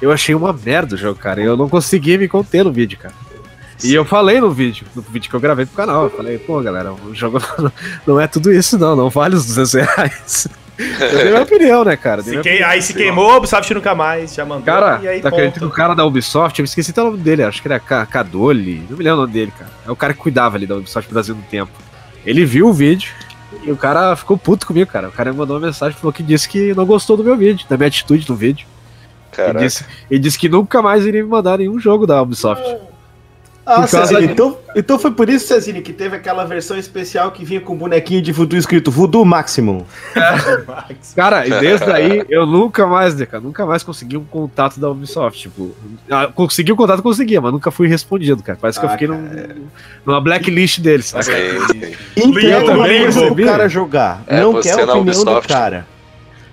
eu 0.00 0.12
achei 0.12 0.34
uma 0.34 0.52
merda 0.52 0.94
o 0.94 0.98
jogo, 0.98 1.18
cara. 1.18 1.40
Eu 1.40 1.56
não 1.56 1.68
consegui 1.68 2.18
me 2.18 2.28
conter 2.28 2.64
no 2.64 2.72
vídeo, 2.72 2.98
cara. 2.98 3.14
E 3.82 3.92
eu 3.92 4.04
falei 4.04 4.40
no 4.40 4.50
vídeo, 4.50 4.86
no 4.94 5.02
vídeo 5.02 5.28
que 5.28 5.34
eu 5.36 5.40
gravei 5.40 5.66
pro 5.66 5.76
canal, 5.76 6.04
eu 6.04 6.10
falei, 6.10 6.38
pô, 6.38 6.60
galera, 6.62 6.92
o 6.92 7.14
jogo 7.14 7.38
não 8.06 8.20
é 8.20 8.26
tudo 8.26 8.52
isso 8.52 8.78
não, 8.78 8.94
não 8.96 9.10
vale 9.10 9.34
os 9.34 9.44
200 9.46 9.72
reais. 9.74 10.48
Eu 10.78 11.18
dei 11.18 11.24
minha 11.30 11.42
opinião, 11.42 11.84
né, 11.84 11.96
cara? 11.96 12.22
Se 12.22 12.36
opinião. 12.38 12.68
aí 12.68 12.80
se 12.82 12.94
queimou, 12.94 13.30
o 13.32 13.36
Ubisoft 13.36 13.72
nunca 13.74 13.94
mais, 13.94 14.34
já 14.34 14.44
mandou. 14.44 14.64
Cara, 14.64 15.00
e 15.02 15.08
aí, 15.08 15.20
tá 15.20 15.28
acreditando 15.28 15.66
que 15.66 15.72
o 15.72 15.76
cara 15.76 15.94
da 15.94 16.04
Ubisoft, 16.04 16.58
eu 16.58 16.64
esqueci 16.64 16.90
até 16.92 17.00
o 17.02 17.06
nome 17.06 17.18
dele, 17.18 17.42
acho 17.44 17.60
que 17.62 17.68
era 17.68 17.78
Ca- 17.78 18.06
Cadoli, 18.06 18.82
não 18.88 18.96
me 18.96 19.04
lembro 19.04 19.18
o 19.18 19.20
nome 19.22 19.32
dele, 19.32 19.52
cara. 19.56 19.70
É 19.86 19.90
o 19.90 19.96
cara 19.96 20.12
que 20.14 20.18
cuidava 20.20 20.56
ali 20.56 20.66
da 20.66 20.76
Ubisoft 20.76 21.12
Brasil 21.12 21.34
no 21.34 21.42
tempo. 21.42 21.70
Ele 22.24 22.44
viu 22.44 22.68
o 22.68 22.72
vídeo 22.72 23.12
e 23.62 23.70
o 23.70 23.76
cara 23.76 24.16
ficou 24.16 24.36
puto 24.38 24.66
comigo, 24.66 24.90
cara. 24.90 25.08
O 25.08 25.12
cara 25.12 25.30
me 25.32 25.38
mandou 25.38 25.56
uma 25.58 25.66
mensagem 25.66 25.96
falou 25.98 26.12
que 26.12 26.22
disse 26.22 26.48
que 26.48 26.74
não 26.74 26.86
gostou 26.86 27.16
do 27.16 27.22
meu 27.24 27.36
vídeo, 27.36 27.66
da 27.68 27.76
minha 27.76 27.88
atitude 27.88 28.28
no 28.28 28.34
vídeo. 28.34 28.66
E 29.42 29.54
disse, 29.64 29.84
e 30.10 30.18
disse 30.18 30.38
que 30.38 30.48
nunca 30.48 30.80
mais 30.82 31.04
iria 31.06 31.22
me 31.22 31.28
mandar 31.28 31.58
nenhum 31.58 31.78
jogo 31.78 32.06
da 32.06 32.20
Ubisoft. 32.22 32.64
Ah, 33.66 33.86
Cezine, 33.86 34.26
de- 34.26 34.32
então, 34.34 34.58
então 34.76 34.98
foi 34.98 35.10
por 35.10 35.26
isso, 35.30 35.46
Cezine, 35.46 35.80
que 35.80 35.90
teve 35.94 36.14
aquela 36.14 36.44
versão 36.44 36.76
especial 36.76 37.30
que 37.30 37.46
vinha 37.46 37.62
com 37.62 37.72
um 37.72 37.78
bonequinho 37.78 38.20
de 38.20 38.30
voodoo 38.30 38.58
escrito 38.58 38.90
Voodoo 38.90 39.24
Maximum. 39.24 39.86
Cara, 41.16 41.46
e 41.46 41.50
desde 41.60 41.90
aí 41.90 42.24
eu 42.28 42.44
nunca 42.44 42.86
mais, 42.86 43.14
né, 43.14 43.24
cara, 43.24 43.42
nunca 43.42 43.64
mais 43.64 43.82
consegui 43.82 44.18
um 44.18 44.24
contato 44.24 44.78
da 44.78 44.90
Ubisoft. 44.90 45.40
Tipo, 45.40 45.74
ah, 46.10 46.26
consegui 46.34 46.72
o 46.72 46.76
contato, 46.76 47.02
conseguia, 47.02 47.40
mas 47.40 47.52
nunca 47.52 47.70
fui 47.70 47.88
respondido, 47.88 48.42
cara. 48.42 48.58
Parece 48.60 48.78
que 48.78 48.84
eu 48.84 48.88
Ah, 48.90 48.92
fiquei 48.92 49.08
num, 49.08 49.26
numa 50.04 50.20
blacklist 50.20 50.80
deles. 50.80 51.14
Entrega 52.16 52.58
Limbo, 52.60 52.72
uma 52.72 52.86
coisa 52.86 53.20
limbo. 53.22 53.34
pro 53.34 53.44
cara 53.46 53.66
jogar. 53.68 54.22
É, 54.26 54.40
não 54.42 54.60
quer 54.60 54.72
a 54.72 54.82
opinião 54.84 54.94
do 54.96 55.00
Ubisoft. 55.00 55.48
cara. 55.48 55.86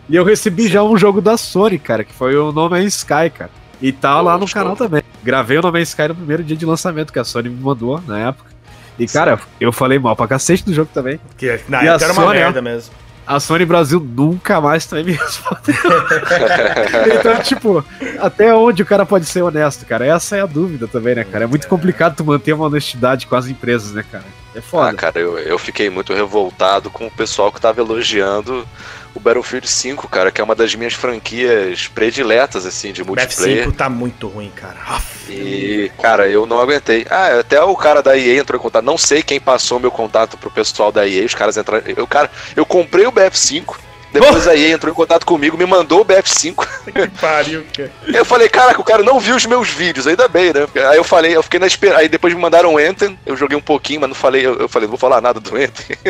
E 0.10 0.16
eu 0.16 0.24
recebi 0.24 0.68
já 0.68 0.84
um 0.84 0.98
jogo 0.98 1.22
da 1.22 1.38
Sony, 1.38 1.80
cara, 1.80 2.04
que 2.04 2.14
foi 2.14 2.36
o 2.36 2.52
No 2.52 2.70
Man's 2.70 2.96
Sky, 2.98 3.30
cara. 3.30 3.50
E 3.82 3.92
tá 3.92 4.20
lá 4.22 4.38
no 4.38 4.48
Show. 4.48 4.62
canal 4.62 4.76
também. 4.76 5.02
Gravei 5.24 5.58
o 5.58 5.62
No 5.62 5.72
Man's 5.72 5.90
Sky 5.90 6.10
no 6.10 6.16
primeiro 6.16 6.44
dia 6.44 6.58
de 6.58 6.66
lançamento 6.66 7.12
que 7.14 7.20
a 7.20 7.24
Sony 7.24 7.50
me 7.50 7.62
mandou 7.62 8.02
na 8.06 8.20
época. 8.20 8.52
E, 9.00 9.08
cara, 9.08 9.40
eu 9.60 9.72
falei 9.72 9.98
mal 9.98 10.16
pra 10.16 10.28
cacete 10.28 10.64
do 10.66 10.74
jogo 10.74 10.90
também. 10.94 11.20
Que 11.38 11.60
na 11.68 11.84
E 11.84 11.88
a 11.88 11.94
época 11.94 12.06
era 12.06 12.14
uma 12.14 12.24
Sony, 12.24 12.38
ó. 12.38 12.42
merda 12.42 12.62
mesmo. 12.62 12.94
A 13.26 13.40
Sony 13.40 13.66
Brasil 13.66 14.00
nunca 14.00 14.60
mais 14.60 14.86
também 14.86 15.06
me 15.06 15.12
respondeu. 15.14 15.76
então, 17.20 17.42
tipo, 17.42 17.86
até 18.20 18.54
onde 18.54 18.84
o 18.84 18.86
cara 18.86 19.06
pode 19.06 19.26
ser 19.26 19.42
honesto, 19.42 19.86
cara? 19.86 20.06
Essa 20.06 20.38
é 20.38 20.42
a 20.42 20.46
dúvida 20.46 20.88
também, 20.88 21.16
né, 21.16 21.24
cara? 21.24 21.46
É 21.46 21.48
muito 21.48 21.68
complicado 21.68 22.16
tu 22.16 22.26
manter 22.26 22.54
uma 22.54 22.66
honestidade 22.66 23.28
com 23.28 23.36
as 23.36 23.48
empresas, 23.48 23.92
né, 23.94 24.04
cara? 24.12 24.26
É 24.54 24.60
Ah, 24.60 24.62
foda. 24.62 24.94
cara, 24.96 25.20
eu, 25.20 25.38
eu 25.40 25.58
fiquei 25.58 25.90
muito 25.90 26.14
revoltado 26.14 26.90
com 26.90 27.08
o 27.08 27.12
pessoal 27.12 27.52
que 27.52 27.62
tava 27.62 27.80
elogiando 27.82 28.68
o 29.14 29.20
Battlefield 29.20 29.68
5, 29.68 30.08
cara, 30.08 30.32
que 30.32 30.40
é 30.40 30.44
uma 30.44 30.56
das 30.56 30.74
minhas 30.76 30.94
franquias 30.94 31.88
prediletas, 31.88 32.66
assim, 32.66 32.92
de 32.94 33.04
multiplayer. 33.04 33.68
BF5 33.68 33.76
tá 33.76 33.90
muito 33.90 34.28
ruim, 34.28 34.52
cara. 34.56 34.78
Aff. 34.88 35.32
E, 35.32 35.92
cara, 36.02 36.28
eu 36.30 36.46
não 36.46 36.60
aguentei. 36.60 37.06
Ah, 37.10 37.40
até 37.40 37.62
o 37.62 37.76
cara 37.76 38.02
da 38.02 38.18
EA 38.18 38.40
entrou 38.40 38.60
em 38.60 38.64
contato. 38.64 38.84
Não 38.84 38.98
sei 38.98 39.22
quem 39.22 39.40
passou 39.40 39.80
meu 39.80 39.92
contato 39.92 40.38
pro 40.38 40.50
pessoal 40.52 40.92
da 40.92 41.08
EA. 41.08 41.26
Os 41.26 41.34
caras 41.36 41.58
entraram. 41.58 41.84
Eu, 41.96 42.08
cara, 42.08 42.30
eu 42.56 42.66
comprei 42.66 43.06
o 43.06 43.12
BF5. 43.12 43.78
Depois 44.12 44.48
a 44.48 44.56
EA 44.56 44.74
entrou 44.74 44.92
em 44.92 44.96
contato 44.96 45.26
comigo, 45.26 45.58
me 45.58 45.66
mandou 45.66 46.02
o 46.02 46.06
BF5. 46.06 46.68
Que 46.92 47.08
pariu, 47.20 47.64
cara. 47.76 47.92
Eu 48.14 48.26
falei, 48.26 48.50
caraca, 48.50 48.82
o 48.82 48.84
cara 48.84 49.02
não 49.04 49.20
viu 49.20 49.36
os 49.36 49.46
meus 49.46 49.70
vídeos, 49.70 50.06
ainda 50.08 50.28
bem, 50.28 50.52
né? 50.54 50.68
Aí 50.90 50.98
eu 50.98 51.04
falei, 51.04 51.36
eu 51.36 51.42
fiquei 51.44 51.60
na 51.60 51.68
espera. 51.68 51.98
Aí 52.00 52.10
depois 52.10 52.34
me 52.34 52.40
mandaram 52.42 52.74
o 52.74 52.78
Anthem, 52.78 53.18
eu 53.26 53.38
joguei 53.38 53.58
um 53.58 53.62
pouquinho, 53.62 54.02
mas 54.02 54.10
não 54.10 54.16
falei, 54.16 54.46
eu, 54.46 54.60
eu 54.60 54.68
falei, 54.68 54.86
não 54.88 54.92
vou 54.92 55.00
falar 55.00 55.22
nada 55.22 55.40
do 55.40 55.56
Anthem. 55.56 55.96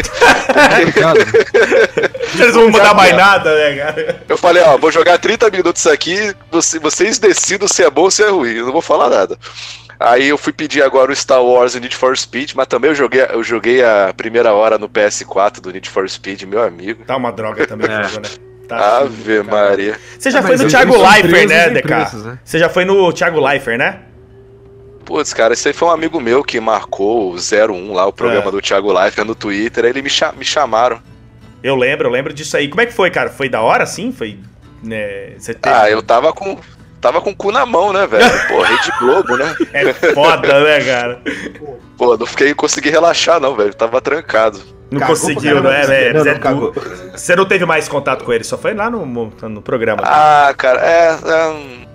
Eles 2.33 2.53
não 2.55 2.61
vão 2.63 2.71
mudar 2.71 2.93
mais 2.93 3.15
nada, 3.15 3.53
né, 3.55 3.75
cara? 3.77 4.23
Eu 4.27 4.37
falei, 4.37 4.63
ó, 4.63 4.77
vou 4.77 4.91
jogar 4.91 5.17
30 5.17 5.49
minutos 5.49 5.85
aqui, 5.87 6.33
você- 6.51 6.79
vocês 6.79 7.19
decidam 7.19 7.67
se 7.67 7.83
é 7.83 7.89
bom 7.89 8.03
ou 8.03 8.11
se 8.11 8.23
é 8.23 8.29
ruim, 8.29 8.53
eu 8.53 8.65
não 8.65 8.73
vou 8.73 8.81
falar 8.81 9.09
nada. 9.09 9.37
Aí 10.03 10.27
eu 10.29 10.37
fui 10.37 10.51
pedir 10.51 10.81
agora 10.81 11.11
o 11.11 11.15
Star 11.15 11.43
Wars 11.43 11.75
e 11.75 11.77
o 11.77 11.81
Need 11.81 11.95
for 11.95 12.17
Speed, 12.17 12.53
mas 12.55 12.67
também 12.67 12.89
eu 12.89 12.95
joguei, 12.95 13.21
eu 13.29 13.43
joguei 13.43 13.83
a 13.83 14.13
primeira 14.15 14.51
hora 14.53 14.77
no 14.77 14.89
PS4 14.89 15.59
do 15.61 15.71
Need 15.71 15.89
for 15.89 16.09
Speed, 16.09 16.43
meu 16.43 16.61
amigo. 16.63 17.03
Tá 17.05 17.15
uma 17.17 17.31
droga 17.31 17.67
também 17.67 17.89
É. 17.89 18.03
jogo, 18.03 18.21
né? 18.27 18.29
Tá 18.67 18.97
Ave 18.99 19.09
fudido, 19.09 19.45
cara. 19.45 19.69
Maria. 19.69 19.99
Você 20.17 20.31
já 20.31 20.39
Ah, 20.39 20.43
foi 20.43 20.55
no 20.57 20.67
Thiago 20.67 20.97
Leifert, 20.97 21.47
né, 21.49 21.69
DK? 21.69 21.89
né? 22.23 22.39
Você 22.43 22.57
já 22.57 22.69
foi 22.69 22.85
no 22.85 23.11
Thiago 23.13 23.39
Leifert, 23.45 23.77
né? 23.77 23.99
Putz, 25.05 25.33
cara, 25.33 25.53
esse 25.53 25.67
aí 25.67 25.73
foi 25.73 25.87
um 25.87 25.91
amigo 25.91 26.19
meu 26.21 26.43
que 26.43 26.59
marcou 26.59 27.33
o 27.33 27.37
01 27.37 27.91
lá, 27.93 28.05
o 28.05 28.13
programa 28.13 28.47
É. 28.47 28.51
do 28.51 28.61
Thiago 28.61 28.91
Leifert 28.93 29.27
no 29.27 29.35
Twitter, 29.35 29.83
aí 29.83 29.89
eles 29.91 30.03
me, 30.03 30.09
cha- 30.09 30.31
me 30.31 30.45
chamaram. 30.45 31.01
Eu 31.61 31.75
lembro, 31.75 32.07
eu 32.07 32.11
lembro 32.11 32.33
disso 32.33 32.55
aí. 32.55 32.67
Como 32.69 32.81
é 32.81 32.85
que 32.85 32.93
foi, 32.93 33.11
cara? 33.11 33.29
Foi 33.29 33.49
da 33.49 33.61
hora, 33.61 33.85
sim? 33.85 34.11
Foi. 34.11 34.39
Né, 34.81 35.33
você 35.37 35.53
teve... 35.53 35.75
Ah, 35.75 35.89
eu 35.89 36.01
tava 36.01 36.31
com. 36.33 36.57
Tava 37.01 37.19
com 37.19 37.31
o 37.31 37.35
cu 37.35 37.51
na 37.51 37.65
mão, 37.65 37.91
né, 37.91 38.05
velho? 38.05 38.29
Pô, 38.47 38.61
Rede 38.61 38.91
Globo, 38.99 39.35
né? 39.35 39.55
É 39.73 39.91
foda, 40.13 40.63
né, 40.63 40.79
cara? 40.83 41.21
Pô, 41.97 42.15
não 42.15 42.25
fiquei, 42.27 42.53
consegui 42.53 42.89
relaxar, 42.89 43.39
não, 43.39 43.55
velho. 43.55 43.73
Tava 43.73 43.99
trancado. 43.99 44.61
Não 44.91 44.99
Cagou 44.99 45.15
conseguiu, 45.15 45.55
caramba, 45.55 45.69
não 45.69 45.75
é, 45.75 45.85
velho? 45.87 46.13
Não, 46.15 46.23
Zé 46.23 46.37
não, 46.37 46.73
Você 47.13 47.35
não 47.35 47.45
teve 47.45 47.65
mais 47.65 47.87
contato 47.87 48.23
com 48.23 48.31
ele, 48.33 48.43
só 48.43 48.57
foi 48.57 48.73
lá 48.73 48.89
no, 48.89 49.05
no 49.05 49.61
programa. 49.61 50.03
Ah, 50.05 50.53
cara, 50.55 50.81
é. 50.81 51.17
é, 51.25 51.87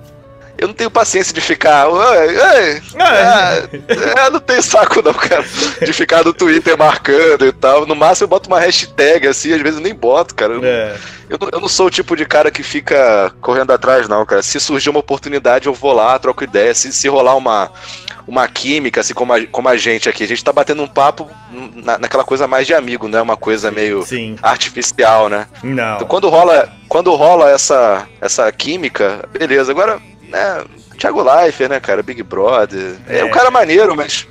eu 0.59 0.69
não 0.69 0.75
tenho 0.75 0.91
paciência 0.91 1.33
de 1.35 1.41
ficar. 1.41 1.89
"Oi, 1.89 2.29
ei, 2.29 2.83
Ah, 2.99 3.55
é, 3.73 4.27
é, 4.27 4.31
não 4.31 4.41
tenho 4.41 4.63
saco, 4.63 5.03
não, 5.03 5.13
cara. 5.15 5.45
De 5.85 5.93
ficar 5.93 6.25
no 6.25 6.33
Twitter 6.33 6.77
marcando 6.77 7.47
e 7.47 7.53
tal. 7.53 7.87
No 7.87 7.95
máximo 7.95 8.25
eu 8.25 8.29
boto 8.29 8.49
uma 8.49 8.59
hashtag 8.61 9.27
assim, 9.29 9.53
às 9.53 9.61
vezes 9.61 9.79
eu 9.79 9.83
nem 9.85 9.95
boto, 9.95 10.35
cara. 10.35 10.55
Eu, 10.55 10.65
é. 10.65 10.97
eu 11.29 11.39
não, 11.41 11.49
eu 11.53 11.61
não 11.61 11.69
sou 11.69 11.87
o 11.87 11.91
tipo 11.91 12.17
de 12.17 12.25
cara 12.25 12.51
que 12.51 12.63
fica 12.63 13.33
correndo 13.41 13.73
atrás, 13.73 14.09
não, 14.09 14.25
cara. 14.25 14.43
Se 14.43 14.59
surgir 14.61 14.91
uma 14.91 15.01
oportunidade, 15.01 15.67
eu 15.67 15.75
vou 15.75 15.93
lá, 15.93 16.19
troco 16.19 16.45
ideia. 16.45 16.75
Se, 16.75 16.93
se 16.93 17.09
rolar 17.09 17.37
uma, 17.37 17.71
uma 18.27 18.49
química, 18.49 19.01
assim 19.01 19.15
como 19.15 19.33
a, 19.33 19.47
como 19.47 19.69
a 19.69 19.77
gente 19.77 20.09
aqui, 20.09 20.25
a 20.25 20.29
gente 20.29 20.43
tá 20.45 20.53
batendo 20.53 20.83
um 20.83 20.89
papo 20.89 21.31
na, 21.75 21.99
naquela 21.99 22.25
coisa 22.25 22.47
mais 22.47 22.67
de 22.67 22.75
amigo, 22.75 23.09
né? 23.09 23.21
Uma 23.21 23.37
coisa 23.37 23.71
meio 23.71 24.03
Sim. 24.05 24.37
artificial, 24.43 25.29
né? 25.29 25.47
Não. 25.63 25.97
Então, 25.97 26.07
quando 26.09 26.29
rola, 26.29 26.69
quando 26.89 27.15
rola 27.15 27.51
essa, 27.51 28.07
essa 28.21 28.51
química, 28.51 29.25
beleza. 29.39 29.71
Agora, 29.71 30.01
né, 30.29 30.65
Thiago 30.99 31.23
Leifert, 31.23 31.71
né, 31.71 31.81
cara, 31.81 32.03
Big 32.03 32.23
Brother. 32.23 32.97
É, 33.09 33.19
É. 33.21 33.25
um 33.25 33.31
cara 33.31 33.51
maneiro, 33.51 33.95
mas 33.97 34.27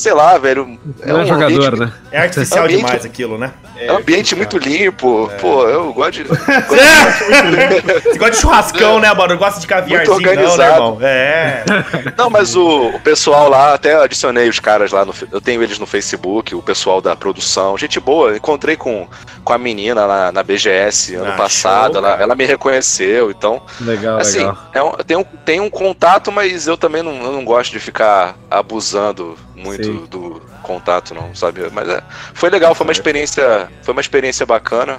sei 0.00 0.12
lá, 0.14 0.38
velho. 0.38 0.78
Não 1.04 1.18
é 1.20 1.22
um 1.22 1.26
jogador, 1.26 1.44
ambiente, 1.66 1.80
né? 1.80 1.92
É 2.10 2.20
artificial 2.22 2.64
Ambiente- 2.64 2.84
demais 2.84 3.04
aquilo, 3.04 3.36
né? 3.38 3.52
É 3.76 3.92
um 3.92 3.96
ambiente 3.98 4.34
muito 4.34 4.58
limpo. 4.58 5.30
É. 5.32 5.36
Pô, 5.36 5.66
eu 5.68 5.92
gosto 5.92 6.12
de. 6.12 6.24
Você 8.02 8.18
gosta 8.18 8.30
de 8.30 8.36
churrascão, 8.38 8.98
né, 8.98 9.12
mano? 9.14 9.36
Gosta 9.36 9.60
de 9.60 9.66
caviarzinho, 9.66 10.10
Muito 10.14 10.26
não, 10.26 10.32
né, 10.34 10.40
organizado. 10.40 10.74
irmão? 10.74 10.98
É. 11.02 11.64
Não, 12.16 12.28
mas 12.30 12.54
o, 12.56 12.88
o 12.88 13.00
pessoal 13.00 13.48
lá, 13.48 13.74
até 13.74 13.94
adicionei 13.94 14.48
os 14.48 14.58
caras 14.60 14.92
lá 14.92 15.04
no. 15.04 15.14
Eu 15.32 15.40
tenho 15.40 15.62
eles 15.62 15.78
no 15.78 15.86
Facebook, 15.86 16.54
o 16.54 16.62
pessoal 16.62 17.00
da 17.00 17.14
produção. 17.16 17.76
Gente 17.78 17.98
boa, 18.00 18.36
encontrei 18.36 18.76
com, 18.76 19.06
com 19.44 19.52
a 19.52 19.58
menina 19.58 20.04
lá 20.06 20.30
na 20.32 20.42
BGS 20.42 21.14
ano 21.16 21.32
Ah, 21.32 21.36
passado. 21.36 21.94
show, 21.94 22.04
ela, 22.04 22.20
ela 22.22 22.34
me 22.34 22.44
reconheceu, 22.44 23.30
então. 23.30 23.62
Legal, 23.80 24.18
Assim, 24.18 24.38
legal. 24.38 24.58
é 24.74 24.82
um, 24.82 24.92
tem, 24.92 25.16
um, 25.16 25.24
tem 25.24 25.60
um 25.60 25.70
contato, 25.70 26.30
mas 26.30 26.66
eu 26.66 26.76
também 26.76 27.02
não, 27.02 27.14
eu 27.22 27.32
não 27.32 27.44
gosto 27.44 27.72
de 27.72 27.78
ficar 27.80 28.36
abusando 28.50 29.36
muito 29.62 29.84
Sim. 29.84 30.06
do 30.10 30.40
contato, 30.62 31.14
não, 31.14 31.34
sabe? 31.34 31.60
Mas 31.72 31.88
é, 31.88 32.02
foi 32.34 32.50
legal, 32.50 32.74
foi 32.74 32.84
uma 32.86 32.92
experiência, 32.92 33.68
foi 33.82 33.92
uma 33.92 34.00
experiência 34.00 34.44
bacana. 34.46 34.98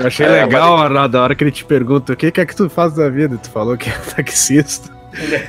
Eu 0.00 0.06
achei 0.06 0.24
É, 0.26 0.44
legal 0.44 0.78
a- 0.78 1.06
da 1.06 1.22
hora 1.22 1.34
que 1.34 1.44
ele 1.44 1.50
te 1.50 1.64
pergunta 1.64 2.12
o 2.12 2.16
que, 2.16 2.30
que 2.30 2.40
é 2.40 2.46
que 2.46 2.56
tu 2.56 2.68
faz 2.70 2.94
da 2.94 3.08
vida. 3.08 3.36
Tu 3.36 3.50
falou 3.50 3.76
que 3.76 3.90
é 3.90 3.92
taxista. 4.16 4.90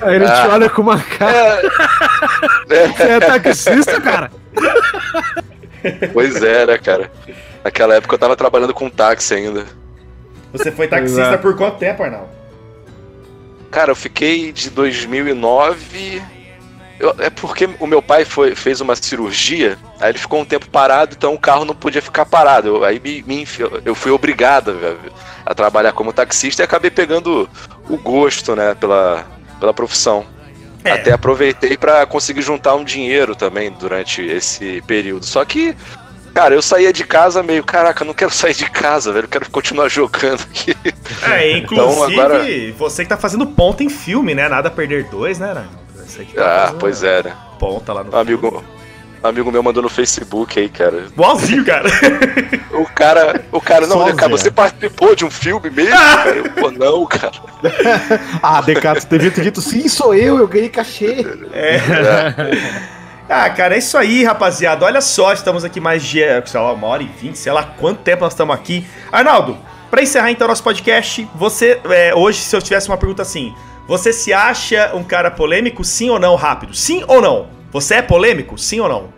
Aí 0.01 0.15
ele 0.15 0.25
te 0.25 0.31
Ah. 0.31 0.49
olha 0.51 0.69
com 0.69 0.81
uma 0.81 0.99
cara. 0.99 1.61
É, 2.69 2.87
Você 2.93 3.03
é 3.03 3.19
taxista, 3.19 3.99
cara? 4.01 4.29
pois 6.13 6.41
é, 6.43 6.65
né, 6.65 6.77
cara? 6.77 7.11
Naquela 7.63 7.95
época 7.95 8.13
eu 8.15 8.19
tava 8.19 8.35
trabalhando 8.35 8.73
com 8.73 8.89
táxi 8.89 9.33
ainda. 9.33 9.65
Você 10.51 10.71
foi 10.71 10.87
taxista 10.87 11.21
Exato. 11.21 11.41
por 11.41 11.55
quanto 11.57 11.77
tempo, 11.77 12.03
Arnaldo? 12.03 12.27
Cara, 13.71 13.91
eu 13.91 13.95
fiquei 13.95 14.51
de 14.51 14.69
2009. 14.69 16.21
Eu- 16.99 17.15
é 17.19 17.29
porque 17.29 17.69
o 17.79 17.87
meu 17.87 18.01
pai 18.01 18.23
foi, 18.25 18.55
fez 18.55 18.81
uma 18.81 18.95
cirurgia, 18.95 19.77
aí 19.99 20.09
ele 20.11 20.17
ficou 20.17 20.39
um 20.41 20.45
tempo 20.45 20.69
parado, 20.69 21.15
então 21.17 21.33
o 21.33 21.39
carro 21.39 21.65
não 21.65 21.75
podia 21.75 22.01
ficar 22.01 22.25
parado. 22.25 22.67
Eu- 22.67 22.83
aí 22.83 22.99
me, 23.03 23.21
me 23.23 23.47
eu 23.83 23.93
fui 23.95 24.11
obrigado 24.11 24.73
velho, 24.77 24.99
a 25.45 25.53
trabalhar 25.53 25.91
como 25.91 26.13
taxista 26.13 26.61
e 26.61 26.65
acabei 26.65 26.89
pegando 26.91 27.49
o 27.89 27.97
gosto, 27.97 28.55
né, 28.55 28.73
pela, 28.75 29.25
pela 29.59 29.73
profissão. 29.73 30.25
É. 30.83 30.91
Até 30.91 31.11
aproveitei 31.11 31.75
pra 31.77 32.05
conseguir 32.05 32.41
juntar 32.43 32.75
um 32.75 32.83
dinheiro 32.83 33.35
também 33.35 33.71
durante 33.71 34.21
esse 34.21 34.81
período. 34.85 35.25
Só 35.25 35.43
que, 35.43 35.75
cara, 36.31 36.53
eu 36.53 36.61
saía 36.61 36.93
de 36.93 37.03
casa 37.03 37.41
meio, 37.41 37.63
caraca, 37.63 38.03
eu 38.03 38.07
não 38.07 38.13
quero 38.13 38.29
sair 38.33 38.53
de 38.53 38.69
casa, 38.69 39.11
velho, 39.11 39.25
eu 39.25 39.29
quero 39.29 39.49
continuar 39.49 39.89
jogando 39.89 40.41
aqui. 40.43 40.75
É, 41.23 41.57
inclusive, 41.57 41.91
Então, 41.91 42.03
agora- 42.03 42.45
você 42.77 43.01
que 43.03 43.09
tá 43.09 43.17
fazendo 43.17 43.47
ponta 43.47 43.83
em 43.83 43.89
filme, 43.89 44.35
né? 44.35 44.47
Nada 44.47 44.67
a 44.67 44.71
perder 44.71 45.05
dois, 45.05 45.39
né, 45.39 45.53
Arnaldo? 46.19 46.25
Você 46.25 46.25
que 46.25 46.33
tá 46.35 46.67
Ah, 46.69 46.73
pois 46.79 47.03
é, 47.03 47.23
né? 47.23 47.33
Ponta 47.59 47.93
lá 47.93 48.03
no 48.03 48.15
amigo, 48.17 48.63
um 49.23 49.27
amigo 49.27 49.51
meu 49.51 49.63
mandou 49.63 49.81
no 49.81 49.89
Facebook 49.89 50.59
aí, 50.59 50.69
cara. 50.69 51.05
Igualzinho, 51.07 51.65
cara. 51.65 51.89
O 52.71 52.85
cara, 52.85 53.45
o 53.51 53.61
cara, 53.61 53.87
não, 53.87 54.05
Zé. 54.05 54.27
você 54.27 54.51
participou 54.51 55.15
de 55.15 55.25
um 55.25 55.31
filme 55.31 55.69
mesmo, 55.69 55.91
cara? 55.91 56.29
Eu, 56.29 56.43
pô, 56.51 56.71
não, 56.71 57.05
cara. 57.05 57.31
Ah, 58.43 58.61
Decato, 58.61 59.01
você 59.01 59.07
devia 59.09 59.31
ter 59.31 59.41
dito 59.41 59.61
sim, 59.61 59.87
sou 59.87 60.13
eu, 60.13 60.37
eu 60.37 60.47
ganhei 60.47 60.69
cachê. 60.69 61.25
É. 61.53 61.79
Ah, 63.27 63.49
cara, 63.49 63.73
é 63.73 63.79
isso 63.79 63.97
aí, 63.97 64.23
rapaziada. 64.23 64.85
Olha 64.85 65.01
só, 65.01 65.33
estamos 65.33 65.63
aqui 65.63 65.79
mais 65.79 66.03
de, 66.03 66.19
sei 66.45 66.59
lá, 66.59 66.73
uma 66.73 66.87
hora 66.87 67.01
e 67.01 67.07
vinte, 67.07 67.39
sei 67.39 67.51
lá 67.51 67.63
quanto 67.63 68.01
tempo 68.01 68.23
nós 68.23 68.33
estamos 68.33 68.53
aqui. 68.53 68.85
Arnaldo, 69.11 69.57
pra 69.89 70.03
encerrar 70.03 70.29
então 70.29 70.47
nosso 70.47 70.61
podcast, 70.63 71.27
você, 71.33 71.79
é, 71.89 72.13
hoje, 72.13 72.39
se 72.39 72.55
eu 72.55 72.61
tivesse 72.61 72.87
uma 72.87 72.97
pergunta 72.97 73.23
assim, 73.23 73.55
você 73.87 74.11
se 74.13 74.33
acha 74.33 74.91
um 74.95 75.03
cara 75.03 75.29
polêmico, 75.31 75.83
sim 75.83 76.09
ou 76.09 76.19
não, 76.19 76.35
rápido? 76.35 76.73
Sim 76.75 77.03
ou 77.07 77.21
não? 77.21 77.47
Você 77.71 77.95
é 77.95 78.01
polêmico, 78.01 78.57
sim 78.57 78.79
ou 78.79 78.87
não? 78.89 79.13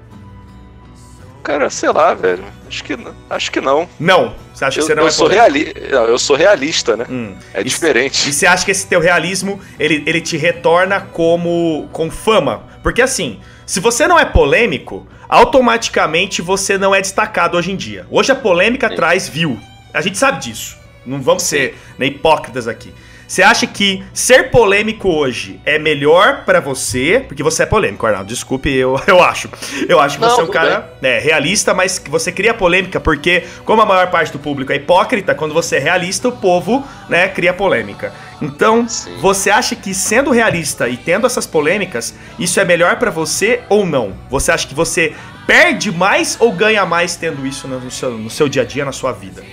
Cara, 1.43 1.69
sei 1.69 1.89
lá, 1.91 2.13
velho. 2.13 2.43
Acho 2.67 2.83
que, 2.83 2.97
não- 2.97 3.15
acho 3.29 3.51
que 3.51 3.61
não. 3.61 3.87
Não. 3.99 4.35
Você 4.53 4.65
acha 4.65 4.79
Eu, 4.79 4.83
que 4.83 4.87
você 4.87 4.95
não 4.95 5.03
eu 5.03 5.07
é 5.07 5.11
sou 5.11 5.27
reali 5.27 5.73
eu 5.91 6.17
sou 6.19 6.35
realista, 6.35 6.97
né? 6.97 7.05
Hum. 7.09 7.35
É 7.53 7.61
E- 7.61 7.63
diferente. 7.63 8.27
E 8.29 8.33
você 8.33 8.45
acha 8.45 8.65
que 8.65 8.71
esse 8.71 8.85
teu 8.87 8.99
realismo, 8.99 9.59
ele, 9.79 10.03
ele 10.05 10.19
te 10.19 10.35
retorna 10.35 10.99
como 10.99 11.87
com 11.93 12.11
fama? 12.11 12.63
Porque 12.83 13.01
assim, 13.01 13.39
se 13.65 13.79
você 13.79 14.07
não 14.07 14.19
é 14.19 14.25
polêmico, 14.25 15.07
automaticamente 15.29 16.41
você 16.41 16.77
não 16.77 16.93
é 16.93 16.99
destacado 16.99 17.55
hoje 17.57 17.71
em 17.71 17.75
dia. 17.77 18.05
Hoje 18.11 18.31
a 18.31 18.35
polêmica 18.35 18.89
Sim. 18.89 18.95
traz 18.95 19.29
view. 19.29 19.57
A 19.93 20.01
gente 20.01 20.17
sabe 20.17 20.39
disso. 20.41 20.75
Não 21.05 21.21
vamos 21.21 21.43
ser 21.43 21.77
né, 21.97 22.07
hipócritas 22.07 22.67
aqui. 22.67 22.93
Você 23.27 23.43
acha 23.43 23.67
que 23.67 24.05
ser 24.13 24.49
polêmico 24.49 25.09
hoje 25.09 25.59
é 25.65 25.77
melhor 25.77 26.45
pra 26.45 26.61
você? 26.61 27.25
Porque 27.27 27.43
você 27.43 27.63
é 27.63 27.65
polêmico, 27.65 28.05
Arnaldo. 28.05 28.29
Desculpe, 28.29 28.69
eu, 28.69 28.99
eu 29.05 29.21
acho. 29.21 29.49
Eu 29.87 29.99
acho 29.99 30.15
que 30.15 30.21
Não, 30.21 30.29
você 30.29 30.41
é 30.41 30.43
um 30.45 30.47
cara 30.47 30.93
é, 31.01 31.19
realista, 31.19 31.73
mas 31.73 32.01
você 32.07 32.31
cria 32.31 32.53
polêmica, 32.53 33.01
porque, 33.01 33.43
como 33.65 33.81
a 33.81 33.85
maior 33.85 34.09
parte 34.09 34.31
do 34.31 34.39
público 34.39 34.71
é 34.71 34.77
hipócrita, 34.77 35.35
quando 35.35 35.53
você 35.53 35.75
é 35.75 35.79
realista, 35.79 36.29
o 36.29 36.31
povo 36.31 36.87
né, 37.09 37.27
cria 37.27 37.53
polêmica. 37.53 38.13
Então, 38.41 38.87
Sim. 38.87 39.17
você 39.19 39.49
acha 39.49 39.75
que 39.75 39.93
sendo 39.93 40.31
realista 40.31 40.87
e 40.87 40.95
tendo 40.95 41.27
essas 41.27 41.45
polêmicas, 41.45 42.15
isso 42.39 42.59
é 42.61 42.65
melhor 42.65 42.97
pra 42.97 43.11
você 43.11 43.61
ou 43.67 43.85
não? 43.85 44.13
Você 44.29 44.53
acha 44.53 44.65
que 44.65 44.75
você 44.75 45.13
perde 45.45 45.91
mais 45.91 46.37
ou 46.39 46.51
ganha 46.51 46.85
mais 46.85 47.15
tendo 47.15 47.45
isso 47.45 47.67
no 47.67 47.91
seu, 47.91 48.11
no 48.11 48.29
seu 48.29 48.47
dia 48.47 48.61
a 48.61 48.65
dia, 48.65 48.85
na 48.85 48.91
sua 48.93 49.11
vida? 49.11 49.43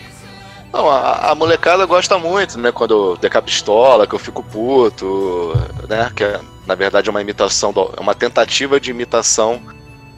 Não, 0.75 0.91
a, 0.91 1.31
a 1.31 1.35
molecada 1.37 1.87
gosta 1.87 2.19
muito, 2.19 2.59
né? 2.59 2.73
Quando 2.73 3.17
eu 3.23 3.31
a 3.39 3.43
pistola, 3.43 4.09
que 4.09 4.15
eu 4.15 4.19
fico 4.19 4.43
puto, 4.43 5.55
né? 5.89 6.11
Que 6.17 6.25
é, 6.25 6.41
na 6.67 6.75
verdade 6.75 7.09
é 7.09 7.11
uma 7.13 7.23
imitação, 7.23 7.73
do, 7.73 7.95
é 7.97 8.01
uma 8.01 8.13
tentativa 8.15 8.81
de 8.81 8.91
imitação 8.91 9.63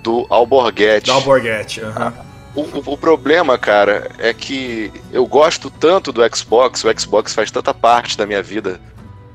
do 0.03 0.27
Alborguete. 0.31 1.09
Dá 1.09 1.19
o 1.19 1.21
borguete. 1.21 1.83
aham. 1.83 2.15
O, 2.55 2.63
o- 2.63 2.93
o 2.95 2.97
problema, 2.97 3.59
cara, 3.59 4.11
é 4.19 4.33
que 4.33 4.91
eu 5.13 5.27
gosto 5.27 5.69
tanto 5.69 6.11
do 6.11 6.23
Xbox, 6.35 6.83
o 6.85 6.99
Xbox 6.99 7.35
faz 7.35 7.51
tanta 7.51 7.75
parte 7.75 8.17
da 8.17 8.25
minha 8.25 8.43
vida, 8.43 8.81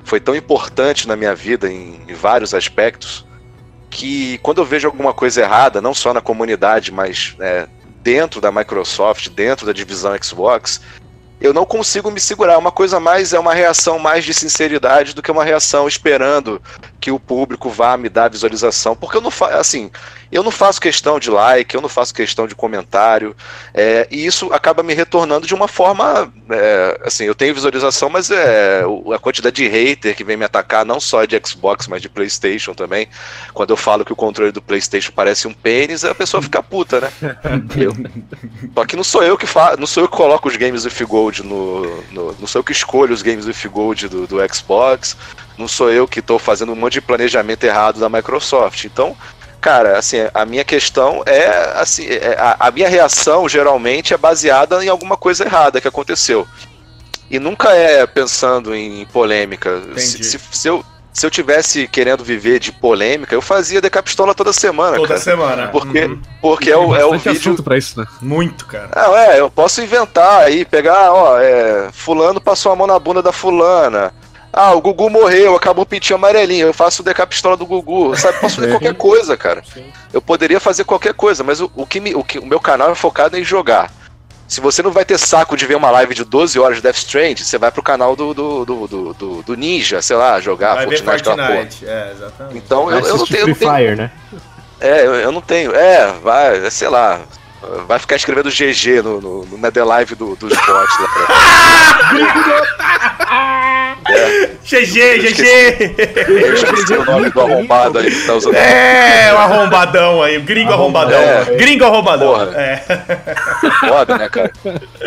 foi 0.04 0.20
tão 0.20 0.36
importante 0.36 1.08
na 1.08 1.16
minha 1.16 1.36
vida 1.36 1.72
em, 1.72 2.02
em 2.08 2.14
vários 2.16 2.56
aspectos, 2.56 3.24
que 3.92 4.40
quando 4.40 4.58
eu 4.58 4.66
vejo 4.66 4.88
alguma 4.88 5.14
coisa 5.14 5.42
errada, 5.42 5.80
não 5.82 5.94
só 5.94 6.16
na 6.16 6.22
comunidade, 6.22 6.92
mas 6.92 7.36
é, 7.40 7.68
dentro 8.02 8.42
da 8.42 8.52
Microsoft, 8.52 9.30
dentro 9.30 9.68
da 9.68 9.74
divisão 9.74 10.18
Xbox, 10.20 10.82
eu 11.42 11.54
não 11.54 11.66
consigo 11.66 12.12
me 12.12 12.20
segurar. 12.20 12.58
Uma 12.58 12.72
coisa 12.72 13.00
mais 13.00 13.34
é 13.34 13.40
uma 13.40 13.54
reação 13.54 13.98
mais 13.98 14.24
de 14.24 14.34
sinceridade 14.34 15.16
do 15.16 15.22
que 15.24 15.32
uma 15.32 15.44
reação 15.44 15.88
esperando 15.88 16.62
que 17.02 17.10
o 17.12 17.20
público 17.20 17.68
vá 17.68 17.98
me 17.98 18.08
dar 18.08 18.30
visualização, 18.30 18.96
porque 18.96 19.18
eu 19.18 19.22
não 19.22 19.32
faço 19.32 19.56
assim, 19.56 19.90
eu 20.32 20.44
não 20.44 20.52
faço 20.52 20.80
questão 20.80 21.20
de 21.20 21.32
like, 21.32 21.74
eu 21.74 21.82
não 21.82 21.90
faço 21.90 22.14
questão 22.14 22.46
de 22.48 22.54
comentário, 22.54 23.36
é, 23.74 24.08
e 24.12 24.24
isso 24.24 24.54
acaba 24.54 24.84
me 24.84 24.94
retornando 24.94 25.48
de 25.48 25.56
uma 25.56 25.68
forma, 25.68 26.32
é, 26.52 27.02
assim, 27.04 27.24
eu 27.26 27.34
tenho 27.34 27.56
visualização, 27.56 28.08
mas 28.08 28.30
é 28.30 28.84
a 29.16 29.18
quantidade 29.18 29.56
de 29.56 29.68
hater 29.68 30.16
que 30.16 30.24
vem 30.24 30.38
me 30.38 30.46
atacar, 30.46 30.86
não 30.86 31.00
só 31.00 31.26
de 31.26 31.42
Xbox, 31.44 31.88
mas 31.88 32.04
de 32.04 32.08
PlayStation 32.08 32.76
também. 32.76 33.10
Quando 33.52 33.72
eu 33.72 33.78
falo 33.78 34.06
que 34.06 34.14
o 34.14 34.16
controle 34.16 34.52
do 34.52 34.62
PlayStation 34.62 35.12
parece 35.16 35.48
um 35.48 35.54
pênis, 35.54 36.06
a 36.06 36.14
pessoa 36.14 36.42
fica 36.44 36.62
puta, 36.62 37.02
né? 37.02 37.12
Eu- 37.76 37.96
Só 38.76 38.86
que 38.86 38.96
não 38.96 39.04
sou 39.04 39.24
eu 39.24 39.36
que 39.38 39.48
fa 39.48 39.76
não 39.76 39.88
sou 39.88 40.04
eu 40.04 40.08
que 40.10 40.16
coloco 40.16 40.48
os 40.48 40.56
games 40.56 40.86
with 40.86 41.06
gold 41.06 41.44
no, 41.44 42.04
no- 42.12 42.36
não 42.40 42.46
sou 42.48 42.60
eu 42.60 42.64
que 42.64 42.72
escolho 42.72 43.12
os 43.14 43.22
games 43.24 43.46
with 43.48 43.68
gold 43.70 44.08
do, 44.08 44.28
do 44.28 44.38
Xbox, 44.54 45.18
não 45.58 45.68
sou 45.68 45.92
eu 45.92 46.08
que 46.08 46.20
estou 46.20 46.38
fazendo 46.40 46.72
um 46.72 46.76
monte 46.76 46.94
de 46.94 47.02
planejamento 47.02 47.64
errado 47.64 48.00
da 48.00 48.10
Microsoft. 48.10 48.86
Então, 48.86 49.16
cara, 49.60 49.98
assim, 49.98 50.18
a 50.34 50.46
minha 50.46 50.64
questão 50.64 51.22
é 51.26 51.74
assim, 51.76 52.06
é- 52.08 52.36
a, 52.40 52.68
a 52.68 52.72
minha 52.72 52.90
reação 52.90 53.48
geralmente 53.48 54.14
é 54.14 54.18
baseada 54.18 54.84
em 54.84 54.90
alguma 54.90 55.16
coisa 55.18 55.44
errada 55.46 55.80
que 55.82 55.88
aconteceu. 55.88 56.48
E 57.30 57.40
nunca 57.40 57.70
é 57.76 58.06
pensando 58.06 58.76
em 58.76 59.06
polêmica. 59.06 59.82
Se, 59.98 60.24
se, 60.24 60.40
se 60.52 60.68
eu 60.68 60.84
se 61.14 61.26
eu 61.26 61.30
tivesse 61.30 61.90
querendo 61.90 62.24
viver 62.24 62.58
de 62.58 62.72
polêmica, 62.72 63.36
eu 63.36 63.42
fazia 63.42 63.82
decapistola 63.82 64.34
toda 64.34 64.54
semana, 64.54 64.96
Toda 64.96 65.10
cara. 65.10 65.20
semana. 65.20 65.68
Porque, 65.68 66.06
Uhum. 66.06 66.22
porque 66.42 66.72
é 66.72 66.78
o, 66.78 66.96
é 66.96 67.04
o 67.06 67.12
vídeo 67.18 67.34
assunto 67.34 67.62
pra 67.62 67.78
isso, 67.78 68.00
né? 68.00 68.08
Muito, 68.22 68.66
cara. 68.66 68.90
não, 68.96 69.18
é, 69.18 69.38
eu 69.38 69.50
posso 69.52 69.82
inventar 69.82 70.44
aí, 70.44 70.64
pegar, 70.64 71.12
ó, 71.12 71.38
é, 71.38 71.90
fulano 71.92 72.40
passou 72.40 72.72
a 72.72 72.78
mão 72.78 72.88
na 72.88 72.98
bunda 72.98 73.22
da 73.22 73.34
fulana. 73.34 74.14
Ah, 74.54 74.74
o 74.74 74.82
Gugu 74.82 75.10
morreu, 75.10 75.56
acabou 75.56 75.84
o 75.84 75.86
pintinho 75.86 76.18
amarelinho, 76.18 76.68
eu 76.68 76.74
faço 76.74 77.02
o 77.02 77.06
decapistola 77.06 77.56
do 77.56 77.66
Gugu, 77.66 78.16
sabe? 78.18 78.38
Posso 78.40 78.56
fazer 78.58 78.70
qualquer 78.70 78.94
coisa, 78.96 79.38
cara. 79.38 79.64
Eu 80.12 80.22
poderia 80.22 80.60
fazer 80.60 80.84
qualquer 80.84 81.14
coisa, 81.14 81.42
mas 81.44 81.62
o, 81.62 81.72
o 81.76 81.86
que 81.86 82.00
me, 82.02 82.14
o, 82.14 82.24
que, 82.24 82.38
o 82.38 82.46
meu 82.46 82.60
canal 82.60 82.92
é 82.92 82.96
focado 82.96 83.38
em 83.38 83.44
jogar. 83.46 83.90
Se 84.50 84.60
você 84.60 84.84
não 84.84 84.92
vai 84.92 85.06
ter 85.06 85.18
saco 85.18 85.56
de 85.56 85.66
ver 85.66 85.76
uma 85.76 85.90
live 85.92 86.14
de 86.14 86.26
12 86.26 86.60
horas 86.60 86.76
de 86.76 86.84
Death 86.84 86.98
Strand, 86.98 87.38
você 87.38 87.58
vai 87.58 87.72
pro 87.72 87.82
canal 87.82 88.14
do, 88.18 88.34
do, 88.34 88.66
do, 88.66 88.88
do, 88.88 89.14
do- 89.14 89.44
do 89.44 89.56
Ninja, 89.56 90.02
sei 90.02 90.18
lá, 90.18 90.42
jogar 90.42 90.76
Vai 90.76 90.88
ver 90.88 90.98
Fortnite, 91.02 91.24
porra. 91.24 91.48
Fortnite. 91.48 91.86
É, 91.88 92.12
exatamente. 92.12 92.58
Então 92.58 92.92
eu, 92.92 93.02
Vai 93.02 93.10
eu 93.12 93.18
não 93.18 93.26
tenho, 93.26 93.46
Free 93.46 93.56
tenho 93.56 93.74
Fire, 93.76 93.96
né? 93.96 94.12
é, 94.82 95.06
eu, 95.08 95.16
eu 95.16 95.32
não 95.32 95.40
tenho. 95.40 95.74
É, 95.74 96.12
vai, 96.22 96.70
sei 96.70 96.90
lá. 96.90 97.22
Vai 97.88 98.00
ficar 98.00 98.16
escrevendo 98.18 98.50
GG 98.50 99.02
no, 99.02 99.22
no, 99.22 99.46
no- 99.46 99.58
na 99.58 99.72
The 99.72 99.84
Live 99.86 100.16
do, 100.16 100.36
dos 100.36 100.50
bots 100.52 100.66
lá. 101.00 101.08
GG, 104.64 105.20
GG! 105.20 105.96
Eu 106.28 106.54
esqueci 106.54 106.94
o 106.94 107.06
nome 107.06 107.30
do 107.30 107.42
arrombado 107.42 108.00
aí 108.00 108.10
que 108.12 108.26
tá 108.26 108.34
usando. 108.34 108.56
É, 108.56 109.34
o 109.34 109.38
arrombadão 109.38 110.22
aí, 110.24 110.38
o 110.38 110.42
gringo 110.44 110.72
arrombadão. 110.74 111.20
É. 111.20 111.46
Gringo 111.56 111.86
arrombadão. 111.86 112.34
Porra. 112.34 112.52
É. 112.56 112.84
Foda, 113.88 114.18
né, 114.18 114.30
cara? 114.30 114.52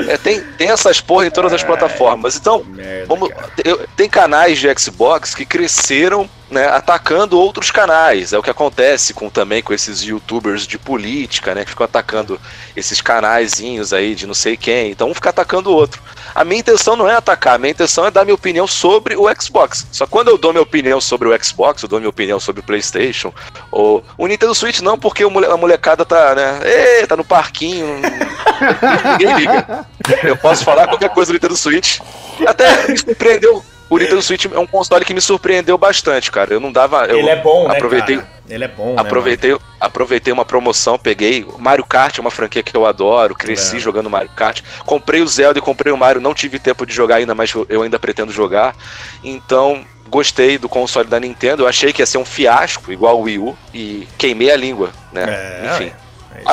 É, 0.08 0.16
tem, 0.16 0.40
tem 0.58 0.70
essas 0.70 1.00
porra 1.00 1.26
em 1.26 1.30
todas 1.30 1.52
as 1.52 1.62
plataformas. 1.62 2.36
Então, 2.36 2.64
Merda, 2.64 3.06
vamos, 3.06 3.30
eu- 3.64 3.86
tem 3.96 4.08
canais 4.08 4.58
de 4.58 4.68
Xbox 4.78 5.34
que 5.34 5.44
cresceram 5.44 6.28
né, 6.50 6.68
atacando 6.68 7.38
outros 7.40 7.70
canais. 7.70 8.32
É 8.32 8.38
o 8.38 8.42
que 8.42 8.50
acontece 8.50 9.12
com 9.14 9.28
também 9.28 9.62
com 9.62 9.72
esses 9.72 10.02
youtubers 10.02 10.66
de 10.66 10.78
política, 10.78 11.54
né? 11.54 11.64
Que 11.64 11.70
ficam 11.70 11.84
atacando 11.84 12.40
esses 12.76 13.00
canaizinhos 13.00 13.92
aí 13.92 14.14
de 14.14 14.26
não 14.26 14.34
sei 14.34 14.56
quem. 14.56 14.90
Então 14.90 15.08
um 15.10 15.14
fica 15.14 15.30
atacando 15.30 15.70
o 15.70 15.74
outro. 15.74 16.00
A 16.34 16.44
minha 16.44 16.60
intenção 16.60 16.96
não 16.96 17.08
é 17.08 17.14
atacar, 17.14 17.54
a 17.54 17.58
minha 17.58 17.70
intenção 17.70 18.06
é 18.06 18.10
dar 18.10 18.24
minha 18.24 18.34
opinião 18.34 18.66
sobre 18.66 19.14
o 19.16 19.26
Xbox. 19.40 19.86
Só 19.92 20.06
quando 20.06 20.28
eu 20.28 20.36
dou 20.36 20.52
minha 20.52 20.62
opinião 20.62 21.00
sobre 21.00 21.28
o 21.28 21.44
Xbox, 21.44 21.82
eu 21.82 21.88
dou 21.88 22.00
minha 22.00 22.08
opinião 22.08 22.40
sobre 22.40 22.60
o 22.60 22.64
Playstation, 22.64 23.32
ou 23.70 24.02
o 24.18 24.26
Nintendo 24.26 24.54
Switch 24.54 24.80
não, 24.80 24.98
porque 24.98 25.22
a 25.22 25.56
molecada 25.56 26.04
tá, 26.04 26.34
né? 26.34 26.60
Ê, 26.64 27.06
tá 27.06 27.16
no 27.16 27.24
parquinho. 27.24 28.00
Ninguém 29.18 29.36
liga. 29.36 29.86
Eu 30.22 30.36
posso 30.36 30.64
falar 30.64 30.88
qualquer 30.88 31.10
coisa 31.10 31.32
do 31.32 31.34
Nintendo 31.34 31.56
Switch. 31.56 32.00
Até 32.46 32.88
me 32.88 32.98
surpreendeu, 32.98 33.64
O 33.90 33.98
Nintendo 33.98 34.22
Switch 34.22 34.46
é 34.46 34.58
um 34.58 34.66
console 34.66 35.04
que 35.04 35.12
me 35.14 35.20
surpreendeu 35.20 35.76
bastante, 35.76 36.30
cara. 36.32 36.52
Eu 36.54 36.58
não 36.60 36.72
dava. 36.72 37.04
Eu 37.06 37.18
Ele 37.18 37.28
é 37.28 37.36
bom, 37.36 37.68
né, 37.68 37.74
aproveitei, 37.76 38.16
cara? 38.16 38.28
Ele 38.48 38.64
é 38.64 38.68
bom, 38.68 38.94
aproveitei, 38.98 39.56
aproveitei 39.80 40.32
uma 40.32 40.44
promoção, 40.44 40.98
peguei. 40.98 41.46
Mario 41.58 41.84
Kart 41.84 42.18
é 42.18 42.20
uma 42.20 42.30
franquia 42.30 42.62
que 42.62 42.74
eu 42.76 42.86
adoro, 42.86 43.34
cresci 43.34 43.76
É. 43.76 43.78
jogando 43.80 44.10
Mario 44.10 44.30
Kart. 44.34 44.62
Comprei 44.84 45.20
o 45.22 45.26
Zelda 45.28 45.58
e 45.58 45.62
comprei 45.62 45.92
o 45.92 45.96
Mario, 45.96 46.20
não 46.20 46.34
tive 46.34 46.58
tempo 46.58 46.84
de 46.86 46.92
jogar 46.94 47.16
ainda, 47.16 47.34
mas 47.34 47.52
eu- 47.52 47.82
ainda 47.82 47.98
pretendo 47.98 48.32
jogar. 48.32 48.74
Então, 49.22 49.84
gostei 50.08 50.58
do 50.58 50.68
console 50.68 51.08
da 51.08 51.20
Nintendo. 51.20 51.62
Eu 51.62 51.68
achei 51.68 51.92
que 51.92 52.02
ia 52.02 52.06
ser 52.06 52.18
um 52.18 52.24
fiasco, 52.24 52.92
igual 52.92 53.18
o 53.18 53.22
Wii 53.22 53.38
U, 53.38 53.56
e 53.72 54.08
queimei 54.18 54.50
a 54.50 54.56
língua, 54.56 54.90
né? 55.12 55.24
É, 55.28 55.70
Enfim. 55.74 55.92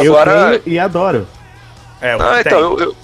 Eu 0.01 0.17
Agora. 0.17 0.59
tenho 0.59 0.73
e 0.75 0.79
adoro. 0.79 1.27
É, 2.01 2.15
o 2.15 2.21
Ah, 2.21 2.39
então, 2.39 2.59
eu, 2.59 2.79
eu, 2.79 2.95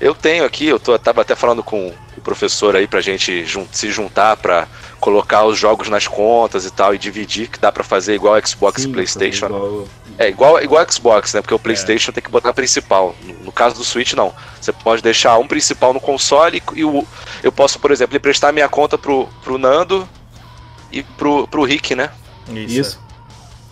eu 0.00 0.14
tenho 0.14 0.44
aqui, 0.44 0.66
eu 0.66 0.78
tô, 0.78 0.98
tava 0.98 1.20
até 1.22 1.34
falando 1.34 1.62
com 1.62 1.88
o 1.88 1.94
professor 2.24 2.74
aí 2.74 2.86
pra 2.88 3.00
gente 3.00 3.44
jun- 3.44 3.66
se 3.70 3.90
juntar 3.92 4.36
pra 4.38 4.66
colocar 4.98 5.44
os 5.44 5.56
jogos 5.58 5.88
nas 5.88 6.08
contas 6.08 6.64
e 6.64 6.70
tal 6.70 6.94
e 6.94 6.98
dividir, 6.98 7.48
que 7.48 7.58
dá 7.60 7.70
pra 7.70 7.84
fazer 7.84 8.14
igual 8.14 8.34
Xbox 8.44 8.82
Sim, 8.82 8.88
e 8.88 8.92
PlayStation. 8.92 9.46
igual- 9.46 9.84
É, 10.18 10.28
igual, 10.28 10.62
igual 10.62 10.90
Xbox, 10.90 11.34
né? 11.34 11.40
Porque 11.42 11.54
o 11.54 11.58
PlayStation 11.58 12.10
tem 12.12 12.22
que 12.22 12.30
botar 12.30 12.52
principal. 12.54 13.14
No, 13.22 13.34
no 13.46 13.52
caso 13.52 13.76
do 13.76 13.84
Switch, 13.84 14.14
não. 14.14 14.32
Você 14.60 14.72
pode 14.72 15.02
deixar 15.02 15.36
um 15.38 15.46
principal 15.46 15.92
no 15.92 16.00
console 16.00 16.62
e 16.74 16.84
o, 16.84 17.06
eu 17.42 17.52
posso, 17.52 17.78
por 17.78 17.90
exemplo, 17.90 18.16
emprestar 18.16 18.52
minha 18.52 18.68
conta 18.68 18.96
pro, 18.96 19.28
pro 19.42 19.58
Nando 19.58 20.08
e 20.90 21.02
pro, 21.02 21.46
pro 21.48 21.64
Rick, 21.64 21.94
né? 21.94 22.10
Isso. 22.48 23.00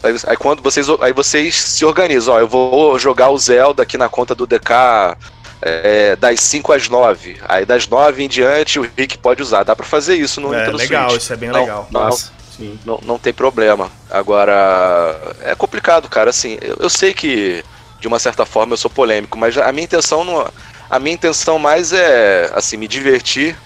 Aí, 0.02 0.14
aí 0.26 0.36
quando 0.36 0.60
vocês, 0.60 0.88
aí 1.00 1.12
vocês 1.12 1.54
se 1.54 1.84
organizam, 1.84 2.34
ó, 2.34 2.40
eu 2.40 2.48
vou 2.48 2.98
jogar 2.98 3.30
o 3.30 3.38
Zelda 3.38 3.84
aqui 3.84 3.96
na 3.96 4.08
conta 4.08 4.34
do 4.34 4.46
DK 4.46 5.16
é, 5.62 6.16
das 6.16 6.40
5 6.40 6.72
às 6.72 6.88
9. 6.88 7.36
Aí 7.48 7.64
das 7.64 7.86
9 7.86 8.22
em 8.24 8.28
diante 8.28 8.78
o 8.80 8.90
Rick 8.96 9.16
pode 9.18 9.40
usar. 9.42 9.62
Dá 9.62 9.74
pra 9.76 9.86
fazer 9.86 10.16
isso 10.16 10.40
no 10.40 10.52
É 10.52 10.58
Nintendo 10.58 10.76
legal, 10.76 11.10
Switch. 11.10 11.22
isso 11.22 11.32
é 11.32 11.36
bem 11.36 11.50
Não, 11.50 11.60
legal. 11.60 11.88
Não, 11.90 12.00
Nossa, 12.04 12.32
sim. 12.56 12.78
não, 12.84 12.98
não 13.02 13.18
tem 13.18 13.32
problema. 13.32 13.90
Agora, 14.10 15.18
é 15.42 15.54
complicado, 15.54 16.08
cara. 16.08 16.30
Assim, 16.30 16.58
eu, 16.60 16.76
eu 16.80 16.90
sei 16.90 17.14
que 17.14 17.64
de 18.00 18.08
uma 18.08 18.18
certa 18.18 18.44
forma 18.44 18.72
eu 18.72 18.76
sou 18.76 18.90
polêmico, 18.90 19.38
mas 19.38 19.56
a 19.56 19.70
minha 19.70 19.84
intenção 19.84 20.24
não, 20.24 20.50
a 20.90 20.98
minha 20.98 21.14
intenção 21.14 21.58
mais 21.58 21.92
é 21.92 22.50
assim 22.52 22.76
me 22.76 22.88
divertir 22.88 23.56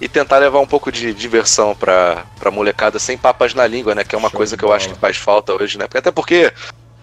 e 0.00 0.08
tentar 0.08 0.38
levar 0.38 0.58
um 0.60 0.66
pouco 0.66 0.90
de 0.90 1.12
diversão 1.12 1.76
pra, 1.76 2.24
pra 2.40 2.50
molecada 2.50 2.98
sem 2.98 3.16
papas 3.18 3.52
na 3.54 3.66
língua, 3.66 3.94
né? 3.94 4.02
Que 4.02 4.14
é 4.14 4.18
uma 4.18 4.30
Show 4.30 4.38
coisa 4.38 4.56
que 4.56 4.64
eu 4.64 4.72
acho 4.72 4.88
que 4.88 4.98
faz 4.98 5.16
falta 5.18 5.52
hoje, 5.52 5.78
né? 5.78 5.84
Até 5.94 6.10
porque 6.10 6.52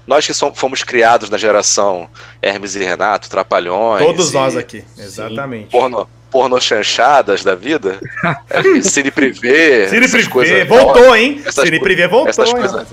nós 0.07 0.25
que 0.25 0.33
som- 0.33 0.53
fomos 0.53 0.83
criados 0.83 1.29
na 1.29 1.37
geração 1.37 2.09
Hermes 2.41 2.75
e 2.75 2.79
Renato, 2.83 3.29
Trapalhões, 3.29 4.03
Todos 4.05 4.31
e 4.31 4.33
nós 4.33 4.57
aqui, 4.57 4.83
exatamente. 4.97 5.69
Porno, 5.69 6.09
porno 6.31 6.59
chanchadas 6.59 7.43
da 7.43 7.55
vida, 7.55 7.99
é, 8.49 8.81
Cine 8.81 9.11
Privé, 9.11 9.87
Cine 9.87 10.07
Privé, 10.07 10.29
coisas- 10.29 10.67
voltou, 10.67 11.15
hein? 11.15 11.41
essas 11.45 11.63
Cine 11.65 11.79
Privé 11.79 12.07
voltou, 12.07 12.29
essas 12.29 12.49
hein? 12.49 12.55
coisas-? 12.55 12.87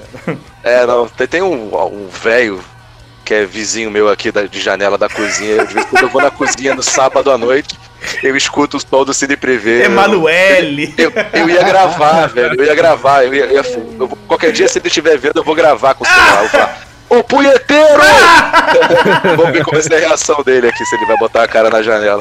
É, 0.62 0.86
não, 0.86 1.08
tem, 1.08 1.26
tem 1.26 1.42
um, 1.42 1.74
um 1.86 2.08
velho 2.08 2.62
que 3.24 3.34
é 3.34 3.44
vizinho 3.44 3.90
meu 3.90 4.08
aqui 4.08 4.30
da- 4.30 4.44
de 4.46 4.60
janela 4.60 4.96
da 4.96 5.08
cozinha. 5.08 5.54
Eu, 5.56 5.66
quando 5.86 6.02
eu 6.04 6.08
vou 6.08 6.22
na 6.22 6.30
cozinha 6.30 6.76
no 6.76 6.82
sábado 6.82 7.28
à 7.32 7.36
noite, 7.36 7.76
eu 8.22 8.36
escuto 8.36 8.76
o 8.76 8.80
som 8.80 9.04
do 9.04 9.12
Cine 9.12 9.36
Privé. 9.36 9.84
Emanuele. 9.84 10.94
Eu, 10.96 11.12
eu 11.32 11.48
ia 11.50 11.60
gravar, 11.64 12.28
velho. 12.28 12.54
Eu 12.60 12.64
ia 12.64 12.74
gravar. 12.76 13.24
Eu 13.24 13.34
ia, 13.34 13.46
eu 13.46 13.64
ia- 13.64 13.78
eu 13.98 14.08
qualquer 14.28 14.52
dia, 14.52 14.68
se 14.68 14.78
ele 14.78 14.86
estiver 14.86 15.18
vendo, 15.18 15.38
eu 15.40 15.42
vou 15.44 15.56
gravar 15.56 15.94
com 15.94 16.04
o 16.04 16.06
celular. 16.06 16.86
Ô 17.08 17.22
punheteiro! 17.24 18.02
Vamos 19.36 19.52
ver 19.52 19.64
como 19.64 19.76
vai 19.78 19.82
ser 19.82 19.94
a 19.94 19.98
reação 20.08 20.42
dele 20.42 20.68
aqui, 20.68 20.84
se 20.84 20.96
ele 20.96 21.06
vai 21.06 21.16
botar 21.18 21.44
a 21.44 21.48
cara 21.48 21.70
na 21.70 21.82
janela. 21.82 22.20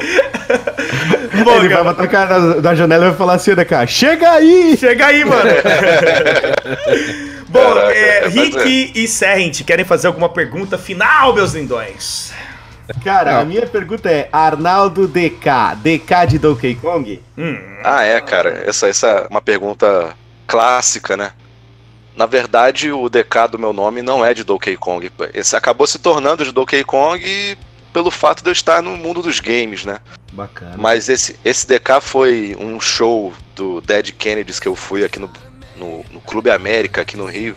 Bom, 1.44 1.56
Ele 1.56 1.68
vai 1.68 1.70
cara, 1.70 1.84
botar 1.84 2.02
a 2.04 2.08
cara 2.08 2.38
na, 2.38 2.54
na 2.62 2.74
janela 2.74 3.06
e 3.06 3.08
vai 3.08 3.18
falar 3.18 3.34
assim, 3.34 3.54
né, 3.54 3.64
cara? 3.64 3.86
Chega 3.86 4.30
aí! 4.30 4.76
Chega 4.78 5.06
aí, 5.06 5.24
mano. 5.24 5.42
Bom, 7.48 7.74
Caraca, 7.74 7.92
é, 7.94 8.28
Rick 8.28 8.92
e 8.94 9.08
Serrent, 9.08 9.62
querem 9.64 9.84
fazer 9.84 10.06
alguma 10.08 10.28
pergunta 10.28 10.76
final, 10.78 11.34
meus 11.34 11.52
lindões? 11.54 12.32
Cara, 13.02 13.32
Não. 13.34 13.40
a 13.40 13.44
minha 13.44 13.66
pergunta 13.66 14.08
é: 14.10 14.28
Arnaldo 14.32 15.08
DK, 15.08 15.74
DK 15.82 16.26
de 16.28 16.38
Donkey 16.38 16.74
Kong? 16.76 17.20
Hum, 17.36 17.58
Ah, 17.82 18.04
é, 18.04 18.20
cara. 18.20 18.62
Essa, 18.66 18.88
essa 18.88 19.06
é 19.08 19.26
uma 19.28 19.40
pergunta 19.42 20.14
clássica, 20.46 21.16
né? 21.16 21.32
Na 22.16 22.24
verdade, 22.26 22.90
o 22.90 23.08
DK 23.10 23.48
do 23.50 23.58
meu 23.58 23.72
nome 23.72 24.00
não 24.02 24.24
é 24.24 24.32
de 24.32 24.42
Donkey 24.42 24.76
Kong. 24.76 25.10
Esse 25.34 25.54
acabou 25.54 25.86
se 25.86 25.98
tornando 25.98 26.44
de 26.44 26.50
Donkey 26.52 26.82
Kong 26.82 27.58
pelo 27.92 28.10
fato 28.10 28.42
de 28.42 28.48
eu 28.48 28.52
estar 28.52 28.82
no 28.82 28.96
mundo 28.96 29.22
dos 29.22 29.38
games, 29.38 29.84
né? 29.84 29.98
Bacana. 30.32 30.74
Mas 30.78 31.08
esse, 31.08 31.38
esse 31.44 31.66
DK 31.66 32.00
foi 32.00 32.56
um 32.58 32.80
show 32.80 33.32
do 33.54 33.80
Dead 33.82 34.12
Kennedys 34.12 34.58
que 34.58 34.68
eu 34.68 34.74
fui 34.74 35.04
aqui 35.04 35.18
no, 35.18 35.30
no, 35.76 36.04
no 36.10 36.20
Clube 36.20 36.50
América, 36.50 37.02
aqui 37.02 37.16
no 37.16 37.26
Rio. 37.26 37.54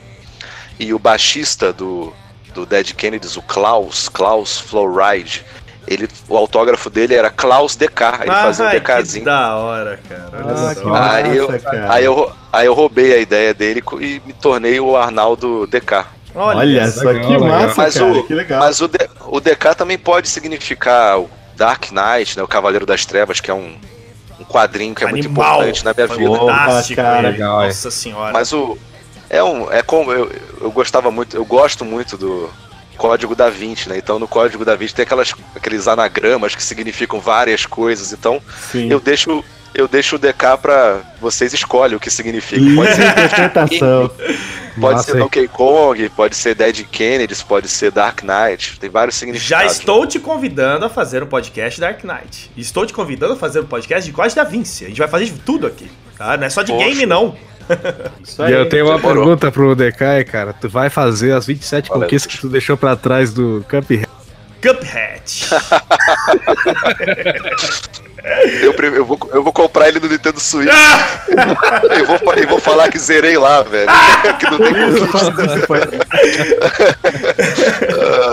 E 0.77 0.94
o 0.94 0.99
baixista 0.99 1.72
do, 1.73 2.14
do 2.53 2.65
Dead 2.65 2.94
Kennedys, 2.94 3.38
o 3.38 3.41
Klaus, 3.41 4.07
Klaus 4.10 4.60
Flowride, 4.60 5.45
ele, 5.88 6.07
o 6.27 6.38
autógrafo 6.38 6.90
dele 6.90 7.15
era 7.15 7.30
Klaus 7.30 7.76
DK. 7.76 8.03
Ele 8.22 8.31
fazia 8.31 8.65
um 8.65 8.68
Ai, 8.68 8.80
que 8.80 8.80
DKzinho. 8.81 9.26
da 9.26 9.56
hora, 9.57 9.99
cara. 10.07 10.30
Olha 10.34 10.53
Ah, 10.53 10.73
só. 10.76 10.81
que 10.81 10.90
Aí 10.90 11.38
eu- 11.38 11.48
massa, 11.52 11.60
cara. 11.60 11.94
Aí 11.94 12.06
eu, 12.06 12.31
aí 12.51 12.65
eu 12.65 12.73
roubei 12.73 13.13
a 13.13 13.17
ideia 13.17 13.53
dele 13.53 13.84
e 13.99 14.21
me 14.26 14.34
tornei 14.34 14.80
o 14.80 14.95
Arnaldo 14.97 15.67
DK. 15.67 16.05
Olha, 16.35 16.88
só 16.91 17.09
legal, 17.09 17.27
que 17.27 17.38
massa, 17.39 17.73
Mas 17.77 17.93
cara. 17.95 18.05
o- 18.11 18.23
que 18.23 18.34
legal. 18.34 18.59
Mas 18.59 18.81
o, 18.81 18.88
D- 18.88 19.09
o 19.27 19.39
DK 19.39 19.76
também 19.76 19.97
pode 19.97 20.30
significar 20.30 21.19
o 21.19 21.30
Dark 21.55 21.85
Knight, 21.91 22.38
né, 22.38 22.43
o 22.43 22.47
Cavaleiro 22.47 22.85
das 22.85 23.05
Trevas, 23.05 23.39
que 23.41 23.49
é 23.49 23.53
um, 23.53 23.76
um 24.39 24.43
quadrinho 24.45 24.93
que 24.95 25.03
é 25.03 25.07
muito 25.07 25.26
Animal. 25.26 25.55
importante 25.55 25.84
na 25.84 25.93
minha 25.93 26.07
vida. 26.07 26.38
Fantástico, 26.38 26.95
cara. 27.01 27.30
Legal. 27.30 27.63
Nossa 27.63 27.91
senhora. 27.91 28.31
Mas 28.31 28.53
o 28.53 28.77
é 29.30 29.43
um 29.43 29.71
é 29.71 29.81
como 29.81 30.11
eu, 30.11 30.31
eu 30.61 30.71
gostava 30.71 31.11
muito, 31.11 31.35
eu 31.35 31.43
gosto 31.45 31.84
muito 31.84 32.15
do 32.17 32.49
Código 32.97 33.35
da 33.35 33.49
Vinci, 33.49 33.89
né? 33.89 33.97
Então 33.97 34.19
no 34.19 34.27
Código 34.27 34.63
da 34.63 34.76
Vinci 34.76 34.93
tem 34.95 35.03
aquelas 35.03 35.34
aqueles 35.55 35.88
anagramas 35.88 36.53
que 36.55 36.61
significam 36.63 37.19
várias 37.19 37.65
coisas. 37.65 38.13
Então 38.13 38.41
Sim. 38.71 38.88
eu 38.89 38.99
deixo 38.99 39.43
eu 39.74 39.88
deixo 39.88 40.16
o 40.16 40.20
DK 40.20 40.58
pra 40.62 41.02
vocês 41.22 41.54
escolhem 41.54 41.96
o 41.96 42.00
que 42.00 42.10
significa. 42.10 42.62
Pode 42.76 42.96
ser 42.96 43.10
Interpretação. 43.10 44.12
Pode 44.80 44.96
Massa, 44.96 45.12
ser? 45.12 45.18
Donkey 45.18 45.48
Kong, 45.50 46.08
pode 46.10 46.38
ser 46.38 46.56
Dead 46.56 46.86
Kennedys, 46.90 47.44
pode 47.44 47.68
ser 47.68 47.91
Dark 47.91 48.22
Knight, 48.24 48.80
tem 48.80 48.90
vários 48.90 49.16
Já 49.16 49.20
significados. 49.20 49.74
estou 49.74 50.08
te 50.08 50.20
convidando 50.20 50.86
a 50.86 50.90
fazer 50.90 51.22
um 51.22 51.26
podcast 51.28 51.82
Dark 51.82 52.02
Knight. 52.06 52.50
Estou 52.56 52.86
te 52.86 52.94
convidando 52.94 53.34
a 53.34 53.36
fazer 53.36 53.60
um 53.60 53.66
podcast 53.66 54.08
de 54.10 54.16
Código 54.16 54.38
da 54.38 54.46
Vinci. 54.46 54.86
A 54.86 54.88
gente 54.88 55.00
vai 55.00 55.10
fazer 55.10 55.26
de 55.26 55.34
tudo 55.40 55.68
aqui. 55.68 55.91
Tá? 56.18 56.38
Não 56.38 56.46
é 56.46 56.50
só 56.50 56.64
de 56.64 56.72
Poxa. 56.72 56.86
game, 56.86 57.06
não. 57.06 57.36
Isso 58.24 58.41
E 58.48 58.52
eu 58.54 58.70
tenho 58.70 58.86
uma 58.86 58.96
demorou. 58.96 59.24
pergunta 59.26 59.52
pro 59.52 59.76
DK, 59.76 60.24
cara. 60.32 60.54
Tu 60.54 60.70
vai 60.70 60.90
fazer 60.90 61.34
as 61.34 61.46
27 61.46 61.91
Olha, 61.91 62.04
conquistas 62.04 62.34
que 62.34 62.40
tu 62.40 62.48
deixou 62.48 62.78
pra 62.78 62.96
trás 62.96 63.34
do 63.34 63.66
Cuphead. 63.70 64.08
Cuphead. 64.62 65.50
Eu, 68.62 68.74
eu, 68.74 69.06
vou, 69.06 69.18
eu 69.32 69.44
vou 69.44 69.54
comprar 69.54 69.88
ele 69.88 70.00
no 70.00 70.08
Nintendo 70.08 70.40
Switch. 70.40 70.70
eu, 71.98 72.06
vou, 72.06 72.34
eu 72.34 72.48
vou 72.48 72.60
falar 72.60 72.90
que 72.90 73.00
zerei 73.00 73.38
lá, 73.38 73.62
velho. 73.64 73.90
que 74.40 74.46
não 74.50 74.58
tem 74.58 74.74
conquista. 74.74 75.46
isso, 75.56 75.68
faz. 75.68 75.84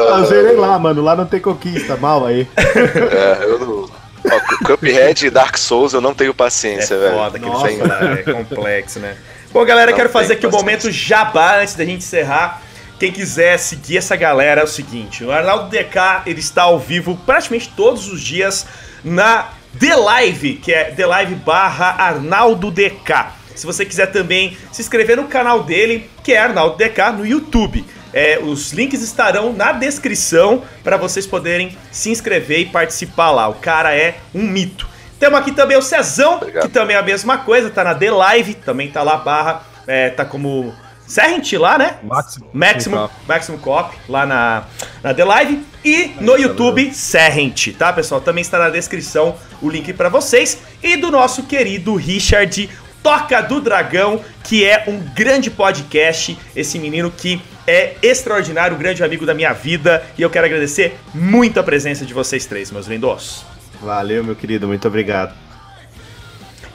Eu 0.08 0.24
zerei 0.26 0.56
lá, 0.56 0.78
mano. 0.78 1.02
Lá 1.02 1.14
não 1.16 1.26
tem 1.26 1.40
conquista. 1.40 1.96
Mal 1.96 2.26
aí. 2.26 2.48
É, 2.56 3.44
eu 3.44 3.58
não. 3.58 3.90
Ó, 4.28 4.40
Cu- 4.40 4.64
Cuphead 4.76 5.26
e 5.26 5.30
Dark 5.30 5.56
Souls 5.56 5.92
eu 5.92 6.00
não 6.00 6.12
tenho 6.12 6.30
É 6.30 6.34
paciência, 6.34 6.98
velho. 6.98 7.14
foda 7.14 7.36
aquele 7.36 7.52
Nossa. 7.52 7.70
jogo 7.70 7.86
lá, 7.88 8.12
é 8.12 8.22
complexo, 8.24 8.98
né? 8.98 9.16
Bom, 9.52 9.64
galera, 9.64 9.92
Não 9.92 9.96
quero 9.96 10.08
fazer 10.08 10.32
aqui 10.34 10.46
o 10.46 10.50
momento 10.50 10.90
jabá 10.90 11.60
antes 11.60 11.74
da 11.74 11.84
gente 11.84 11.98
encerrar. 11.98 12.60
Quem 12.98 13.12
quiser 13.12 13.58
seguir 13.58 13.98
essa 13.98 14.16
galera 14.16 14.62
é 14.62 14.64
o 14.64 14.66
seguinte: 14.66 15.22
o 15.22 15.30
Arnaldo 15.30 15.68
DK 15.68 16.22
ele 16.26 16.40
está 16.40 16.62
ao 16.62 16.78
vivo 16.78 17.16
praticamente 17.24 17.72
todos 17.76 18.08
os 18.08 18.20
dias 18.20 18.66
na 19.04 19.46
The 19.78 19.94
Live, 19.96 20.54
que 20.56 20.72
é 20.72 20.84
The 20.84 21.06
Live 21.06 21.34
barra 21.36 21.96
Arnaldo 21.98 22.70
DK. 22.70 23.26
Se 23.54 23.66
você 23.66 23.84
quiser 23.84 24.06
também 24.06 24.56
se 24.72 24.82
inscrever 24.82 25.16
no 25.16 25.24
canal 25.24 25.62
dele, 25.62 26.10
que 26.22 26.32
é 26.32 26.38
Arnaldo 26.38 26.76
DK, 26.76 27.12
no 27.16 27.26
YouTube. 27.26 27.84
É, 28.12 28.38
os 28.38 28.72
links 28.72 29.02
estarão 29.02 29.52
na 29.52 29.72
descrição 29.72 30.62
para 30.82 30.96
vocês 30.96 31.26
poderem 31.26 31.76
se 31.90 32.10
inscrever 32.10 32.60
e 32.60 32.66
participar 32.66 33.30
lá. 33.30 33.48
O 33.48 33.54
cara 33.54 33.94
é 33.94 34.16
um 34.34 34.42
mito. 34.42 34.88
Temos 35.18 35.38
aqui 35.38 35.52
também 35.52 35.76
o 35.76 35.82
Cezão, 35.82 36.36
Obrigado. 36.36 36.64
que 36.64 36.68
também 36.68 36.96
é 36.96 36.98
a 36.98 37.02
mesma 37.02 37.38
coisa, 37.38 37.70
tá 37.70 37.82
na 37.82 37.94
The 37.94 38.10
Live, 38.10 38.54
também 38.54 38.90
tá 38.90 39.02
lá 39.02 39.16
barra, 39.16 39.62
é, 39.86 40.10
tá 40.10 40.24
como 40.24 40.74
Serrent 41.06 41.52
lá, 41.54 41.78
né? 41.78 41.98
Máximo. 42.02 42.48
Maximum, 42.52 43.08
Maximum 43.26 43.58
Cop, 43.58 43.96
lá 44.08 44.26
na, 44.26 44.64
na 45.02 45.14
The 45.14 45.24
Live. 45.24 45.62
E 45.84 46.10
no 46.20 46.36
YouTube, 46.36 46.92
Serrent, 46.92 47.68
tá, 47.78 47.92
pessoal? 47.92 48.20
Também 48.20 48.42
está 48.42 48.58
na 48.58 48.70
descrição 48.70 49.36
o 49.62 49.70
link 49.70 49.92
pra 49.92 50.08
vocês. 50.08 50.58
E 50.82 50.96
do 50.96 51.10
nosso 51.10 51.44
querido 51.44 51.94
Richard 51.94 52.68
Toca 53.02 53.40
do 53.40 53.60
Dragão, 53.60 54.20
que 54.42 54.64
é 54.64 54.82
um 54.88 54.98
grande 55.14 55.48
podcast. 55.48 56.36
Esse 56.56 56.76
menino 56.78 57.08
que 57.10 57.40
é 57.66 57.94
extraordinário, 58.02 58.76
um 58.76 58.78
grande 58.78 59.04
amigo 59.04 59.24
da 59.24 59.32
minha 59.32 59.52
vida. 59.52 60.02
E 60.18 60.22
eu 60.22 60.30
quero 60.30 60.46
agradecer 60.46 60.98
muito 61.14 61.60
a 61.60 61.62
presença 61.62 62.04
de 62.04 62.12
vocês 62.12 62.46
três, 62.46 62.72
meus 62.72 62.88
lindos. 62.88 63.44
Valeu, 63.80 64.24
meu 64.24 64.34
querido. 64.34 64.66
Muito 64.66 64.88
obrigado. 64.88 65.45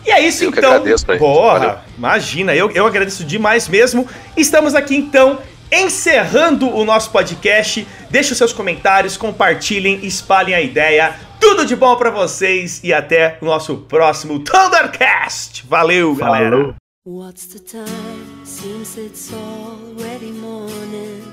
E 0.05 0.11
é 0.11 0.19
isso 0.19 0.43
Eu 0.43 0.51
que 0.51 0.59
então. 0.59 0.71
agradeço 0.73 1.11
aí. 1.11 1.17
Porra, 1.19 1.59
Valeu. 1.59 1.79
imagina, 1.97 2.55
eu, 2.55 2.71
eu 2.71 2.85
agradeço 2.85 3.23
demais 3.23 3.67
mesmo. 3.67 4.07
Estamos 4.35 4.73
aqui 4.75 4.95
então 4.95 5.39
encerrando 5.71 6.67
o 6.69 6.83
nosso 6.83 7.11
podcast. 7.11 7.87
Deixe 8.09 8.31
os 8.31 8.37
seus 8.37 8.51
comentários, 8.51 9.15
compartilhem, 9.15 9.99
espalhem 10.05 10.53
a 10.55 10.61
ideia. 10.61 11.15
Tudo 11.39 11.65
de 11.65 11.75
bom 11.75 11.95
pra 11.95 12.09
vocês 12.09 12.81
e 12.83 12.93
até 12.93 13.37
o 13.41 13.45
nosso 13.45 13.77
próximo 13.77 14.39
Thundercast. 14.39 15.65
Valeu, 15.67 16.15
galera. 16.15 16.75
What's 17.05 17.47
the 17.47 17.59
time? 17.59 18.25
Seems 18.45 18.95
it's 18.97 19.31
already 19.33 20.31
morning. 20.31 21.23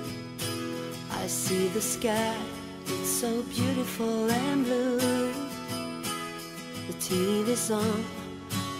I 1.11 1.29
see 1.29 1.71
the 1.75 1.81
sky, 1.81 2.35
it's 2.87 3.09
so 3.21 3.45
beautiful 3.55 4.29
and 4.31 4.65
blue. 4.65 5.31
The 6.87 6.95
TV's 6.99 7.71
on, 7.71 8.03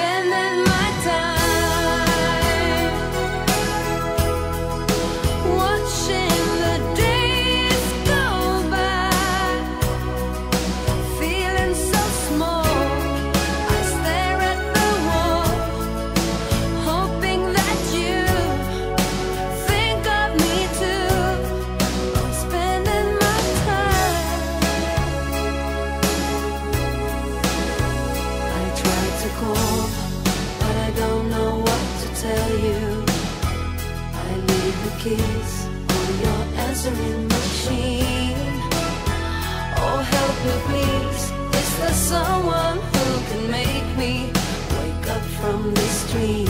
Spending 0.00 0.64
my 0.64 0.79
someone 42.10 42.78
who 42.78 43.08
can 43.28 43.50
make 43.52 43.86
me 43.96 44.32
wake 44.78 45.06
up 45.14 45.22
from 45.38 45.72
this 45.72 46.10
dream? 46.10 46.49